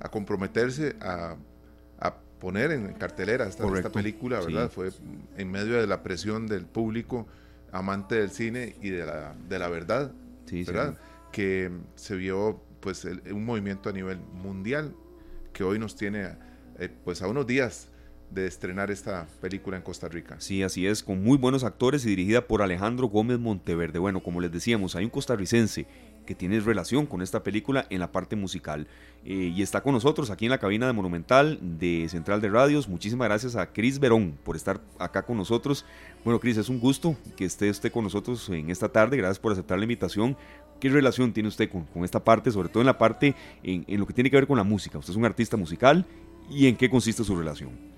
comprometerse 0.09 0.95
a, 1.01 1.35
poner 2.39 2.71
en 2.71 2.91
cartelera 2.93 3.45
esta, 3.45 3.67
esta 3.77 3.91
película, 3.91 4.39
¿verdad? 4.39 4.71
Fue 4.71 4.89
en 5.37 5.51
medio 5.51 5.79
de 5.79 5.85
la 5.85 6.01
presión 6.01 6.47
del 6.47 6.65
público 6.65 7.27
amante 7.71 8.15
del 8.15 8.31
cine 8.31 8.75
y 8.81 8.89
de 8.89 9.05
la, 9.05 9.35
de 9.47 9.59
la 9.59 9.67
verdad, 9.67 10.11
¿verdad? 10.51 10.97
Que 11.31 11.69
se 11.93 12.15
vio 12.15 12.59
pues 12.79 13.05
un 13.05 13.45
movimiento 13.45 13.89
a 13.89 13.91
nivel 13.93 14.17
mundial 14.17 14.95
que 15.53 15.63
hoy 15.63 15.77
nos 15.77 15.95
tiene 15.95 16.29
eh, 16.79 16.89
pues 17.03 17.21
a 17.21 17.27
unos 17.27 17.45
días 17.45 17.90
de 18.31 18.47
estrenar 18.47 18.91
esta 18.91 19.27
película 19.41 19.77
en 19.77 19.83
Costa 19.83 20.07
Rica. 20.07 20.37
Sí, 20.39 20.63
así 20.63 20.87
es, 20.87 21.03
con 21.03 21.21
muy 21.23 21.37
buenos 21.37 21.63
actores 21.63 22.05
y 22.05 22.09
dirigida 22.09 22.47
por 22.47 22.61
Alejandro 22.61 23.07
Gómez 23.07 23.39
Monteverde. 23.39 23.99
Bueno, 23.99 24.23
como 24.23 24.39
les 24.39 24.51
decíamos, 24.51 24.95
hay 24.95 25.03
un 25.03 25.09
costarricense 25.09 25.85
que 26.25 26.35
tiene 26.35 26.59
relación 26.59 27.05
con 27.05 27.21
esta 27.21 27.43
película 27.43 27.87
en 27.89 27.99
la 27.99 28.11
parte 28.11 28.35
musical. 28.35 28.87
Eh, 29.25 29.51
y 29.55 29.61
está 29.61 29.81
con 29.81 29.93
nosotros 29.93 30.29
aquí 30.29 30.45
en 30.45 30.51
la 30.51 30.59
cabina 30.59 30.87
de 30.87 30.93
Monumental 30.93 31.59
de 31.61 32.07
Central 32.09 32.41
de 32.41 32.49
Radios. 32.49 32.87
Muchísimas 32.87 33.27
gracias 33.27 33.55
a 33.55 33.71
Cris 33.71 33.99
Verón 33.99 34.37
por 34.43 34.55
estar 34.55 34.79
acá 34.97 35.23
con 35.23 35.37
nosotros. 35.37 35.85
Bueno, 36.23 36.39
Cris, 36.39 36.57
es 36.57 36.69
un 36.69 36.79
gusto 36.79 37.17
que 37.35 37.45
esté 37.45 37.69
usted 37.69 37.91
con 37.91 38.03
nosotros 38.03 38.47
en 38.49 38.69
esta 38.69 38.87
tarde. 38.87 39.17
Gracias 39.17 39.39
por 39.39 39.51
aceptar 39.51 39.77
la 39.77 39.83
invitación. 39.83 40.37
¿Qué 40.79 40.89
relación 40.89 41.33
tiene 41.33 41.49
usted 41.49 41.69
con, 41.69 41.83
con 41.85 42.05
esta 42.05 42.23
parte, 42.23 42.49
sobre 42.49 42.69
todo 42.69 42.81
en 42.81 42.87
la 42.87 42.97
parte 42.97 43.35
en, 43.61 43.83
en 43.87 43.99
lo 43.99 44.07
que 44.07 44.13
tiene 44.13 44.29
que 44.29 44.37
ver 44.37 44.47
con 44.47 44.57
la 44.57 44.63
música? 44.63 44.97
Usted 44.97 45.11
es 45.11 45.17
un 45.17 45.25
artista 45.25 45.57
musical 45.57 46.05
y 46.49 46.67
en 46.67 46.75
qué 46.75 46.89
consiste 46.89 47.23
su 47.23 47.35
relación. 47.35 47.90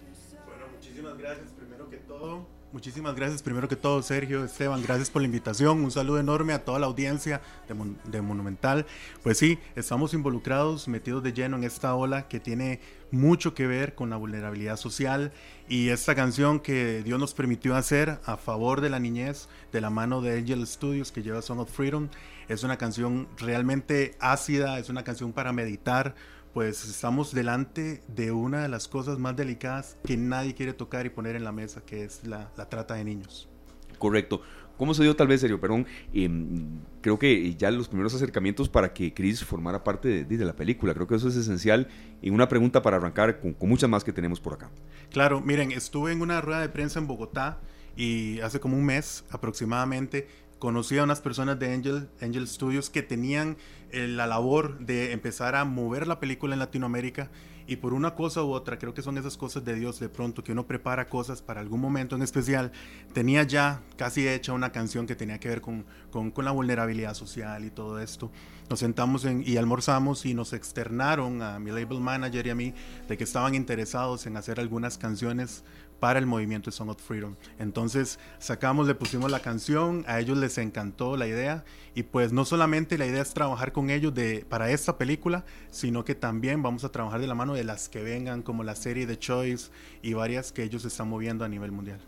Muchísimas 2.74 3.14
gracias 3.14 3.44
primero 3.44 3.68
que 3.68 3.76
todo 3.76 4.02
Sergio, 4.02 4.44
Esteban, 4.44 4.82
gracias 4.82 5.12
por 5.12 5.22
la 5.22 5.28
invitación, 5.28 5.84
un 5.84 5.92
saludo 5.92 6.20
enorme 6.20 6.54
a 6.54 6.66
toda 6.66 6.80
la 6.80 6.88
audiencia 6.88 7.40
de, 7.68 8.22
Monumental. 8.24 8.88
Pues 9.22 9.38
sí, 9.38 9.60
estamos 9.76 10.16
involucrados, 10.16 10.88
metidos 10.88 11.22
de 11.22 11.34
lleno 11.34 11.56
en 11.58 11.66
esta 11.66 11.94
ola 11.94 12.28
que 12.28 12.40
tiene 12.40 12.80
mucho 13.12 13.54
que 13.54 13.68
ver 13.68 13.94
con 13.94 14.10
la 14.10 14.16
vulnerabilidad 14.16 14.78
social 14.78 15.32
y 15.70 15.90
esta 15.90 16.16
canción 16.16 16.60
que 16.60 17.04
Dios 17.04 17.20
nos 17.20 17.36
permitió 17.36 17.76
hacer 17.76 18.20
a 18.26 18.38
favor 18.38 18.82
de 18.82 18.90
la 18.90 19.00
niñez 19.00 19.50
de 19.72 19.80
la 19.80 19.92
mano 19.92 20.22
de 20.22 20.40
Angel 20.40 20.66
Studios 20.66 21.12
que 21.12 21.22
lleva 21.22 21.44
Song 21.44 21.60
of 21.60 21.72
Freedom 21.72 22.10
es 22.48 22.64
una 22.64 22.78
canción 22.78 23.28
realmente 23.38 24.16
ácida, 24.20 24.80
es 24.80 24.90
una 24.90 25.04
canción 25.04 25.32
para 25.32 25.54
meditar, 25.54 26.16
pues 26.54 26.86
estamos 26.86 27.34
delante 27.34 28.04
de 28.08 28.32
una 28.32 28.62
de 28.62 28.70
las 28.70 28.88
cosas 28.88 29.18
más 29.18 29.36
delicadas 29.36 29.98
que 30.06 30.18
nadie 30.18 30.54
quiere 30.54 30.74
tocar 30.74 31.06
y 31.06 31.10
poner 31.10 31.36
en 31.36 31.44
la 31.44 31.52
mesa, 31.52 31.82
que 31.82 32.04
es 32.04 32.26
la, 32.26 32.52
trata 32.70 32.94
de 32.94 33.04
niños. 33.04 33.50
Correcto. 33.98 34.42
¿Cómo 34.78 34.94
se 34.94 35.04
dio 35.04 35.16
tal 35.16 35.28
vez, 35.28 35.42
Sergio 35.42 35.60
Perón? 35.60 35.86
Em, 36.14 36.80
creo 37.02 37.18
que 37.18 37.56
ya 37.56 37.72
los 37.72 37.88
primeros 37.88 38.14
acercamientos 38.14 38.70
para 38.70 38.94
que 38.94 39.14
Chris 39.14 39.44
formara 39.44 39.84
parte 39.84 40.26
de, 40.26 40.46
la 40.46 40.56
película, 40.56 40.94
creo 40.94 41.08
que 41.08 41.16
eso 41.16 41.28
es 41.28 41.36
esencial. 41.36 41.88
Y 42.22 42.30
una 42.30 42.48
pregunta 42.50 42.82
para 42.82 42.98
arrancar 42.98 43.40
con, 43.40 43.54
con 43.54 43.70
muchas 43.70 43.90
más 43.90 44.04
que 44.04 44.12
tenemos 44.12 44.40
por 44.40 44.54
acá. 44.54 44.70
Claro, 45.12 45.42
miren, 45.42 45.72
estuve 45.72 46.12
en 46.12 46.22
una 46.22 46.42
rueda 46.42 46.62
de 46.62 46.70
prensa 46.70 47.00
en 47.00 47.08
Bogotá 47.08 47.60
y 47.96 48.40
hace 48.42 48.60
como 48.60 48.78
un 48.78 48.86
mes 48.86 49.24
aproximadamente 49.30 50.28
conocí 50.64 50.98
a 50.98 51.04
unas 51.04 51.20
personas 51.20 51.60
de 51.60 51.74
Angel, 51.74 52.08
Angel 52.22 52.48
Studios 52.48 52.90
que 52.90 53.02
tenían 53.02 53.58
la 53.94 54.28
labor 54.28 54.80
de 54.80 55.12
empezar 55.12 55.56
a 55.56 55.66
mover 55.66 56.08
la 56.08 56.20
película 56.20 56.54
en 56.54 56.60
Latinoamérica 56.60 57.30
y 57.66 57.78
por 57.78 57.94
una 57.94 58.14
cosa 58.14 58.44
u 58.44 58.52
otra, 58.52 58.78
creo 58.78 58.94
que 58.94 59.02
son 59.02 59.18
esas 59.18 59.38
cosas 59.38 59.64
de 59.64 59.76
Dios 59.76 60.00
de 60.00 60.10
pronto, 60.10 60.44
que 60.44 60.52
uno 60.52 60.68
prepara 60.68 61.08
cosas 61.08 61.42
para 61.42 61.62
algún 61.62 61.80
momento 61.80 62.16
en 62.16 62.22
especial, 62.22 62.72
tenía 63.14 63.44
ya 63.44 63.82
casi 63.96 64.28
hecha 64.28 64.52
una 64.52 64.72
canción 64.72 65.08
que 65.08 65.16
tenía 65.16 65.40
que 65.40 65.48
ver 65.48 65.62
con, 65.62 65.86
con, 66.12 66.34
la 66.44 66.52
vulnerabilidad 66.52 67.14
social 67.14 67.64
y 67.64 67.70
todo 67.70 68.00
esto. 68.02 68.32
Nos 68.70 68.80
sentamos 68.80 69.24
en, 69.24 69.44
y 69.46 69.56
almorzamos 69.56 70.26
y 70.26 70.34
nos 70.34 70.52
externaron 70.52 71.42
a 71.42 71.58
mi 71.60 71.72
label 71.72 72.02
manager 72.02 72.48
y 72.48 72.50
a 72.50 72.56
mí 72.56 72.74
de 73.08 73.18
que 73.18 73.24
estaban 73.24 73.56
interesados 73.56 74.26
en 74.26 74.36
hacer 74.36 74.60
algunas 74.60 74.98
canciones 74.98 75.64
para 76.04 76.20
el 76.20 76.26
movimiento 76.26 76.70
Song 76.70 76.90
of 76.90 77.02
Freedom. 77.02 77.38
Entonces 77.60 78.20
sacamos, 78.38 78.88
le 78.88 78.94
pusimos 78.94 79.32
la 79.32 79.40
canción, 79.40 80.04
a 80.06 80.20
ellos 80.20 80.38
les 80.38 80.58
encantó 80.58 81.16
la 81.16 81.28
idea 81.28 81.64
y 81.96 82.04
pues 82.04 82.34
no 82.34 82.44
solamente 82.44 82.98
la 82.98 83.06
idea 83.06 83.22
es 83.22 83.34
trabajar 83.34 83.72
con 83.72 83.90
ellos 83.90 84.14
de, 84.14 84.46
para 84.50 84.70
esta 84.70 84.98
película, 84.98 85.46
sino 85.72 86.04
que 86.04 86.14
también 86.14 86.62
vamos 86.62 86.84
a 86.84 86.92
trabajar 86.92 87.22
de 87.22 87.28
la 87.28 87.36
mano 87.36 87.54
de 87.54 87.64
las 87.64 87.88
que 87.88 88.04
vengan, 88.04 88.42
como 88.42 88.66
la 88.66 88.76
serie 88.76 89.08
The 89.08 89.18
Choice 89.18 89.72
y 90.02 90.12
varias 90.12 90.52
que 90.52 90.64
ellos 90.64 90.84
están 90.84 91.08
moviendo 91.08 91.46
a 91.46 91.48
nivel 91.48 91.72
mundial. 91.72 92.02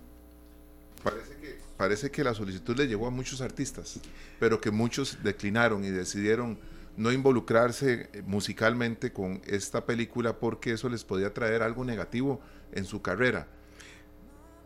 Parece 1.02 1.38
que, 1.38 1.58
parece 1.78 2.12
que 2.12 2.26
la 2.26 2.34
solicitud 2.34 2.76
le 2.76 2.90
llegó 2.90 3.08
a 3.08 3.12
muchos 3.12 3.40
artistas, 3.40 4.02
pero 4.42 4.60
que 4.60 4.72
muchos 4.72 5.20
declinaron 5.24 5.86
y 5.86 5.90
decidieron 5.90 6.60
no 6.98 7.14
involucrarse 7.14 8.10
musicalmente 8.26 9.14
con 9.14 9.42
esta 9.48 9.86
película 9.86 10.38
porque 10.38 10.74
eso 10.74 10.90
les 10.90 11.06
podía 11.06 11.34
traer 11.34 11.62
algo 11.62 11.86
negativo 11.86 12.42
en 12.74 12.84
su 12.84 13.02
carrera. 13.02 13.48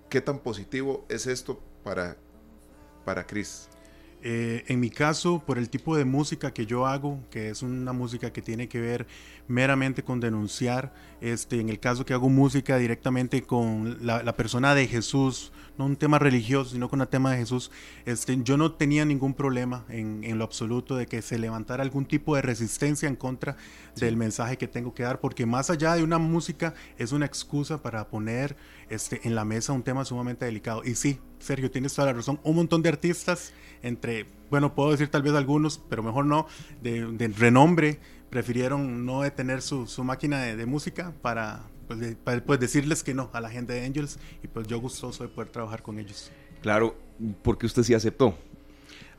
¿Qué 0.09 0.21
tan 0.21 0.39
positivo 0.39 1.05
es 1.07 1.27
esto 1.27 1.61
para, 1.83 2.17
para 3.05 3.27
Chris? 3.27 3.69
Eh, 4.21 4.65
en 4.67 4.79
mi 4.79 4.89
caso, 4.89 5.41
por 5.45 5.57
el 5.59 5.69
tipo 5.69 5.95
de 5.95 6.03
música 6.03 6.51
que 6.51 6.65
yo 6.65 6.87
hago, 6.87 7.19
que 7.29 7.49
es 7.49 7.61
una 7.61 7.93
música 7.93 8.33
que 8.33 8.41
tiene 8.41 8.67
que 8.67 8.79
ver 8.81 9.07
meramente 9.49 10.03
con 10.03 10.19
denunciar, 10.19 10.93
este, 11.19 11.59
en 11.59 11.67
el 11.67 11.79
caso 11.79 12.05
que 12.05 12.13
hago 12.13 12.29
música 12.29 12.77
directamente 12.77 13.41
con 13.41 13.97
la, 14.05 14.23
la 14.23 14.37
persona 14.37 14.75
de 14.75 14.87
Jesús, 14.87 15.51
no 15.79 15.85
un 15.85 15.95
tema 15.95 16.19
religioso, 16.19 16.71
sino 16.71 16.89
con 16.89 17.01
el 17.01 17.07
tema 17.07 17.31
de 17.31 17.37
Jesús, 17.37 17.71
este, 18.05 18.37
yo 18.43 18.57
no 18.57 18.73
tenía 18.73 19.05
ningún 19.05 19.33
problema 19.33 19.85
en, 19.89 20.23
en, 20.23 20.37
lo 20.37 20.43
absoluto 20.43 20.95
de 20.95 21.07
que 21.07 21.21
se 21.21 21.39
levantara 21.39 21.81
algún 21.81 22.05
tipo 22.05 22.35
de 22.35 22.41
resistencia 22.41 23.07
en 23.07 23.15
contra 23.15 23.55
del 23.95 24.17
mensaje 24.17 24.57
que 24.57 24.67
tengo 24.67 24.93
que 24.93 25.03
dar, 25.03 25.19
porque 25.19 25.45
más 25.45 25.69
allá 25.69 25.95
de 25.95 26.03
una 26.03 26.17
música 26.17 26.73
es 26.97 27.11
una 27.11 27.25
excusa 27.25 27.81
para 27.81 28.07
poner 28.09 28.55
este, 28.89 29.21
en 29.23 29.35
la 29.35 29.45
mesa 29.45 29.73
un 29.73 29.81
tema 29.83 30.05
sumamente 30.05 30.45
delicado. 30.45 30.83
Y 30.85 30.95
sí, 30.95 31.19
Sergio, 31.39 31.71
tienes 31.71 31.93
toda 31.93 32.07
la 32.07 32.13
razón, 32.13 32.39
un 32.43 32.55
montón 32.55 32.81
de 32.81 32.89
artistas, 32.89 33.53
entre, 33.81 34.27
bueno, 34.49 34.75
puedo 34.75 34.91
decir 34.91 35.07
tal 35.07 35.23
vez 35.23 35.33
algunos, 35.33 35.81
pero 35.89 36.03
mejor 36.03 36.25
no, 36.25 36.45
de, 36.81 37.05
de 37.05 37.29
renombre, 37.29 37.99
prefirieron 38.29 39.05
no 39.05 39.21
detener 39.21 39.61
su, 39.61 39.87
su 39.87 40.03
máquina 40.03 40.41
de, 40.41 40.65
música 40.65 41.13
para, 41.21 41.61
pues, 41.87 42.15
pues, 42.45 42.59
decirles 42.59 43.03
que 43.03 43.13
no 43.13 43.29
a 43.33 43.41
la 43.41 43.49
gente 43.49 43.73
de 43.73 43.85
Angels 43.85 44.19
y 44.43 44.47
pues 44.47 44.67
yo 44.67 44.79
gustoso 44.79 45.23
de 45.23 45.29
poder 45.29 45.49
trabajar 45.49 45.81
con 45.81 45.99
ellos. 45.99 46.31
Claro, 46.61 46.95
porque 47.41 47.65
usted 47.65 47.83
sí 47.83 47.93
aceptó. 47.93 48.37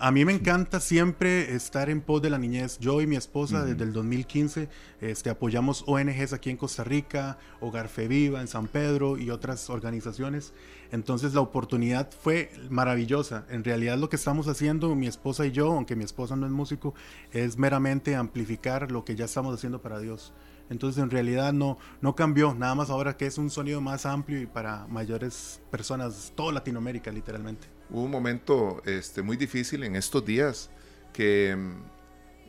A 0.02 0.10
mí 0.12 0.24
me 0.24 0.32
encanta 0.32 0.81
siempre 0.81 1.55
estar 1.55 1.90
en 1.90 2.01
pos 2.01 2.22
de 2.22 2.31
la 2.31 2.39
niñez. 2.39 2.78
Yo 2.78 3.02
y 3.02 3.06
mi 3.06 3.16
esposa 3.16 3.66
desde 3.66 3.85
el 3.85 3.93
2015 3.93 4.70
este, 5.02 5.28
apoyamos 5.28 5.85
ONGs 5.86 6.32
aquí 6.32 6.48
en 6.48 6.56
Costa 6.56 6.85
Rica, 6.85 7.36
Hogar 7.60 7.89
Fe 7.89 8.09
Viva 8.09 8.40
en 8.40 8.48
San 8.48 8.66
Pedro 8.66 9.18
y 9.18 9.28
otras 9.28 9.68
organizaciones. 9.68 10.55
Entonces 10.90 11.35
la 11.35 11.43
oportunidad 11.43 12.10
fue 12.18 12.51
maravillosa. 12.70 13.44
En 13.51 13.62
realidad 13.62 13.98
lo 13.98 14.09
que 14.09 14.16
estamos 14.16 14.48
haciendo 14.48 14.94
mi 14.94 15.06
esposa 15.06 15.44
y 15.44 15.51
yo, 15.51 15.70
aunque 15.70 15.97
mi 15.97 16.05
esposa 16.05 16.35
no 16.35 16.47
es 16.47 16.52
músico, 16.52 16.94
es 17.32 17.59
meramente 17.59 18.16
amplificar 18.16 18.90
lo 18.90 19.05
que 19.05 19.16
ya 19.16 19.27
estamos 19.27 19.55
haciendo 19.55 19.82
para 19.82 19.98
Dios. 19.98 20.32
Entonces 20.70 21.02
en 21.02 21.10
realidad 21.10 21.52
no, 21.52 21.77
no 22.01 22.14
cambió, 22.14 22.55
nada 22.55 22.74
más 22.74 22.89
ahora 22.89 23.18
que 23.18 23.27
es 23.27 23.36
un 23.36 23.51
sonido 23.51 23.82
más 23.82 24.06
amplio 24.06 24.40
y 24.40 24.47
para 24.47 24.86
mayores 24.86 25.60
personas, 25.70 26.32
toda 26.35 26.52
Latinoamérica 26.52 27.12
literalmente. 27.12 27.80
Hubo 27.91 28.05
un 28.05 28.11
momento 28.11 28.83
este, 28.85 29.23
muy 29.23 29.37
difícil 29.37 29.83
en 29.85 29.97
estos 29.97 30.25
días 30.25 30.71
que 31.12 31.57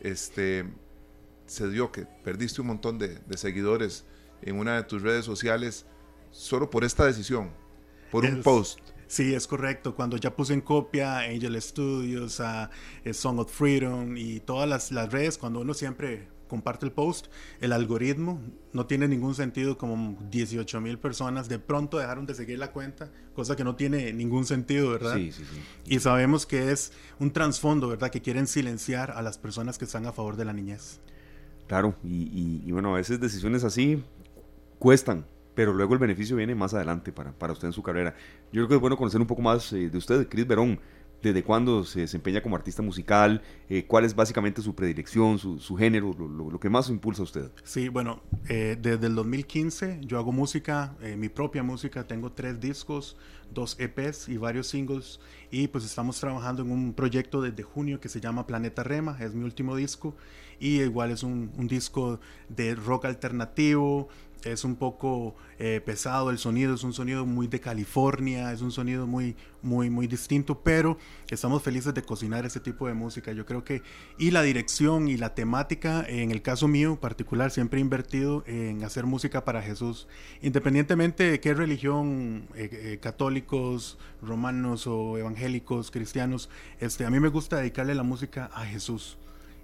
este, 0.01 0.65
se 1.45 1.69
dio 1.69 1.91
que 1.91 2.05
perdiste 2.23 2.61
un 2.61 2.67
montón 2.67 2.99
de, 2.99 3.19
seguidores 3.35 4.05
en 4.41 4.57
una 4.57 4.75
de 4.75 4.83
tus 4.83 5.01
redes 5.01 5.25
sociales 5.25 5.85
solo 6.31 6.69
por 6.69 6.83
esta 6.83 7.05
decisión, 7.05 7.51
por 8.11 8.25
un 8.25 8.41
post. 8.41 8.79
Sí, 9.07 9.33
es 9.33 9.45
correcto. 9.45 9.93
Cuando 9.93 10.15
ya 10.15 10.33
puse 10.33 10.53
en 10.53 10.61
copia 10.61 11.19
Angel 11.19 11.61
Studios, 11.61 12.39
a 12.39 12.69
Song 13.11 13.39
of 13.39 13.51
Freedom 13.51 14.15
y 14.15 14.39
todas 14.39 14.69
las, 14.69 14.91
las 14.91 15.11
redes, 15.11 15.37
cuando 15.37 15.59
uno 15.59 15.73
siempre 15.73 16.29
comparte 16.51 16.85
el 16.85 16.91
post, 16.91 17.27
el 17.61 17.71
algoritmo 17.71 18.41
no 18.73 18.85
tiene 18.85 19.07
ningún 19.07 19.35
sentido, 19.35 19.77
como 19.77 20.17
18 20.29 20.81
mil 20.81 20.99
personas 20.99 21.47
de 21.47 21.59
pronto 21.59 21.97
dejaron 21.97 22.25
de 22.25 22.35
seguir 22.35 22.59
la 22.59 22.73
cuenta, 22.73 23.09
cosa 23.33 23.55
que 23.55 23.63
no 23.63 23.77
tiene 23.77 24.11
ningún 24.11 24.45
sentido, 24.45 24.89
¿verdad? 24.89 25.15
Sí, 25.15 25.31
sí, 25.31 25.45
sí. 25.45 25.61
Y 25.85 25.99
sabemos 25.99 26.45
que 26.45 26.73
es 26.73 26.91
un 27.19 27.31
trasfondo, 27.31 27.87
¿verdad? 27.87 28.11
Que 28.11 28.21
quieren 28.21 28.47
silenciar 28.47 29.11
a 29.11 29.21
las 29.21 29.37
personas 29.37 29.77
que 29.77 29.85
están 29.85 30.05
a 30.05 30.11
favor 30.11 30.35
de 30.35 30.43
la 30.43 30.51
niñez. 30.51 30.99
Claro, 31.67 31.95
y, 32.03 32.69
bueno, 32.73 32.95
a 32.95 32.97
veces 32.97 33.17
decisiones 33.21 33.63
así 33.63 34.03
cuestan, 34.77 35.25
pero 35.55 35.71
luego 35.71 35.93
el 35.93 35.99
beneficio 35.99 36.35
viene 36.35 36.53
más 36.53 36.73
adelante 36.73 37.13
para, 37.13 37.31
para 37.31 37.53
usted 37.53 37.67
en 37.67 37.73
su 37.73 37.81
carrera. 37.81 38.13
Yo 38.51 38.59
creo 38.59 38.67
que 38.67 38.75
es 38.75 38.81
bueno 38.81 38.97
conocer 38.97 39.21
un 39.21 39.27
poco 39.27 39.41
más 39.41 39.71
eh, 39.71 39.89
de 39.89 39.97
usted, 39.97 40.27
Cris 40.27 40.45
Verón 40.45 40.81
desde 41.21 41.43
cuándo 41.43 41.83
se 41.83 42.01
desempeña 42.01 42.41
como 42.41 42.55
artista 42.55 42.81
musical, 42.81 43.41
eh, 43.69 43.85
cuál 43.85 44.05
es 44.05 44.15
básicamente 44.15 44.61
su 44.61 44.73
predilección, 44.75 45.37
su, 45.37 45.75
género, 45.75 46.13
lo, 46.13 46.59
que 46.59 46.69
más 46.69 46.89
impulsa 46.89 47.21
a 47.21 47.25
usted. 47.25 47.51
Sí, 47.63 47.89
bueno, 47.89 48.21
eh, 48.49 48.77
desde 48.79 49.07
el 49.07 49.15
2015 49.15 49.99
yo 50.01 50.17
hago 50.17 50.31
música, 50.31 50.95
eh, 51.01 51.15
mi 51.15 51.29
propia 51.29 51.63
música, 51.63 52.05
tengo 52.05 52.31
tres 52.31 52.59
discos, 52.59 53.17
dos 53.53 53.77
EPs 53.79 54.29
y 54.29 54.37
varios 54.37 54.67
singles 54.67 55.19
y 55.51 55.67
pues 55.67 55.83
estamos 55.83 56.19
trabajando 56.19 56.61
en 56.63 56.71
un 56.71 56.93
proyecto 56.93 57.41
desde 57.41 57.63
junio 57.63 57.99
que 57.99 58.09
se 58.09 58.21
llama 58.21 58.47
Planeta 58.47 58.83
Rema, 58.83 59.17
es 59.19 59.33
mi 59.33 59.43
último 59.43 59.75
disco 59.75 60.15
y 60.59 60.81
igual 60.81 61.11
es 61.11 61.23
un 61.23 61.51
disco 61.67 62.19
de 62.49 62.75
rock 62.75 63.05
alternativo, 63.05 64.09
es 64.43 64.63
un 64.63 64.75
poco 64.75 65.35
eh, 65.59 65.81
pesado 65.85 66.29
el 66.29 66.37
sonido, 66.37 66.73
es 66.73 66.83
un 66.83 66.93
sonido 66.93 67.25
muy 67.25 67.47
de 67.47 67.59
California, 67.59 68.51
es 68.51 68.61
un 68.61 68.71
sonido 68.71 69.05
muy, 69.07 69.35
muy, 69.61 69.89
muy 69.89 70.07
distinto, 70.07 70.61
pero 70.63 70.97
estamos 71.29 71.61
felices 71.61 71.93
de 71.93 72.01
cocinar 72.01 72.45
ese 72.45 72.59
tipo 72.59 72.87
de 72.87 72.93
música. 72.93 73.31
Yo 73.31 73.45
creo 73.45 73.63
que, 73.63 73.83
y 74.17 74.31
la 74.31 74.41
dirección 74.41 75.07
y 75.07 75.17
la 75.17 75.35
temática, 75.35 76.03
en 76.07 76.31
el 76.31 76.41
caso 76.41 76.67
mío 76.67 76.99
particular, 76.99 77.51
siempre 77.51 77.79
he 77.79 77.81
invertido 77.81 78.43
en 78.47 78.83
hacer 78.83 79.05
música 79.05 79.45
para 79.45 79.61
Jesús, 79.61 80.07
independientemente 80.41 81.29
de 81.31 81.39
qué 81.39 81.53
religión, 81.53 82.47
eh, 82.55 82.69
eh, 82.71 82.99
católicos, 83.01 83.97
romanos 84.21 84.87
o 84.87 85.17
evangélicos, 85.17 85.91
cristianos, 85.91 86.49
este, 86.79 87.05
a 87.05 87.09
mí 87.09 87.19
me 87.19 87.29
gusta 87.29 87.57
dedicarle 87.57 87.95
la 87.95 88.03
música 88.03 88.49
a 88.53 88.65
Jesús 88.65 89.17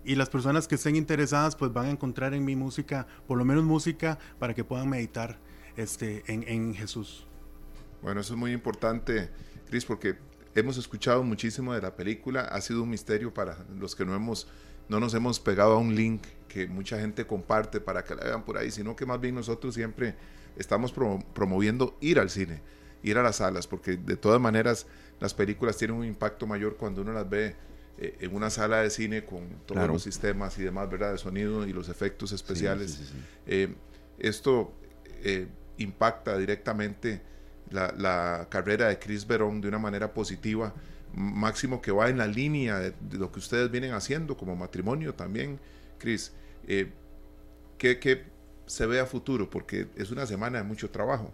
y 0.08 0.16
las 0.16 0.30
personas 0.30 0.70
que 0.70 0.76
estén 0.76 0.96
interesadas 0.96 1.58
pues 1.58 1.74
van 1.74 1.88
a 1.88 1.90
encontrar 1.92 2.34
en 2.34 2.46
mi 2.46 2.56
música, 2.56 3.06
por 3.28 3.38
lo 3.38 3.44
menos 3.44 3.66
música 3.66 4.18
para 4.40 4.54
que 4.54 4.64
puedan 4.64 4.90
meditar 4.90 5.38
este, 5.76 6.24
en, 6.28 6.48
en 6.48 6.74
Jesús. 6.74 7.28
Bueno, 8.02 8.22
eso 8.22 8.34
es 8.34 8.40
muy 8.40 8.54
importante, 8.54 9.30
Cris, 9.70 9.84
porque 9.84 10.16
hemos 10.56 10.78
escuchado 10.78 11.24
muchísimo 11.24 11.74
de 11.74 11.82
la 11.82 11.96
película, 11.98 12.42
ha 12.42 12.62
sido 12.62 12.84
un 12.84 12.90
misterio 12.90 13.34
para 13.34 13.66
los 13.78 13.96
que 13.98 14.06
no, 14.06 14.16
hemos, 14.16 14.48
no 14.88 15.02
nos 15.02 15.14
hemos 15.14 15.42
pegado 15.42 15.74
a 15.74 15.78
un 15.78 15.94
link 15.94 16.22
que 16.48 16.68
mucha 16.68 16.98
gente 16.98 17.28
comparte 17.28 17.82
para 17.82 18.06
que 18.06 18.16
la 18.16 18.24
vean 18.24 18.46
por 18.46 18.58
ahí, 18.58 18.72
sino 18.72 18.96
que 18.96 19.06
más 19.06 19.20
bien 19.20 19.36
nosotros 19.36 19.76
siempre 19.76 20.16
estamos 20.56 20.94
promoviendo 21.34 21.98
ir 22.00 22.18
al 22.18 22.30
cine, 22.30 22.62
ir 23.04 23.18
a 23.18 23.24
las 23.24 23.36
salas, 23.36 23.68
porque 23.68 23.98
de 23.98 24.16
todas 24.16 24.40
maneras 24.40 24.88
las 25.20 25.34
películas 25.34 25.76
tienen 25.76 25.98
un 25.98 26.06
impacto 26.06 26.48
mayor 26.48 26.78
cuando 26.78 27.02
uno 27.02 27.12
las 27.12 27.30
ve 27.30 27.58
eh, 28.00 28.16
en 28.20 28.36
una 28.36 28.50
sala 28.52 28.82
de 28.84 28.90
cine 28.92 29.26
con 29.26 29.48
todos 29.66 29.88
los 29.88 30.04
sistemas 30.04 30.58
y 30.60 30.64
demás, 30.64 30.90
¿verdad? 30.90 31.14
De 31.14 31.18
sonido 31.18 31.66
y 31.66 31.74
los 31.74 31.90
efectos 31.90 32.32
especiales. 32.32 33.12
Eh, 33.48 33.74
esto 34.20 34.72
eh, 35.24 35.48
impacta 35.78 36.38
directamente 36.38 37.22
la, 37.72 38.48
carrera 38.50 38.90
de 38.90 39.00
Chris 39.00 39.26
Verón 39.26 39.62
de 39.62 39.68
una 39.68 39.80
manera 39.80 40.14
positiva, 40.14 40.76
máximo 41.14 41.82
que 41.82 41.92
va 41.92 42.10
en 42.10 42.20
la 42.20 42.28
línea 42.28 42.78
de, 42.80 42.94
lo 43.14 43.32
que 43.32 43.40
ustedes 43.40 43.72
vienen 43.72 43.94
haciendo 43.94 44.38
como 44.38 44.56
matrimonio 44.56 45.16
también, 45.16 45.60
Chris. 45.98 46.34
¿qué, 46.68 48.00
¿Qué 48.00 48.26
se 48.68 48.86
ve 48.86 49.00
a 49.00 49.08
futuro? 49.08 49.50
Porque 49.50 49.88
es 49.96 50.12
una 50.12 50.28
semana 50.28 50.60
de 50.60 50.64
mucho 50.64 50.92
trabajo. 50.92 51.34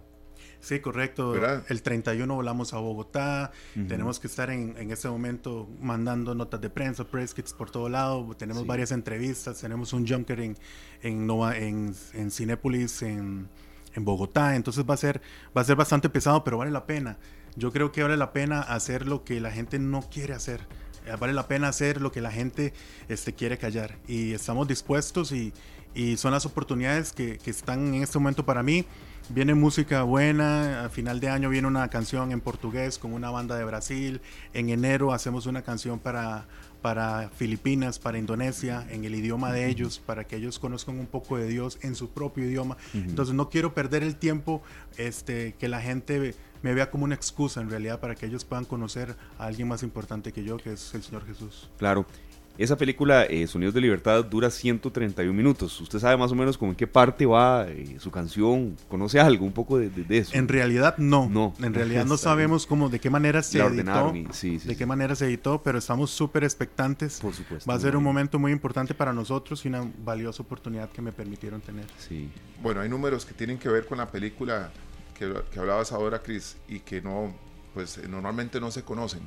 Sí, 0.64 0.80
correcto. 0.80 1.34
El 1.68 1.82
31 1.82 2.34
volamos 2.34 2.72
a 2.72 2.78
Bogotá. 2.78 3.52
Tenemos 3.86 4.18
que 4.18 4.28
estar 4.28 4.48
en, 4.48 4.74
en 4.78 4.90
este 4.90 5.10
momento 5.10 5.68
mandando 5.78 6.34
notas 6.34 6.58
de 6.58 6.70
prensa, 6.70 7.04
press 7.04 7.34
kits 7.34 7.52
por 7.52 7.70
todo 7.70 7.90
lado. 7.90 8.34
Tenemos 8.34 8.66
varias 8.66 8.90
entrevistas. 8.90 9.60
Tenemos 9.60 9.92
un 9.92 10.08
junker 10.08 10.40
en, 10.40 10.56
en, 11.02 11.26
Nova, 11.26 11.58
en, 11.58 11.94
en 12.14 12.30
Cinépolis, 12.30 13.02
en, 13.02 13.50
en, 13.94 14.04
Bogotá. 14.06 14.56
Entonces 14.56 14.86
va 14.88 14.94
a, 14.94 14.96
ser, 14.96 15.20
va 15.54 15.60
a 15.60 15.64
ser 15.64 15.76
bastante 15.76 16.08
pesado, 16.08 16.42
pero 16.44 16.56
vale 16.56 16.70
la 16.70 16.86
pena. 16.86 17.18
Yo 17.56 17.70
creo 17.70 17.92
que 17.92 18.02
vale 18.02 18.16
la 18.16 18.32
pena 18.32 18.60
hacer 18.60 19.06
lo 19.06 19.22
que 19.22 19.40
la 19.40 19.50
gente 19.50 19.78
no 19.78 20.00
quiere 20.08 20.32
hacer. 20.32 20.66
Eh, 21.04 21.14
vale 21.20 21.34
la 21.34 21.46
pena 21.46 21.68
hacer 21.68 22.00
lo 22.00 22.10
que 22.10 22.22
la 22.22 22.30
gente 22.30 22.72
este, 23.10 23.34
quiere 23.34 23.58
callar. 23.58 23.98
Y 24.08 24.32
estamos 24.32 24.66
dispuestos 24.66 25.30
y, 25.30 25.52
y 25.94 26.16
son 26.16 26.32
las 26.32 26.46
oportunidades 26.46 27.12
que, 27.12 27.36
que 27.36 27.50
están 27.50 27.94
en 27.94 28.02
este 28.02 28.18
momento 28.18 28.46
para 28.46 28.62
mí 28.62 28.86
viene 29.28 29.54
música 29.54 30.02
buena, 30.02 30.84
a 30.84 30.88
final 30.88 31.20
de 31.20 31.28
año 31.28 31.48
viene 31.48 31.66
una 31.66 31.88
canción 31.88 32.32
en 32.32 32.40
portugués 32.40 32.98
con 32.98 33.12
una 33.12 33.30
banda 33.30 33.56
de 33.56 33.64
Brasil, 33.64 34.20
en 34.52 34.68
enero 34.68 35.12
hacemos 35.12 35.46
una 35.46 35.62
canción 35.62 35.98
para, 35.98 36.46
para 36.82 37.30
Filipinas, 37.30 37.98
para 37.98 38.18
Indonesia, 38.18 38.86
en 38.90 39.04
el 39.04 39.14
idioma 39.14 39.52
de 39.52 39.68
ellos, 39.68 40.00
para 40.04 40.24
que 40.24 40.36
ellos 40.36 40.58
conozcan 40.58 40.98
un 40.98 41.06
poco 41.06 41.36
de 41.36 41.46
Dios 41.46 41.78
en 41.82 41.94
su 41.94 42.10
propio 42.10 42.44
idioma. 42.44 42.76
Entonces 42.92 43.34
no 43.34 43.48
quiero 43.48 43.74
perder 43.74 44.02
el 44.02 44.16
tiempo 44.16 44.62
este, 44.96 45.54
que 45.58 45.68
la 45.68 45.80
gente 45.80 46.34
me 46.62 46.72
vea 46.72 46.90
como 46.90 47.04
una 47.04 47.14
excusa 47.14 47.60
en 47.60 47.68
realidad 47.68 48.00
para 48.00 48.14
que 48.14 48.26
ellos 48.26 48.44
puedan 48.44 48.64
conocer 48.64 49.16
a 49.38 49.46
alguien 49.46 49.68
más 49.68 49.82
importante 49.82 50.32
que 50.32 50.44
yo, 50.44 50.56
que 50.56 50.72
es 50.72 50.94
el 50.94 51.02
Señor 51.02 51.26
Jesús. 51.26 51.70
Claro. 51.76 52.06
Esa 52.56 52.76
película, 52.76 53.24
eh, 53.24 53.48
Sonidos 53.48 53.74
de 53.74 53.80
Libertad, 53.80 54.24
dura 54.24 54.48
131 54.48 55.36
minutos. 55.36 55.80
¿Usted 55.80 55.98
sabe 55.98 56.16
más 56.16 56.30
o 56.30 56.36
menos 56.36 56.56
como 56.56 56.70
en 56.70 56.76
qué 56.76 56.86
parte 56.86 57.26
va 57.26 57.66
eh, 57.68 57.96
su 57.98 58.12
canción? 58.12 58.76
¿Conoce 58.88 59.18
algo 59.18 59.44
un 59.44 59.52
poco 59.52 59.78
de, 59.78 59.90
eso? 60.10 60.36
En 60.36 60.46
realidad 60.46 60.96
no. 60.98 61.28
No. 61.28 61.52
En 61.60 61.74
realidad 61.74 62.04
no 62.04 62.16
sabemos 62.18 62.64
cómo, 62.66 62.88
de 62.88 63.00
qué 63.00 63.10
manera 63.10 63.42
se 63.42 63.58
editó. 63.58 64.12
de 64.12 64.76
qué 64.76 64.86
manera 64.86 65.16
se 65.16 65.26
editó, 65.26 65.62
pero 65.64 65.78
estamos 65.78 66.12
súper 66.12 66.44
expectantes. 66.44 67.18
Por 67.20 67.34
supuesto. 67.34 67.68
Va 67.68 67.74
a 67.76 67.80
ser 67.80 67.96
un 67.96 68.04
momento 68.04 68.38
muy 68.38 68.52
importante 68.52 68.94
para 68.94 69.12
nosotros 69.12 69.64
y 69.64 69.68
una 69.68 69.90
valiosa 70.04 70.44
oportunidad 70.44 70.90
que 70.90 71.02
me 71.02 71.10
permitieron 71.10 71.60
tener. 71.60 71.86
Sí. 71.98 72.30
Bueno, 72.62 72.82
hay 72.82 72.88
números 72.88 73.24
que 73.24 73.34
tienen 73.34 73.58
que 73.58 73.68
ver 73.68 73.84
con 73.86 73.98
la 73.98 74.12
película 74.12 74.70
que, 75.18 75.34
que 75.50 75.58
hablabas 75.58 75.90
ahora, 75.90 76.22
Chris, 76.22 76.56
y 76.68 76.78
que 76.78 77.02
no, 77.02 77.34
pues 77.74 78.00
normalmente 78.08 78.60
no 78.60 78.70
se 78.70 78.84
conocen. 78.84 79.22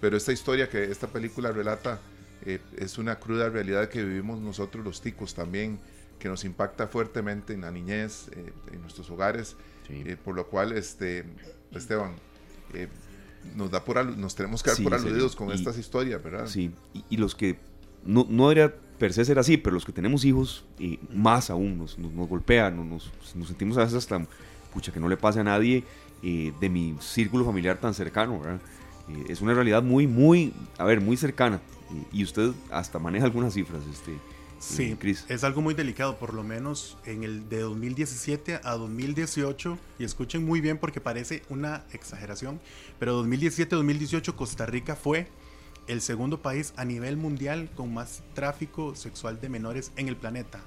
Pero 0.00 0.16
esta 0.16 0.32
historia 0.32 0.68
que 0.68 0.84
esta 0.84 1.08
película 1.08 1.50
relata 1.50 2.00
eh, 2.46 2.60
es 2.76 2.98
una 2.98 3.18
cruda 3.18 3.48
realidad 3.48 3.88
que 3.88 4.04
vivimos 4.04 4.40
nosotros 4.40 4.84
los 4.84 5.00
ticos 5.00 5.34
también, 5.34 5.78
que 6.18 6.28
nos 6.28 6.44
impacta 6.44 6.86
fuertemente 6.88 7.52
en 7.52 7.62
la 7.62 7.70
niñez, 7.70 8.28
eh, 8.32 8.52
en 8.72 8.80
nuestros 8.80 9.10
hogares, 9.10 9.56
eh, 9.88 10.16
por 10.22 10.34
lo 10.34 10.46
cual, 10.46 10.72
este, 10.72 11.24
Esteban, 11.72 12.12
nos, 13.56 13.70
da 13.70 13.84
por 13.84 14.04
nos 14.16 14.34
tenemos 14.34 14.62
que 14.62 14.70
dar 14.70 14.82
por 14.82 14.94
aludidos 14.94 15.34
con 15.34 15.50
estas 15.52 15.78
historias, 15.78 16.22
¿verdad? 16.22 16.46
Sí, 16.46 16.70
y, 17.08 17.16
los 17.16 17.34
que 17.34 17.58
no, 18.04 18.26
no 18.28 18.48
debería 18.48 18.74
per 18.98 19.12
se 19.12 19.24
ser 19.24 19.38
así, 19.38 19.56
pero 19.56 19.74
los 19.74 19.84
que 19.84 19.92
tenemos 19.92 20.24
hijos, 20.24 20.64
y 20.78 20.98
más 21.14 21.50
aún, 21.50 21.78
nos, 21.78 21.98
nos, 21.98 22.28
golpean, 22.28 22.76
nos, 22.88 23.10
nos, 23.34 23.48
sentimos 23.48 23.78
a 23.78 23.80
veces 23.80 23.94
hasta, 23.94 24.26
pucha, 24.72 24.92
que 24.92 25.00
no 25.00 25.08
le 25.08 25.16
pase 25.16 25.40
a 25.40 25.44
nadie 25.44 25.84
de 26.20 26.68
mi 26.68 26.96
círculo 27.00 27.44
familiar 27.44 27.78
tan 27.78 27.94
cercano, 27.94 28.40
¿verdad? 28.40 28.60
es 29.28 29.40
una 29.40 29.54
realidad 29.54 29.82
muy, 29.82 30.06
muy, 30.06 30.52
a 30.76 30.84
ver, 30.84 31.00
muy 31.00 31.16
cercana 31.16 31.60
y 32.12 32.22
usted 32.22 32.52
hasta 32.70 32.98
maneja 32.98 33.24
algunas 33.26 33.54
cifras, 33.54 33.82
este. 33.90 34.18
Sí, 34.58 34.96
eh, 35.00 35.14
es 35.28 35.44
algo 35.44 35.60
muy 35.60 35.74
delicado, 35.74 36.18
por 36.18 36.34
lo 36.34 36.42
menos 36.42 36.98
en 37.04 37.22
el 37.22 37.48
de 37.48 37.60
2017 37.60 38.60
a 38.64 38.72
2018, 38.72 39.78
y 40.00 40.04
escuchen 40.04 40.44
muy 40.44 40.60
bien 40.60 40.78
porque 40.78 41.00
parece 41.00 41.42
una 41.48 41.84
exageración, 41.92 42.60
pero 42.98 43.24
2017-2018 43.24 44.34
Costa 44.34 44.66
Rica 44.66 44.96
fue 44.96 45.28
el 45.86 46.00
segundo 46.00 46.42
país 46.42 46.74
a 46.76 46.84
nivel 46.84 47.16
mundial 47.16 47.70
con 47.76 47.94
más 47.94 48.22
tráfico 48.34 48.96
sexual 48.96 49.40
de 49.40 49.48
menores 49.48 49.92
en 49.96 50.08
el 50.08 50.16
planeta. 50.16 50.60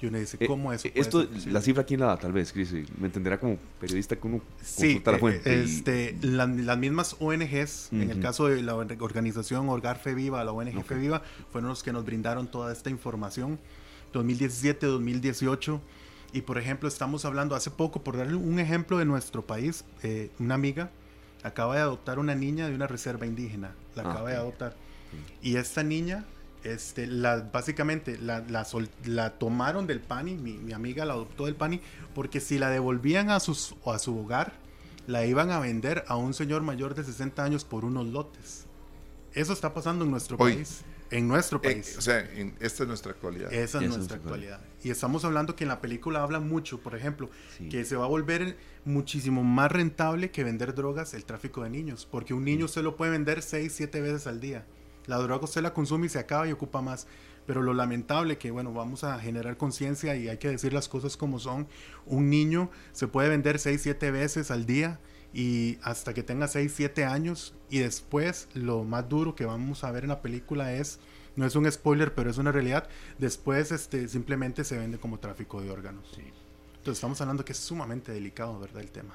Y 0.00 0.06
uno 0.06 0.18
dice, 0.18 0.36
eh, 0.40 0.46
¿cómo 0.46 0.72
es 0.72 0.84
eso? 0.84 0.94
Esto, 0.94 1.26
la 1.46 1.60
cifra, 1.60 1.84
¿quién 1.84 2.00
la 2.00 2.06
da? 2.06 2.18
Tal 2.18 2.32
vez, 2.32 2.52
Cris. 2.52 2.72
Me 2.98 3.06
entenderá 3.06 3.38
como 3.38 3.56
periodista 3.80 4.16
que 4.16 4.26
uno 4.26 4.42
sí, 4.62 5.02
la 5.04 5.18
fuente. 5.18 5.62
Este, 5.62 6.16
las 6.22 6.78
mismas 6.78 7.16
ONGs, 7.20 7.92
en 7.92 8.10
el 8.10 8.20
caso 8.20 8.48
de 8.48 8.62
la 8.62 8.74
organización 8.74 9.68
Orgarfe 9.68 10.14
Viva, 10.14 10.44
la 10.44 10.52
ONG 10.52 10.84
Fe 10.84 10.96
Viva, 10.96 11.22
fueron 11.50 11.70
los 11.70 11.82
que 11.82 11.92
nos 11.92 12.04
brindaron 12.04 12.48
toda 12.48 12.72
esta 12.72 12.90
información. 12.90 13.58
2017, 14.12 14.86
2018. 14.86 15.80
Y 16.32 16.42
por 16.42 16.58
ejemplo, 16.58 16.88
estamos 16.88 17.24
hablando 17.24 17.54
hace 17.54 17.70
poco, 17.70 18.02
por 18.02 18.16
darle 18.16 18.34
un 18.34 18.58
ejemplo 18.58 18.98
de 18.98 19.04
nuestro 19.04 19.42
país, 19.42 19.84
eh, 20.02 20.30
una 20.38 20.54
amiga 20.54 20.90
acaba 21.44 21.76
de 21.76 21.82
adoptar 21.82 22.18
una 22.18 22.34
niña 22.34 22.68
de 22.68 22.74
una 22.74 22.86
reserva 22.86 23.26
indígena. 23.26 23.74
La 23.94 24.02
ah, 24.02 24.10
acaba 24.10 24.30
de 24.30 24.36
adoptar. 24.36 24.74
Y 25.42 25.56
esta 25.56 25.82
niña 25.82 26.24
este, 26.64 27.06
la, 27.06 27.48
básicamente 27.52 28.18
la, 28.18 28.44
la, 29.04 29.30
tomaron 29.38 29.86
del 29.86 30.00
PANI, 30.00 30.34
mi, 30.34 30.54
mi, 30.54 30.72
amiga 30.72 31.04
la 31.04 31.12
adoptó 31.12 31.46
del 31.46 31.54
PANI, 31.54 31.80
porque 32.14 32.40
si 32.40 32.58
la 32.58 32.70
devolvían 32.70 33.30
a, 33.30 33.38
sus, 33.40 33.74
a 33.86 33.98
su 33.98 34.18
hogar, 34.18 34.54
la 35.06 35.26
iban 35.26 35.50
a 35.50 35.60
vender 35.60 36.04
a 36.08 36.16
un 36.16 36.34
señor 36.34 36.62
mayor 36.62 36.94
de 36.94 37.04
60 37.04 37.44
años 37.44 37.64
por 37.64 37.84
unos 37.84 38.06
lotes. 38.06 38.66
Eso 39.34 39.52
está 39.52 39.74
pasando 39.74 40.04
en 40.04 40.10
nuestro 40.10 40.38
país. 40.38 40.82
En 41.10 41.28
nuestro 41.28 41.58
eh, 41.58 41.62
país. 41.62 41.96
o 41.98 42.00
sea, 42.00 42.20
esta 42.60 42.82
es 42.82 42.88
nuestra 42.88 43.12
actualidad. 43.12 43.52
Esa 43.52 43.82
es, 43.82 43.88
nuestra 43.88 44.16
actualidad. 44.16 44.60
Y 44.82 44.90
estamos 44.90 45.24
hablando 45.24 45.54
que 45.54 45.64
en 45.64 45.68
la 45.68 45.80
película 45.80 46.22
habla 46.22 46.40
mucho, 46.40 46.80
por 46.80 46.96
ejemplo, 46.96 47.28
que 47.70 47.84
se 47.84 47.94
va 47.94 48.04
a 48.04 48.08
volver 48.08 48.56
muchísimo 48.84 49.44
más 49.44 49.70
rentable 49.70 50.30
que 50.30 50.44
vender 50.44 50.74
drogas 50.74 51.14
el 51.14 51.24
tráfico 51.24 51.62
de 51.62 51.70
niños, 51.70 52.08
porque 52.10 52.32
un 52.32 52.44
niño 52.44 52.68
se 52.68 52.82
lo 52.82 52.96
puede 52.96 53.12
vender 53.12 53.42
6, 53.42 53.72
7 53.72 54.00
veces 54.00 54.26
al 54.26 54.40
día. 54.40 54.66
La 55.06 55.18
droga 55.18 55.44
usted 55.44 55.62
la 55.62 55.74
consume 55.74 56.06
y 56.06 56.10
se 56.10 56.18
acaba 56.18 56.48
y 56.48 56.52
ocupa 56.52 56.80
más. 56.80 57.06
Pero 57.46 57.62
lo 57.62 57.74
lamentable 57.74 58.38
que, 58.38 58.50
bueno, 58.50 58.72
vamos 58.72 59.04
a 59.04 59.18
generar 59.18 59.56
conciencia 59.56 60.16
y 60.16 60.28
hay 60.28 60.38
que 60.38 60.48
decir 60.48 60.72
las 60.72 60.88
cosas 60.88 61.16
como 61.16 61.38
son. 61.38 61.68
Un 62.06 62.30
niño 62.30 62.70
se 62.92 63.06
puede 63.06 63.28
vender 63.28 63.58
6, 63.58 63.80
7 63.82 64.10
veces 64.10 64.50
al 64.50 64.64
día 64.64 64.98
y 65.34 65.78
hasta 65.82 66.14
que 66.14 66.22
tenga 66.22 66.48
6, 66.48 66.72
7 66.74 67.04
años. 67.04 67.54
Y 67.68 67.80
después, 67.80 68.48
lo 68.54 68.84
más 68.84 69.08
duro 69.08 69.34
que 69.34 69.44
vamos 69.44 69.84
a 69.84 69.90
ver 69.90 70.04
en 70.04 70.10
la 70.10 70.22
película 70.22 70.72
es, 70.72 71.00
no 71.36 71.44
es 71.44 71.54
un 71.56 71.70
spoiler, 71.70 72.14
pero 72.14 72.30
es 72.30 72.38
una 72.38 72.52
realidad, 72.52 72.88
después 73.18 73.72
este, 73.72 74.08
simplemente 74.08 74.64
se 74.64 74.78
vende 74.78 74.98
como 74.98 75.18
tráfico 75.18 75.60
de 75.60 75.70
órganos. 75.70 76.06
Entonces 76.16 76.98
estamos 76.98 77.20
hablando 77.20 77.44
que 77.44 77.52
es 77.52 77.58
sumamente 77.58 78.12
delicado, 78.12 78.58
¿verdad? 78.60 78.82
El 78.82 78.90
tema. 78.90 79.14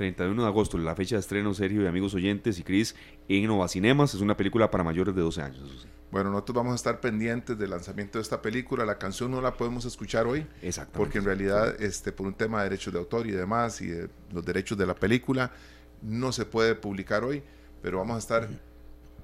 31 0.00 0.42
de 0.42 0.48
agosto, 0.48 0.78
la 0.78 0.96
fecha 0.96 1.16
de 1.16 1.20
estreno, 1.20 1.52
Sergio 1.52 1.82
y 1.82 1.86
amigos 1.86 2.14
oyentes 2.14 2.58
y 2.58 2.62
Cris, 2.62 2.96
en 3.28 3.46
Nova 3.46 3.68
Cinemas. 3.68 4.14
Es 4.14 4.22
una 4.22 4.34
película 4.34 4.70
para 4.70 4.82
mayores 4.82 5.14
de 5.14 5.20
12 5.20 5.42
años. 5.42 5.86
Bueno, 6.10 6.30
nosotros 6.30 6.56
vamos 6.56 6.72
a 6.72 6.76
estar 6.76 7.00
pendientes 7.00 7.58
del 7.58 7.68
lanzamiento 7.68 8.16
de 8.16 8.22
esta 8.22 8.40
película. 8.40 8.86
La 8.86 8.96
canción 8.96 9.30
no 9.30 9.42
la 9.42 9.52
podemos 9.52 9.84
escuchar 9.84 10.26
hoy. 10.26 10.46
Exactamente. 10.62 10.96
Porque 10.96 11.18
en 11.18 11.24
realidad, 11.26 11.82
este, 11.82 12.12
por 12.12 12.26
un 12.26 12.32
tema 12.32 12.62
de 12.62 12.70
derechos 12.70 12.94
de 12.94 12.98
autor 12.98 13.26
y 13.26 13.32
demás, 13.32 13.82
y 13.82 13.88
de 13.88 14.08
los 14.32 14.42
derechos 14.42 14.78
de 14.78 14.86
la 14.86 14.94
película, 14.94 15.52
no 16.00 16.32
se 16.32 16.46
puede 16.46 16.74
publicar 16.74 17.22
hoy. 17.22 17.42
Pero 17.82 17.98
vamos 17.98 18.16
a 18.16 18.18
estar 18.20 18.48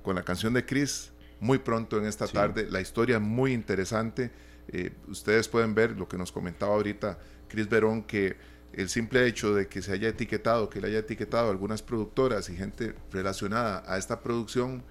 con 0.02 0.14
la 0.14 0.24
canción 0.24 0.52
de 0.52 0.66
Chris 0.66 1.10
muy 1.40 1.56
pronto 1.56 1.96
en 1.96 2.04
esta 2.04 2.26
tarde. 2.26 2.66
La 2.68 2.82
historia 2.82 3.18
muy 3.18 3.54
interesante. 3.54 4.30
Eh, 4.68 4.92
ustedes 5.08 5.48
pueden 5.48 5.74
ver 5.74 5.92
lo 5.92 6.06
que 6.06 6.18
nos 6.18 6.30
comentaba 6.32 6.74
ahorita 6.74 7.18
Chris 7.48 7.66
Verón, 7.66 8.02
que 8.02 8.36
el 8.76 8.90
simple 8.90 9.26
hecho 9.26 9.54
de 9.54 9.68
que 9.68 9.80
se 9.80 9.92
haya 9.92 10.08
etiquetado, 10.08 10.68
que 10.68 10.80
le 10.80 10.88
haya 10.88 10.98
etiquetado 10.98 11.50
algunas 11.50 11.82
productoras 11.82 12.50
y 12.50 12.56
gente 12.56 12.94
relacionada 13.10 13.82
a 13.86 13.96
esta 13.96 14.20
producción, 14.20 14.82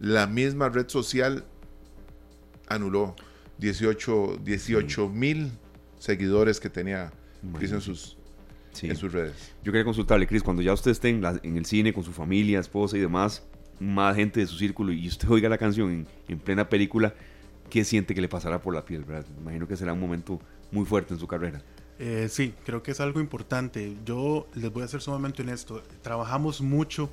la 0.00 0.26
misma 0.26 0.68
red 0.68 0.88
social 0.88 1.44
anuló 2.68 3.14
18 3.58 4.40
mil 5.12 5.52
seguidores 5.98 6.58
que 6.58 6.70
tenía 6.70 7.12
en 7.42 7.80
sus, 7.80 8.16
en 8.82 8.96
sus 8.96 9.12
redes. 9.12 9.52
Yo 9.62 9.70
quería 9.70 9.84
consultarle, 9.84 10.26
Cris, 10.26 10.42
cuando 10.42 10.62
ya 10.62 10.72
usted 10.72 10.90
esté 10.90 11.10
en, 11.10 11.24
el 11.56 11.66
cine 11.66 11.92
con 11.92 12.02
su 12.02 12.12
familia, 12.12 12.58
esposa 12.58 12.96
y 12.96 13.00
demás, 13.00 13.44
más 13.78 14.16
gente 14.16 14.40
de 14.40 14.46
su 14.46 14.56
círculo 14.56 14.92
y 14.92 15.06
usted 15.06 15.28
oiga 15.30 15.48
la 15.48 15.58
canción 15.58 16.04
en, 16.26 16.38
plena 16.40 16.68
película, 16.68 17.14
¿qué 17.68 17.84
siente 17.84 18.12
que 18.12 18.20
le 18.20 18.28
pasará 18.28 18.60
por 18.60 18.74
la 18.74 18.84
piel? 18.84 19.04
¿verdad? 19.04 19.26
Imagino 19.38 19.68
que 19.68 19.76
será 19.76 19.92
un 19.92 20.00
momento 20.00 20.40
muy 20.72 20.84
fuerte 20.84 21.14
en 21.14 21.20
su 21.20 21.28
carrera. 21.28 21.62
Eh, 22.02 22.30
sí, 22.30 22.54
creo 22.64 22.82
que 22.82 22.92
es 22.92 23.00
algo 23.00 23.20
importante. 23.20 23.94
Yo 24.06 24.46
les 24.54 24.72
voy 24.72 24.82
a 24.82 24.88
ser 24.88 25.02
sumamente 25.02 25.42
honesto. 25.42 25.82
Trabajamos 26.00 26.62
mucho 26.62 27.10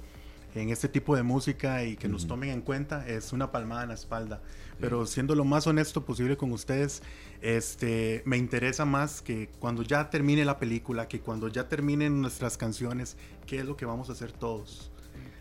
en 0.56 0.70
este 0.70 0.88
tipo 0.88 1.14
de 1.14 1.24
música 1.24 1.84
y 1.84 1.98
que 1.98 2.08
nos 2.08 2.26
tomen 2.26 2.52
en 2.52 2.62
cuenta 2.62 3.06
es 3.06 3.34
una 3.34 3.52
palmada 3.52 3.84
en 3.84 3.90
la 3.90 3.96
espalda. 3.96 4.42
Pero 4.80 5.06
siendo 5.06 5.36
lo 5.36 5.44
más 5.44 5.68
honesto 5.68 6.06
posible 6.06 6.38
con 6.38 6.54
ustedes, 6.54 7.04
este, 7.42 8.22
me 8.26 8.38
interesa 8.38 8.86
más 8.86 9.22
que 9.22 9.50
cuando 9.60 9.84
ya 9.84 10.10
termine 10.10 10.46
la 10.46 10.58
película, 10.58 11.10
que 11.10 11.20
cuando 11.20 11.50
ya 11.50 11.68
terminen 11.68 12.22
nuestras 12.22 12.56
canciones, 12.56 13.18
qué 13.46 13.60
es 13.60 13.66
lo 13.66 13.76
que 13.76 13.86
vamos 13.86 14.08
a 14.10 14.14
hacer 14.14 14.32
todos. 14.32 14.90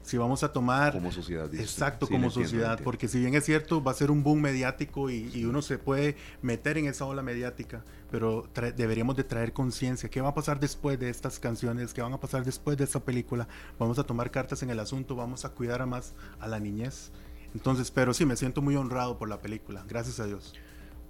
Si 0.07 0.17
vamos 0.19 0.45
a 0.45 0.53
tomar... 0.53 0.93
Como 0.93 1.11
sociedad. 1.11 1.53
Exacto, 1.53 2.07
como 2.07 2.31
sociedad, 2.31 2.79
porque 2.85 3.09
si 3.09 3.19
bien 3.19 3.35
es 3.35 3.45
cierto, 3.45 3.83
va 3.83 3.91
a 3.91 3.95
ser 3.95 4.13
un 4.13 4.23
boom 4.23 4.41
mediático 4.41 5.11
y, 5.11 5.45
uno 5.45 5.63
se 5.63 5.79
puede 5.79 6.15
meter 6.43 6.79
en 6.79 6.87
esa 6.87 7.07
ola 7.07 7.23
mediática, 7.23 7.85
pero 8.09 8.49
deberíamos 8.77 9.17
de 9.17 9.25
traer 9.25 9.53
conciencia. 9.53 10.09
¿Qué 10.09 10.21
va 10.21 10.29
a 10.29 10.35
pasar 10.35 10.61
después 10.61 10.97
de 11.01 11.11
estas 11.11 11.41
canciones? 11.41 11.93
¿Qué 11.93 12.03
van 12.03 12.13
a 12.13 12.21
pasar 12.21 12.45
después 12.45 12.77
de 12.77 12.85
esta 12.85 13.01
película? 13.01 13.49
Vamos 13.81 13.99
a 13.99 14.05
tomar 14.05 14.31
cartas 14.31 14.63
en 14.63 14.71
el 14.71 14.79
asunto, 14.79 15.17
vamos 15.17 15.45
a 15.45 15.49
cuidar 15.49 15.83
a 15.83 15.87
más 15.87 16.15
a 16.39 16.47
la 16.47 16.61
niñez. 16.61 17.11
Entonces, 17.53 17.91
pero 17.91 18.15
sí, 18.15 18.25
me 18.25 18.37
siento 18.37 18.63
muy 18.63 18.77
honrado 18.77 19.19
por 19.19 19.29
la 19.29 19.41
película, 19.41 19.85
gracias 19.89 20.21
a 20.21 20.27
Dios. 20.27 20.55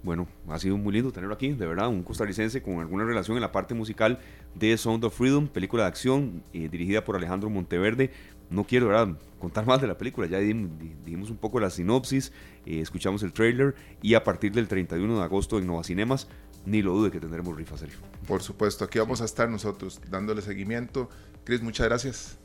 Bueno, 0.06 0.28
ha 0.48 0.58
sido 0.60 0.76
muy 0.76 0.92
lindo 0.92 1.10
tenerlo 1.10 1.34
aquí, 1.34 1.52
de 1.52 1.66
verdad, 1.66 1.88
un 1.88 2.04
costarricense 2.04 2.62
con 2.62 2.78
alguna 2.78 3.04
relación 3.04 3.36
en 3.36 3.40
la 3.40 3.50
parte 3.50 3.74
musical 3.74 4.20
de 4.54 4.76
Sound 4.76 5.04
of 5.04 5.16
Freedom, 5.16 5.48
película 5.48 5.82
de 5.82 5.88
acción 5.88 6.44
eh, 6.52 6.68
dirigida 6.68 7.04
por 7.04 7.16
Alejandro 7.16 7.50
Monteverde. 7.50 8.12
No 8.50 8.64
quiero 8.64 8.88
¿verdad? 8.88 9.16
contar 9.38 9.66
más 9.66 9.80
de 9.80 9.86
la 9.86 9.98
película, 9.98 10.26
ya 10.26 10.38
dijimos, 10.38 11.30
un 11.30 11.36
poco 11.36 11.60
la 11.60 11.70
sinopsis, 11.70 12.32
eh, 12.64 12.80
escuchamos 12.80 13.22
el 13.22 13.32
trailer 13.32 13.74
y 14.02 14.14
a 14.14 14.24
partir 14.24 14.52
del 14.52 14.68
31 14.68 15.18
de 15.18 15.22
agosto 15.22 15.58
en 15.58 15.66
Nova 15.66 15.84
Cinemas, 15.84 16.28
ni 16.64 16.82
lo 16.82 16.92
dude 16.94 17.10
que 17.10 17.20
tendremos 17.20 17.56
rifa, 17.56 17.76
serio. 17.76 17.96
Por 18.26 18.42
supuesto, 18.42 18.84
aquí 18.84 18.98
vamos 18.98 19.20
a 19.20 19.24
estar 19.24 19.48
nosotros 19.48 20.00
dándole 20.10 20.42
seguimiento. 20.42 21.08
Chris, 21.44 21.62
muchas 21.62 21.86
gracias. 21.86 22.38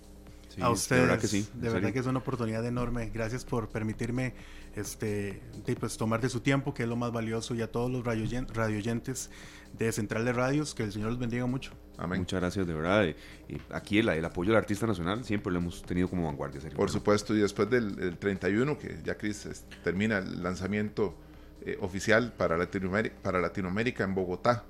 a 0.60 0.70
ustedes, 0.70 1.02
de 1.02 1.08
verdad 1.08 1.22
que 1.22 1.28
sí. 1.28 1.48
De 1.56 1.70
verdad 1.70 1.92
que 1.92 2.00
es 2.00 2.06
una 2.06 2.20
oportunidad 2.20 2.66
enorme. 2.66 3.10
Gracias 3.10 3.46
por 3.46 3.70
permitirme 3.70 4.34
este, 4.76 5.42
pues, 5.80 5.98
tomar 5.98 6.22
de 6.22 6.30
su 6.30 6.42
tiempo, 6.42 6.74
que 6.74 6.84
es 6.84 6.90
lo 6.90 6.96
más 6.96 7.12
valioso, 7.12 7.56
y 7.56 7.62
a 7.62 7.72
todos 7.72 7.90
los 7.90 8.06
radioyentes 8.06 9.32
de 9.78 9.92
Central 9.92 10.26
de 10.26 10.34
Radios, 10.34 10.76
que 10.76 10.84
el 10.84 10.92
Señor 10.92 11.10
los 11.10 11.20
bendiga 11.20 11.46
mucho. 11.46 11.72
Amén. 11.98 12.20
Muchas 12.20 12.40
gracias, 12.40 12.66
de 12.66 12.74
verdad. 12.74 13.06
Y 13.48 13.62
aquí 13.72 14.00
el, 14.00 14.10
el, 14.10 14.26
apoyo 14.26 14.52
del 14.52 14.58
artista 14.58 14.88
nacional 14.88 15.24
siempre 15.24 15.52
lo 15.52 15.60
hemos 15.60 15.84
tenido 15.84 16.08
como 16.10 16.26
vanguardia. 16.26 16.62
Por 16.76 16.90
supuesto, 16.90 17.36
y 17.36 17.40
después 17.40 17.70
del 17.70 18.18
31, 18.18 18.78
que 18.78 19.00
ya 19.04 19.18
Cris 19.18 19.66
termina 19.84 20.18
el 20.18 20.42
lanzamiento 20.42 21.16
eh, 21.64 21.78
oficial 21.82 22.34
para 22.34 22.58
Latinoamérica, 22.58 23.16
para 23.22 23.40
Latinoamérica 23.40 24.04
en 24.04 24.16
Bogotá, 24.16 24.64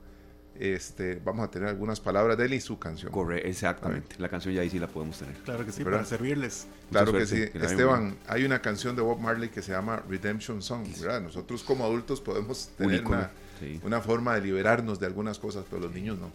este, 0.55 1.21
vamos 1.23 1.47
a 1.47 1.49
tener 1.49 1.69
algunas 1.69 1.99
palabras 1.99 2.37
de 2.37 2.45
él 2.45 2.53
y 2.53 2.61
su 2.61 2.77
canción. 2.77 3.11
Correcto, 3.11 3.47
exactamente. 3.47 4.15
La 4.19 4.29
canción 4.29 4.53
ya 4.53 4.61
ahí 4.61 4.69
sí 4.69 4.77
la 4.77 4.87
podemos 4.87 5.17
tener. 5.17 5.35
Claro 5.37 5.65
que 5.65 5.71
sí, 5.71 5.83
para 5.83 6.03
servirles. 6.03 6.67
Claro 6.91 7.13
que 7.13 7.25
sí. 7.25 7.45
Esteban, 7.53 8.17
hay 8.27 8.43
una 8.43 8.61
canción 8.61 8.95
de 8.95 9.01
Bob 9.01 9.19
Marley 9.19 9.49
que 9.49 9.61
se 9.61 9.71
llama 9.71 10.03
Redemption 10.07 10.61
Song. 10.61 10.85
Nosotros 11.23 11.63
como 11.63 11.85
adultos 11.85 12.19
podemos 12.19 12.69
tener 12.77 13.05
una 13.05 13.31
forma 14.01 14.35
de 14.35 14.41
liberarnos 14.41 14.99
de 14.99 15.05
algunas 15.05 15.39
cosas, 15.39 15.65
pero 15.69 15.81
los 15.81 15.93
niños 15.93 16.17
no. 16.19 16.31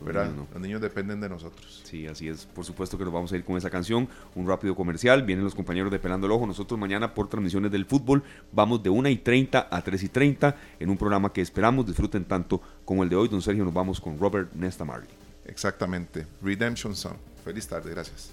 ¿verdad? 0.00 0.30
Los 0.52 0.60
niños 0.60 0.80
dependen 0.80 1.20
de 1.20 1.28
nosotros. 1.28 1.82
Sí, 1.84 2.06
así 2.06 2.28
es. 2.28 2.46
Por 2.46 2.64
supuesto 2.64 2.98
que 2.98 3.04
nos 3.04 3.12
vamos 3.12 3.32
a 3.32 3.36
ir 3.36 3.44
con 3.44 3.56
esa 3.56 3.70
canción. 3.70 4.08
Un 4.34 4.46
rápido 4.46 4.74
comercial. 4.74 5.22
Vienen 5.22 5.44
los 5.44 5.54
compañeros 5.54 5.90
de 5.90 5.98
Pelando 5.98 6.26
el 6.26 6.32
Ojo. 6.32 6.46
Nosotros 6.46 6.78
mañana 6.78 7.14
por 7.14 7.28
transmisiones 7.28 7.70
del 7.70 7.86
fútbol 7.86 8.22
vamos 8.52 8.82
de 8.82 8.90
1 8.90 9.08
y 9.08 9.16
30 9.16 9.68
a 9.70 9.82
3 9.82 10.02
y 10.02 10.08
30 10.08 10.56
en 10.80 10.90
un 10.90 10.96
programa 10.96 11.32
que 11.32 11.40
esperamos 11.40 11.86
disfruten 11.86 12.24
tanto 12.24 12.60
como 12.84 13.02
el 13.02 13.08
de 13.08 13.16
hoy. 13.16 13.28
Don 13.28 13.42
Sergio, 13.42 13.64
nos 13.64 13.74
vamos 13.74 14.00
con 14.00 14.18
Robert 14.18 14.52
Nesta 14.54 14.84
Marley. 14.84 15.08
Exactamente. 15.46 16.26
Redemption 16.42 16.94
Song. 16.94 17.16
Feliz 17.44 17.66
tarde. 17.66 17.90
Gracias. 17.90 18.32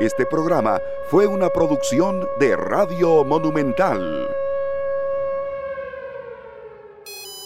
Este 0.00 0.26
programa 0.26 0.78
fue 1.10 1.26
una 1.26 1.48
producción 1.48 2.24
de 2.38 2.56
Radio 2.56 3.24
Monumental. 3.24 4.28